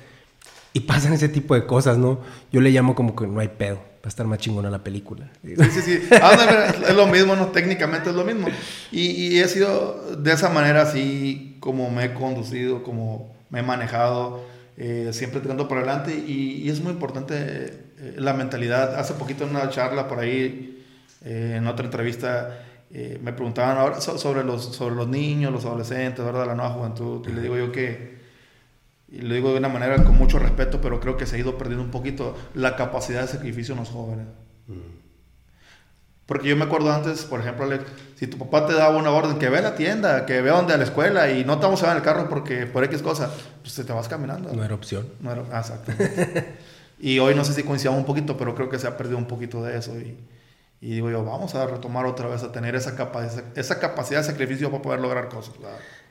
Y 0.72 0.80
pasan 0.80 1.14
ese 1.14 1.30
tipo 1.30 1.54
de 1.54 1.64
cosas, 1.64 1.96
¿no? 1.96 2.20
Yo 2.52 2.60
le 2.60 2.70
llamo 2.70 2.94
como 2.94 3.16
que 3.16 3.26
no 3.26 3.40
hay 3.40 3.48
pedo. 3.48 3.76
Va 3.76 4.04
a 4.04 4.08
estar 4.08 4.26
más 4.26 4.38
chingona 4.38 4.68
la 4.68 4.84
película. 4.84 5.30
Sí, 5.42 5.54
sí, 5.70 5.80
sí. 5.80 6.08
Ah, 6.20 6.74
es 6.86 6.94
lo 6.94 7.06
mismo, 7.06 7.34
¿no? 7.34 7.46
Técnicamente 7.46 8.10
es 8.10 8.16
lo 8.16 8.24
mismo. 8.24 8.48
Y, 8.92 9.38
he 9.38 9.48
sido 9.48 10.16
de 10.16 10.32
esa 10.32 10.50
manera 10.50 10.82
así 10.82 11.56
como 11.60 11.90
me 11.90 12.04
he 12.04 12.14
conducido, 12.14 12.82
como 12.82 13.34
me 13.48 13.60
he 13.60 13.62
manejado, 13.62 14.44
eh, 14.76 15.08
siempre 15.12 15.40
tirando 15.40 15.66
por 15.66 15.78
adelante. 15.78 16.14
Y, 16.14 16.62
y 16.62 16.68
es 16.68 16.80
muy 16.80 16.92
importante 16.92 17.86
eh, 17.98 18.14
la 18.18 18.34
mentalidad. 18.34 18.96
Hace 18.96 19.14
poquito 19.14 19.44
en 19.44 19.50
una 19.50 19.70
charla 19.70 20.08
por 20.08 20.18
ahí, 20.18 20.75
eh, 21.26 21.56
en 21.56 21.66
otra 21.66 21.84
entrevista, 21.84 22.64
eh, 22.90 23.18
me 23.20 23.32
preguntaban 23.32 23.76
ahora 23.76 24.00
sobre 24.00 24.44
los, 24.44 24.64
sobre 24.76 24.94
los 24.94 25.08
niños, 25.08 25.52
los 25.52 25.64
adolescentes, 25.64 26.24
¿verdad? 26.24 26.46
La 26.46 26.54
nueva 26.54 26.70
juventud. 26.70 27.26
Y 27.28 27.32
le 27.32 27.42
digo 27.42 27.56
yo 27.56 27.72
que 27.72 28.16
y 29.08 29.20
lo 29.20 29.34
digo 29.34 29.52
de 29.52 29.58
una 29.58 29.68
manera 29.68 30.02
con 30.02 30.16
mucho 30.16 30.38
respeto, 30.38 30.80
pero 30.80 31.00
creo 31.00 31.16
que 31.16 31.26
se 31.26 31.36
ha 31.36 31.38
ido 31.38 31.56
perdiendo 31.56 31.84
un 31.84 31.90
poquito 31.90 32.36
la 32.54 32.74
capacidad 32.74 33.22
de 33.22 33.28
sacrificio 33.28 33.74
en 33.74 33.80
los 33.80 33.88
jóvenes. 33.88 34.26
Porque 36.26 36.48
yo 36.48 36.56
me 36.56 36.64
acuerdo 36.64 36.92
antes, 36.92 37.24
por 37.24 37.38
ejemplo, 37.38 37.64
Alex, 37.64 37.84
si 38.16 38.26
tu 38.26 38.36
papá 38.36 38.66
te 38.66 38.74
daba 38.74 38.96
una 38.96 39.12
orden, 39.12 39.38
que 39.38 39.48
ve 39.48 39.58
a 39.58 39.62
la 39.62 39.76
tienda, 39.76 40.26
que 40.26 40.40
ve 40.40 40.50
a 40.50 40.54
donde 40.54 40.74
a 40.74 40.76
la 40.76 40.82
escuela 40.82 41.30
y 41.30 41.44
no 41.44 41.58
te 41.58 41.66
vamos 41.66 41.82
a 41.82 41.86
ver 41.86 41.92
en 41.92 41.98
el 41.98 42.02
carro 42.02 42.28
porque 42.28 42.66
por 42.66 42.82
X 42.82 43.00
cosa, 43.00 43.30
pues 43.62 43.74
te 43.74 43.92
vas 43.92 44.08
caminando. 44.08 44.52
No 44.52 44.64
era 44.64 44.74
opción. 44.74 45.06
No 45.20 45.30
era, 45.30 45.44
ah, 45.52 45.60
exacto. 45.60 45.92
y 46.98 47.20
hoy 47.20 47.36
no 47.36 47.44
sé 47.44 47.52
si 47.52 47.62
coincidamos 47.62 48.00
un 48.00 48.06
poquito, 48.06 48.36
pero 48.36 48.56
creo 48.56 48.68
que 48.68 48.80
se 48.80 48.88
ha 48.88 48.96
perdido 48.96 49.18
un 49.18 49.26
poquito 49.26 49.62
de 49.62 49.78
eso. 49.78 49.96
Y, 50.00 50.16
y 50.86 50.90
digo 50.90 51.10
yo, 51.10 51.24
vamos 51.24 51.52
a 51.56 51.66
retomar 51.66 52.06
otra 52.06 52.28
vez 52.28 52.44
a 52.44 52.52
tener 52.52 52.76
esa, 52.76 52.94
capa 52.94 53.28
esa 53.56 53.80
capacidad 53.80 54.20
de 54.20 54.26
sacrificio 54.26 54.70
para 54.70 54.82
poder 54.82 55.00
lograr 55.00 55.28
cosas. 55.28 55.56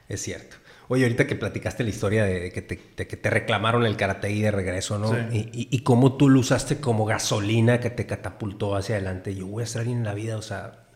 Es 0.10 0.22
cierto. 0.22 0.58
Oye, 0.90 1.04
ahorita 1.04 1.26
que 1.26 1.38
platicaste 1.38 1.82
la 1.86 1.92
historia 1.92 2.26
de 2.26 2.52
que 2.52 2.62
te, 2.62 2.78
que 2.78 3.16
te 3.16 3.30
reclamaron 3.30 3.86
el 3.86 3.96
karate 3.96 4.30
y 4.32 4.42
de 4.42 4.52
regreso, 4.52 5.00
¿no? 5.00 5.18
Y, 5.32 5.50
y, 5.54 5.70
y, 5.72 5.80
cómo 5.84 6.18
tú 6.18 6.28
lo 6.28 6.42
usaste 6.42 6.82
como 6.82 7.06
gasolina 7.06 7.80
que 7.80 7.90
te 7.90 8.06
catapultó 8.06 8.76
hacia 8.76 8.96
adelante. 8.96 9.34
Yo 9.34 9.48
voy 9.48 9.62
a 9.62 9.64
estar 9.64 9.80
alguien 9.80 10.00
en 10.00 10.04
la 10.04 10.14
vida, 10.14 10.36
o 10.36 10.42
sea. 10.42 10.88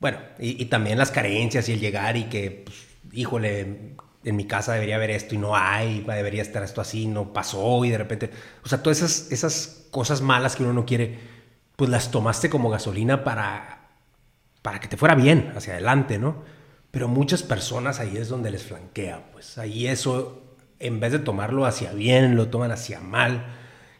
Bueno, 0.00 0.18
y, 0.40 0.60
y, 0.60 0.66
también 0.66 0.98
las 0.98 1.12
carencias 1.12 1.68
y 1.68 1.74
el 1.74 1.78
llegar 1.78 2.16
y 2.16 2.24
que, 2.24 2.64
pues, 2.66 2.76
híjole, 3.12 3.94
en 4.24 4.36
mi 4.36 4.46
casa 4.46 4.72
debería 4.72 4.96
haber 4.96 5.10
esto 5.10 5.36
y 5.36 5.38
no 5.38 5.54
hay, 5.54 6.00
debería 6.00 6.42
estar 6.42 6.64
esto 6.64 6.80
así, 6.80 7.06
no 7.06 7.32
pasó 7.32 7.84
y 7.84 7.90
de 7.90 7.98
repente. 7.98 8.30
O 8.64 8.68
sea, 8.68 8.82
todas 8.82 8.98
esas, 8.98 9.30
esas 9.30 9.86
cosas 9.92 10.20
malas 10.20 10.56
que 10.56 10.64
uno 10.64 10.72
no 10.72 10.84
quiere, 10.84 11.33
pues 11.76 11.90
las 11.90 12.10
tomaste 12.10 12.50
como 12.50 12.70
gasolina 12.70 13.24
para, 13.24 13.88
para 14.62 14.80
que 14.80 14.88
te 14.88 14.96
fuera 14.96 15.14
bien 15.14 15.52
hacia 15.56 15.74
adelante, 15.74 16.18
¿no? 16.18 16.42
Pero 16.90 17.08
muchas 17.08 17.42
personas 17.42 17.98
ahí 17.98 18.16
es 18.16 18.28
donde 18.28 18.50
les 18.50 18.62
flanquea, 18.62 19.32
pues 19.32 19.58
ahí 19.58 19.88
eso, 19.88 20.56
en 20.78 21.00
vez 21.00 21.12
de 21.12 21.18
tomarlo 21.18 21.66
hacia 21.66 21.92
bien, 21.92 22.36
lo 22.36 22.48
toman 22.48 22.70
hacia 22.70 23.00
mal. 23.00 23.46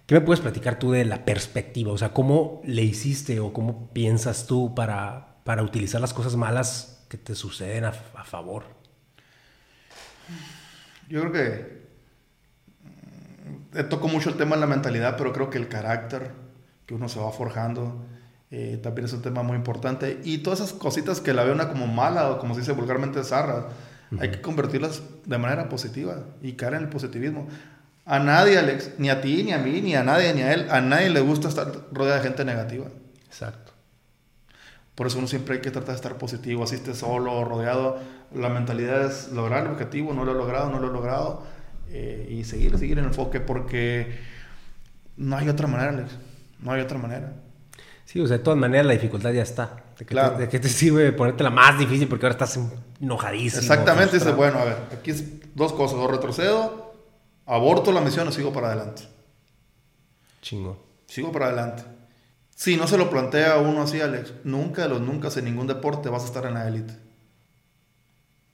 ¿Qué 0.07 0.15
me 0.15 0.21
puedes 0.21 0.41
platicar 0.41 0.79
tú 0.79 0.93
de 0.93 1.05
la 1.05 1.25
perspectiva? 1.25 1.91
O 1.91 1.99
sea, 1.99 2.11
¿cómo 2.13 2.63
le 2.65 2.83
hiciste 2.83 3.41
o 3.41 3.53
cómo 3.53 3.93
piensas 3.93 4.47
tú 4.47 4.75
para, 4.75 5.39
para 5.45 5.63
utilizar 5.63 6.01
las 6.01 6.15
cosas 6.15 6.37
malas 6.37 7.05
que 7.09 7.19
te 7.19 7.35
suceden 7.35 7.85
a, 7.85 7.95
a 8.15 8.25
favor? 8.25 8.65
Yo 11.09 11.21
creo 11.21 11.33
que 11.33 11.85
mm, 13.73 13.89
toco 13.89 14.07
mucho 14.07 14.31
el 14.31 14.37
tema 14.37 14.55
de 14.55 14.61
la 14.61 14.67
mentalidad, 14.69 15.17
pero 15.17 15.33
creo 15.33 15.51
que 15.51 15.59
el 15.59 15.69
carácter 15.69 16.44
que 16.87 16.95
uno 16.95 17.09
se 17.09 17.19
va 17.19 17.31
forjando 17.33 18.05
eh, 18.57 18.79
también 18.81 19.07
es 19.07 19.13
un 19.13 19.21
tema 19.21 19.43
muy 19.43 19.57
importante. 19.57 20.21
Y 20.23 20.39
todas 20.39 20.61
esas 20.61 20.73
cositas 20.73 21.21
que 21.21 21.35
la 21.35 21.43
ve 21.43 21.51
una 21.51 21.69
como 21.69 21.89
mala 21.89 22.31
o 22.31 22.39
como 22.39 22.55
se 22.55 22.61
dice 22.61 22.71
vulgarmente 22.71 23.25
zarra, 23.25 23.67
uh 24.13 24.15
-huh. 24.15 24.21
hay 24.21 24.31
que 24.31 24.41
convertirlas 24.41 25.03
de 25.25 25.39
manera 25.39 25.69
positiva 25.69 26.25
y 26.41 26.53
caer 26.53 26.75
en 26.75 26.83
el 26.83 26.89
positivismo. 26.89 27.49
A 28.07 28.21
nadie, 28.21 28.57
Alex, 28.57 28.93
ni 28.99 29.11
a 29.11 29.21
ti, 29.21 29.43
ni 29.43 29.53
a 29.53 29.59
mí, 29.59 29.81
ni 29.81 29.97
a 29.97 30.05
nadie, 30.05 30.33
ni 30.35 30.43
a 30.43 30.53
él, 30.53 30.69
a 30.71 30.81
nadie 30.81 31.11
le 31.11 31.21
gusta 31.21 31.49
estar 31.49 31.67
rodeado 31.91 32.19
de 32.19 32.29
gente 32.29 32.45
negativa. 32.45 32.87
Exacto. 33.27 33.73
Por 34.95 35.09
eso 35.09 35.19
uno 35.19 35.27
siempre 35.27 35.57
hay 35.57 35.61
que 35.61 35.73
tratar 35.73 35.91
de 35.91 35.97
estar 35.97 36.17
positivo, 36.17 36.63
así 36.63 36.77
esté 36.77 36.95
solo 36.95 37.45
rodeado. 37.45 37.99
La 38.33 38.51
mentalidad 38.51 39.05
es 39.07 39.33
lograr 39.33 39.65
el 39.67 39.73
objetivo, 39.73 40.15
no 40.15 40.25
lo 40.25 40.33
he 40.33 40.35
logrado, 40.37 40.71
no 40.71 40.79
lo 40.79 40.91
he 40.91 40.93
logrado. 40.93 41.45
Eh, 41.89 42.29
y 42.31 42.45
seguir, 42.45 42.79
seguir 42.79 42.99
en 42.99 43.05
el 43.05 43.11
enfoque 43.11 43.41
porque 43.41 44.17
no 45.17 45.37
hay 45.37 45.49
otra 45.49 45.67
manera, 45.67 45.91
Alex. 45.91 46.13
No 46.61 46.73
hay 46.73 46.81
otra 46.81 46.99
manera. 46.99 47.33
Sí, 48.05 48.21
o 48.21 48.27
sea, 48.27 48.39
de 48.39 48.45
todas 48.45 48.59
maneras 48.59 48.87
la 48.87 48.93
dificultad 48.93 49.33
ya 49.33 49.43
está. 49.43 49.85
¿De 49.99 50.05
qué, 50.05 50.07
claro. 50.07 50.37
te, 50.37 50.43
¿De 50.43 50.49
qué 50.49 50.59
te 50.59 50.69
sirve 50.69 51.13
ponerte 51.13 51.43
la 51.43 51.51
más 51.51 51.79
difícil 51.79 52.09
porque 52.09 52.27
ahora 52.27 52.35
estás 52.35 52.59
enojadísimo? 53.01 53.63
Exactamente, 53.63 54.19
dice, 54.19 54.33
bueno, 54.33 54.59
a 54.59 54.65
ver, 54.65 54.77
aquí 54.93 55.11
es 55.11 55.25
dos 55.55 55.73
cosas, 55.73 55.99
o 55.99 56.07
retrocedo, 56.09 56.95
aborto 57.47 57.93
la 57.93 58.01
misión 58.01 58.29
o 58.29 58.33
sigo 58.33 58.53
para 58.53 58.69
adelante. 58.69 59.03
Chingo. 60.43 60.85
Sigo 61.07 61.33
para 61.33 61.47
adelante. 61.47 61.85
Si 62.55 62.77
no 62.77 62.87
se 62.87 62.99
lo 62.99 63.11
plantea 63.11 63.59
uno 63.59 63.83
así, 63.83 64.01
Alex, 64.01 64.33
nunca 64.45 64.83
de 64.83 64.89
los 64.89 65.01
nunca 65.01 65.29
en 65.35 65.45
ningún 65.45 65.67
deporte 65.67 66.09
vas 66.09 66.23
a 66.23 66.27
estar 66.27 66.47
en 66.47 66.55
la 66.55 66.69
élite. 66.69 66.95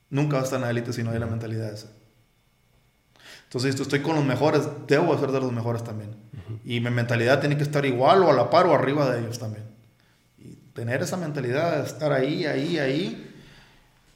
Nunca 0.09 0.37
vas 0.37 0.45
a 0.45 0.47
estar 0.47 0.59
en 0.59 0.65
la 0.65 0.71
élite 0.71 0.93
si 0.93 1.03
no 1.03 1.11
hay 1.11 1.19
la 1.19 1.27
mentalidad 1.27 1.73
esa. 1.73 1.89
Entonces, 3.51 3.75
si 3.75 3.83
estoy 3.83 3.99
con 3.99 4.15
los 4.15 4.25
mejores, 4.25 4.63
debo 4.87 5.19
ser 5.19 5.33
de 5.33 5.41
los 5.41 5.51
mejores 5.51 5.83
también. 5.83 6.11
Uh 6.11 6.53
-huh. 6.53 6.59
Y 6.65 6.79
mi 6.79 6.89
mentalidad 6.91 7.41
tiene 7.41 7.57
que 7.57 7.65
estar 7.65 7.85
igual 7.85 8.23
o 8.23 8.31
a 8.31 8.33
la 8.33 8.49
par 8.49 8.67
o 8.67 8.75
arriba 8.77 9.11
de 9.11 9.23
ellos 9.23 9.41
también. 9.41 9.65
Y 10.39 10.55
tener 10.73 11.03
esa 11.03 11.17
mentalidad 11.17 11.79
de 11.79 11.85
estar 11.85 12.13
ahí, 12.13 12.47
ahí, 12.47 12.79
ahí. 12.79 13.35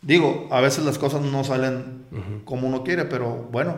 Digo, 0.02 0.46
a 0.52 0.60
veces 0.60 0.84
las 0.84 0.98
cosas 0.98 1.22
no 1.22 1.42
salen 1.42 2.04
uh 2.12 2.16
-huh. 2.16 2.44
como 2.44 2.68
uno 2.68 2.84
quiere, 2.84 3.06
pero 3.06 3.48
bueno, 3.50 3.74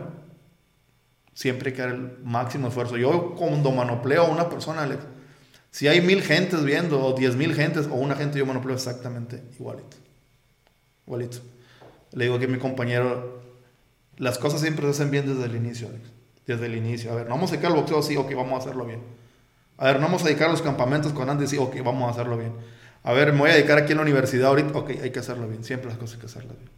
siempre 1.33 1.71
hay 1.71 1.75
que 1.75 1.81
dar 1.81 1.91
el 1.91 2.19
máximo 2.23 2.67
esfuerzo. 2.67 2.95
Yo 2.95 3.33
cuando 3.33 3.71
manopleo 3.71 4.27
a 4.27 4.29
una 4.29 4.49
persona, 4.49 4.83
Alex, 4.83 5.01
si 5.71 5.87
hay 5.87 6.01
mil 6.01 6.21
gentes 6.21 6.63
viendo, 6.63 7.03
o 7.03 7.13
diez 7.13 7.35
mil 7.35 7.55
gentes, 7.55 7.87
o 7.87 7.95
una 7.95 8.13
gente, 8.15 8.37
yo 8.37 8.45
manopleo 8.45 8.75
exactamente 8.75 9.43
igualito. 9.59 9.97
Igualito. 11.07 11.39
Le 12.11 12.25
digo 12.25 12.37
que 12.37 12.47
mi 12.47 12.59
compañero 12.59 13.46
las 14.17 14.37
cosas 14.37 14.61
siempre 14.61 14.85
se 14.85 14.91
hacen 14.91 15.11
bien 15.11 15.27
desde 15.27 15.45
el 15.45 15.55
inicio, 15.55 15.87
Alex. 15.87 16.03
Desde 16.45 16.65
el 16.65 16.75
inicio. 16.75 17.11
A 17.11 17.15
ver, 17.15 17.25
no 17.27 17.35
vamos 17.35 17.51
a 17.51 17.53
dedicar 17.53 17.71
al 17.71 17.77
boxeo, 17.77 18.01
sí, 18.01 18.15
ok, 18.15 18.33
vamos 18.35 18.53
a 18.53 18.57
hacerlo 18.57 18.85
bien. 18.85 19.01
A 19.77 19.85
ver, 19.85 19.97
no 19.97 20.03
vamos 20.03 20.23
a 20.23 20.25
dedicar 20.25 20.49
a 20.49 20.51
los 20.51 20.61
campamentos 20.61 21.13
con 21.13 21.29
Andy, 21.29 21.47
sí, 21.47 21.57
ok, 21.57 21.75
vamos 21.83 22.07
a 22.07 22.11
hacerlo 22.11 22.37
bien. 22.37 22.53
A 23.03 23.13
ver, 23.13 23.31
me 23.31 23.39
voy 23.39 23.49
a 23.51 23.53
dedicar 23.53 23.77
aquí 23.77 23.91
en 23.91 23.97
la 23.97 24.03
universidad 24.03 24.47
ahorita, 24.47 24.77
ok, 24.77 24.89
hay 25.01 25.11
que 25.11 25.19
hacerlo 25.19 25.47
bien. 25.47 25.63
Siempre 25.63 25.89
las 25.89 25.97
cosas 25.97 26.15
hay 26.15 26.21
que 26.21 26.25
hacerlas 26.25 26.57
bien. 26.57 26.69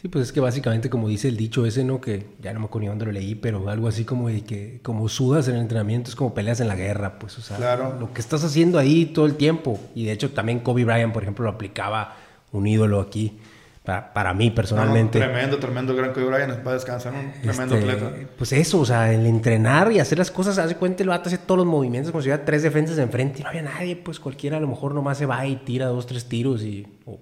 Sí, 0.00 0.06
pues 0.06 0.26
es 0.26 0.32
que 0.32 0.38
básicamente 0.38 0.88
como 0.90 1.08
dice 1.08 1.26
el 1.26 1.36
dicho 1.36 1.66
ese, 1.66 1.82
¿no? 1.82 2.00
Que 2.00 2.24
ya 2.40 2.52
no 2.52 2.60
me 2.60 2.66
acuerdo 2.66 2.84
ni 2.84 2.88
dónde 2.88 3.06
lo 3.06 3.12
leí, 3.12 3.34
pero 3.34 3.68
algo 3.68 3.88
así 3.88 4.04
como 4.04 4.28
de 4.28 4.42
que 4.42 4.78
como 4.82 5.08
sudas 5.08 5.48
en 5.48 5.56
el 5.56 5.62
entrenamiento 5.62 6.08
es 6.08 6.14
como 6.14 6.34
peleas 6.34 6.60
en 6.60 6.68
la 6.68 6.76
guerra, 6.76 7.18
pues, 7.18 7.36
o 7.38 7.40
sea, 7.40 7.56
claro. 7.56 7.96
lo 7.98 8.12
que 8.12 8.20
estás 8.20 8.44
haciendo 8.44 8.78
ahí 8.78 9.06
todo 9.06 9.26
el 9.26 9.34
tiempo. 9.34 9.80
Y 9.96 10.04
de 10.04 10.12
hecho 10.12 10.30
también 10.30 10.60
Kobe 10.60 10.84
Bryant, 10.84 11.12
por 11.12 11.24
ejemplo, 11.24 11.44
lo 11.44 11.50
aplicaba 11.50 12.16
un 12.52 12.68
ídolo 12.68 13.00
aquí 13.00 13.40
para, 13.88 14.12
para 14.12 14.34
mí 14.34 14.50
personalmente. 14.50 15.18
No, 15.18 15.24
tremendo, 15.24 15.58
tremendo 15.58 15.96
gran 15.96 16.12
Kobe 16.12 16.26
Bryant, 16.26 16.56
para 16.58 16.74
descansar, 16.74 17.14
un 17.14 17.32
tremendo 17.40 17.74
este, 17.74 17.90
atleta. 17.90 18.12
Pues 18.36 18.52
eso, 18.52 18.80
o 18.80 18.84
sea, 18.84 19.10
el 19.10 19.24
entrenar 19.24 19.90
y 19.92 19.98
hacer 19.98 20.18
las 20.18 20.30
cosas, 20.30 20.58
hace 20.58 20.76
cuenta, 20.76 21.02
el 21.02 21.08
vato 21.08 21.30
hace 21.30 21.38
todos 21.38 21.56
los 21.56 21.66
movimientos 21.66 22.12
como 22.12 22.20
si 22.20 22.28
hubiera 22.28 22.44
tres 22.44 22.62
defensas 22.62 22.98
enfrente 22.98 23.40
y 23.40 23.44
no 23.44 23.48
había 23.48 23.62
nadie, 23.62 23.96
pues 23.96 24.20
cualquiera 24.20 24.58
a 24.58 24.60
lo 24.60 24.68
mejor 24.68 24.94
nomás 24.94 25.16
se 25.16 25.24
va 25.24 25.46
y 25.46 25.56
tira 25.56 25.86
dos, 25.86 26.06
tres 26.06 26.26
tiros 26.26 26.62
y... 26.62 26.86
O, 27.06 27.18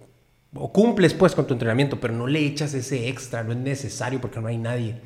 o 0.54 0.72
cumples 0.72 1.14
pues 1.14 1.36
con 1.36 1.46
tu 1.46 1.52
entrenamiento, 1.52 2.00
pero 2.00 2.14
no 2.14 2.26
le 2.26 2.40
echas 2.40 2.74
ese 2.74 3.08
extra, 3.08 3.44
no 3.44 3.52
es 3.52 3.58
necesario 3.58 4.20
porque 4.20 4.40
no 4.40 4.48
hay 4.48 4.58
nadie. 4.58 5.00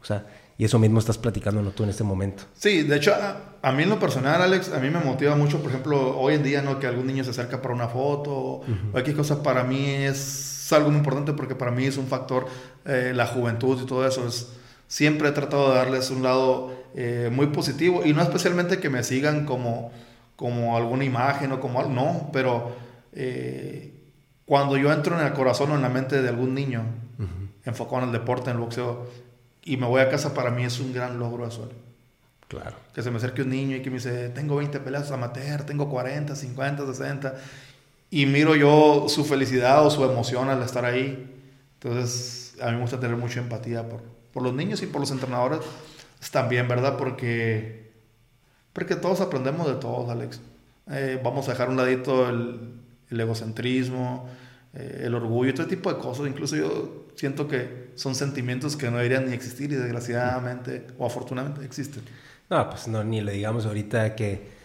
O 0.00 0.04
sea, 0.04 0.26
y 0.58 0.64
eso 0.64 0.78
mismo 0.78 1.00
estás 1.00 1.18
platicando 1.18 1.60
¿no? 1.60 1.70
tú 1.70 1.82
en 1.82 1.90
este 1.90 2.04
momento. 2.04 2.44
Sí, 2.54 2.82
de 2.82 2.96
hecho, 2.96 3.14
a, 3.14 3.56
a, 3.62 3.72
mí 3.72 3.82
en 3.82 3.88
lo 3.88 3.98
personal, 3.98 4.42
Alex, 4.42 4.72
a 4.72 4.78
mí 4.78 4.90
me 4.90 5.00
motiva 5.00 5.34
mucho, 5.34 5.60
por 5.60 5.70
ejemplo, 5.70 6.18
hoy 6.20 6.34
en 6.34 6.44
día, 6.44 6.62
¿no? 6.62 6.78
Que 6.78 6.86
algún 6.86 7.06
niño 7.06 7.24
se 7.24 7.30
acerca 7.30 7.60
para 7.60 7.74
una 7.74 7.88
foto 7.88 8.30
uh 8.30 8.64
-huh. 8.64 8.94
o 8.94 8.98
X 8.98 9.14
cosa, 9.14 9.42
para 9.42 9.64
mí 9.64 9.86
es 9.86 10.59
algo 10.72 10.90
muy 10.90 10.98
importante 10.98 11.32
porque 11.32 11.54
para 11.54 11.70
mí 11.70 11.84
es 11.84 11.96
un 11.96 12.06
factor, 12.06 12.46
eh, 12.84 13.12
la 13.14 13.26
juventud 13.26 13.80
y 13.82 13.86
todo 13.86 14.06
eso. 14.06 14.26
Es, 14.26 14.52
siempre 14.86 15.28
he 15.28 15.32
tratado 15.32 15.70
de 15.70 15.76
darles 15.76 16.10
un 16.10 16.22
lado 16.22 16.72
eh, 16.94 17.30
muy 17.32 17.46
positivo 17.46 18.02
y 18.04 18.12
no 18.12 18.22
especialmente 18.22 18.78
que 18.78 18.90
me 18.90 19.02
sigan 19.04 19.46
como, 19.46 19.92
como 20.36 20.76
alguna 20.76 21.04
imagen 21.04 21.52
o 21.52 21.60
como 21.60 21.80
algo, 21.80 21.92
no, 21.92 22.30
pero... 22.32 22.90
Eh, 23.12 23.94
cuando 24.50 24.76
yo 24.76 24.92
entro 24.92 25.16
en 25.16 25.24
el 25.24 25.32
corazón 25.32 25.70
o 25.70 25.76
en 25.76 25.82
la 25.82 25.88
mente 25.88 26.20
de 26.20 26.28
algún 26.28 26.56
niño, 26.56 26.84
uh 27.20 27.22
-huh. 27.22 27.48
enfocado 27.66 27.98
en 27.98 28.06
el 28.06 28.12
deporte, 28.12 28.50
en 28.50 28.56
el 28.56 28.60
boxeo, 28.60 29.06
y 29.62 29.76
me 29.76 29.86
voy 29.86 30.00
a 30.00 30.10
casa, 30.10 30.34
para 30.34 30.50
mí 30.50 30.64
es 30.64 30.80
un 30.80 30.92
gran 30.92 31.20
logro 31.20 31.46
eso. 31.46 31.70
Claro. 32.48 32.74
Que 32.92 33.00
se 33.00 33.12
me 33.12 33.18
acerque 33.18 33.42
un 33.42 33.50
niño 33.50 33.76
y 33.76 33.80
que 33.80 33.90
me 33.90 33.98
dice, 33.98 34.28
tengo 34.30 34.56
20 34.56 34.80
peleas 34.80 35.08
amateur, 35.12 35.62
tengo 35.62 35.88
40, 35.88 36.34
50, 36.34 36.84
60. 36.84 37.34
Y 38.10 38.26
miro 38.26 38.56
yo 38.56 39.06
su 39.08 39.24
felicidad 39.24 39.86
o 39.86 39.90
su 39.90 40.04
emoción 40.04 40.48
al 40.48 40.62
estar 40.62 40.84
ahí. 40.84 41.32
Entonces, 41.74 42.56
a 42.60 42.66
mí 42.66 42.72
me 42.72 42.82
gusta 42.82 42.98
tener 42.98 43.16
mucha 43.16 43.40
empatía 43.40 43.88
por, 43.88 44.02
por 44.32 44.42
los 44.42 44.52
niños 44.54 44.82
y 44.82 44.86
por 44.86 45.00
los 45.00 45.10
entrenadores. 45.10 45.60
también, 46.30 46.66
¿verdad? 46.68 46.96
Porque, 46.96 47.92
porque 48.72 48.96
todos 48.96 49.20
aprendemos 49.20 49.66
de 49.66 49.74
todos, 49.74 50.10
Alex. 50.10 50.40
Eh, 50.90 51.20
vamos 51.22 51.48
a 51.48 51.52
dejar 51.52 51.68
un 51.68 51.76
ladito 51.76 52.28
el, 52.28 52.80
el 53.10 53.20
egocentrismo, 53.20 54.28
eh, 54.74 55.02
el 55.04 55.14
orgullo, 55.14 55.54
todo 55.54 55.66
tipo 55.66 55.92
de 55.92 55.98
cosas. 55.98 56.26
Incluso 56.26 56.56
yo 56.56 57.06
siento 57.14 57.46
que 57.48 57.90
son 57.94 58.14
sentimientos 58.14 58.76
que 58.76 58.90
no 58.90 58.96
deberían 58.96 59.26
ni 59.26 59.34
existir 59.34 59.70
y 59.72 59.76
desgraciadamente 59.76 60.86
o 60.98 61.06
afortunadamente 61.06 61.64
existen. 61.64 62.02
No, 62.48 62.68
pues 62.68 62.88
no, 62.88 63.04
ni 63.04 63.20
le 63.20 63.32
digamos 63.32 63.66
ahorita 63.66 64.16
que, 64.16 64.59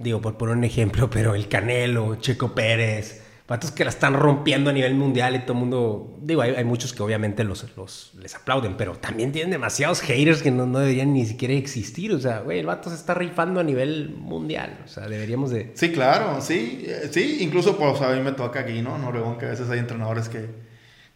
digo, 0.00 0.20
por 0.20 0.36
poner 0.36 0.56
un 0.56 0.64
ejemplo, 0.64 1.10
pero 1.10 1.34
el 1.34 1.48
Canelo, 1.48 2.16
Checo 2.16 2.54
Pérez, 2.54 3.22
patos 3.46 3.72
que 3.72 3.84
la 3.84 3.90
están 3.90 4.14
rompiendo 4.14 4.70
a 4.70 4.72
nivel 4.72 4.94
mundial 4.94 5.34
y 5.34 5.40
todo 5.40 5.54
el 5.54 5.58
mundo, 5.58 6.18
digo, 6.22 6.42
hay, 6.42 6.64
muchos 6.64 6.92
que 6.92 7.02
obviamente 7.02 7.42
los, 7.42 7.66
los, 7.76 8.12
les 8.20 8.34
aplauden, 8.36 8.76
pero 8.76 8.94
también 8.94 9.32
tienen 9.32 9.50
demasiados 9.50 10.00
haters 10.02 10.42
que 10.42 10.52
no, 10.52 10.66
no, 10.66 10.78
deberían 10.78 11.12
ni 11.12 11.26
siquiera 11.26 11.54
existir, 11.54 12.12
o 12.12 12.20
sea, 12.20 12.40
güey, 12.40 12.60
el 12.60 12.66
vato 12.66 12.90
se 12.90 12.96
está 12.96 13.12
rifando 13.12 13.58
a 13.58 13.64
nivel 13.64 14.10
mundial, 14.16 14.78
o 14.84 14.88
sea, 14.88 15.08
deberíamos 15.08 15.50
de... 15.50 15.72
Sí, 15.74 15.90
claro, 15.90 16.40
sí, 16.40 16.84
eh, 16.86 17.08
sí, 17.10 17.38
incluso 17.40 17.76
pues 17.76 18.00
a 18.02 18.12
mí 18.12 18.20
me 18.20 18.32
toca 18.32 18.60
aquí, 18.60 18.82
¿no? 18.82 18.98
No 18.98 19.08
Oregón, 19.08 19.36
que 19.36 19.46
a 19.46 19.50
veces 19.50 19.68
hay 19.68 19.80
entrenadores 19.80 20.28
que, 20.28 20.46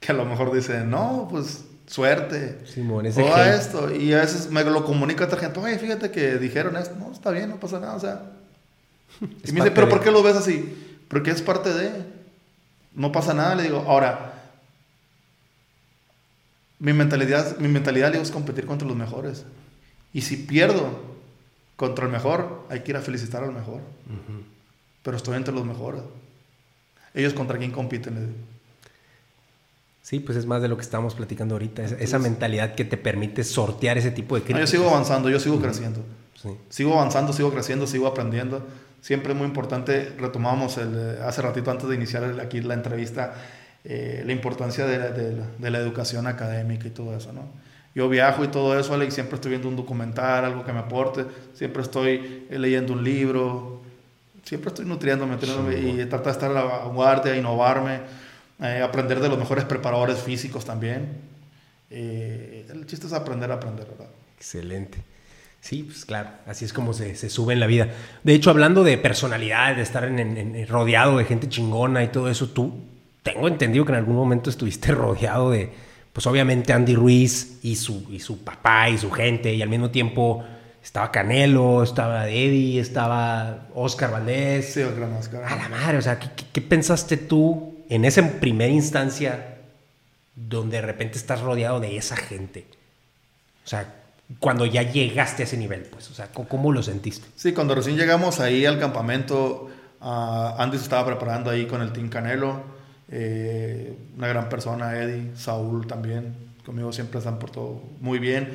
que 0.00 0.10
a 0.10 0.14
lo 0.14 0.24
mejor 0.24 0.52
dicen, 0.52 0.90
no, 0.90 1.28
pues 1.30 1.66
suerte. 1.86 2.58
Simón, 2.66 3.06
ese 3.06 3.22
o 3.22 3.36
esto. 3.36 3.94
Y 3.94 4.12
a 4.12 4.18
veces 4.18 4.50
me 4.50 4.64
lo 4.64 4.84
comunica 4.84 5.24
a 5.24 5.26
otra 5.26 5.38
gente, 5.38 5.60
oye, 5.60 5.78
fíjate 5.78 6.10
que 6.10 6.36
dijeron 6.38 6.76
esto. 6.76 6.96
No, 6.98 7.12
está 7.12 7.30
bien, 7.30 7.50
no 7.50 7.60
pasa 7.60 7.80
nada, 7.80 7.94
o 7.94 8.00
sea. 8.00 8.22
Y 9.20 9.52
me 9.52 9.60
dice, 9.60 9.70
pero 9.70 9.88
¿por 9.88 10.00
qué 10.00 10.10
lo 10.10 10.22
ves 10.22 10.36
así? 10.36 10.74
Porque 11.08 11.30
es 11.30 11.42
parte 11.42 11.72
de. 11.72 12.04
No 12.94 13.12
pasa 13.12 13.34
nada, 13.34 13.54
le 13.54 13.64
digo. 13.64 13.84
Ahora, 13.86 14.34
mi 16.78 16.92
mentalidad, 16.92 17.58
mi 17.58 17.68
mentalidad 17.68 18.08
le 18.08 18.12
digo, 18.12 18.22
es 18.22 18.30
competir 18.30 18.66
contra 18.66 18.86
los 18.86 18.96
mejores. 18.96 19.44
Y 20.12 20.22
si 20.22 20.36
pierdo 20.36 21.14
contra 21.76 22.06
el 22.06 22.12
mejor, 22.12 22.66
hay 22.68 22.80
que 22.80 22.92
ir 22.92 22.96
a 22.96 23.00
felicitar 23.00 23.42
al 23.42 23.52
mejor. 23.52 23.80
Pero 25.02 25.16
estoy 25.16 25.36
entre 25.36 25.54
los 25.54 25.64
mejores. 25.64 26.02
Ellos 27.14 27.32
contra 27.32 27.58
quién 27.58 27.70
compiten, 27.70 28.14
le 28.14 28.20
digo. 28.20 28.32
Sí, 30.02 30.20
pues 30.20 30.36
es 30.36 30.44
más 30.44 30.60
de 30.60 30.68
lo 30.68 30.76
que 30.76 30.82
estamos 30.82 31.14
platicando 31.14 31.54
ahorita, 31.54 31.82
esa, 31.82 32.18
mentalidad 32.18 32.74
que 32.74 32.84
te 32.84 32.98
permite 32.98 33.42
sortear 33.42 33.96
ese 33.96 34.10
tipo 34.10 34.34
de 34.34 34.42
críticas. 34.42 34.70
yo 34.70 34.78
sigo 34.78 34.90
avanzando, 34.90 35.30
yo 35.30 35.40
sigo 35.40 35.58
creciendo. 35.60 36.04
Sigo 36.68 36.92
avanzando, 36.92 37.32
sigo 37.32 37.50
creciendo, 37.50 37.86
sigo 37.86 38.06
aprendiendo. 38.06 38.66
Siempre 39.04 39.32
es 39.32 39.38
muy 39.38 39.46
importante, 39.46 40.14
retomamos 40.18 40.78
el, 40.78 41.18
hace 41.20 41.42
ratito 41.42 41.70
antes 41.70 41.86
de 41.90 41.94
iniciar 41.94 42.40
aquí 42.40 42.62
la 42.62 42.72
entrevista, 42.72 43.34
eh, 43.84 44.22
la 44.24 44.32
importancia 44.32 44.86
de 44.86 44.98
la, 44.98 45.10
de, 45.10 45.70
la, 45.70 45.78
educación 45.78 46.26
académica 46.26 46.88
y 46.88 46.90
todo 46.90 47.14
eso, 47.14 47.30
¿no? 47.30 47.42
Yo 47.94 48.08
viajo 48.08 48.44
y 48.44 48.48
todo 48.48 48.80
eso, 48.80 48.94
Alex, 48.94 49.12
siempre 49.12 49.34
estoy 49.34 49.50
viendo 49.50 49.68
un 49.68 49.76
documental, 49.76 50.46
algo 50.46 50.64
que 50.64 50.72
me 50.72 50.78
aporte, 50.78 51.26
siempre 51.52 51.82
estoy 51.82 52.46
eh, 52.48 52.58
leyendo 52.58 52.94
un 52.94 53.04
libro, 53.04 53.82
siempre 54.42 54.68
estoy 54.68 54.86
nutriéndome, 54.86 55.34
y 55.34 55.96
tratar 56.06 56.24
de 56.24 56.30
estar 56.30 56.50
a 56.50 56.54
la 56.54 56.62
vanguardia, 56.62 57.36
innovarme 57.36 58.00
eh, 58.62 58.80
aprender 58.80 59.20
de 59.20 59.28
los 59.28 59.38
mejores 59.38 59.64
preparadores 59.64 60.18
físicos 60.18 60.64
también. 60.64 61.08
Eh, 61.90 62.66
el 62.70 62.86
chiste 62.86 63.06
es 63.06 63.12
aprender 63.12 63.50
a 63.50 63.56
aprender, 63.56 63.86
¿verdad? 63.86 64.08
Excelente. 64.38 65.02
Sí, 65.64 65.82
pues 65.82 66.04
claro, 66.04 66.28
así 66.46 66.66
es 66.66 66.74
como 66.74 66.92
se, 66.92 67.16
se, 67.16 67.30
sube 67.30 67.54
en 67.54 67.60
la 67.60 67.66
vida. 67.66 67.88
De 68.22 68.34
hecho, 68.34 68.50
hablando 68.50 68.84
de 68.84 68.98
personalidad, 68.98 69.74
de 69.74 69.80
estar 69.80 70.04
en, 70.04 70.68
rodeado 70.68 71.16
de 71.16 71.24
gente 71.24 71.48
chingona 71.48 72.04
y 72.04 72.08
todo 72.08 72.28
eso, 72.28 72.50
tú 72.50 72.82
tengo 73.22 73.48
entendido 73.48 73.86
que 73.86 73.92
en 73.92 73.96
algún 73.96 74.14
momento 74.14 74.50
estuviste 74.50 74.92
rodeado 74.92 75.50
de, 75.50 75.72
pues 76.12 76.26
obviamente 76.26 76.74
Andy 76.74 76.94
Ruiz 76.94 77.60
y 77.62 77.76
su, 77.76 78.06
y 78.10 78.20
su 78.20 78.44
papá 78.44 78.90
y 78.90 78.98
su 78.98 79.10
gente, 79.10 79.54
y 79.54 79.62
al 79.62 79.70
mismo 79.70 79.90
tiempo 79.90 80.44
estaba 80.82 81.10
Canelo, 81.10 81.82
estaba 81.82 82.28
Eddie, 82.28 82.78
estaba 82.78 83.68
Oscar 83.74 84.10
Valdés. 84.10 84.74
Sí, 84.74 84.82
Oscar. 84.82 85.44
A 85.44 85.56
la 85.56 85.70
madre, 85.70 85.96
o 85.96 86.02
sea, 86.02 86.18
¿qué, 86.18 86.28
qué 86.52 86.60
pensaste 86.60 87.16
tú 87.16 87.86
en 87.88 88.04
esa 88.04 88.38
primera 88.38 88.70
instancia 88.70 89.60
donde 90.36 90.76
de 90.76 90.82
repente 90.82 91.16
estás 91.16 91.40
rodeado 91.40 91.80
de 91.80 91.96
esa 91.96 92.16
gente? 92.16 92.66
O 93.64 93.66
sea, 93.66 94.03
cuando 94.38 94.66
ya 94.66 94.82
llegaste 94.82 95.42
a 95.42 95.46
ese 95.46 95.56
nivel, 95.56 95.82
pues, 95.82 96.10
o 96.10 96.14
sea, 96.14 96.28
¿cómo 96.28 96.72
lo 96.72 96.82
sentiste? 96.82 97.26
Sí, 97.36 97.52
cuando 97.52 97.74
recién 97.74 97.96
llegamos 97.96 98.40
ahí 98.40 98.64
al 98.66 98.78
campamento, 98.78 99.70
uh, 100.00 100.60
Andy 100.60 100.78
se 100.78 100.84
estaba 100.84 101.06
preparando 101.06 101.50
ahí 101.50 101.66
con 101.66 101.82
el 101.82 101.92
Team 101.92 102.08
Canelo, 102.08 102.62
eh, 103.10 103.96
una 104.16 104.28
gran 104.28 104.48
persona, 104.48 104.98
Eddie, 104.98 105.36
Saúl 105.36 105.86
también, 105.86 106.34
conmigo 106.64 106.92
siempre 106.92 107.20
se 107.20 107.28
han 107.28 107.38
portado 107.38 107.82
muy 108.00 108.18
bien. 108.18 108.48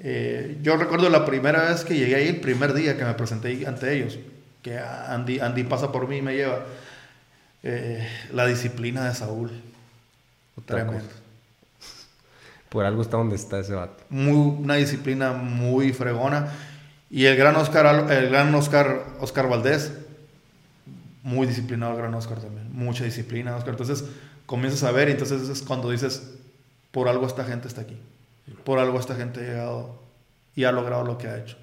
Eh, 0.00 0.58
yo 0.62 0.76
recuerdo 0.76 1.08
la 1.08 1.24
primera 1.24 1.70
vez 1.70 1.84
que 1.84 1.96
llegué 1.96 2.16
ahí, 2.16 2.28
el 2.28 2.40
primer 2.40 2.74
día 2.74 2.96
que 2.96 3.04
me 3.04 3.14
presenté 3.14 3.66
ante 3.66 3.96
ellos, 3.96 4.18
que 4.62 4.78
Andy, 4.78 5.38
Andy 5.40 5.62
pasa 5.64 5.92
por 5.92 6.08
mí 6.08 6.18
y 6.18 6.22
me 6.22 6.34
lleva. 6.34 6.64
Eh, 7.66 8.06
la 8.32 8.46
disciplina 8.46 9.08
de 9.08 9.14
Saúl. 9.14 9.50
Tremendo. 10.66 11.08
Por 12.74 12.84
algo 12.84 13.02
está 13.02 13.18
donde 13.18 13.36
está 13.36 13.60
ese 13.60 13.72
vato. 13.72 14.02
Muy, 14.08 14.34
una 14.34 14.74
disciplina 14.74 15.32
muy 15.32 15.92
fregona. 15.92 16.52
Y 17.08 17.26
el 17.26 17.36
gran 17.36 17.54
Oscar, 17.54 18.10
el 18.10 18.30
gran 18.30 18.52
Oscar, 18.52 19.04
Oscar 19.20 19.48
Valdés, 19.48 19.92
muy 21.22 21.46
disciplinado 21.46 21.92
el 21.92 21.98
gran 21.98 22.14
Oscar 22.14 22.40
también. 22.40 22.72
Mucha 22.72 23.04
disciplina, 23.04 23.54
Oscar. 23.54 23.74
Entonces 23.74 24.04
comienzas 24.46 24.82
a 24.82 24.90
ver 24.90 25.08
y 25.08 25.12
entonces 25.12 25.48
es 25.48 25.62
cuando 25.62 25.88
dices, 25.88 26.34
por 26.90 27.08
algo 27.08 27.28
esta 27.28 27.44
gente 27.44 27.68
está 27.68 27.82
aquí. 27.82 27.96
Por 28.64 28.80
algo 28.80 28.98
esta 28.98 29.14
gente 29.14 29.38
ha 29.38 29.42
llegado 29.44 30.02
y 30.56 30.64
ha 30.64 30.72
logrado 30.72 31.04
lo 31.04 31.16
que 31.16 31.28
ha 31.28 31.38
hecho. 31.38 31.56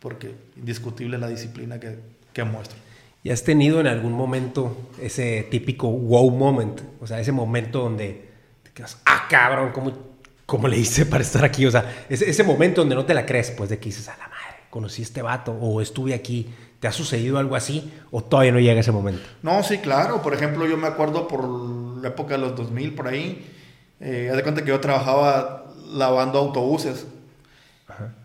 Porque 0.00 0.34
indiscutible 0.56 1.16
la 1.16 1.28
disciplina 1.28 1.78
que, 1.78 2.00
que 2.32 2.42
muestra. 2.42 2.76
¿Y 3.22 3.30
has 3.30 3.44
tenido 3.44 3.78
en 3.78 3.86
algún 3.86 4.14
momento 4.14 4.76
ese 5.00 5.46
típico 5.48 5.88
wow 5.88 6.28
moment? 6.28 6.80
O 7.00 7.06
sea, 7.06 7.20
ese 7.20 7.30
momento 7.30 7.82
donde 7.82 8.30
te 8.64 8.72
quedas, 8.72 9.00
ah, 9.06 9.28
cabrón, 9.30 9.70
¿cómo, 9.72 10.15
cómo 10.46 10.68
le 10.68 10.78
hice 10.78 11.04
para 11.04 11.22
estar 11.22 11.44
aquí? 11.44 11.66
O 11.66 11.70
sea, 11.70 12.06
ese, 12.08 12.30
ese 12.30 12.44
momento 12.44 12.80
donde 12.80 12.94
no 12.94 13.04
te 13.04 13.14
la 13.14 13.26
crees, 13.26 13.50
pues 13.50 13.68
de 13.68 13.78
que 13.78 13.86
dices, 13.86 14.08
a 14.08 14.16
la 14.16 14.28
madre, 14.28 14.56
conocí 14.70 15.02
a 15.02 15.04
este 15.04 15.22
vato 15.22 15.52
o 15.52 15.80
estuve 15.80 16.14
aquí. 16.14 16.54
¿Te 16.80 16.88
ha 16.88 16.92
sucedido 16.92 17.38
algo 17.38 17.56
así 17.56 17.90
o 18.10 18.22
todavía 18.22 18.52
no 18.52 18.60
llega 18.60 18.80
ese 18.80 18.92
momento? 18.92 19.22
No, 19.42 19.62
sí, 19.62 19.78
claro. 19.78 20.20
Por 20.20 20.34
ejemplo, 20.34 20.66
yo 20.66 20.76
me 20.76 20.86
acuerdo 20.86 21.26
por 21.26 21.48
la 21.48 22.08
época 22.08 22.34
de 22.34 22.40
los 22.40 22.54
2000, 22.54 22.94
por 22.94 23.08
ahí. 23.08 23.50
Eh, 23.98 24.28
haz 24.30 24.36
de 24.36 24.42
cuenta 24.42 24.62
que 24.62 24.68
yo 24.68 24.80
trabajaba 24.80 25.64
lavando 25.90 26.38
autobuses. 26.38 27.06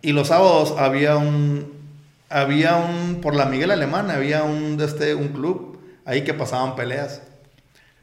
Y 0.01 0.11
los 0.11 0.27
sábados 0.27 0.75
había 0.77 1.15
un, 1.15 1.71
había 2.29 2.75
un, 2.75 3.21
por 3.21 3.35
la 3.35 3.45
Miguel 3.45 3.71
Alemana, 3.71 4.15
había 4.15 4.43
un, 4.43 4.75
de 4.75 4.85
este, 4.85 5.15
un 5.15 5.29
club 5.29 5.79
ahí 6.03 6.23
que 6.23 6.33
pasaban 6.33 6.75
peleas. 6.75 7.21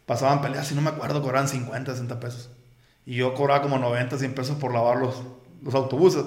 Pasaban 0.06 0.40
peleas, 0.40 0.72
y 0.72 0.74
no 0.74 0.80
me 0.80 0.88
acuerdo, 0.88 1.20
cobraban 1.20 1.48
50, 1.48 1.92
60 1.92 2.20
pesos. 2.20 2.48
Y 3.08 3.14
yo 3.14 3.32
cobraba 3.32 3.62
como 3.62 3.78
90, 3.78 4.18
100 4.18 4.34
pesos 4.34 4.58
por 4.58 4.70
lavar 4.70 4.98
los, 4.98 5.14
los 5.62 5.74
autobuses. 5.74 6.26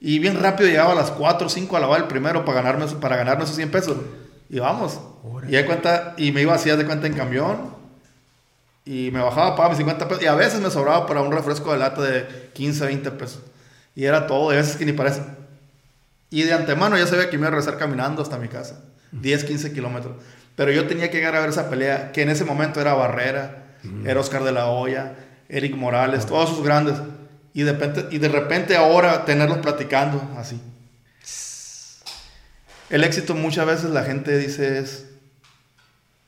Y 0.00 0.18
bien 0.18 0.40
rápido 0.42 0.68
llegaba 0.68 0.90
a 0.90 0.96
las 0.96 1.12
4 1.12 1.46
o 1.46 1.48
5 1.48 1.76
a 1.76 1.78
lavar 1.78 2.00
el 2.00 2.08
primero 2.08 2.44
para 2.44 2.62
ganarme, 2.62 2.84
para 2.96 3.14
ganarme 3.14 3.44
esos 3.44 3.54
100 3.54 3.70
pesos. 3.70 3.96
Y 4.50 4.58
vamos. 4.58 4.98
Y, 5.46 5.52
de 5.52 5.64
cuenta, 5.64 6.14
y 6.16 6.32
me 6.32 6.42
iba 6.42 6.52
así 6.52 6.68
de 6.68 6.84
cuenta 6.84 7.06
en 7.06 7.12
camión. 7.12 7.76
Y 8.84 9.12
me 9.12 9.20
bajaba 9.20 9.54
para 9.54 9.68
mis 9.68 9.78
50 9.78 10.08
pesos. 10.08 10.24
Y 10.24 10.26
a 10.26 10.34
veces 10.34 10.60
me 10.60 10.68
sobraba 10.68 11.06
para 11.06 11.20
un 11.20 11.30
refresco 11.30 11.70
de 11.70 11.78
lata 11.78 12.02
de 12.02 12.50
15, 12.54 12.86
20 12.86 13.10
pesos. 13.12 13.42
Y 13.94 14.04
era 14.04 14.26
todo. 14.26 14.52
Y 14.52 14.56
a 14.56 14.58
veces 14.58 14.74
que 14.74 14.84
ni 14.84 14.94
parece. 14.94 15.22
Y 16.30 16.42
de 16.42 16.54
antemano 16.54 16.98
ya 16.98 17.06
sabía 17.06 17.30
que 17.30 17.36
me 17.36 17.42
iba 17.42 17.48
a 17.48 17.50
regresar 17.52 17.78
caminando 17.78 18.20
hasta 18.20 18.36
mi 18.36 18.48
casa. 18.48 18.82
10, 19.12 19.44
15 19.44 19.72
kilómetros. 19.72 20.16
Pero 20.56 20.72
yo 20.72 20.88
tenía 20.88 21.08
que 21.08 21.18
llegar 21.18 21.36
a 21.36 21.40
ver 21.40 21.50
esa 21.50 21.70
pelea, 21.70 22.10
que 22.10 22.22
en 22.22 22.30
ese 22.30 22.44
momento 22.44 22.80
era 22.80 22.94
Barrera, 22.94 23.76
era 24.04 24.18
Oscar 24.18 24.42
de 24.42 24.50
la 24.50 24.66
Hoya, 24.66 25.14
Eric 25.48 25.76
Morales, 25.76 26.26
todos 26.26 26.50
esos 26.50 26.64
grandes. 26.64 26.96
Y 27.54 27.62
de, 27.62 27.72
repente, 27.72 28.06
y 28.10 28.18
de 28.18 28.28
repente 28.28 28.76
ahora 28.76 29.24
tenerlos 29.24 29.58
platicando 29.58 30.20
así. 30.36 30.60
El 32.90 33.02
éxito 33.02 33.34
muchas 33.34 33.66
veces 33.66 33.90
la 33.90 34.04
gente 34.04 34.36
dice 34.38 34.78
es 34.78 35.06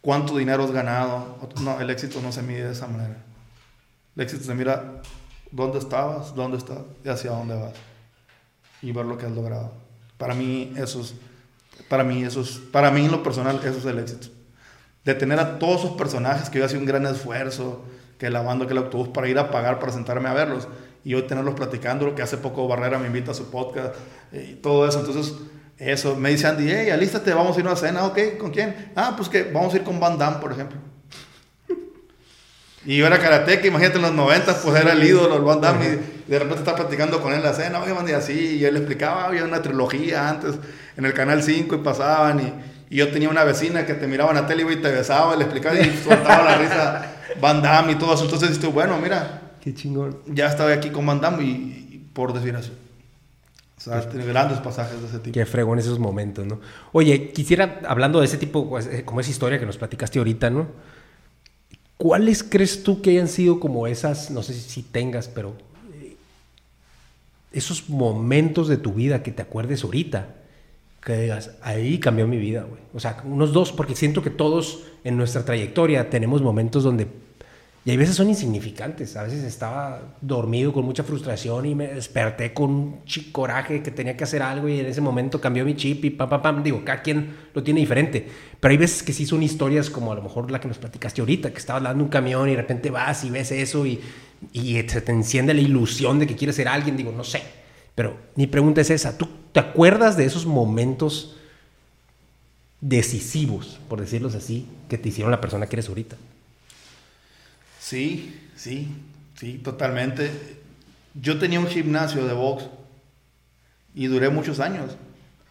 cuánto 0.01 0.37
dinero 0.37 0.65
has 0.65 0.73
ganado. 0.73 1.39
No, 1.61 1.81
el 1.81 1.91
éxito 1.91 2.21
no 2.21 2.33
se 2.33 2.43
mide 2.43 2.65
de 2.65 2.73
esa 2.73 2.87
manera. 2.87 3.17
El 4.17 4.23
éxito 4.23 4.45
se 4.45 4.55
mira 4.55 5.03
dónde 5.51 5.79
estabas, 5.79 6.35
dónde 6.35 6.59
estás 6.59 6.81
y 7.05 7.09
hacia 7.09 7.31
dónde 7.31 7.55
vas. 7.55 7.75
Y 8.83 8.93
ver 8.93 9.05
lo 9.05 9.19
que 9.19 9.27
has 9.27 9.33
logrado. 9.33 9.73
Para 10.17 10.35
mí 10.35 10.73
eso 10.77 11.01
es, 11.01 11.15
para 11.89 12.05
mí 12.05 12.25
eso 12.25 12.41
es, 12.41 12.59
para 12.73 12.91
mí 12.91 13.05
en 13.05 13.13
lo 13.13 13.23
personal 13.23 13.61
eso 13.63 13.79
es 13.79 13.85
el 13.85 13.99
éxito. 13.99 14.29
De 15.05 15.15
tener 15.15 15.39
a 15.39 15.59
todos 15.59 15.85
esos 15.85 15.97
personajes 15.97 16.51
que 16.51 16.59
yo 16.59 16.65
hacía 16.65 16.79
un 16.79 16.87
gran 16.87 17.07
esfuerzo, 17.07 17.85
que 18.19 18.29
lavando 18.31 18.67
que 18.67 18.73
el 18.73 18.79
autobús 18.79 19.09
para 19.09 19.29
ir 19.29 19.39
a 19.39 19.51
pagar 19.51 19.79
para 19.79 19.93
sentarme 19.93 20.29
a 20.29 20.35
verlos 20.35 20.69
y 21.05 21.15
hoy 21.15 21.23
tenerlos 21.23 21.55
platicando, 21.55 22.05
lo 22.05 22.15
que 22.15 22.23
hace 22.23 22.37
poco 22.37 22.67
Barrera 22.69 22.99
me 22.99 23.07
invita 23.07 23.31
a 23.31 23.35
su 23.35 23.51
podcast 23.51 23.95
eh, 24.33 24.51
y 24.53 24.55
todo 24.57 24.87
eso. 24.87 25.01
Entonces, 25.01 25.35
eso, 25.79 26.17
me 26.17 26.31
dice 26.31 26.47
Andy, 26.47 26.71
hey, 26.71 26.91
alístate, 26.91 27.33
vamos 27.33 27.57
a 27.57 27.61
ir 27.61 27.67
a 27.67 27.71
una 27.71 27.79
cena, 27.79 28.05
ok, 28.05 28.19
¿con 28.39 28.51
quién? 28.51 28.91
Ah, 28.97 29.15
pues 29.17 29.29
que 29.29 29.45
vamos 29.45 29.73
a 29.73 29.77
ir 29.77 29.85
con 29.85 30.01
Van 30.01 30.19
Damme, 30.19 30.39
por 30.39 30.53
ejemplo. 30.53 30.79
Y 32.85 32.97
yo 32.97 33.07
era 33.07 33.19
karateca, 33.19 33.67
imagínate 33.67 33.97
en 33.97 34.03
los 34.03 34.13
90, 34.13 34.63
pues 34.63 34.81
era 34.81 34.93
el 34.93 35.05
ídolo, 35.05 35.37
el 35.37 35.43
Van 35.43 35.61
Damme, 35.61 35.99
y 36.27 36.31
de 36.31 36.39
repente 36.39 36.61
estaba 36.61 36.79
platicando 36.79 37.21
con 37.21 37.33
él 37.33 37.39
en 37.39 37.45
la 37.45 37.53
cena, 37.53 37.81
oye, 37.81 37.95
y 38.09 38.13
así, 38.13 38.57
y 38.57 38.65
él 38.65 38.75
le 38.75 38.81
explicaba, 38.81 39.27
había 39.27 39.45
una 39.45 39.63
trilogía 39.63 40.29
antes 40.29 40.57
en 40.97 41.05
el 41.05 41.13
Canal 41.13 41.43
5 41.43 41.75
y 41.75 41.79
pasaban, 41.79 42.41
y, 42.41 42.95
y, 42.95 42.99
yo 42.99 43.11
tenía 43.13 43.29
una 43.29 43.45
vecina 43.45 43.87
que 43.87 43.95
te 43.95 44.07
miraba 44.07 44.31
en 44.31 44.37
la 44.37 44.47
tele 44.47 44.65
y 44.71 44.77
te 44.77 44.91
besaba, 44.91 45.35
y 45.35 45.39
le 45.39 45.45
explicaba 45.45 45.79
y 45.79 45.97
soltaba 45.97 46.45
la 46.45 46.59
risa 46.59 47.18
Van 47.41 47.63
Damme 47.63 47.93
y 47.93 47.95
todo 47.97 48.15
eso. 48.15 48.25
Entonces 48.25 48.49
dijiste, 48.49 48.69
bueno, 48.69 48.99
mira, 48.99 49.53
qué 49.61 49.75
chingón. 49.75 50.19
Ya 50.27 50.47
estaba 50.47 50.73
aquí 50.73 50.91
con 50.91 51.07
Van 51.07 51.21
Damme 51.21 51.45
y, 51.45 51.49
y 51.93 52.09
por 52.13 52.33
decir 52.33 52.55
así. 52.57 52.73
O 53.79 53.81
sea, 53.81 54.09
tiene 54.09 54.27
grandes 54.27 54.59
pasajes 54.59 55.01
de 55.01 55.07
ese 55.07 55.19
tipo. 55.21 55.35
Qué 55.35 55.47
fregón 55.47 55.79
esos 55.79 56.01
momentos, 56.01 56.45
¿no? 56.45 56.61
Oye, 56.91 57.31
quisiera, 57.31 57.81
hablando 57.87 58.19
de 58.19 58.27
ese 58.27 58.37
tipo, 58.37 58.69
pues, 58.69 58.87
eh, 58.87 59.05
como 59.05 59.21
esa 59.21 59.31
historia 59.31 59.61
que 59.61 59.67
nos 59.67 59.79
platicaste 59.79 60.19
ahorita, 60.19 60.51
¿no? 60.51 60.67
¿Cuáles 61.97 62.43
crees 62.43 62.83
tú 62.83 63.01
que 63.03 63.11
hayan 63.11 63.29
sido 63.29 63.61
como 63.61 63.87
esas, 63.87 64.33
no 64.33 64.43
sé 64.43 64.55
si 64.55 64.83
tengas, 64.83 65.29
pero 65.29 65.55
eh, 65.95 66.17
esos 67.53 67.89
momentos 67.89 68.67
de 68.67 68.79
tu 68.79 68.95
vida 68.95 69.23
que 69.23 69.31
te 69.31 69.43
acuerdes 69.43 69.85
ahorita? 69.85 70.35
Que 71.05 71.17
digas, 71.17 71.53
ahí 71.63 72.01
cambió 72.01 72.27
mi 72.27 72.39
vida, 72.39 72.65
güey. 72.65 72.81
O 72.95 72.99
sea, 72.99 73.23
unos 73.25 73.53
dos, 73.53 73.71
porque 73.71 73.95
siento 73.95 74.23
que 74.23 74.31
todos 74.31 74.81
en 75.05 75.17
nuestra 75.17 75.45
trayectoria 75.45 76.11
tenemos 76.11 76.43
momentos 76.43 76.83
donde 76.83 77.07
y 77.89 77.91
hay 77.91 77.97
veces 77.97 78.17
son 78.17 78.29
insignificantes. 78.29 79.17
A 79.17 79.23
veces 79.23 79.43
estaba 79.45 80.15
dormido 80.21 80.75
con 80.75 80.85
mucha 80.85 81.05
frustración 81.05 81.65
y 81.65 81.75
me 81.75 81.87
desperté 81.87 82.53
con 82.53 82.71
un 82.71 83.03
coraje 83.33 83.83
que 83.83 83.91
tenía 83.91 84.15
que 84.15 84.25
hacer 84.25 84.43
algo 84.43 84.69
y 84.69 84.79
en 84.79 84.85
ese 84.85 85.01
momento 85.01 85.41
cambió 85.41 85.65
mi 85.65 85.75
chip 85.75 86.05
y 86.05 86.11
pam, 86.11 86.29
pam, 86.29 86.43
pam. 86.43 86.63
Digo, 86.63 86.85
cada 86.85 87.01
quien 87.01 87.35
lo 87.55 87.63
tiene 87.63 87.81
diferente. 87.81 88.29
Pero 88.61 88.73
hay 88.73 88.77
veces 88.77 89.03
que 89.03 89.15
sí 89.15 89.25
son 89.25 89.43
historias 89.43 89.89
como 89.89 90.13
a 90.13 90.15
lo 90.15 90.21
mejor 90.21 90.51
la 90.51 90.61
que 90.61 90.69
nos 90.69 90.77
platicaste 90.77 91.23
ahorita, 91.23 91.51
que 91.51 91.57
estabas 91.57 91.83
dando 91.83 92.05
un 92.05 92.11
camión 92.11 92.47
y 92.49 92.51
de 92.51 92.59
repente 92.59 92.91
vas 92.91 93.25
y 93.25 93.31
ves 93.31 93.53
eso 93.53 93.87
y, 93.87 93.99
y 94.53 94.75
se 94.87 95.01
te 95.01 95.13
enciende 95.13 95.55
la 95.55 95.63
ilusión 95.63 96.19
de 96.19 96.27
que 96.27 96.37
quieres 96.37 96.57
ser 96.57 96.69
alguien. 96.69 96.95
Digo, 96.95 97.11
no 97.11 97.25
sé. 97.25 97.41
Pero 97.95 98.19
mi 98.35 98.47
pregunta 98.47 98.83
es 98.83 98.91
esa. 98.91 99.17
¿Tú 99.17 99.31
te 99.51 99.61
acuerdas 99.61 100.19
de 100.19 100.27
esos 100.27 100.45
momentos 100.45 101.39
decisivos, 102.83 103.81
por 103.89 103.99
decirlos 103.99 104.35
así, 104.35 104.67
que 104.91 104.99
te 104.99 105.09
hicieron 105.09 105.31
la 105.31 105.41
persona 105.41 105.69
que 105.69 105.77
eres 105.77 105.89
ahorita? 105.89 106.17
Sí, 107.89 108.39
sí, 108.55 108.95
sí, 109.35 109.57
totalmente. 109.65 110.31
Yo 111.15 111.39
tenía 111.39 111.59
un 111.59 111.69
gimnasio 111.69 112.27
de 112.27 112.35
box 112.35 112.67
y 113.95 114.09
duré 114.09 114.29
muchos 114.29 114.61
años 114.61 114.99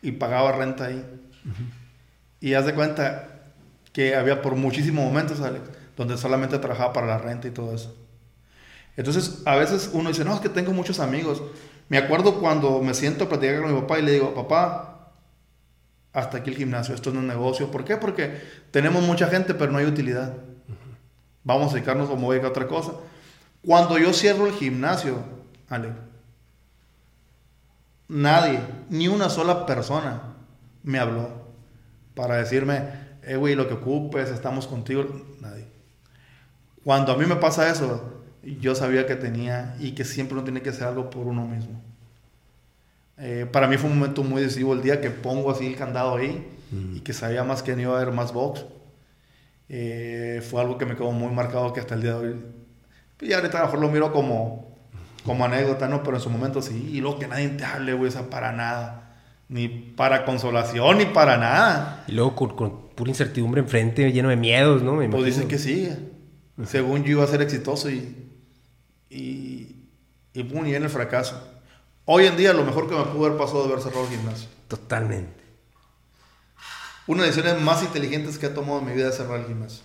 y 0.03 0.11
pagaba 0.11 0.51
renta 0.51 0.85
ahí. 0.85 1.03
Y 2.39 2.53
haz 2.53 2.67
de 2.67 2.75
cuenta 2.75 3.41
que 3.91 4.15
había 4.15 4.43
por 4.43 4.55
muchísimos 4.55 5.03
momentos, 5.03 5.41
Alex, 5.41 5.63
donde 5.95 6.15
solamente 6.15 6.59
trabajaba 6.59 6.93
para 6.93 7.07
la 7.07 7.17
renta 7.17 7.47
y 7.47 7.51
todo 7.51 7.73
eso. 7.73 7.97
Entonces, 8.97 9.41
a 9.45 9.55
veces 9.55 9.89
uno 9.91 10.09
dice, 10.09 10.23
no, 10.23 10.35
es 10.35 10.39
que 10.39 10.49
tengo 10.49 10.73
muchos 10.73 10.99
amigos. 10.99 11.41
Me 11.89 11.97
acuerdo 11.97 12.39
cuando 12.39 12.83
me 12.83 12.93
siento 12.93 13.23
a 13.23 13.29
platicar 13.29 13.63
con 13.63 13.73
mi 13.73 13.81
papá 13.81 13.97
y 13.97 14.03
le 14.03 14.11
digo, 14.11 14.35
papá, 14.35 15.11
hasta 16.13 16.38
aquí 16.38 16.51
el 16.51 16.57
gimnasio, 16.57 16.93
esto 16.93 17.09
no 17.09 17.15
es 17.17 17.21
un 17.23 17.29
negocio. 17.29 17.71
¿Por 17.71 17.83
qué? 17.83 17.97
Porque 17.97 18.39
tenemos 18.69 19.01
mucha 19.01 19.25
gente, 19.27 19.55
pero 19.55 19.71
no 19.71 19.79
hay 19.79 19.85
utilidad 19.85 20.35
vamos 21.47 21.71
a 21.71 21.75
dedicarnos 21.75 22.09
mover 22.19 22.43
a 22.43 22.49
otra 22.49 22.67
cosa. 22.67 22.91
Cuando 23.65 23.97
yo 23.97 24.13
cierro 24.13 24.47
el 24.47 24.53
gimnasio, 24.53 25.17
Ale, 25.69 25.93
nadie, 28.09 28.59
ni 28.89 29.07
una 29.07 29.29
sola 29.29 29.65
persona 29.65 30.21
me 30.83 30.99
habló 30.99 31.29
para 32.15 32.35
decirme, 32.35 32.83
eh, 33.23 33.37
güey, 33.37 33.55
lo 33.55 33.67
que 33.67 33.75
ocupes, 33.75 34.29
estamos 34.29 34.67
contigo. 34.67 35.05
Nadie. 35.39 35.67
Cuando 36.83 37.13
a 37.13 37.17
mí 37.17 37.25
me 37.25 37.37
pasa 37.37 37.69
eso, 37.69 38.23
yo 38.43 38.75
sabía 38.75 39.07
que 39.07 39.15
tenía 39.15 39.75
y 39.79 39.91
que 39.91 40.03
siempre 40.03 40.35
uno 40.35 40.43
tiene 40.43 40.61
que 40.61 40.69
hacer 40.69 40.87
algo 40.87 41.09
por 41.09 41.27
uno 41.27 41.45
mismo. 41.47 41.81
Eh, 43.17 43.47
para 43.49 43.67
mí 43.67 43.77
fue 43.77 43.89
un 43.89 43.97
momento 43.97 44.23
muy 44.23 44.41
decisivo 44.41 44.73
el 44.73 44.81
día 44.81 44.99
que 44.99 45.11
pongo 45.11 45.49
así 45.49 45.65
el 45.65 45.75
candado 45.77 46.17
ahí 46.17 46.45
y 46.93 46.99
que 46.99 47.13
sabía 47.13 47.45
más 47.45 47.63
que 47.63 47.73
no 47.75 47.83
iba 47.83 47.93
a 47.93 48.01
haber 48.01 48.13
más 48.13 48.33
box. 48.33 48.65
Eh, 49.70 50.41
fue 50.49 50.61
algo 50.61 50.78
que 50.78 50.86
me 50.86 50.95
quedó 50.95 51.11
muy 51.11 51.34
marcado 51.34 51.74
que 51.74 51.80
hasta 51.80 51.95
el 51.95 52.01
día 52.01 52.13
de 52.13 52.30
hoy. 52.30 52.36
Y 53.22 53.34
ahorita 53.34 53.57
a 53.57 53.61
lo 53.61 53.68
mejor 53.68 53.82
lo 53.82 53.89
miro 53.89 54.13
como, 54.13 54.76
como 55.26 55.45
anécdota, 55.45 55.88
¿no? 55.88 56.03
Pero 56.03 56.18
en 56.18 56.24
su 56.24 56.30
momento 56.30 56.61
sí. 56.61 56.91
Y 56.93 57.01
luego 57.01 57.20
que 57.20 57.28
nadie 57.28 57.49
te 57.49 57.65
hable, 57.65 57.93
güey, 57.93 58.11
o 58.15 58.30
para 58.30 58.51
nada. 58.51 59.03
Ni 59.49 59.68
para 59.68 60.26
consolación, 60.26 60.97
ni 60.97 61.05
para 61.05 61.38
nada. 61.38 62.03
Y 62.07 62.11
luego 62.13 62.36
con, 62.36 62.89
pura 62.95 63.09
incertidumbre 63.09 63.61
enfrente, 63.61 64.11
lleno 64.11 64.30
de 64.30 64.36
miedos, 64.36 64.84
¿no? 64.84 64.97
pues 65.09 65.26
dicen 65.26 65.47
que 65.47 65.57
sí. 65.57 65.89
Según 66.65 67.03
yo 67.03 67.11
iba 67.11 67.24
a 67.24 67.28
ser 67.28 67.41
exitoso 67.41 67.89
y. 67.89 68.30
Y. 69.09 69.76
Y 70.34 70.43
pum, 70.43 70.65
y 70.68 70.76
en 70.76 70.84
el 70.84 70.89
fracaso. 70.89 71.41
Hoy 72.05 72.26
en 72.26 72.38
día, 72.38 72.53
lo 72.53 72.63
mejor 72.63 72.88
que 72.88 72.95
me 72.95 73.03
pudo 73.05 73.26
haber 73.26 73.38
pasado 73.38 73.65
de 73.65 73.72
haber 73.72 73.84
cerrado 73.84 74.03
el 74.03 74.11
gimnasio. 74.11 74.49
Totalmente 74.68 75.36
una 77.08 77.24
de 77.24 77.28
las 77.28 77.36
decisiones 77.36 77.64
más 77.64 77.82
inteligentes 77.84 78.38
que 78.38 78.47
he 78.47 78.49
tomado 78.49 78.80
en 78.80 78.86
mi 78.86 78.93
vida 78.93 79.10
es 79.10 79.16
cerrar 79.16 79.39
el 79.39 79.47
gimnasio. 79.47 79.82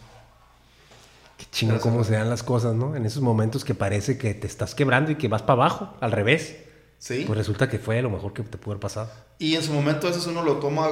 Qué 1.39 1.47
chingo 1.51 1.81
cómo 1.81 2.05
se 2.05 2.12
dan 2.14 2.29
las 2.29 2.43
cosas, 2.43 2.75
¿no? 2.75 2.95
En 2.95 3.07
esos 3.07 3.23
momentos 3.23 3.64
que 3.64 3.75
parece 3.75 4.18
que 4.18 4.35
te 4.35 4.47
estás 4.47 4.75
quebrando 4.75 5.11
y 5.11 5.16
que 5.16 5.29
vas 5.29 5.43
para 5.43 5.55
abajo, 5.55 5.97
al 6.01 6.12
revés. 6.12 6.57
Sí. 6.99 7.25
Pues 7.27 7.37
resulta 7.37 7.68
que 7.68 7.79
fue 7.79 8.01
lo 8.03 8.11
mejor 8.11 8.33
que 8.33 8.43
te 8.43 8.59
pudo 8.59 8.73
haber 8.73 8.81
pasado. 8.81 9.11
Y 9.39 9.57
en 9.57 9.62
su 9.62 9.73
momento 9.73 10.07
a 10.07 10.11
veces 10.11 10.27
uno 10.27 10.43
lo 10.43 10.59
toma, 10.59 10.89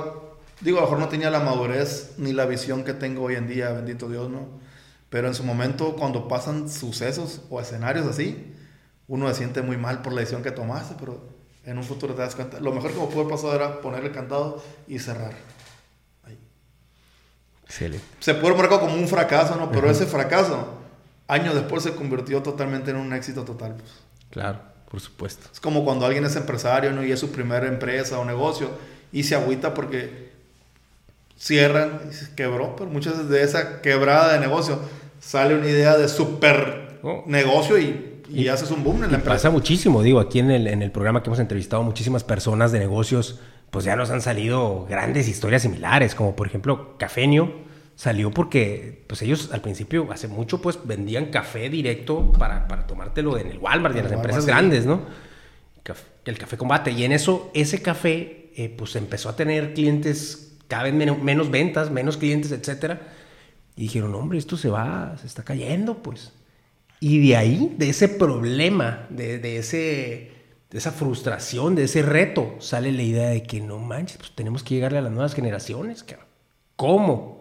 digo, 0.60 0.78
a 0.78 0.80
lo 0.80 0.86
mejor 0.86 0.98
no 0.98 1.08
tenía 1.08 1.30
la 1.30 1.40
madurez 1.40 2.14
ni 2.18 2.32
la 2.32 2.46
visión 2.46 2.84
que 2.84 2.94
tengo 2.94 3.22
hoy 3.22 3.36
en 3.36 3.46
día, 3.46 3.70
bendito 3.70 4.08
Dios, 4.08 4.28
¿no? 4.28 4.48
Pero 5.08 5.28
en 5.28 5.34
su 5.34 5.44
momento 5.44 5.96
cuando 5.96 6.28
pasan 6.28 6.68
sucesos 6.68 7.42
o 7.50 7.60
escenarios 7.60 8.06
así, 8.06 8.54
uno 9.06 9.28
se 9.28 9.34
siente 9.34 9.62
muy 9.62 9.76
mal 9.76 10.02
por 10.02 10.12
la 10.12 10.20
decisión 10.20 10.42
que 10.42 10.52
tomaste, 10.52 10.94
pero 10.98 11.20
en 11.64 11.78
un 11.78 11.84
futuro 11.84 12.14
te 12.14 12.22
das 12.22 12.34
cuenta, 12.34 12.60
lo 12.60 12.72
mejor 12.72 12.92
que 12.92 13.00
me 13.00 13.06
pudo 13.06 13.20
haber 13.20 13.32
pasado 13.32 13.54
era 13.54 13.80
poner 13.80 14.04
el 14.04 14.12
candado 14.12 14.62
y 14.88 14.98
cerrar. 14.98 15.34
Se 18.18 18.34
puede 18.34 18.56
marcar 18.56 18.80
como 18.80 18.94
un 18.94 19.08
fracaso, 19.08 19.56
¿no? 19.56 19.70
Pero 19.70 19.90
ese 19.90 20.06
fracaso, 20.06 20.74
años 21.28 21.54
después 21.54 21.82
se 21.82 21.94
convirtió 21.94 22.42
totalmente 22.42 22.90
en 22.90 22.96
un 22.96 23.12
éxito 23.12 23.44
total. 23.44 23.74
Pues. 23.74 23.90
Claro, 24.30 24.58
por 24.90 25.00
supuesto. 25.00 25.48
Es 25.52 25.60
como 25.60 25.84
cuando 25.84 26.06
alguien 26.06 26.24
es 26.24 26.36
empresario, 26.36 26.92
¿no? 26.92 27.04
Y 27.04 27.12
es 27.12 27.20
su 27.20 27.30
primera 27.30 27.66
empresa 27.66 28.18
o 28.18 28.24
negocio 28.24 28.70
y 29.12 29.22
se 29.24 29.34
agüita 29.34 29.74
porque 29.74 30.30
cierran 31.38 32.00
y 32.10 32.12
se 32.12 32.34
quebró, 32.34 32.76
pero 32.76 32.90
muchas 32.90 33.14
veces 33.14 33.28
de 33.30 33.42
esa 33.42 33.80
quebrada 33.80 34.34
de 34.34 34.40
negocio 34.40 34.78
sale 35.20 35.54
una 35.54 35.68
idea 35.68 35.96
de 35.96 36.08
super 36.08 36.98
oh. 37.02 37.24
negocio 37.26 37.78
y, 37.78 38.22
y, 38.28 38.48
haces 38.48 38.70
un 38.70 38.84
boom 38.84 39.04
en 39.04 39.10
la 39.12 39.16
empresa. 39.16 39.36
Pasa 39.36 39.50
muchísimo, 39.50 40.02
digo, 40.02 40.20
aquí 40.20 40.38
en 40.38 40.50
el, 40.50 40.66
en 40.66 40.82
el 40.82 40.90
programa 40.90 41.22
que 41.22 41.30
hemos 41.30 41.40
entrevistado 41.40 41.82
muchísimas 41.82 42.24
personas 42.24 42.72
de 42.72 42.78
negocios 42.78 43.40
pues 43.70 43.84
ya 43.84 43.96
nos 43.96 44.10
han 44.10 44.20
salido 44.20 44.86
grandes 44.88 45.28
historias 45.28 45.62
similares, 45.62 46.14
como 46.14 46.34
por 46.34 46.46
ejemplo 46.46 46.96
Cafenio 46.98 47.70
salió 48.00 48.30
porque 48.30 49.04
pues 49.06 49.20
ellos 49.20 49.50
al 49.52 49.60
principio, 49.60 50.08
hace 50.10 50.26
mucho, 50.26 50.62
pues 50.62 50.78
vendían 50.84 51.26
café 51.26 51.68
directo 51.68 52.32
para, 52.32 52.66
para 52.66 52.86
tomártelo 52.86 53.36
en 53.36 53.48
el 53.48 53.58
Walmart 53.58 53.94
y 53.94 53.98
en 53.98 54.04
las 54.04 54.12
empresas 54.14 54.46
grandes, 54.46 54.86
¿no? 54.86 55.02
El 56.24 56.38
café 56.38 56.56
combate. 56.56 56.92
Y 56.92 57.04
en 57.04 57.12
eso, 57.12 57.50
ese 57.52 57.82
café, 57.82 58.52
eh, 58.56 58.74
pues 58.74 58.96
empezó 58.96 59.28
a 59.28 59.36
tener 59.36 59.74
clientes, 59.74 60.56
cada 60.66 60.84
vez 60.84 60.94
menos, 60.94 61.18
menos 61.18 61.50
ventas, 61.50 61.90
menos 61.90 62.16
clientes, 62.16 62.52
etcétera. 62.52 63.02
Y 63.76 63.82
dijeron, 63.82 64.14
hombre, 64.14 64.38
esto 64.38 64.56
se 64.56 64.70
va, 64.70 65.16
se 65.20 65.26
está 65.26 65.42
cayendo, 65.42 66.02
pues. 66.02 66.32
Y 67.00 67.28
de 67.28 67.36
ahí, 67.36 67.74
de 67.76 67.90
ese 67.90 68.08
problema, 68.08 69.06
de, 69.10 69.38
de 69.38 69.58
ese 69.58 70.39
de 70.70 70.78
esa 70.78 70.92
frustración, 70.92 71.74
de 71.74 71.84
ese 71.84 72.02
reto, 72.02 72.54
sale 72.60 72.92
la 72.92 73.02
idea 73.02 73.28
de 73.30 73.42
que 73.42 73.60
no 73.60 73.78
manches, 73.78 74.18
pues 74.18 74.32
tenemos 74.34 74.62
que 74.62 74.74
llegarle 74.74 74.98
a 74.98 75.02
las 75.02 75.12
nuevas 75.12 75.34
generaciones, 75.34 76.04
cabrón. 76.04 76.28
¿Cómo? 76.76 77.40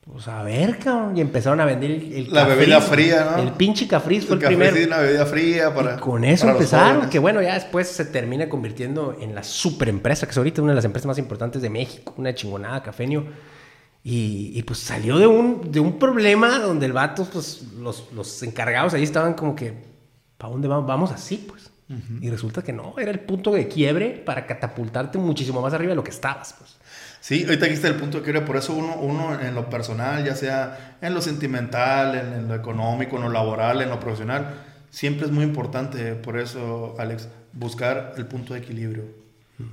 Pues 0.00 0.28
a 0.28 0.42
ver, 0.42 0.78
cabrón. 0.78 1.16
Y 1.16 1.20
empezaron 1.20 1.60
a 1.60 1.64
vender 1.64 1.90
el, 1.90 2.32
La 2.32 2.44
bebida 2.44 2.80
fría, 2.80 3.32
¿no? 3.36 3.42
El 3.42 3.52
pinche 3.52 3.88
cafriz 3.88 4.26
fue 4.26 4.36
el, 4.36 4.42
el 4.42 4.48
primero. 4.48 4.76
una 4.86 4.98
bebida 4.98 5.26
fría 5.26 5.74
para. 5.74 5.96
Y 5.96 5.98
con 5.98 6.24
eso 6.24 6.48
empezaron, 6.48 7.08
que 7.08 7.18
bueno, 7.18 7.42
ya 7.42 7.54
después 7.54 7.88
se 7.88 8.04
termina 8.04 8.48
convirtiendo 8.48 9.16
en 9.20 9.34
la 9.34 9.42
super 9.42 9.88
empresa, 9.88 10.26
que 10.26 10.32
es 10.32 10.38
ahorita 10.38 10.62
una 10.62 10.72
de 10.72 10.76
las 10.76 10.84
empresas 10.84 11.06
más 11.06 11.18
importantes 11.18 11.62
de 11.62 11.70
México, 11.70 12.14
una 12.16 12.34
chingonada, 12.34 12.82
Cafenio. 12.82 13.24
Y, 14.04 14.52
y, 14.54 14.62
pues 14.62 14.80
salió 14.80 15.18
de 15.18 15.26
un, 15.26 15.72
de 15.72 15.80
un 15.80 15.98
problema 15.98 16.58
donde 16.58 16.84
el 16.84 16.92
vato, 16.92 17.26
pues 17.32 17.62
los, 17.78 18.12
los 18.12 18.42
encargados 18.42 18.92
ahí 18.92 19.02
estaban 19.02 19.32
como 19.32 19.56
que, 19.56 19.72
¿para 20.36 20.52
dónde 20.52 20.68
vamos? 20.68 20.86
Vamos 20.86 21.10
así, 21.10 21.38
pues. 21.48 21.73
Y 22.20 22.30
resulta 22.30 22.62
que 22.62 22.72
no, 22.72 22.94
era 22.98 23.10
el 23.10 23.20
punto 23.20 23.52
de 23.52 23.68
quiebre 23.68 24.10
para 24.24 24.46
catapultarte 24.46 25.18
muchísimo 25.18 25.60
más 25.60 25.74
arriba 25.74 25.90
de 25.90 25.96
lo 25.96 26.04
que 26.04 26.10
estabas. 26.10 26.54
Pues. 26.58 26.76
Sí, 27.20 27.44
ahorita 27.44 27.66
aquí 27.66 27.74
está 27.74 27.88
el 27.88 27.96
punto 27.96 28.18
de 28.18 28.24
quiebre, 28.24 28.40
por 28.40 28.56
eso 28.56 28.72
uno, 28.72 28.96
uno 28.96 29.38
en 29.38 29.54
lo 29.54 29.68
personal, 29.68 30.24
ya 30.24 30.34
sea 30.34 30.96
en 31.02 31.12
lo 31.12 31.20
sentimental, 31.20 32.14
en, 32.14 32.48
lo 32.48 32.54
económico, 32.54 33.16
en 33.16 33.22
lo 33.22 33.28
laboral, 33.28 33.82
en 33.82 33.90
lo 33.90 34.00
profesional, 34.00 34.54
siempre 34.90 35.26
es 35.26 35.32
muy 35.32 35.44
importante, 35.44 36.14
por 36.14 36.38
eso, 36.38 36.94
Alex, 36.98 37.28
buscar 37.52 38.14
el 38.16 38.26
punto 38.26 38.54
de 38.54 38.60
equilibrio. 38.60 39.04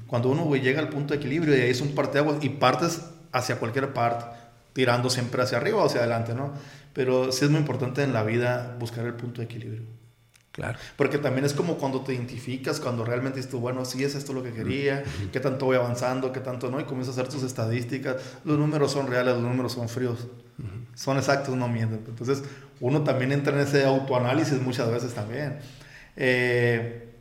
Cuando 0.06 0.30
uno 0.30 0.54
llega 0.56 0.80
al 0.80 0.90
punto 0.90 1.14
de 1.14 1.20
equilibrio 1.20 1.58
y 1.58 1.62
ahí 1.62 1.70
es 1.70 1.82
un 1.82 1.96
parteaguas 1.96 2.44
y 2.44 2.50
partes 2.50 3.02
hacia 3.32 3.56
cualquier 3.56 3.94
parte, 3.94 4.26
tirando 4.74 5.10
siempre 5.10 5.42
hacia 5.42 5.58
arriba 5.58 5.82
o 5.82 5.86
hacia 5.86 6.02
adelante, 6.02 6.34
¿no? 6.36 6.54
pero 6.94 7.32
sí 7.32 7.46
es 7.46 7.52
muy 7.52 7.60
importante 7.60 8.04
en 8.04 8.14
la 8.14 8.24
vida 8.24 8.76
buscar 8.80 9.06
el 9.06 9.14
punto 9.14 9.42
de 9.42 9.46
equilibrio. 9.46 9.84
Claro. 10.52 10.78
Porque 10.98 11.18
también 11.18 11.46
es 11.46 11.54
como 11.54 11.78
cuando 11.78 12.02
te 12.02 12.14
identificas, 12.14 12.82
cuando 12.82 13.06
realmente 13.06 13.38
dices 13.38 13.50
tú, 13.50 13.60
bueno, 13.60 13.86
sí 13.86 14.04
es 14.04 14.16
esto 14.16 14.34
lo 14.34 14.44
que 14.44 14.52
quería, 14.52 15.04
qué 15.32 15.40
tanto 15.40 15.66
voy 15.66 15.78
avanzando, 15.78 16.34
qué 16.34 16.42
tanto 16.42 16.70
no, 16.70 16.80
y 16.82 16.84
comienzas 16.84 17.18
a 17.18 17.22
hacer 17.22 17.34
tus 17.34 17.44
estadísticas. 17.44 18.18
Los 18.44 18.58
números 18.58 18.92
son 18.92 19.08
reales, 19.08 19.36
los 19.36 19.44
números 19.44 19.72
son 19.72 19.88
fríos, 19.88 20.28
son 20.94 21.18
exactos, 21.18 21.56
no 21.56 21.70
mienten. 21.70 22.04
Entonces, 22.06 22.44
uno 22.82 23.02
también 23.04 23.32
entra 23.32 23.54
en 23.54 23.66
ese 23.66 23.86
autoanálisis 23.86 24.62
muchas 24.62 24.92
veces 24.92 25.14
también. 25.14 25.60
Eh, 26.18 27.14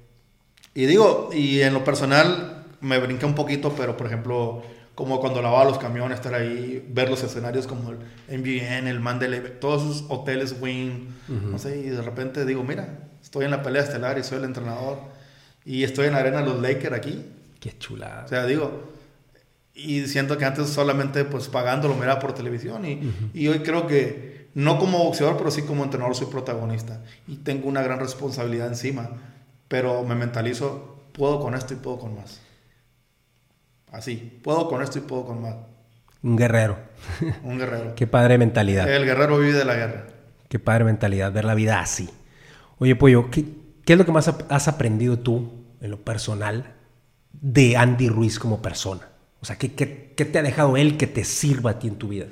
y 0.74 0.86
digo, 0.86 1.30
y 1.32 1.60
en 1.60 1.72
lo 1.72 1.84
personal 1.84 2.66
me 2.80 2.98
brinqué 2.98 3.26
un 3.26 3.36
poquito, 3.36 3.74
pero 3.76 3.96
por 3.96 4.08
ejemplo, 4.08 4.62
como 4.96 5.20
cuando 5.20 5.40
lavaba 5.40 5.64
los 5.64 5.78
camiones, 5.78 6.18
estar 6.18 6.34
ahí, 6.34 6.84
ver 6.90 7.08
los 7.08 7.22
escenarios 7.22 7.68
como 7.68 7.90
el 7.90 7.98
MGN, 8.40 8.88
el 8.88 8.98
Mandela, 8.98 9.38
todos 9.60 9.82
esos 9.82 10.04
hoteles 10.08 10.56
Wing, 10.60 11.08
no 11.28 11.58
sé, 11.58 11.78
y 11.78 11.90
de 11.90 12.02
repente 12.02 12.44
digo, 12.44 12.64
mira, 12.64 13.09
estoy 13.30 13.44
en 13.44 13.52
la 13.52 13.62
pelea 13.62 13.84
estelar 13.84 14.18
y 14.18 14.24
soy 14.24 14.38
el 14.38 14.44
entrenador, 14.44 14.98
y 15.64 15.84
estoy 15.84 16.08
en 16.08 16.14
la 16.14 16.18
arena 16.18 16.40
de 16.40 16.46
los 16.46 16.60
Lakers 16.60 16.96
aquí. 16.96 17.24
Qué 17.60 17.78
chulada. 17.78 18.24
O 18.24 18.28
sea, 18.28 18.44
digo, 18.44 18.90
y 19.72 20.04
siento 20.08 20.36
que 20.36 20.44
antes 20.44 20.68
solamente 20.68 21.24
pues 21.24 21.46
pagándolo 21.46 21.94
miraba 21.94 22.18
por 22.18 22.34
televisión, 22.34 22.84
y, 22.84 23.30
y 23.32 23.46
hoy 23.46 23.60
creo 23.60 23.86
que 23.86 24.48
no 24.54 24.80
como 24.80 25.04
boxeador, 25.04 25.36
pero 25.36 25.52
sí 25.52 25.62
como 25.62 25.84
entrenador 25.84 26.16
soy 26.16 26.26
protagonista, 26.26 27.04
y 27.28 27.36
tengo 27.36 27.68
una 27.68 27.82
gran 27.82 28.00
responsabilidad 28.00 28.66
encima, 28.66 29.10
pero 29.68 30.02
me 30.02 30.16
mentalizo, 30.16 31.00
puedo 31.12 31.38
con 31.38 31.54
esto 31.54 31.72
y 31.74 31.76
puedo 31.76 32.00
con 32.00 32.16
más. 32.16 32.40
Así, 33.92 34.40
puedo 34.42 34.68
con 34.68 34.82
esto 34.82 34.98
y 34.98 35.02
puedo 35.02 35.24
con 35.24 35.40
más. 35.40 35.54
Un 36.24 36.36
guerrero. 36.36 36.78
Un 37.44 37.58
guerrero. 37.58 37.94
Qué 37.94 38.08
padre 38.08 38.38
mentalidad. 38.38 38.92
El 38.92 39.04
guerrero 39.04 39.38
vive 39.38 39.52
de 39.52 39.64
la 39.64 39.74
guerra. 39.76 40.06
Qué 40.48 40.58
padre 40.58 40.82
mentalidad, 40.82 41.30
ver 41.30 41.44
la 41.44 41.54
vida 41.54 41.78
así. 41.78 42.10
Oye, 42.80 42.96
Pollo, 42.96 43.30
¿qué, 43.30 43.44
es 43.86 43.96
lo 43.96 44.04
que 44.04 44.10
más 44.10 44.26
has 44.26 44.66
aprendido 44.66 45.20
tú, 45.20 45.52
en 45.80 45.92
lo 45.92 46.00
personal, 46.04 46.74
de 47.32 47.76
Andy 47.76 48.08
Ruiz 48.08 48.40
como 48.40 48.60
persona? 48.60 49.08
O 49.40 49.46
sea, 49.46 49.56
¿qué, 49.56 49.68
te 49.68 50.38
ha 50.38 50.42
dejado 50.42 50.76
él 50.76 50.96
que 50.96 51.06
te 51.06 51.22
sirva 51.24 51.70
a 51.70 51.78
ti 51.78 51.86
en 51.86 51.96
tu 51.96 52.08
vida? 52.08 52.26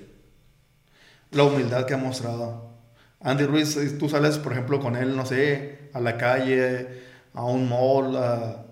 La 1.30 1.44
humildad 1.44 1.86
que 1.86 1.94
ha 1.94 1.98
mostrado. 1.98 2.72
Andy 3.20 3.44
Ruiz, 3.44 3.78
tú 3.98 4.08
sales, 4.08 4.38
por 4.38 4.52
ejemplo, 4.52 4.80
con 4.80 4.96
él, 4.96 5.14
no 5.14 5.24
sé, 5.24 5.90
a 5.92 6.00
la 6.00 6.16
calle, 6.16 6.88
a 7.34 7.44
un 7.44 7.68
mall, 7.68 8.16
a, 8.16 8.64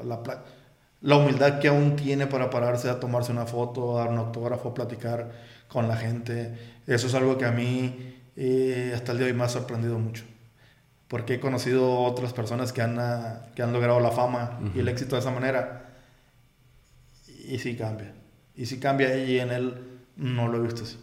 a 0.00 0.04
la 0.04 0.22
playa 0.22 0.42
la 1.06 1.16
humildad 1.16 1.60
que 1.60 1.68
aún 1.68 1.94
tiene 1.94 2.26
para 2.26 2.50
pararse 2.50 2.88
a 2.90 2.98
tomarse 2.98 3.30
una 3.30 3.46
foto, 3.46 3.96
a 3.96 4.00
dar 4.00 4.10
un 4.10 4.18
autógrafo, 4.18 4.70
a 4.70 4.74
platicar 4.74 5.30
con 5.68 5.86
la 5.88 5.96
gente. 5.96 6.80
Eso 6.86 7.06
es 7.06 7.14
algo 7.14 7.38
que 7.38 7.44
a 7.44 7.52
mí 7.52 8.16
eh, 8.34 8.92
hasta 8.94 9.12
el 9.12 9.18
día 9.18 9.26
de 9.26 9.32
hoy 9.32 9.38
me 9.38 9.44
ha 9.44 9.48
sorprendido 9.48 9.98
mucho. 9.98 10.24
Porque 11.08 11.34
he 11.34 11.40
conocido 11.40 12.00
otras 12.00 12.32
personas 12.32 12.72
que 12.72 12.82
han, 12.82 12.98
ah, 12.98 13.46
que 13.54 13.62
han 13.62 13.72
logrado 13.72 14.00
la 14.00 14.10
fama 14.10 14.58
y 14.74 14.80
el 14.80 14.88
éxito 14.88 15.14
de 15.14 15.20
esa 15.20 15.30
manera. 15.30 15.94
Y 17.48 17.58
sí 17.58 17.76
cambia. 17.76 18.12
Y 18.56 18.66
sí 18.66 18.80
cambia 18.80 19.16
y 19.16 19.38
en 19.38 19.50
él 19.50 19.74
no 20.16 20.48
lo 20.48 20.58
he 20.58 20.62
visto 20.62 20.82
así. 20.82 20.98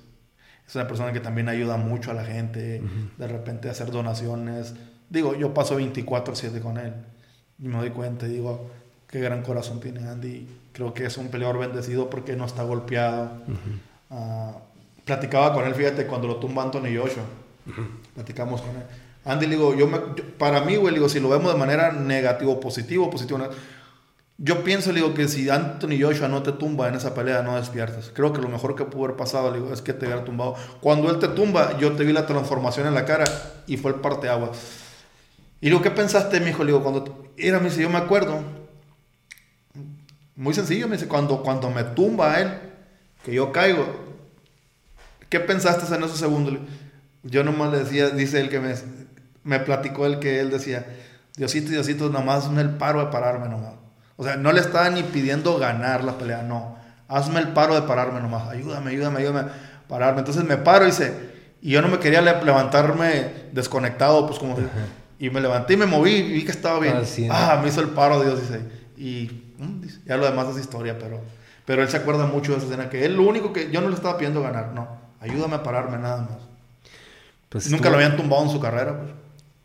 Es 0.67 0.75
una 0.75 0.87
persona 0.87 1.13
que 1.13 1.19
también 1.19 1.49
ayuda 1.49 1.77
mucho 1.77 2.11
a 2.11 2.13
la 2.13 2.25
gente, 2.25 2.81
de 3.17 3.27
repente 3.27 3.69
hacer 3.69 3.91
donaciones. 3.91 4.73
Digo, 5.09 5.35
yo 5.35 5.53
paso 5.53 5.79
24/7 5.79 6.61
con 6.61 6.77
él 6.77 6.93
y 7.59 7.67
me 7.67 7.77
doy 7.77 7.91
cuenta 7.91 8.27
y 8.27 8.31
digo, 8.31 8.71
qué 9.07 9.19
gran 9.19 9.43
corazón 9.43 9.79
tiene 9.79 10.07
Andy. 10.07 10.47
Creo 10.71 10.93
que 10.93 11.05
es 11.05 11.17
un 11.17 11.27
peleador 11.27 11.59
bendecido 11.59 12.09
porque 12.09 12.35
no 12.35 12.45
está 12.45 12.63
golpeado. 12.63 13.31
Ah, 14.09 14.57
platicaba 15.05 15.53
con 15.53 15.65
él, 15.65 15.75
fíjate, 15.75 16.07
cuando 16.07 16.27
lo 16.27 16.37
tumba 16.37 16.63
Anthony 16.63 16.97
Joshua. 16.97 17.23
Platicamos 18.15 18.61
con 18.61 18.71
él. 18.75 18.83
Andy, 19.25 19.45
digo, 19.45 19.73
yo, 19.75 19.89
para 20.37 20.61
mí, 20.61 20.75
güey, 20.75 20.93
digo, 20.93 21.07
si 21.07 21.19
lo 21.19 21.29
vemos 21.29 21.53
de 21.53 21.57
manera 21.57 21.91
negativa 21.93 22.59
positivo, 22.59 23.09
positivo, 23.09 23.39
yo 24.37 24.63
pienso, 24.63 24.91
digo, 24.91 25.13
que 25.13 25.27
si 25.27 25.49
Anthony 25.49 26.01
Joshua 26.01 26.27
no 26.27 26.43
te 26.43 26.51
tumba 26.51 26.89
en 26.89 26.95
esa 26.95 27.13
pelea, 27.13 27.43
no 27.43 27.55
despiertas. 27.55 28.11
Creo 28.13 28.33
que 28.33 28.41
lo 28.41 28.49
mejor 28.49 28.75
que 28.75 28.83
pudo 28.83 29.05
haber 29.05 29.15
pasado, 29.15 29.53
digo, 29.53 29.71
es 29.71 29.81
que 29.81 29.93
te 29.93 30.05
hubiera 30.05 30.25
tumbado. 30.25 30.55
Cuando 30.81 31.09
él 31.09 31.19
te 31.19 31.29
tumba, 31.29 31.77
yo 31.77 31.93
te 31.93 32.03
vi 32.03 32.11
la 32.11 32.25
transformación 32.25 32.87
en 32.87 32.93
la 32.93 33.05
cara 33.05 33.25
y 33.67 33.77
fue 33.77 33.91
el 33.91 34.01
parte 34.01 34.27
agua. 34.27 34.51
Y 35.61 35.67
digo, 35.67 35.81
¿qué 35.81 35.91
pensaste, 35.91 36.39
mi 36.41 36.49
hijo? 36.49 36.63
Le 36.63 36.71
digo, 36.73 36.83
cuando 36.83 37.31
era, 37.37 37.59
me 37.59 37.69
dice, 37.69 37.81
yo 37.81 37.89
me 37.89 37.99
acuerdo 37.99 38.43
muy 40.35 40.53
sencillo, 40.53 40.87
me 40.87 40.97
dice, 40.97 41.07
cuando, 41.07 41.43
cuando 41.43 41.69
me 41.69 41.83
tumba 41.83 42.39
él, 42.41 42.51
que 43.23 43.33
yo 43.33 43.51
caigo, 43.51 43.85
¿qué 45.29 45.39
pensaste 45.39 45.93
en 45.93 46.03
esos 46.03 46.17
segundos? 46.17 46.55
Yo 47.23 47.43
nomás 47.43 47.71
le 47.71 47.79
decía, 47.79 48.09
dice 48.09 48.41
él 48.41 48.49
que 48.49 48.59
me, 48.59 48.73
me 49.43 49.59
platicó 49.59 50.05
él 50.05 50.19
que 50.19 50.39
él 50.39 50.49
decía, 50.49 50.85
Diosito, 51.35 51.71
Diosito, 51.71 52.09
nomás 52.09 52.45
hazme 52.45 52.61
el 52.61 52.71
paro 52.71 52.99
de 52.99 53.11
pararme 53.11 53.49
nomás. 53.49 53.73
O 54.15 54.23
sea, 54.23 54.35
no 54.35 54.51
le 54.51 54.61
estaba 54.61 54.89
ni 54.89 55.03
pidiendo 55.03 55.57
ganar 55.57 56.03
la 56.03 56.17
pelea, 56.17 56.43
no. 56.43 56.77
Hazme 57.07 57.39
el 57.39 57.49
paro 57.49 57.75
de 57.75 57.81
pararme 57.81 58.19
nomás. 58.21 58.49
Ayúdame, 58.49 58.91
ayúdame, 58.91 59.19
ayúdame 59.19 59.39
a 59.39 59.53
pararme. 59.87 60.19
Entonces 60.19 60.43
me 60.43 60.57
paro 60.57 60.85
y 60.85 60.87
dice, 60.87 61.31
y 61.61 61.71
yo 61.71 61.81
no 61.81 61.87
me 61.87 61.99
quería 61.99 62.21
levantarme 62.21 63.49
desconectado, 63.51 64.27
pues 64.27 64.39
como... 64.39 64.55
Y 65.19 65.29
me 65.29 65.39
levanté 65.39 65.73
y 65.73 65.77
me 65.77 65.85
moví 65.85 66.11
y 66.11 66.33
vi 66.33 66.45
que 66.45 66.51
estaba 66.51 66.79
bien. 66.79 66.95
Ah, 67.29 67.53
ah, 67.53 67.59
me 67.61 67.69
hizo 67.69 67.81
el 67.81 67.89
paro, 67.89 68.21
Dios 68.21 68.41
dice. 68.41 68.61
Y 68.97 69.43
ya 70.05 70.17
lo 70.17 70.25
demás 70.25 70.47
es 70.49 70.61
historia, 70.61 70.97
pero, 70.99 71.21
pero 71.65 71.81
él 71.81 71.89
se 71.89 71.97
acuerda 71.97 72.25
mucho 72.25 72.51
de 72.51 72.57
esa 72.57 72.67
escena, 72.67 72.89
que 72.89 73.05
él 73.05 73.15
lo 73.15 73.23
único 73.23 73.53
que 73.53 73.71
yo 73.71 73.81
no 73.81 73.89
le 73.89 73.95
estaba 73.95 74.17
pidiendo 74.17 74.41
ganar, 74.41 74.73
no, 74.73 74.87
ayúdame 75.19 75.55
a 75.55 75.63
pararme 75.63 75.97
nada 75.97 76.21
más. 76.21 76.41
Pues 77.49 77.69
Nunca 77.69 77.89
lo 77.89 77.95
habían 77.95 78.17
tumbado 78.17 78.43
en 78.43 78.49
su 78.49 78.59
carrera, 78.59 78.97
pues. 78.99 79.22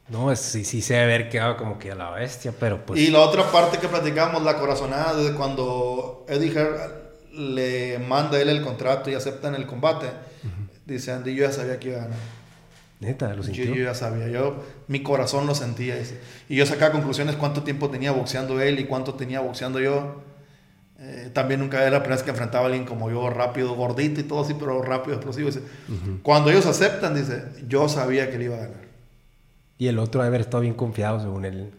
No, 0.09 0.35
sí, 0.37 0.65
sí 0.65 0.81
se 0.81 0.95
debe 0.95 1.29
quedado 1.29 1.57
como 1.57 1.79
que 1.79 1.91
a 1.91 1.95
la 1.95 2.11
bestia, 2.11 2.53
pero 2.59 2.85
pues... 2.85 2.99
Y 3.01 3.09
la 3.11 3.21
otra 3.21 3.51
parte 3.53 3.79
que 3.79 3.89
platicamos, 3.89 4.43
la 4.43 4.59
corazonada, 4.59 5.15
de 5.15 5.35
cuando 5.35 6.25
Eddie 6.29 6.51
Hearn 6.51 6.77
le 7.33 7.99
manda 7.99 8.39
a 8.39 8.41
él 8.41 8.49
el 8.49 8.63
contrato 8.63 9.11
y 9.11 9.15
aceptan 9.15 9.55
el 9.55 9.67
combate, 9.67 10.07
dice 10.87 11.13
Andy, 11.13 11.35
yo 11.35 11.47
ya 11.47 11.53
sabía 11.53 11.79
que 11.79 11.89
iba 11.89 11.99
a 11.99 12.01
ganar. 12.05 12.19
Neta, 13.01 13.33
lo 13.35 13.45
Yo, 13.45 13.75
ya 13.75 13.95
sabía, 13.95 14.27
yo, 14.29 14.65
mi 14.89 15.03
corazón 15.03 15.47
lo 15.47 15.55
sentía. 15.55 15.97
Y 16.49 16.57
yo 16.57 16.67
sacaba 16.67 16.91
conclusiones 16.91 17.37
cuánto 17.37 17.63
tiempo 17.63 17.91
tenía 17.91 18.11
boxeando 18.11 18.61
él 18.61 18.81
y 18.81 18.85
cuánto 18.87 19.15
tenía 19.15 19.41
boxeando 19.41 19.79
yo. 19.79 20.23
Eh, 20.99 21.31
también 21.33 21.61
nunca 21.61 21.81
era 21.83 21.91
la 21.91 21.99
primera 22.01 22.17
vez 22.17 22.25
que 22.25 22.31
enfrentaba 22.31 22.65
a 22.65 22.67
alguien 22.67 22.85
como 22.85 23.09
yo, 23.09 23.31
rápido, 23.31 23.75
gordito 23.77 24.21
y 24.21 24.25
todo 24.25 24.43
así, 24.43 24.55
pero 24.59 24.83
rápido, 24.83 25.15
explosivo. 25.15 25.49
Cuando 26.23 26.51
ellos 26.51 26.67
aceptan, 26.67 27.15
dice, 27.15 27.45
yo 27.69 27.89
sabía 27.89 28.31
que 28.31 28.37
él 28.37 28.43
iba 28.43 28.57
a 28.57 28.61
ganar. 28.61 28.88
Y 29.79 29.87
el 29.87 29.99
otro 29.99 30.21
debe 30.21 30.29
haber 30.29 30.41
estado 30.43 30.63
bien 30.63 30.75
confiado 30.75 31.21
según 31.21 31.45
él. 31.45 31.71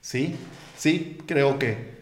Sí, 0.00 0.36
sí, 0.76 1.18
creo 1.26 1.58
que 1.58 1.98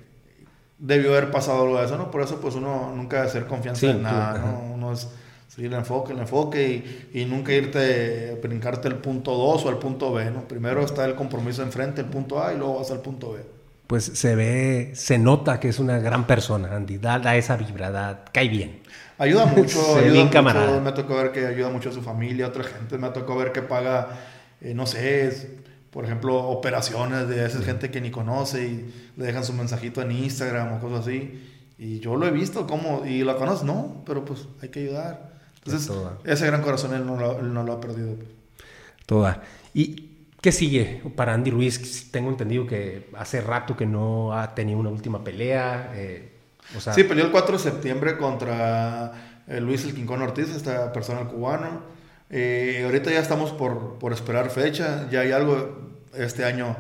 debió 0.79 1.13
haber 1.13 1.31
pasado 1.31 1.63
algo 1.63 1.79
de 1.79 1.87
eso, 1.87 1.97
¿no? 1.97 2.11
Por 2.11 2.23
eso 2.23 2.41
pues 2.41 2.55
uno 2.55 2.93
nunca 2.95 3.19
debe 3.19 3.31
ser 3.31 3.47
confianza 3.47 3.91
en 3.91 4.03
nada, 4.03 4.39
¿no? 4.39 4.75
Uno 4.75 4.93
es 4.93 5.09
Sí, 5.49 5.65
el 5.65 5.73
enfoque, 5.73 6.13
el 6.13 6.19
enfoque 6.19 7.09
y, 7.15 7.25
nunca 7.25 7.53
irte, 7.53 8.39
brincarte 8.43 8.89
el 8.89 8.97
punto 8.97 9.33
2 9.33 9.65
o 9.65 9.71
el 9.71 9.77
punto 9.77 10.13
B, 10.13 10.31
¿no? 10.31 10.47
Primero 10.47 10.85
está 10.85 11.05
el 11.05 11.15
compromiso 11.15 11.63
enfrente, 11.63 12.03
el 12.03 12.09
punto 12.09 12.43
A 12.43 12.53
y 12.53 12.59
luego 12.59 12.79
vas 12.79 12.91
al 12.91 13.01
punto 13.01 13.33
B. 13.33 13.41
Pues 13.87 14.05
se 14.05 14.35
ve, 14.35 14.91
se 14.95 15.19
nota 15.19 15.61
que 15.61 15.69
es 15.69 15.79
una 15.79 15.99
gran 15.99 16.27
persona, 16.27 16.75
Andy, 16.75 16.99
da, 16.99 17.37
esa 17.37 17.57
vibra, 17.57 18.25
cae 18.33 18.49
bien. 18.49 18.83
Ayuda 19.17 19.47
mucho, 19.47 19.81
ayuda 19.97 20.13
bien 20.13 20.29
camarada. 20.29 20.81
Me 20.81 20.93
tocó 20.93 21.17
ver 21.17 21.33
que 21.33 21.47
ayuda 21.47 21.71
mucho 21.71 21.91
a 21.91 21.93
su 21.93 22.03
familia, 22.03 22.47
a 22.47 22.49
otra 22.49 22.65
gente, 22.65 22.99
me 22.99 23.09
tocó 23.11 23.37
ver 23.37 23.53
que 23.53 23.63
paga, 23.63 24.09
eh, 24.61 24.75
no 24.75 24.87
sé, 24.87 25.61
por 25.91 26.05
ejemplo, 26.05 26.37
operaciones 26.37 27.29
de 27.29 27.47
esa 27.47 27.61
gente 27.63 27.91
que 27.91 28.01
ni 28.01 28.11
conoce 28.11 28.67
y 28.67 28.95
le 29.17 29.27
dejan 29.27 29.45
su 29.45 29.53
mensajito 29.53 30.03
en 30.03 30.13
Instagram 30.13 30.75
o 30.75 30.81
cosas 30.81 31.07
así. 31.07 31.43
Y 31.79 32.01
yo 32.01 32.17
lo 32.17 32.27
he 32.27 32.31
visto, 32.31 32.67
como, 32.67 33.05
y 33.07 33.23
lo 33.23 33.37
conoces, 33.37 33.65
no, 33.65 34.03
pero 34.07 34.25
pues 34.25 34.47
hay 34.63 34.69
que 34.71 34.81
ayudar. 34.81 35.37
Entonces, 35.65 35.91
ese 36.25 36.47
gran 36.47 36.63
corazón 36.63 36.95
él 36.95 37.05
no, 37.05 37.17
lo, 37.17 37.43
no 37.43 37.63
lo 37.63 37.73
ha 37.73 37.81
perdido. 37.81 38.17
Toda. 39.05 39.43
¿Y 39.75 40.27
qué 40.41 40.53
sigue 40.53 41.03
para 41.17 41.35
Andy 41.35 41.51
Ruiz? 41.51 42.11
Tengo 42.11 42.31
entendido 42.31 42.67
que 42.67 43.11
hace 43.17 43.41
rato 43.41 43.77
que 43.77 43.87
no 43.87 44.33
ha 44.33 44.55
tenido 44.55 44.79
una 44.79 44.91
última 44.91 45.23
pelea. 45.25 45.93
Eh, 45.95 46.33
sí, 46.95 47.05
peleó 47.05 47.27
el 47.27 47.31
4 47.31 47.57
de 47.57 47.63
septiembre 47.63 48.17
contra 48.17 49.43
eh, 49.47 49.61
Luis 49.61 49.85
El 49.85 49.95
Quincón 49.95 50.23
Ortiz, 50.23 50.51
esta 50.51 50.93
persona 50.93 51.25
cubano. 51.25 51.96
Eh, 52.31 52.83
ahorita 52.85 53.11
ya 53.11 53.21
estamos 53.21 53.53
por, 53.53 53.99
por, 53.99 54.13
esperar 54.13 54.51
fecha, 54.51 55.09
ya 55.11 55.21
hay 55.21 55.33
algo, 55.33 55.91
este 56.15 56.45
año 56.45 56.77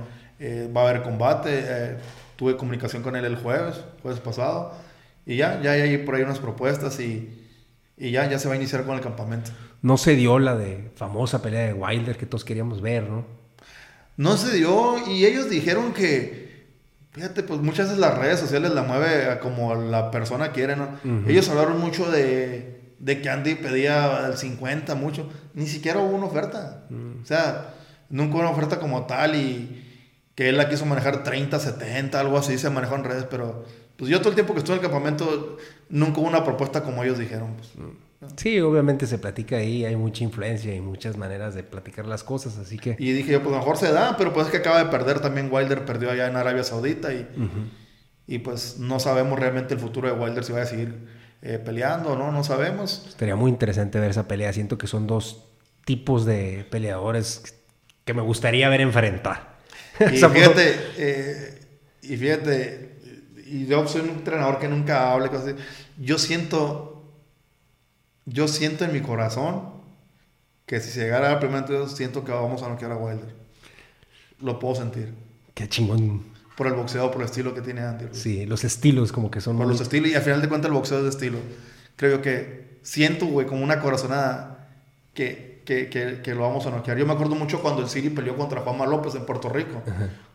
va 0.75 0.83
a 0.83 0.89
haber 0.89 1.03
combate, 1.03 1.97
tuve 2.37 2.57
comunicación 2.57 3.03
con 3.03 3.17
él 3.17 3.25
el 3.25 3.37
jueves, 3.37 3.77
jueves 4.03 4.21
pasado, 4.21 4.75
y 5.25 5.37
ya, 5.37 5.61
ya 5.63 5.73
hay 5.73 5.99
por 5.99 6.15
ahí 6.15 6.23
unas 6.23 6.39
propuestas 6.39 7.01
y 7.01 7.47
y 7.97 8.11
ya, 8.11 8.29
ya 8.29 8.39
se 8.39 8.49
va 8.49 8.55
a 8.55 8.57
iniciar 8.57 8.85
con 8.85 8.95
el 8.95 9.01
campamento. 9.01 9.51
No 9.83 9.97
se 9.97 10.15
dio 10.17 10.39
la 10.39 10.57
de 10.57 10.91
famosa 10.97 11.41
pelea 11.41 11.67
de 11.67 11.73
Wilder 11.73 12.17
que 12.17 12.27
todos 12.27 12.45
queríamos 12.45 12.83
ver, 12.83 13.05
¿no? 13.05 13.25
No 14.17 14.37
se 14.37 14.55
dio 14.55 14.97
y 15.09 15.25
ellos 15.25 15.49
dijeron 15.49 15.93
que, 15.93 16.67
fíjate, 17.13 17.43
pues 17.43 17.61
muchas 17.61 17.87
veces 17.87 17.99
las 17.99 18.19
redes 18.19 18.41
sociales 18.41 18.73
la 18.73 18.83
mueve 18.83 19.31
a 19.31 19.41
como 19.41 19.75
la 19.75 20.11
persona 20.11 20.53
quiere, 20.53 20.77
¿no? 20.77 20.89
Ellos 21.27 21.49
hablaron 21.49 21.81
mucho 21.81 22.11
de, 22.11 22.76
de 22.99 23.21
que 23.21 23.29
Andy 23.29 23.57
pedía 23.57 24.27
el 24.27 24.37
50 24.37 24.95
mucho, 24.95 25.29
ni 25.55 25.67
siquiera 25.67 26.01
hubo 26.01 26.17
una 26.17 26.27
oferta. 26.27 26.87
O 27.23 27.27
sea, 27.27 27.75
nunca 28.09 28.35
hubo 28.35 28.41
una 28.41 28.51
oferta 28.51 28.79
como 28.79 29.07
tal 29.07 29.35
y 29.37 29.85
que 30.35 30.49
él 30.49 30.57
la 30.57 30.69
quiso 30.69 30.87
manejar 30.87 31.23
30, 31.25 31.59
70, 31.59 32.21
algo 32.21 32.39
así, 32.39 32.59
se 32.59 32.71
manejó 32.71 32.95
en 32.95 33.05
redes, 33.05 33.27
pero 33.31 33.65
pues 33.97 34.11
yo 34.11 34.19
todo 34.19 34.29
el 34.31 34.35
tiempo 34.35 34.53
que 34.53 34.59
estuve 34.59 34.77
en 34.77 34.85
el 34.85 34.91
campamento 34.91 35.57
nunca 35.89 36.21
hubo 36.21 36.29
una 36.29 36.45
propuesta 36.45 36.83
como 36.83 37.03
ellos 37.03 37.19
dijeron. 37.19 37.55
Pues. 37.57 37.73
Sí, 38.37 38.61
obviamente 38.61 39.07
se 39.07 39.19
platica 39.19 39.57
ahí, 39.57 39.85
hay 39.85 39.97
mucha 39.97 40.25
influencia 40.25 40.75
y 40.75 40.81
muchas 40.81 41.17
maneras 41.17 41.55
de 41.55 41.63
platicar 41.63 42.07
las 42.07 42.25
cosas, 42.25 42.59
así 42.59 42.79
que... 42.79 42.97
Y 42.99 43.13
dije 43.13 43.33
yo, 43.33 43.43
pues 43.43 43.55
mejor 43.55 43.77
se 43.77 43.93
da, 43.93 44.17
pero 44.17 44.33
pues 44.33 44.47
es 44.47 44.53
que 44.53 44.59
acaba 44.59 44.83
de 44.83 44.91
perder 44.91 45.21
también 45.21 45.49
Wilder, 45.51 45.85
perdió 45.85 46.11
allá 46.11 46.27
en 46.27 46.37
Arabia 46.37 46.65
Saudita 46.65 47.13
y, 47.13 47.27
y 48.27 48.39
pues 48.39 48.79
no 48.79 49.01
sabemos 49.01 49.39
realmente 49.39 49.75
el 49.75 49.81
futuro 49.81 50.09
de 50.09 50.15
Wilder 50.15 50.45
si 50.45 50.53
va 50.53 50.63
a 50.63 50.67
seguir 50.67 51.16
eh, 51.47 51.59
peleando 51.59 52.17
no, 52.17 52.33
no 52.33 52.45
sabemos. 52.45 53.07
Estaría 53.09 53.37
muy 53.37 53.51
interesante 53.51 54.01
ver 54.01 54.11
esa 54.11 54.27
pelea, 54.27 54.53
siento 54.53 54.79
que 54.79 54.87
son 54.87 55.07
dos 55.07 55.45
tipos 55.85 56.25
de 56.25 56.67
peleadores 56.71 57.55
que 58.05 58.15
me 58.15 58.23
gustaría 58.23 58.69
ver 58.69 58.81
enfrentar. 58.81 59.57
Y 60.01 60.17
fíjate, 60.17 60.77
eh, 60.97 61.61
y 62.03 62.17
fíjate, 62.17 62.97
y 63.47 63.67
yo 63.67 63.87
soy 63.87 64.03
un 64.03 64.11
entrenador 64.11 64.59
que 64.59 64.69
nunca 64.69 65.13
hable 65.13 65.29
cosas 65.29 65.55
así. 65.55 65.57
Yo 65.99 66.19
siento 66.19 66.97
yo 68.27 68.49
siento 68.49 68.85
en 68.85 68.93
mi 68.93 69.01
corazón 69.01 69.71
que 70.67 70.81
si 70.81 70.91
se 70.91 71.01
llegara 71.03 71.31
al 71.31 71.39
primer 71.39 71.65
siento 71.89 72.25
que 72.25 72.33
vamos 72.33 72.63
a 72.63 72.69
noquear 72.69 72.91
a 72.91 72.97
Wilder. 72.97 73.35
Lo 74.41 74.59
puedo 74.59 74.75
sentir. 74.75 75.15
Qué 75.55 75.69
chingón. 75.69 76.36
Por 76.57 76.67
el 76.67 76.75
boxeo, 76.75 77.11
por 77.11 77.21
el 77.21 77.27
estilo 77.27 77.55
que 77.55 77.61
tiene 77.61 77.83
Andy. 77.83 78.07
Sí, 78.13 78.47
los 78.47 78.65
estilos 78.65 79.13
como 79.13 79.31
que 79.31 79.41
son... 79.41 79.59
Por 79.59 79.67
los 79.67 79.81
estilos 79.81 80.11
y 80.11 80.15
al 80.15 80.23
final 80.23 80.41
de 80.41 80.49
cuentas 80.49 80.69
el 80.71 80.75
boxeo 80.75 80.99
es 80.99 81.05
de 81.05 81.11
estilo. 81.11 81.39
Creo 81.97 82.23
que 82.23 82.79
siento, 82.83 83.27
güey, 83.27 83.47
como 83.47 83.63
una 83.63 83.81
corazonada 83.81 84.69
que, 85.13 85.63
que, 85.65 85.89
que, 85.89 86.35
lo 86.35 86.43
vamos 86.43 86.67
a 86.67 86.71
noquear. 86.71 86.97
Yo 86.97 87.07
me 87.07 87.13
acuerdo 87.13 87.35
mucho 87.35 87.61
cuando 87.61 87.83
el 87.83 87.89
Siri 87.89 88.11
peleó 88.11 88.37
contra 88.37 88.63
Juanma 88.63 88.87
López 88.87 89.15
en 89.15 89.27
Puerto 89.27 89.49
Rico. 89.49 89.83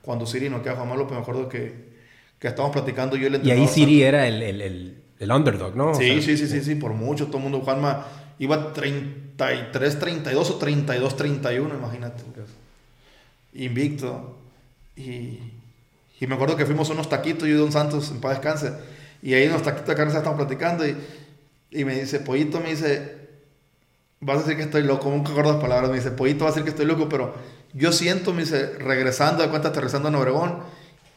Cuando 0.02 0.26
Siri 0.26 0.50
noquea 0.50 0.74
a 0.74 0.76
Juanma 0.76 0.96
López, 0.96 1.16
me 1.16 1.22
acuerdo 1.22 1.50
que, 1.50 1.92
que 2.38 2.48
estábamos 2.48 2.76
platicando 2.76 3.16
yo 3.16 3.28
Y 3.28 3.52
ahí 3.52 3.68
Siri 3.68 4.04
era 4.04 4.28
el, 4.28 4.42
el 4.44 5.02
el 5.22 5.32
underdog, 5.32 5.76
¿no? 5.76 5.94
Sí, 5.94 6.20
sí, 6.24 6.36
sí, 6.36 6.48
sí, 6.48 6.62
sí, 6.62 6.74
por 6.74 6.96
mucho. 6.96 7.28
Todo 7.28 7.38
el 7.38 7.44
mundo, 7.44 7.60
Juanma 7.60 8.08
iba 8.40 8.74
33, 8.74 10.00
32 10.00 10.50
o 10.50 10.56
32, 10.56 11.16
31, 11.16 11.76
imagínate. 11.76 12.24
Invicto. 13.54 14.40
Y, 14.96 15.38
y 16.22 16.28
me 16.28 16.36
acuerdo 16.36 16.56
que 16.56 16.68
fuimos 16.68 16.90
unos 16.92 17.10
taquitos, 17.10 17.48
yo 17.48 17.56
y 17.56 17.58
Don 17.58 17.72
Santos, 17.72 18.12
en 18.12 18.22
paz 18.22 18.34
descanse. 18.34 18.72
Y 19.24 19.34
ahí 19.34 19.44
en 19.44 19.54
los 19.54 19.64
taquitos 19.64 19.88
de 19.88 19.96
carne 19.96 20.12
se 20.12 20.20
estaban 20.20 20.38
platicando 20.38 20.88
y, 20.88 20.96
y 21.72 21.84
me 21.84 22.00
dice, 22.00 22.20
Pollito, 22.20 22.60
me 22.60 22.70
dice, 22.70 23.18
vas 24.20 24.38
a 24.38 24.42
decir 24.42 24.56
que 24.56 24.64
estoy 24.64 24.84
loco, 24.84 25.10
nunca 25.10 25.32
acuerdo 25.32 25.54
las 25.54 25.62
palabras, 25.62 25.90
me 25.90 25.98
dice, 25.98 26.12
Pollito 26.12 26.46
va 26.46 26.52
a 26.52 26.54
decir 26.54 26.64
que 26.64 26.70
estoy 26.70 26.86
loco, 26.86 27.10
pero 27.10 27.34
yo 27.74 27.92
siento, 27.92 28.34
me 28.34 28.44
dice, 28.44 28.78
regresando 28.78 29.42
de 29.42 29.50
cuenta, 29.50 29.70
aterrizando 29.70 30.10
en 30.10 30.16
Obregón 30.16 30.60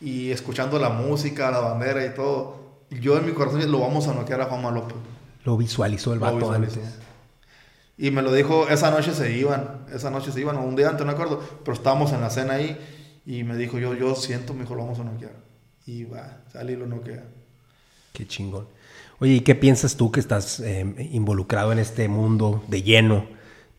y 0.01 0.31
escuchando 0.31 0.79
la 0.79 0.89
música, 0.89 1.51
la 1.51 1.59
bandera 1.59 2.05
y 2.07 2.15
todo 2.15 2.65
yo 2.89 3.19
en 3.19 3.27
mi 3.27 3.33
corazón 3.33 3.71
lo 3.71 3.81
vamos 3.81 4.09
a 4.09 4.15
noquear 4.15 4.41
a 4.41 4.47
Juan 4.47 4.75
López. 4.75 4.97
Lo 5.45 5.59
visualizó 5.59 6.15
el 6.15 6.19
vato 6.19 6.51
antes. 6.51 6.79
Y 7.99 8.11
me 8.11 8.23
lo 8.23 8.33
dijo, 8.33 8.69
esa 8.69 8.91
noche 8.91 9.13
se 9.13 9.37
iban, 9.37 9.87
esa 9.93 10.11
noche 10.11 10.33
se 10.33 10.41
iban, 10.41 10.57
o 10.57 10.63
un 10.63 10.77
día 10.77 10.89
antes, 10.89 11.05
no 11.05 11.13
me 11.13 11.13
acuerdo, 11.13 11.41
pero 11.63 11.75
estábamos 11.75 12.13
en 12.13 12.23
la 12.23 12.31
cena 12.31 12.55
ahí 12.55 12.79
y 13.27 13.45
me 13.45 13.57
dijo, 13.57 13.79
yo, 13.79 13.95
yo 13.95 14.14
siento, 14.14 14.55
me 14.55 14.61
dijo, 14.61 14.75
lo 14.75 14.83
vamos 14.83 15.01
a 15.01 15.05
noquear. 15.05 15.33
Y 15.87 16.05
va, 16.05 16.43
sale 16.53 16.72
y 16.72 16.77
lo 16.77 16.87
noquea. 16.87 17.25
Qué 18.12 18.27
chingón. 18.27 18.68
Oye, 19.18 19.35
¿y 19.35 19.41
qué 19.41 19.55
piensas 19.55 19.97
tú 19.97 20.11
que 20.11 20.20
estás 20.20 20.61
eh, 20.61 20.85
involucrado 21.12 21.72
en 21.72 21.79
este 21.79 22.09
mundo 22.09 22.64
de 22.68 22.83
lleno 22.83 23.27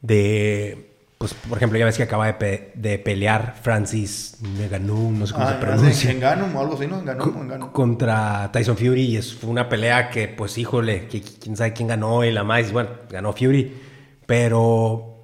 de 0.01 0.95
pues, 1.17 1.33
por 1.33 1.57
ejemplo, 1.57 1.79
ya 1.79 1.85
ves 1.85 1.97
que 1.97 2.03
acaba 2.03 2.33
de, 2.33 3.01
pelear 3.03 3.55
Francis 3.61 4.37
Ngannou, 4.41 5.11
no 5.11 5.25
sé 5.25 5.33
cómo 5.33 5.47
se 5.47 5.53
ah, 5.53 5.59
pronuncia. 5.59 6.13
Ngannou 6.13 6.55
o 6.55 6.61
algo 6.61 6.75
así, 6.75 6.87
¿no? 6.87 7.71
Contra 7.71 8.51
Tyson 8.51 8.77
Fury 8.77 9.01
y 9.01 9.17
es, 9.17 9.33
fue 9.33 9.49
una 9.49 9.69
pelea 9.69 10.09
que, 10.09 10.27
pues, 10.27 10.57
híjole, 10.57 11.07
que, 11.07 11.21
quién 11.21 11.55
sabe 11.55 11.73
quién 11.73 11.87
ganó 11.87 12.23
y 12.23 12.31
la 12.31 12.43
más, 12.43 12.71
bueno, 12.71 12.89
ganó 13.09 13.33
Fury. 13.33 13.73
Pero, 14.25 15.14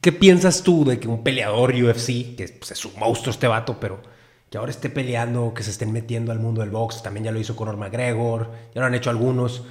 ¿qué 0.00 0.12
piensas 0.12 0.62
tú 0.62 0.84
de 0.84 0.98
que 0.98 1.08
un 1.08 1.22
peleador 1.22 1.74
UFC, 1.74 2.36
que 2.36 2.54
pues, 2.58 2.70
es 2.70 2.84
un 2.84 2.98
monstruo 2.98 3.30
este 3.30 3.46
vato, 3.46 3.78
pero 3.80 4.00
que 4.50 4.58
ahora 4.58 4.70
esté 4.70 4.90
peleando, 4.90 5.52
que 5.54 5.62
se 5.62 5.70
estén 5.70 5.92
metiendo 5.92 6.32
al 6.32 6.38
mundo 6.38 6.60
del 6.60 6.70
box, 6.70 7.02
también 7.02 7.24
ya 7.24 7.32
lo 7.32 7.40
hizo 7.40 7.56
Conor 7.56 7.76
McGregor, 7.76 8.50
ya 8.74 8.80
lo 8.80 8.86
han 8.86 8.94
hecho 8.94 9.10
algunos. 9.10 9.64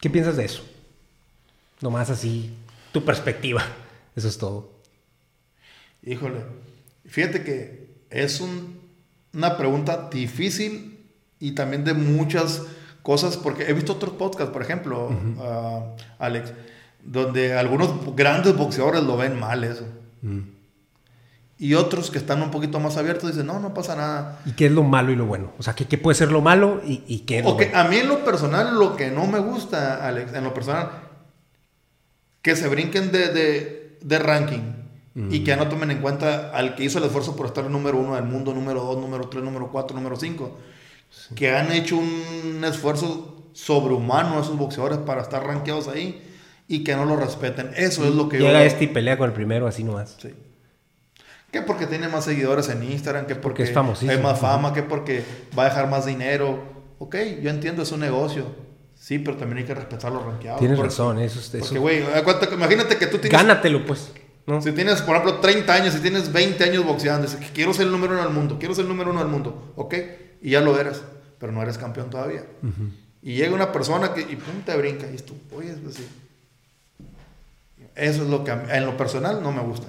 ¿Qué 0.00 0.10
piensas 0.10 0.36
de 0.36 0.44
eso? 0.44 0.64
Nomás 1.80 2.10
así, 2.10 2.54
tu 2.92 3.04
perspectiva. 3.04 3.62
Eso 4.16 4.28
es 4.28 4.38
todo. 4.38 4.72
Híjole, 6.02 6.40
fíjate 7.06 7.44
que 7.44 7.90
es 8.10 8.40
una 8.40 9.56
pregunta 9.56 10.08
difícil 10.10 10.98
y 11.38 11.52
también 11.52 11.84
de 11.84 11.94
muchas 11.94 12.62
cosas, 13.02 13.36
porque 13.36 13.64
he 13.64 13.72
visto 13.72 13.92
otros 13.92 14.14
podcasts, 14.14 14.52
por 14.52 14.62
ejemplo, 14.62 15.10
ah, 15.38 15.94
Alex, 16.18 16.52
donde 17.04 17.54
algunos 17.54 17.90
grandes 18.14 18.56
boxeadores 18.56 19.02
lo 19.02 19.16
ven 19.16 19.38
mal 19.38 19.64
eso. 19.64 19.86
Mm. 20.22 20.40
Y 21.58 21.74
otros 21.74 22.10
que 22.10 22.16
están 22.16 22.42
un 22.42 22.50
poquito 22.50 22.80
más 22.80 22.96
abiertos 22.96 23.30
dicen, 23.30 23.46
no, 23.46 23.60
no 23.60 23.74
pasa 23.74 23.94
nada. 23.94 24.40
¿Y 24.46 24.52
qué 24.52 24.66
es 24.66 24.72
lo 24.72 24.82
malo 24.82 25.12
y 25.12 25.16
lo 25.16 25.26
bueno? 25.26 25.52
O 25.58 25.62
sea, 25.62 25.74
¿qué, 25.74 25.98
puede 25.98 26.14
ser 26.14 26.32
lo 26.32 26.40
malo 26.40 26.80
y, 26.86 27.02
y 27.06 27.20
qué 27.20 27.40
es 27.40 27.44
lo 27.44 27.58
A 27.74 27.84
mí 27.84 27.96
en 27.96 28.08
lo 28.08 28.24
personal, 28.24 28.78
lo 28.78 28.96
que 28.96 29.10
no 29.10 29.26
me 29.26 29.40
gusta, 29.40 30.06
Alex, 30.06 30.32
en 30.32 30.44
lo 30.44 30.54
personal, 30.54 30.90
que 32.40 32.56
se 32.56 32.66
brinquen 32.68 33.12
de 33.12 33.80
de 34.00 34.18
ranking 34.18 34.80
y 35.28 35.40
que 35.40 35.46
ya 35.46 35.56
no 35.56 35.68
tomen 35.68 35.90
en 35.90 36.00
cuenta 36.00 36.50
al 36.50 36.76
que 36.76 36.84
hizo 36.84 36.98
el 36.98 37.04
esfuerzo 37.04 37.36
por 37.36 37.46
estar 37.46 37.68
número 37.68 37.98
uno 37.98 38.14
del 38.14 38.24
mundo, 38.24 38.54
número 38.54 38.82
dos, 38.82 38.96
número 38.98 39.28
tres, 39.28 39.42
número 39.42 39.68
cuatro, 39.70 39.96
número 39.96 40.16
cinco, 40.16 40.56
que 41.34 41.54
han 41.54 41.72
hecho 41.72 41.98
un 41.98 42.64
esfuerzo 42.64 43.50
sobrehumano 43.52 44.40
esos 44.40 44.56
boxeadores 44.56 44.98
para 44.98 45.22
estar 45.22 45.44
rankeados 45.44 45.88
ahí 45.88 46.26
y 46.70 46.84
que 46.84 46.94
no 46.94 47.04
lo 47.04 47.16
respeten. 47.16 47.72
Eso 47.76 48.06
es 48.06 48.14
lo 48.14 48.28
que 48.28 48.38
Llega 48.38 48.64
este 48.64 48.84
y 48.84 48.86
pelea 48.86 49.18
con 49.18 49.28
el 49.28 49.34
primero 49.34 49.66
así 49.66 49.84
nomás. 49.84 50.16
Sí. 50.18 50.32
Que 51.50 51.62
porque 51.62 51.86
tiene 51.86 52.08
más 52.08 52.24
seguidores 52.24 52.68
en 52.68 52.82
Instagram, 52.84 53.26
que 53.26 53.34
porque, 53.34 53.64
es 53.64 53.76
hay 53.76 54.18
más 54.18 54.38
fama, 54.38 54.72
que 54.72 54.82
porque 54.82 55.24
va 55.58 55.64
a 55.64 55.68
dejar 55.70 55.90
más 55.90 56.06
dinero. 56.06 56.62
Ok, 56.98 57.16
yo 57.42 57.50
entiendo, 57.50 57.82
es 57.82 57.92
un 57.92 58.00
negocio 58.00 58.46
Sí, 59.00 59.18
pero 59.18 59.38
también 59.38 59.58
hay 59.58 59.64
que 59.64 59.74
respetar 59.74 60.12
los 60.12 60.22
rankeados. 60.22 60.60
Tienes 60.60 60.78
razón, 60.78 61.18
eso 61.18 61.40
es 61.40 61.48
Porque, 61.48 61.78
güey, 61.78 62.04
imagínate 62.52 62.98
que 62.98 63.06
tú 63.06 63.16
tienes... 63.16 63.32
Gánatelo, 63.32 63.86
pues. 63.86 64.12
Si 64.60 64.72
tienes, 64.72 65.00
por 65.00 65.16
ejemplo, 65.16 65.40
30 65.40 65.72
años, 65.72 65.94
si 65.94 66.00
tienes 66.00 66.30
20 66.30 66.64
años 66.64 66.84
boxeando, 66.84 67.22
dices 67.22 67.40
que 67.40 67.50
quiero 67.50 67.72
ser 67.72 67.86
el 67.86 67.92
número 67.92 68.12
uno 68.12 68.24
del 68.24 68.32
mundo, 68.32 68.58
quiero 68.58 68.74
ser 68.74 68.82
el 68.82 68.90
número 68.90 69.12
uno 69.12 69.20
del 69.20 69.28
mundo, 69.28 69.72
ok, 69.76 69.94
y 70.42 70.50
ya 70.50 70.60
lo 70.60 70.78
eres, 70.78 71.02
pero 71.38 71.50
no 71.50 71.62
eres 71.62 71.78
campeón 71.78 72.10
todavía. 72.10 72.44
Y 73.22 73.36
llega 73.36 73.54
una 73.54 73.72
persona 73.72 74.12
que, 74.12 74.20
y 74.20 74.36
pum, 74.36 74.62
te 74.66 74.76
brinca, 74.76 75.06
y 75.10 75.16
tú, 75.16 75.34
oye, 75.56 75.70
es 75.70 75.78
así. 75.88 76.06
Eso 78.00 78.22
es 78.22 78.28
lo 78.28 78.44
que 78.44 78.50
en 78.52 78.86
lo 78.86 78.96
personal 78.96 79.42
no 79.42 79.52
me 79.52 79.62
gusta. 79.62 79.86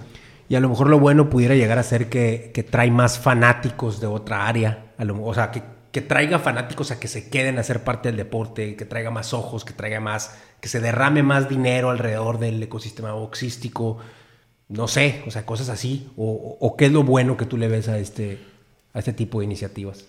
Y 0.50 0.56
a 0.56 0.60
lo 0.60 0.70
mejor 0.70 0.90
lo 0.90 1.00
bueno 1.00 1.30
pudiera 1.30 1.56
llegar 1.56 1.80
a 1.80 1.84
ser 1.84 2.10
que, 2.10 2.52
que 2.54 2.64
trae 2.64 2.92
más 2.92 3.18
fanáticos 3.18 4.02
de 4.02 4.08
otra 4.08 4.48
área. 4.48 4.92
A 4.98 5.06
lo, 5.06 5.24
o 5.24 5.34
sea, 5.34 5.50
que 5.50 5.64
que 5.92 6.02
traiga 6.02 6.40
fanáticos 6.40 6.92
a 6.92 7.00
que 7.00 7.08
se 7.08 7.30
queden 7.30 7.60
a 7.60 7.64
ser 7.64 7.84
parte 7.84 8.10
del 8.10 8.18
deporte, 8.18 8.76
que 8.76 8.86
traiga 8.86 9.12
más 9.12 9.34
ojos, 9.34 9.66
que 9.66 9.74
traiga 9.74 10.00
más, 10.00 10.36
que 10.62 10.70
se 10.70 10.80
derrame 10.80 11.22
más 11.22 11.50
dinero 11.50 11.90
alrededor 11.90 12.40
del 12.40 12.64
ecosistema 12.64 13.12
boxístico, 13.12 13.98
no 14.70 14.88
sé, 14.88 15.22
o 15.28 15.32
sea, 15.32 15.46
cosas 15.46 15.68
así, 15.68 16.10
o, 16.16 16.76
qué 16.78 16.86
es 16.86 16.92
lo 16.94 17.04
bueno 17.04 17.36
que 17.36 17.46
tú 17.46 17.58
le 17.58 17.68
ves 17.68 17.90
a 17.90 17.98
este, 17.98 18.40
a 18.94 19.00
este 19.00 19.12
tipo 19.12 19.40
de 19.40 19.46
iniciativas. 19.46 20.06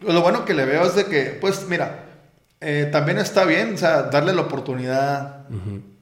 Lo 0.00 0.22
bueno 0.22 0.46
que 0.46 0.54
le 0.54 0.64
veo 0.64 0.84
es 0.84 0.94
de 0.94 1.04
que, 1.06 1.36
pues 1.38 1.66
mira, 1.68 2.06
eh, 2.60 2.88
también 2.90 3.18
está 3.18 3.44
bien, 3.44 3.74
o 3.74 3.76
sea, 3.76 4.04
darle 4.04 4.32
la 4.32 4.42
oportunidad 4.42 5.46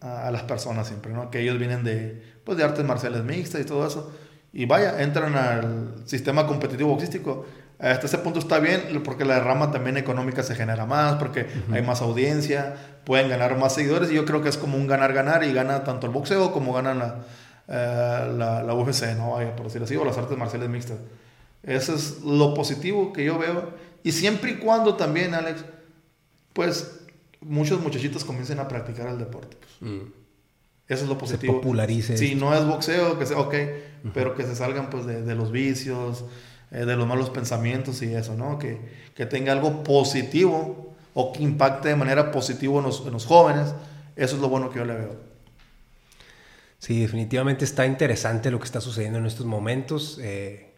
a, 0.04 0.30
las 0.30 0.42
personas 0.42 0.86
siempre, 0.86 1.12
¿no? 1.12 1.30
Que 1.30 1.40
ellos 1.40 1.58
vienen 1.58 1.82
de, 1.82 2.22
pues, 2.44 2.58
de 2.58 2.64
artes 2.64 2.84
marciales 2.84 3.24
mixtas 3.24 3.60
y 3.60 3.64
todo 3.64 3.86
eso, 3.86 4.12
y 4.52 4.66
vaya, 4.66 5.02
entran 5.02 5.34
al 5.34 5.94
sistema 6.06 6.46
competitivo 6.46 6.90
boxístico 6.90 7.46
hasta 7.78 8.06
ese 8.06 8.18
punto 8.18 8.38
está 8.38 8.60
bien 8.60 9.02
porque 9.04 9.24
la 9.24 9.34
derrama 9.34 9.70
también 9.70 9.96
económica 9.96 10.42
se 10.42 10.54
genera 10.54 10.86
más, 10.86 11.16
porque 11.16 11.46
hay 11.72 11.82
más 11.82 12.00
audiencia, 12.02 12.76
pueden 13.04 13.28
ganar 13.28 13.58
más 13.58 13.74
seguidores 13.74 14.10
y 14.10 14.14
yo 14.14 14.24
creo 14.24 14.42
que 14.42 14.48
es 14.48 14.56
como 14.56 14.76
un 14.76 14.86
ganar-ganar 14.86 15.42
y 15.44 15.52
gana 15.52 15.82
tanto 15.84 16.06
el 16.06 16.12
boxeo 16.12 16.52
como 16.52 16.72
gana 16.72 16.94
la, 16.94 17.24
eh, 17.68 18.62
la, 18.64 18.74
UFC, 18.74 19.16
¿no? 19.16 19.36
por 19.56 19.64
decirlo 19.64 19.86
así, 19.86 19.96
o 19.96 20.04
las 20.04 20.16
artes 20.16 20.38
marciales 20.38 20.68
mixtas. 20.68 20.98
Eso 21.64 21.94
es 21.94 22.22
lo 22.22 22.54
positivo 22.54 23.12
que 23.12 23.24
yo 23.24 23.38
veo. 23.38 23.72
Y 24.02 24.12
siempre 24.12 24.52
y 24.52 24.54
cuando 24.56 24.94
también, 24.94 25.34
Alex, 25.34 25.64
pues 26.52 27.00
muchos 27.44 27.80
muchachitos 27.80 28.24
comiencen 28.24 28.58
a 28.58 28.68
practicar 28.68 29.08
el 29.08 29.18
deporte. 29.18 29.56
Pues. 29.56 29.92
Mm. 29.92 30.06
Eso 30.88 31.04
es 31.04 31.08
lo 31.08 31.16
positivo. 31.16 31.54
Se 31.54 31.58
popularice. 31.58 32.18
Si 32.18 32.34
no 32.34 32.54
es 32.54 32.66
boxeo, 32.66 33.18
que 33.18 33.26
sea, 33.26 33.38
ok, 33.38 33.54
pero 34.12 34.34
que 34.34 34.44
se 34.44 34.54
salgan 34.54 34.90
pues 34.90 35.06
de, 35.06 35.22
de 35.22 35.34
los 35.34 35.50
vicios, 35.50 36.24
eh, 36.70 36.84
de 36.84 36.96
los 36.96 37.06
malos 37.06 37.30
pensamientos 37.30 38.02
y 38.02 38.14
eso, 38.14 38.34
¿no? 38.34 38.58
Que, 38.58 38.78
que, 39.14 39.24
tenga 39.24 39.52
algo 39.52 39.82
positivo 39.82 40.94
o 41.14 41.32
que 41.32 41.42
impacte 41.42 41.88
de 41.88 41.96
manera 41.96 42.30
positiva 42.30 42.78
en 42.78 42.84
los, 42.84 43.06
en 43.06 43.12
los 43.12 43.24
jóvenes. 43.24 43.74
Eso 44.16 44.36
es 44.36 44.42
lo 44.42 44.48
bueno 44.48 44.70
que 44.70 44.80
yo 44.80 44.84
le 44.84 44.94
veo. 44.94 45.16
Sí, 46.78 47.00
definitivamente 47.00 47.64
está 47.64 47.86
interesante 47.86 48.50
lo 48.50 48.58
que 48.58 48.66
está 48.66 48.80
sucediendo 48.80 49.18
en 49.18 49.24
estos 49.24 49.46
momentos. 49.46 50.18
Eh, 50.20 50.73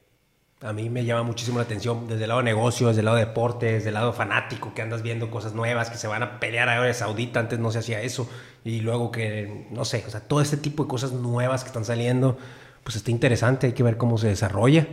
a 0.63 0.73
mí 0.73 0.89
me 0.89 1.05
llama 1.05 1.23
muchísimo 1.23 1.59
la 1.59 1.65
atención 1.65 2.09
desde 2.09 2.23
el 2.23 2.29
lado 2.29 2.41
de 2.41 2.45
negocio, 2.45 2.89
desde 2.89 3.01
el 3.01 3.05
lado 3.05 3.19
de 3.19 3.27
deporte, 3.27 3.73
desde 3.73 3.89
el 3.89 3.95
lado 3.95 4.13
fanático, 4.13 4.73
que 4.73 4.81
andas 4.81 5.03
viendo 5.03 5.31
cosas 5.31 5.53
nuevas, 5.53 5.91
que 5.91 5.99
se 5.99 6.07
van 6.07 6.23
a 6.23 6.41
pelear 6.41 6.69
a 6.69 6.73
Arabia 6.73 6.95
Saudita, 6.95 7.41
antes 7.41 7.59
no 7.59 7.71
se 7.71 7.81
hacía 7.81 8.01
eso, 8.01 8.29
y 8.65 8.81
luego 8.81 9.11
que, 9.11 9.67
no 9.71 9.85
sé, 9.85 10.05
o 10.07 10.11
sea, 10.11 10.21
todo 10.21 10.41
este 10.41 10.57
tipo 10.57 10.85
de 10.85 10.89
cosas 10.89 11.13
nuevas 11.13 11.63
que 11.63 11.69
están 11.69 11.85
saliendo, 11.85 12.39
pues 12.85 12.97
está 12.97 13.11
interesante, 13.11 13.67
hay 13.67 13.73
que 13.75 13.83
ver 13.83 13.99
cómo 13.99 14.17
se 14.17 14.29
desarrolla. 14.29 14.87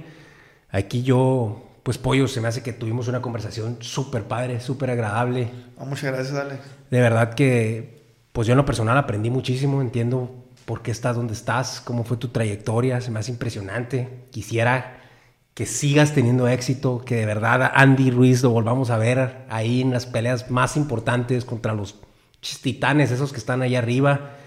Aquí 0.69 1.03
yo, 1.03 1.63
pues 1.83 1.97
Pollo, 1.97 2.27
se 2.27 2.41
me 2.41 2.49
hace 2.49 2.61
que 2.61 2.73
tuvimos 2.73 3.07
una 3.07 3.21
conversación 3.21 3.77
súper 3.79 4.23
padre, 4.23 4.59
súper 4.59 4.89
agradable. 4.89 5.49
Ah, 5.77 5.85
muchas 5.85 6.11
gracias, 6.11 6.35
Alex. 6.35 6.61
De 6.91 6.99
verdad 6.99 7.35
que, 7.35 8.03
pues 8.33 8.47
yo 8.47 8.53
en 8.53 8.57
lo 8.57 8.65
personal 8.65 8.97
aprendí 8.97 9.29
muchísimo, 9.29 9.81
entiendo 9.81 10.43
por 10.65 10.81
qué 10.81 10.91
estás 10.91 11.15
donde 11.15 11.33
estás, 11.33 11.79
cómo 11.81 12.03
fue 12.03 12.17
tu 12.17 12.29
trayectoria, 12.29 12.99
se 12.99 13.11
me 13.11 13.19
hace 13.19 13.31
impresionante. 13.31 14.25
Quisiera 14.31 15.02
que 15.53 15.65
sigas 15.65 16.13
teniendo 16.13 16.47
éxito, 16.47 17.03
que 17.05 17.15
de 17.15 17.25
verdad 17.25 17.71
Andy 17.75 18.09
Ruiz 18.09 18.41
lo 18.41 18.49
volvamos 18.49 18.89
a 18.89 18.97
ver 18.97 19.45
ahí 19.49 19.81
en 19.81 19.91
las 19.91 20.05
peleas 20.05 20.49
más 20.49 20.77
importantes 20.77 21.45
contra 21.45 21.73
los 21.73 21.99
titanes, 22.61 23.11
esos 23.11 23.31
que 23.31 23.37
están 23.37 23.61
ahí 23.61 23.75
arriba. 23.75 24.37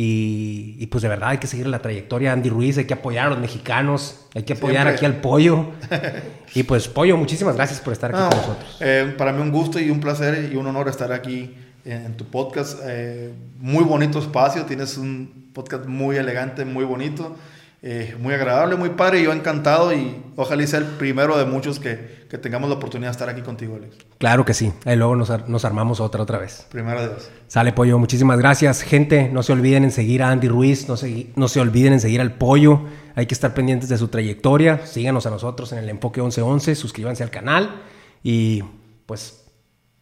Y, 0.00 0.86
pues 0.92 1.02
de 1.02 1.08
verdad 1.08 1.30
hay 1.30 1.38
que 1.38 1.48
seguir 1.48 1.66
la 1.66 1.80
trayectoria 1.80 2.32
Andy 2.32 2.50
Ruiz, 2.50 2.78
hay 2.78 2.84
que 2.84 2.94
apoyar 2.94 3.26
a 3.26 3.30
los 3.30 3.40
mexicanos, 3.40 4.26
hay 4.32 4.44
que 4.44 4.52
apoyar 4.52 4.86
aquí 4.86 5.04
al 5.04 5.20
pollo. 5.20 5.70
y 6.54 6.62
pues 6.62 6.86
pollo, 6.86 7.16
muchísimas 7.16 7.56
gracias 7.56 7.80
por 7.80 7.92
estar 7.92 8.14
aquí 8.14 8.20
con 8.20 8.38
nosotros. 8.38 8.76
Eh, 8.78 9.12
para 9.18 9.32
mí 9.32 9.42
un 9.42 9.50
gusto 9.50 9.80
y 9.80 9.90
un 9.90 9.98
placer 9.98 10.50
y 10.52 10.56
un 10.56 10.68
honor 10.68 10.88
estar 10.88 11.12
aquí 11.12 11.52
en, 11.84 12.16
tu 12.16 12.26
podcast. 12.26 12.78
Eh, 12.84 13.32
muy 13.58 13.82
bonito 13.82 14.20
espacio, 14.20 14.64
tienes 14.66 14.96
un 14.98 15.50
podcast 15.52 15.86
muy 15.86 16.16
elegante, 16.16 16.64
muy 16.64 16.84
bonito. 16.84 17.34
Eh, 17.80 18.16
muy 18.18 18.34
agradable, 18.34 18.74
muy 18.74 18.90
padre, 18.90 19.22
yo 19.22 19.32
encantado 19.32 19.92
y 19.92 20.20
ojalá 20.34 20.66
sea 20.66 20.80
el 20.80 20.86
primero 20.86 21.38
de 21.38 21.44
muchos 21.44 21.78
que, 21.78 22.26
que, 22.28 22.36
tengamos 22.36 22.68
la 22.68 22.74
oportunidad 22.74 23.10
de 23.10 23.12
estar 23.12 23.28
aquí 23.28 23.42
contigo, 23.42 23.76
Alex. 23.76 23.96
Claro 24.18 24.44
que 24.44 24.52
sí, 24.52 24.72
ahí 24.84 24.96
luego 24.96 25.14
nos, 25.14 25.48
nos 25.48 25.64
armamos 25.64 26.00
otra 26.00 26.20
otra 26.20 26.38
vez. 26.38 26.66
Primero 26.70 27.00
de 27.00 27.06
dos. 27.06 27.30
Sale 27.46 27.72
pollo, 27.72 27.96
muchísimas 28.00 28.36
gracias. 28.36 28.82
Gente, 28.82 29.28
no 29.28 29.44
se 29.44 29.52
olviden 29.52 29.84
en 29.84 29.92
seguir 29.92 30.24
a 30.24 30.30
Andy 30.30 30.48
Ruiz, 30.48 30.88
no 30.88 30.96
se, 30.96 31.28
no 31.36 31.46
se 31.46 31.60
olviden 31.60 31.92
en 31.92 32.00
seguir 32.00 32.20
al 32.20 32.32
pollo, 32.32 32.80
hay 33.14 33.26
que 33.26 33.34
estar 33.34 33.54
pendientes 33.54 33.88
de 33.88 33.96
su 33.96 34.08
trayectoria, 34.08 34.84
síganos 34.84 35.26
a 35.26 35.30
nosotros 35.30 35.70
en 35.70 35.78
el 35.78 35.88
Enfoque 35.88 36.20
1111, 36.20 36.74
suscríbanse 36.74 37.22
al 37.22 37.30
canal 37.30 37.82
y 38.24 38.64
pues 39.06 39.44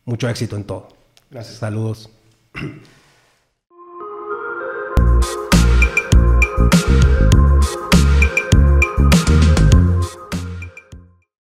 mucho 0.07 0.31
éxito 0.31 0.57
en 0.57 0.65
todo. 0.65 0.89
Gracias. 1.31 1.59
Saludos. 1.59 2.09
Thank 6.57 7.75
you. 7.75 7.86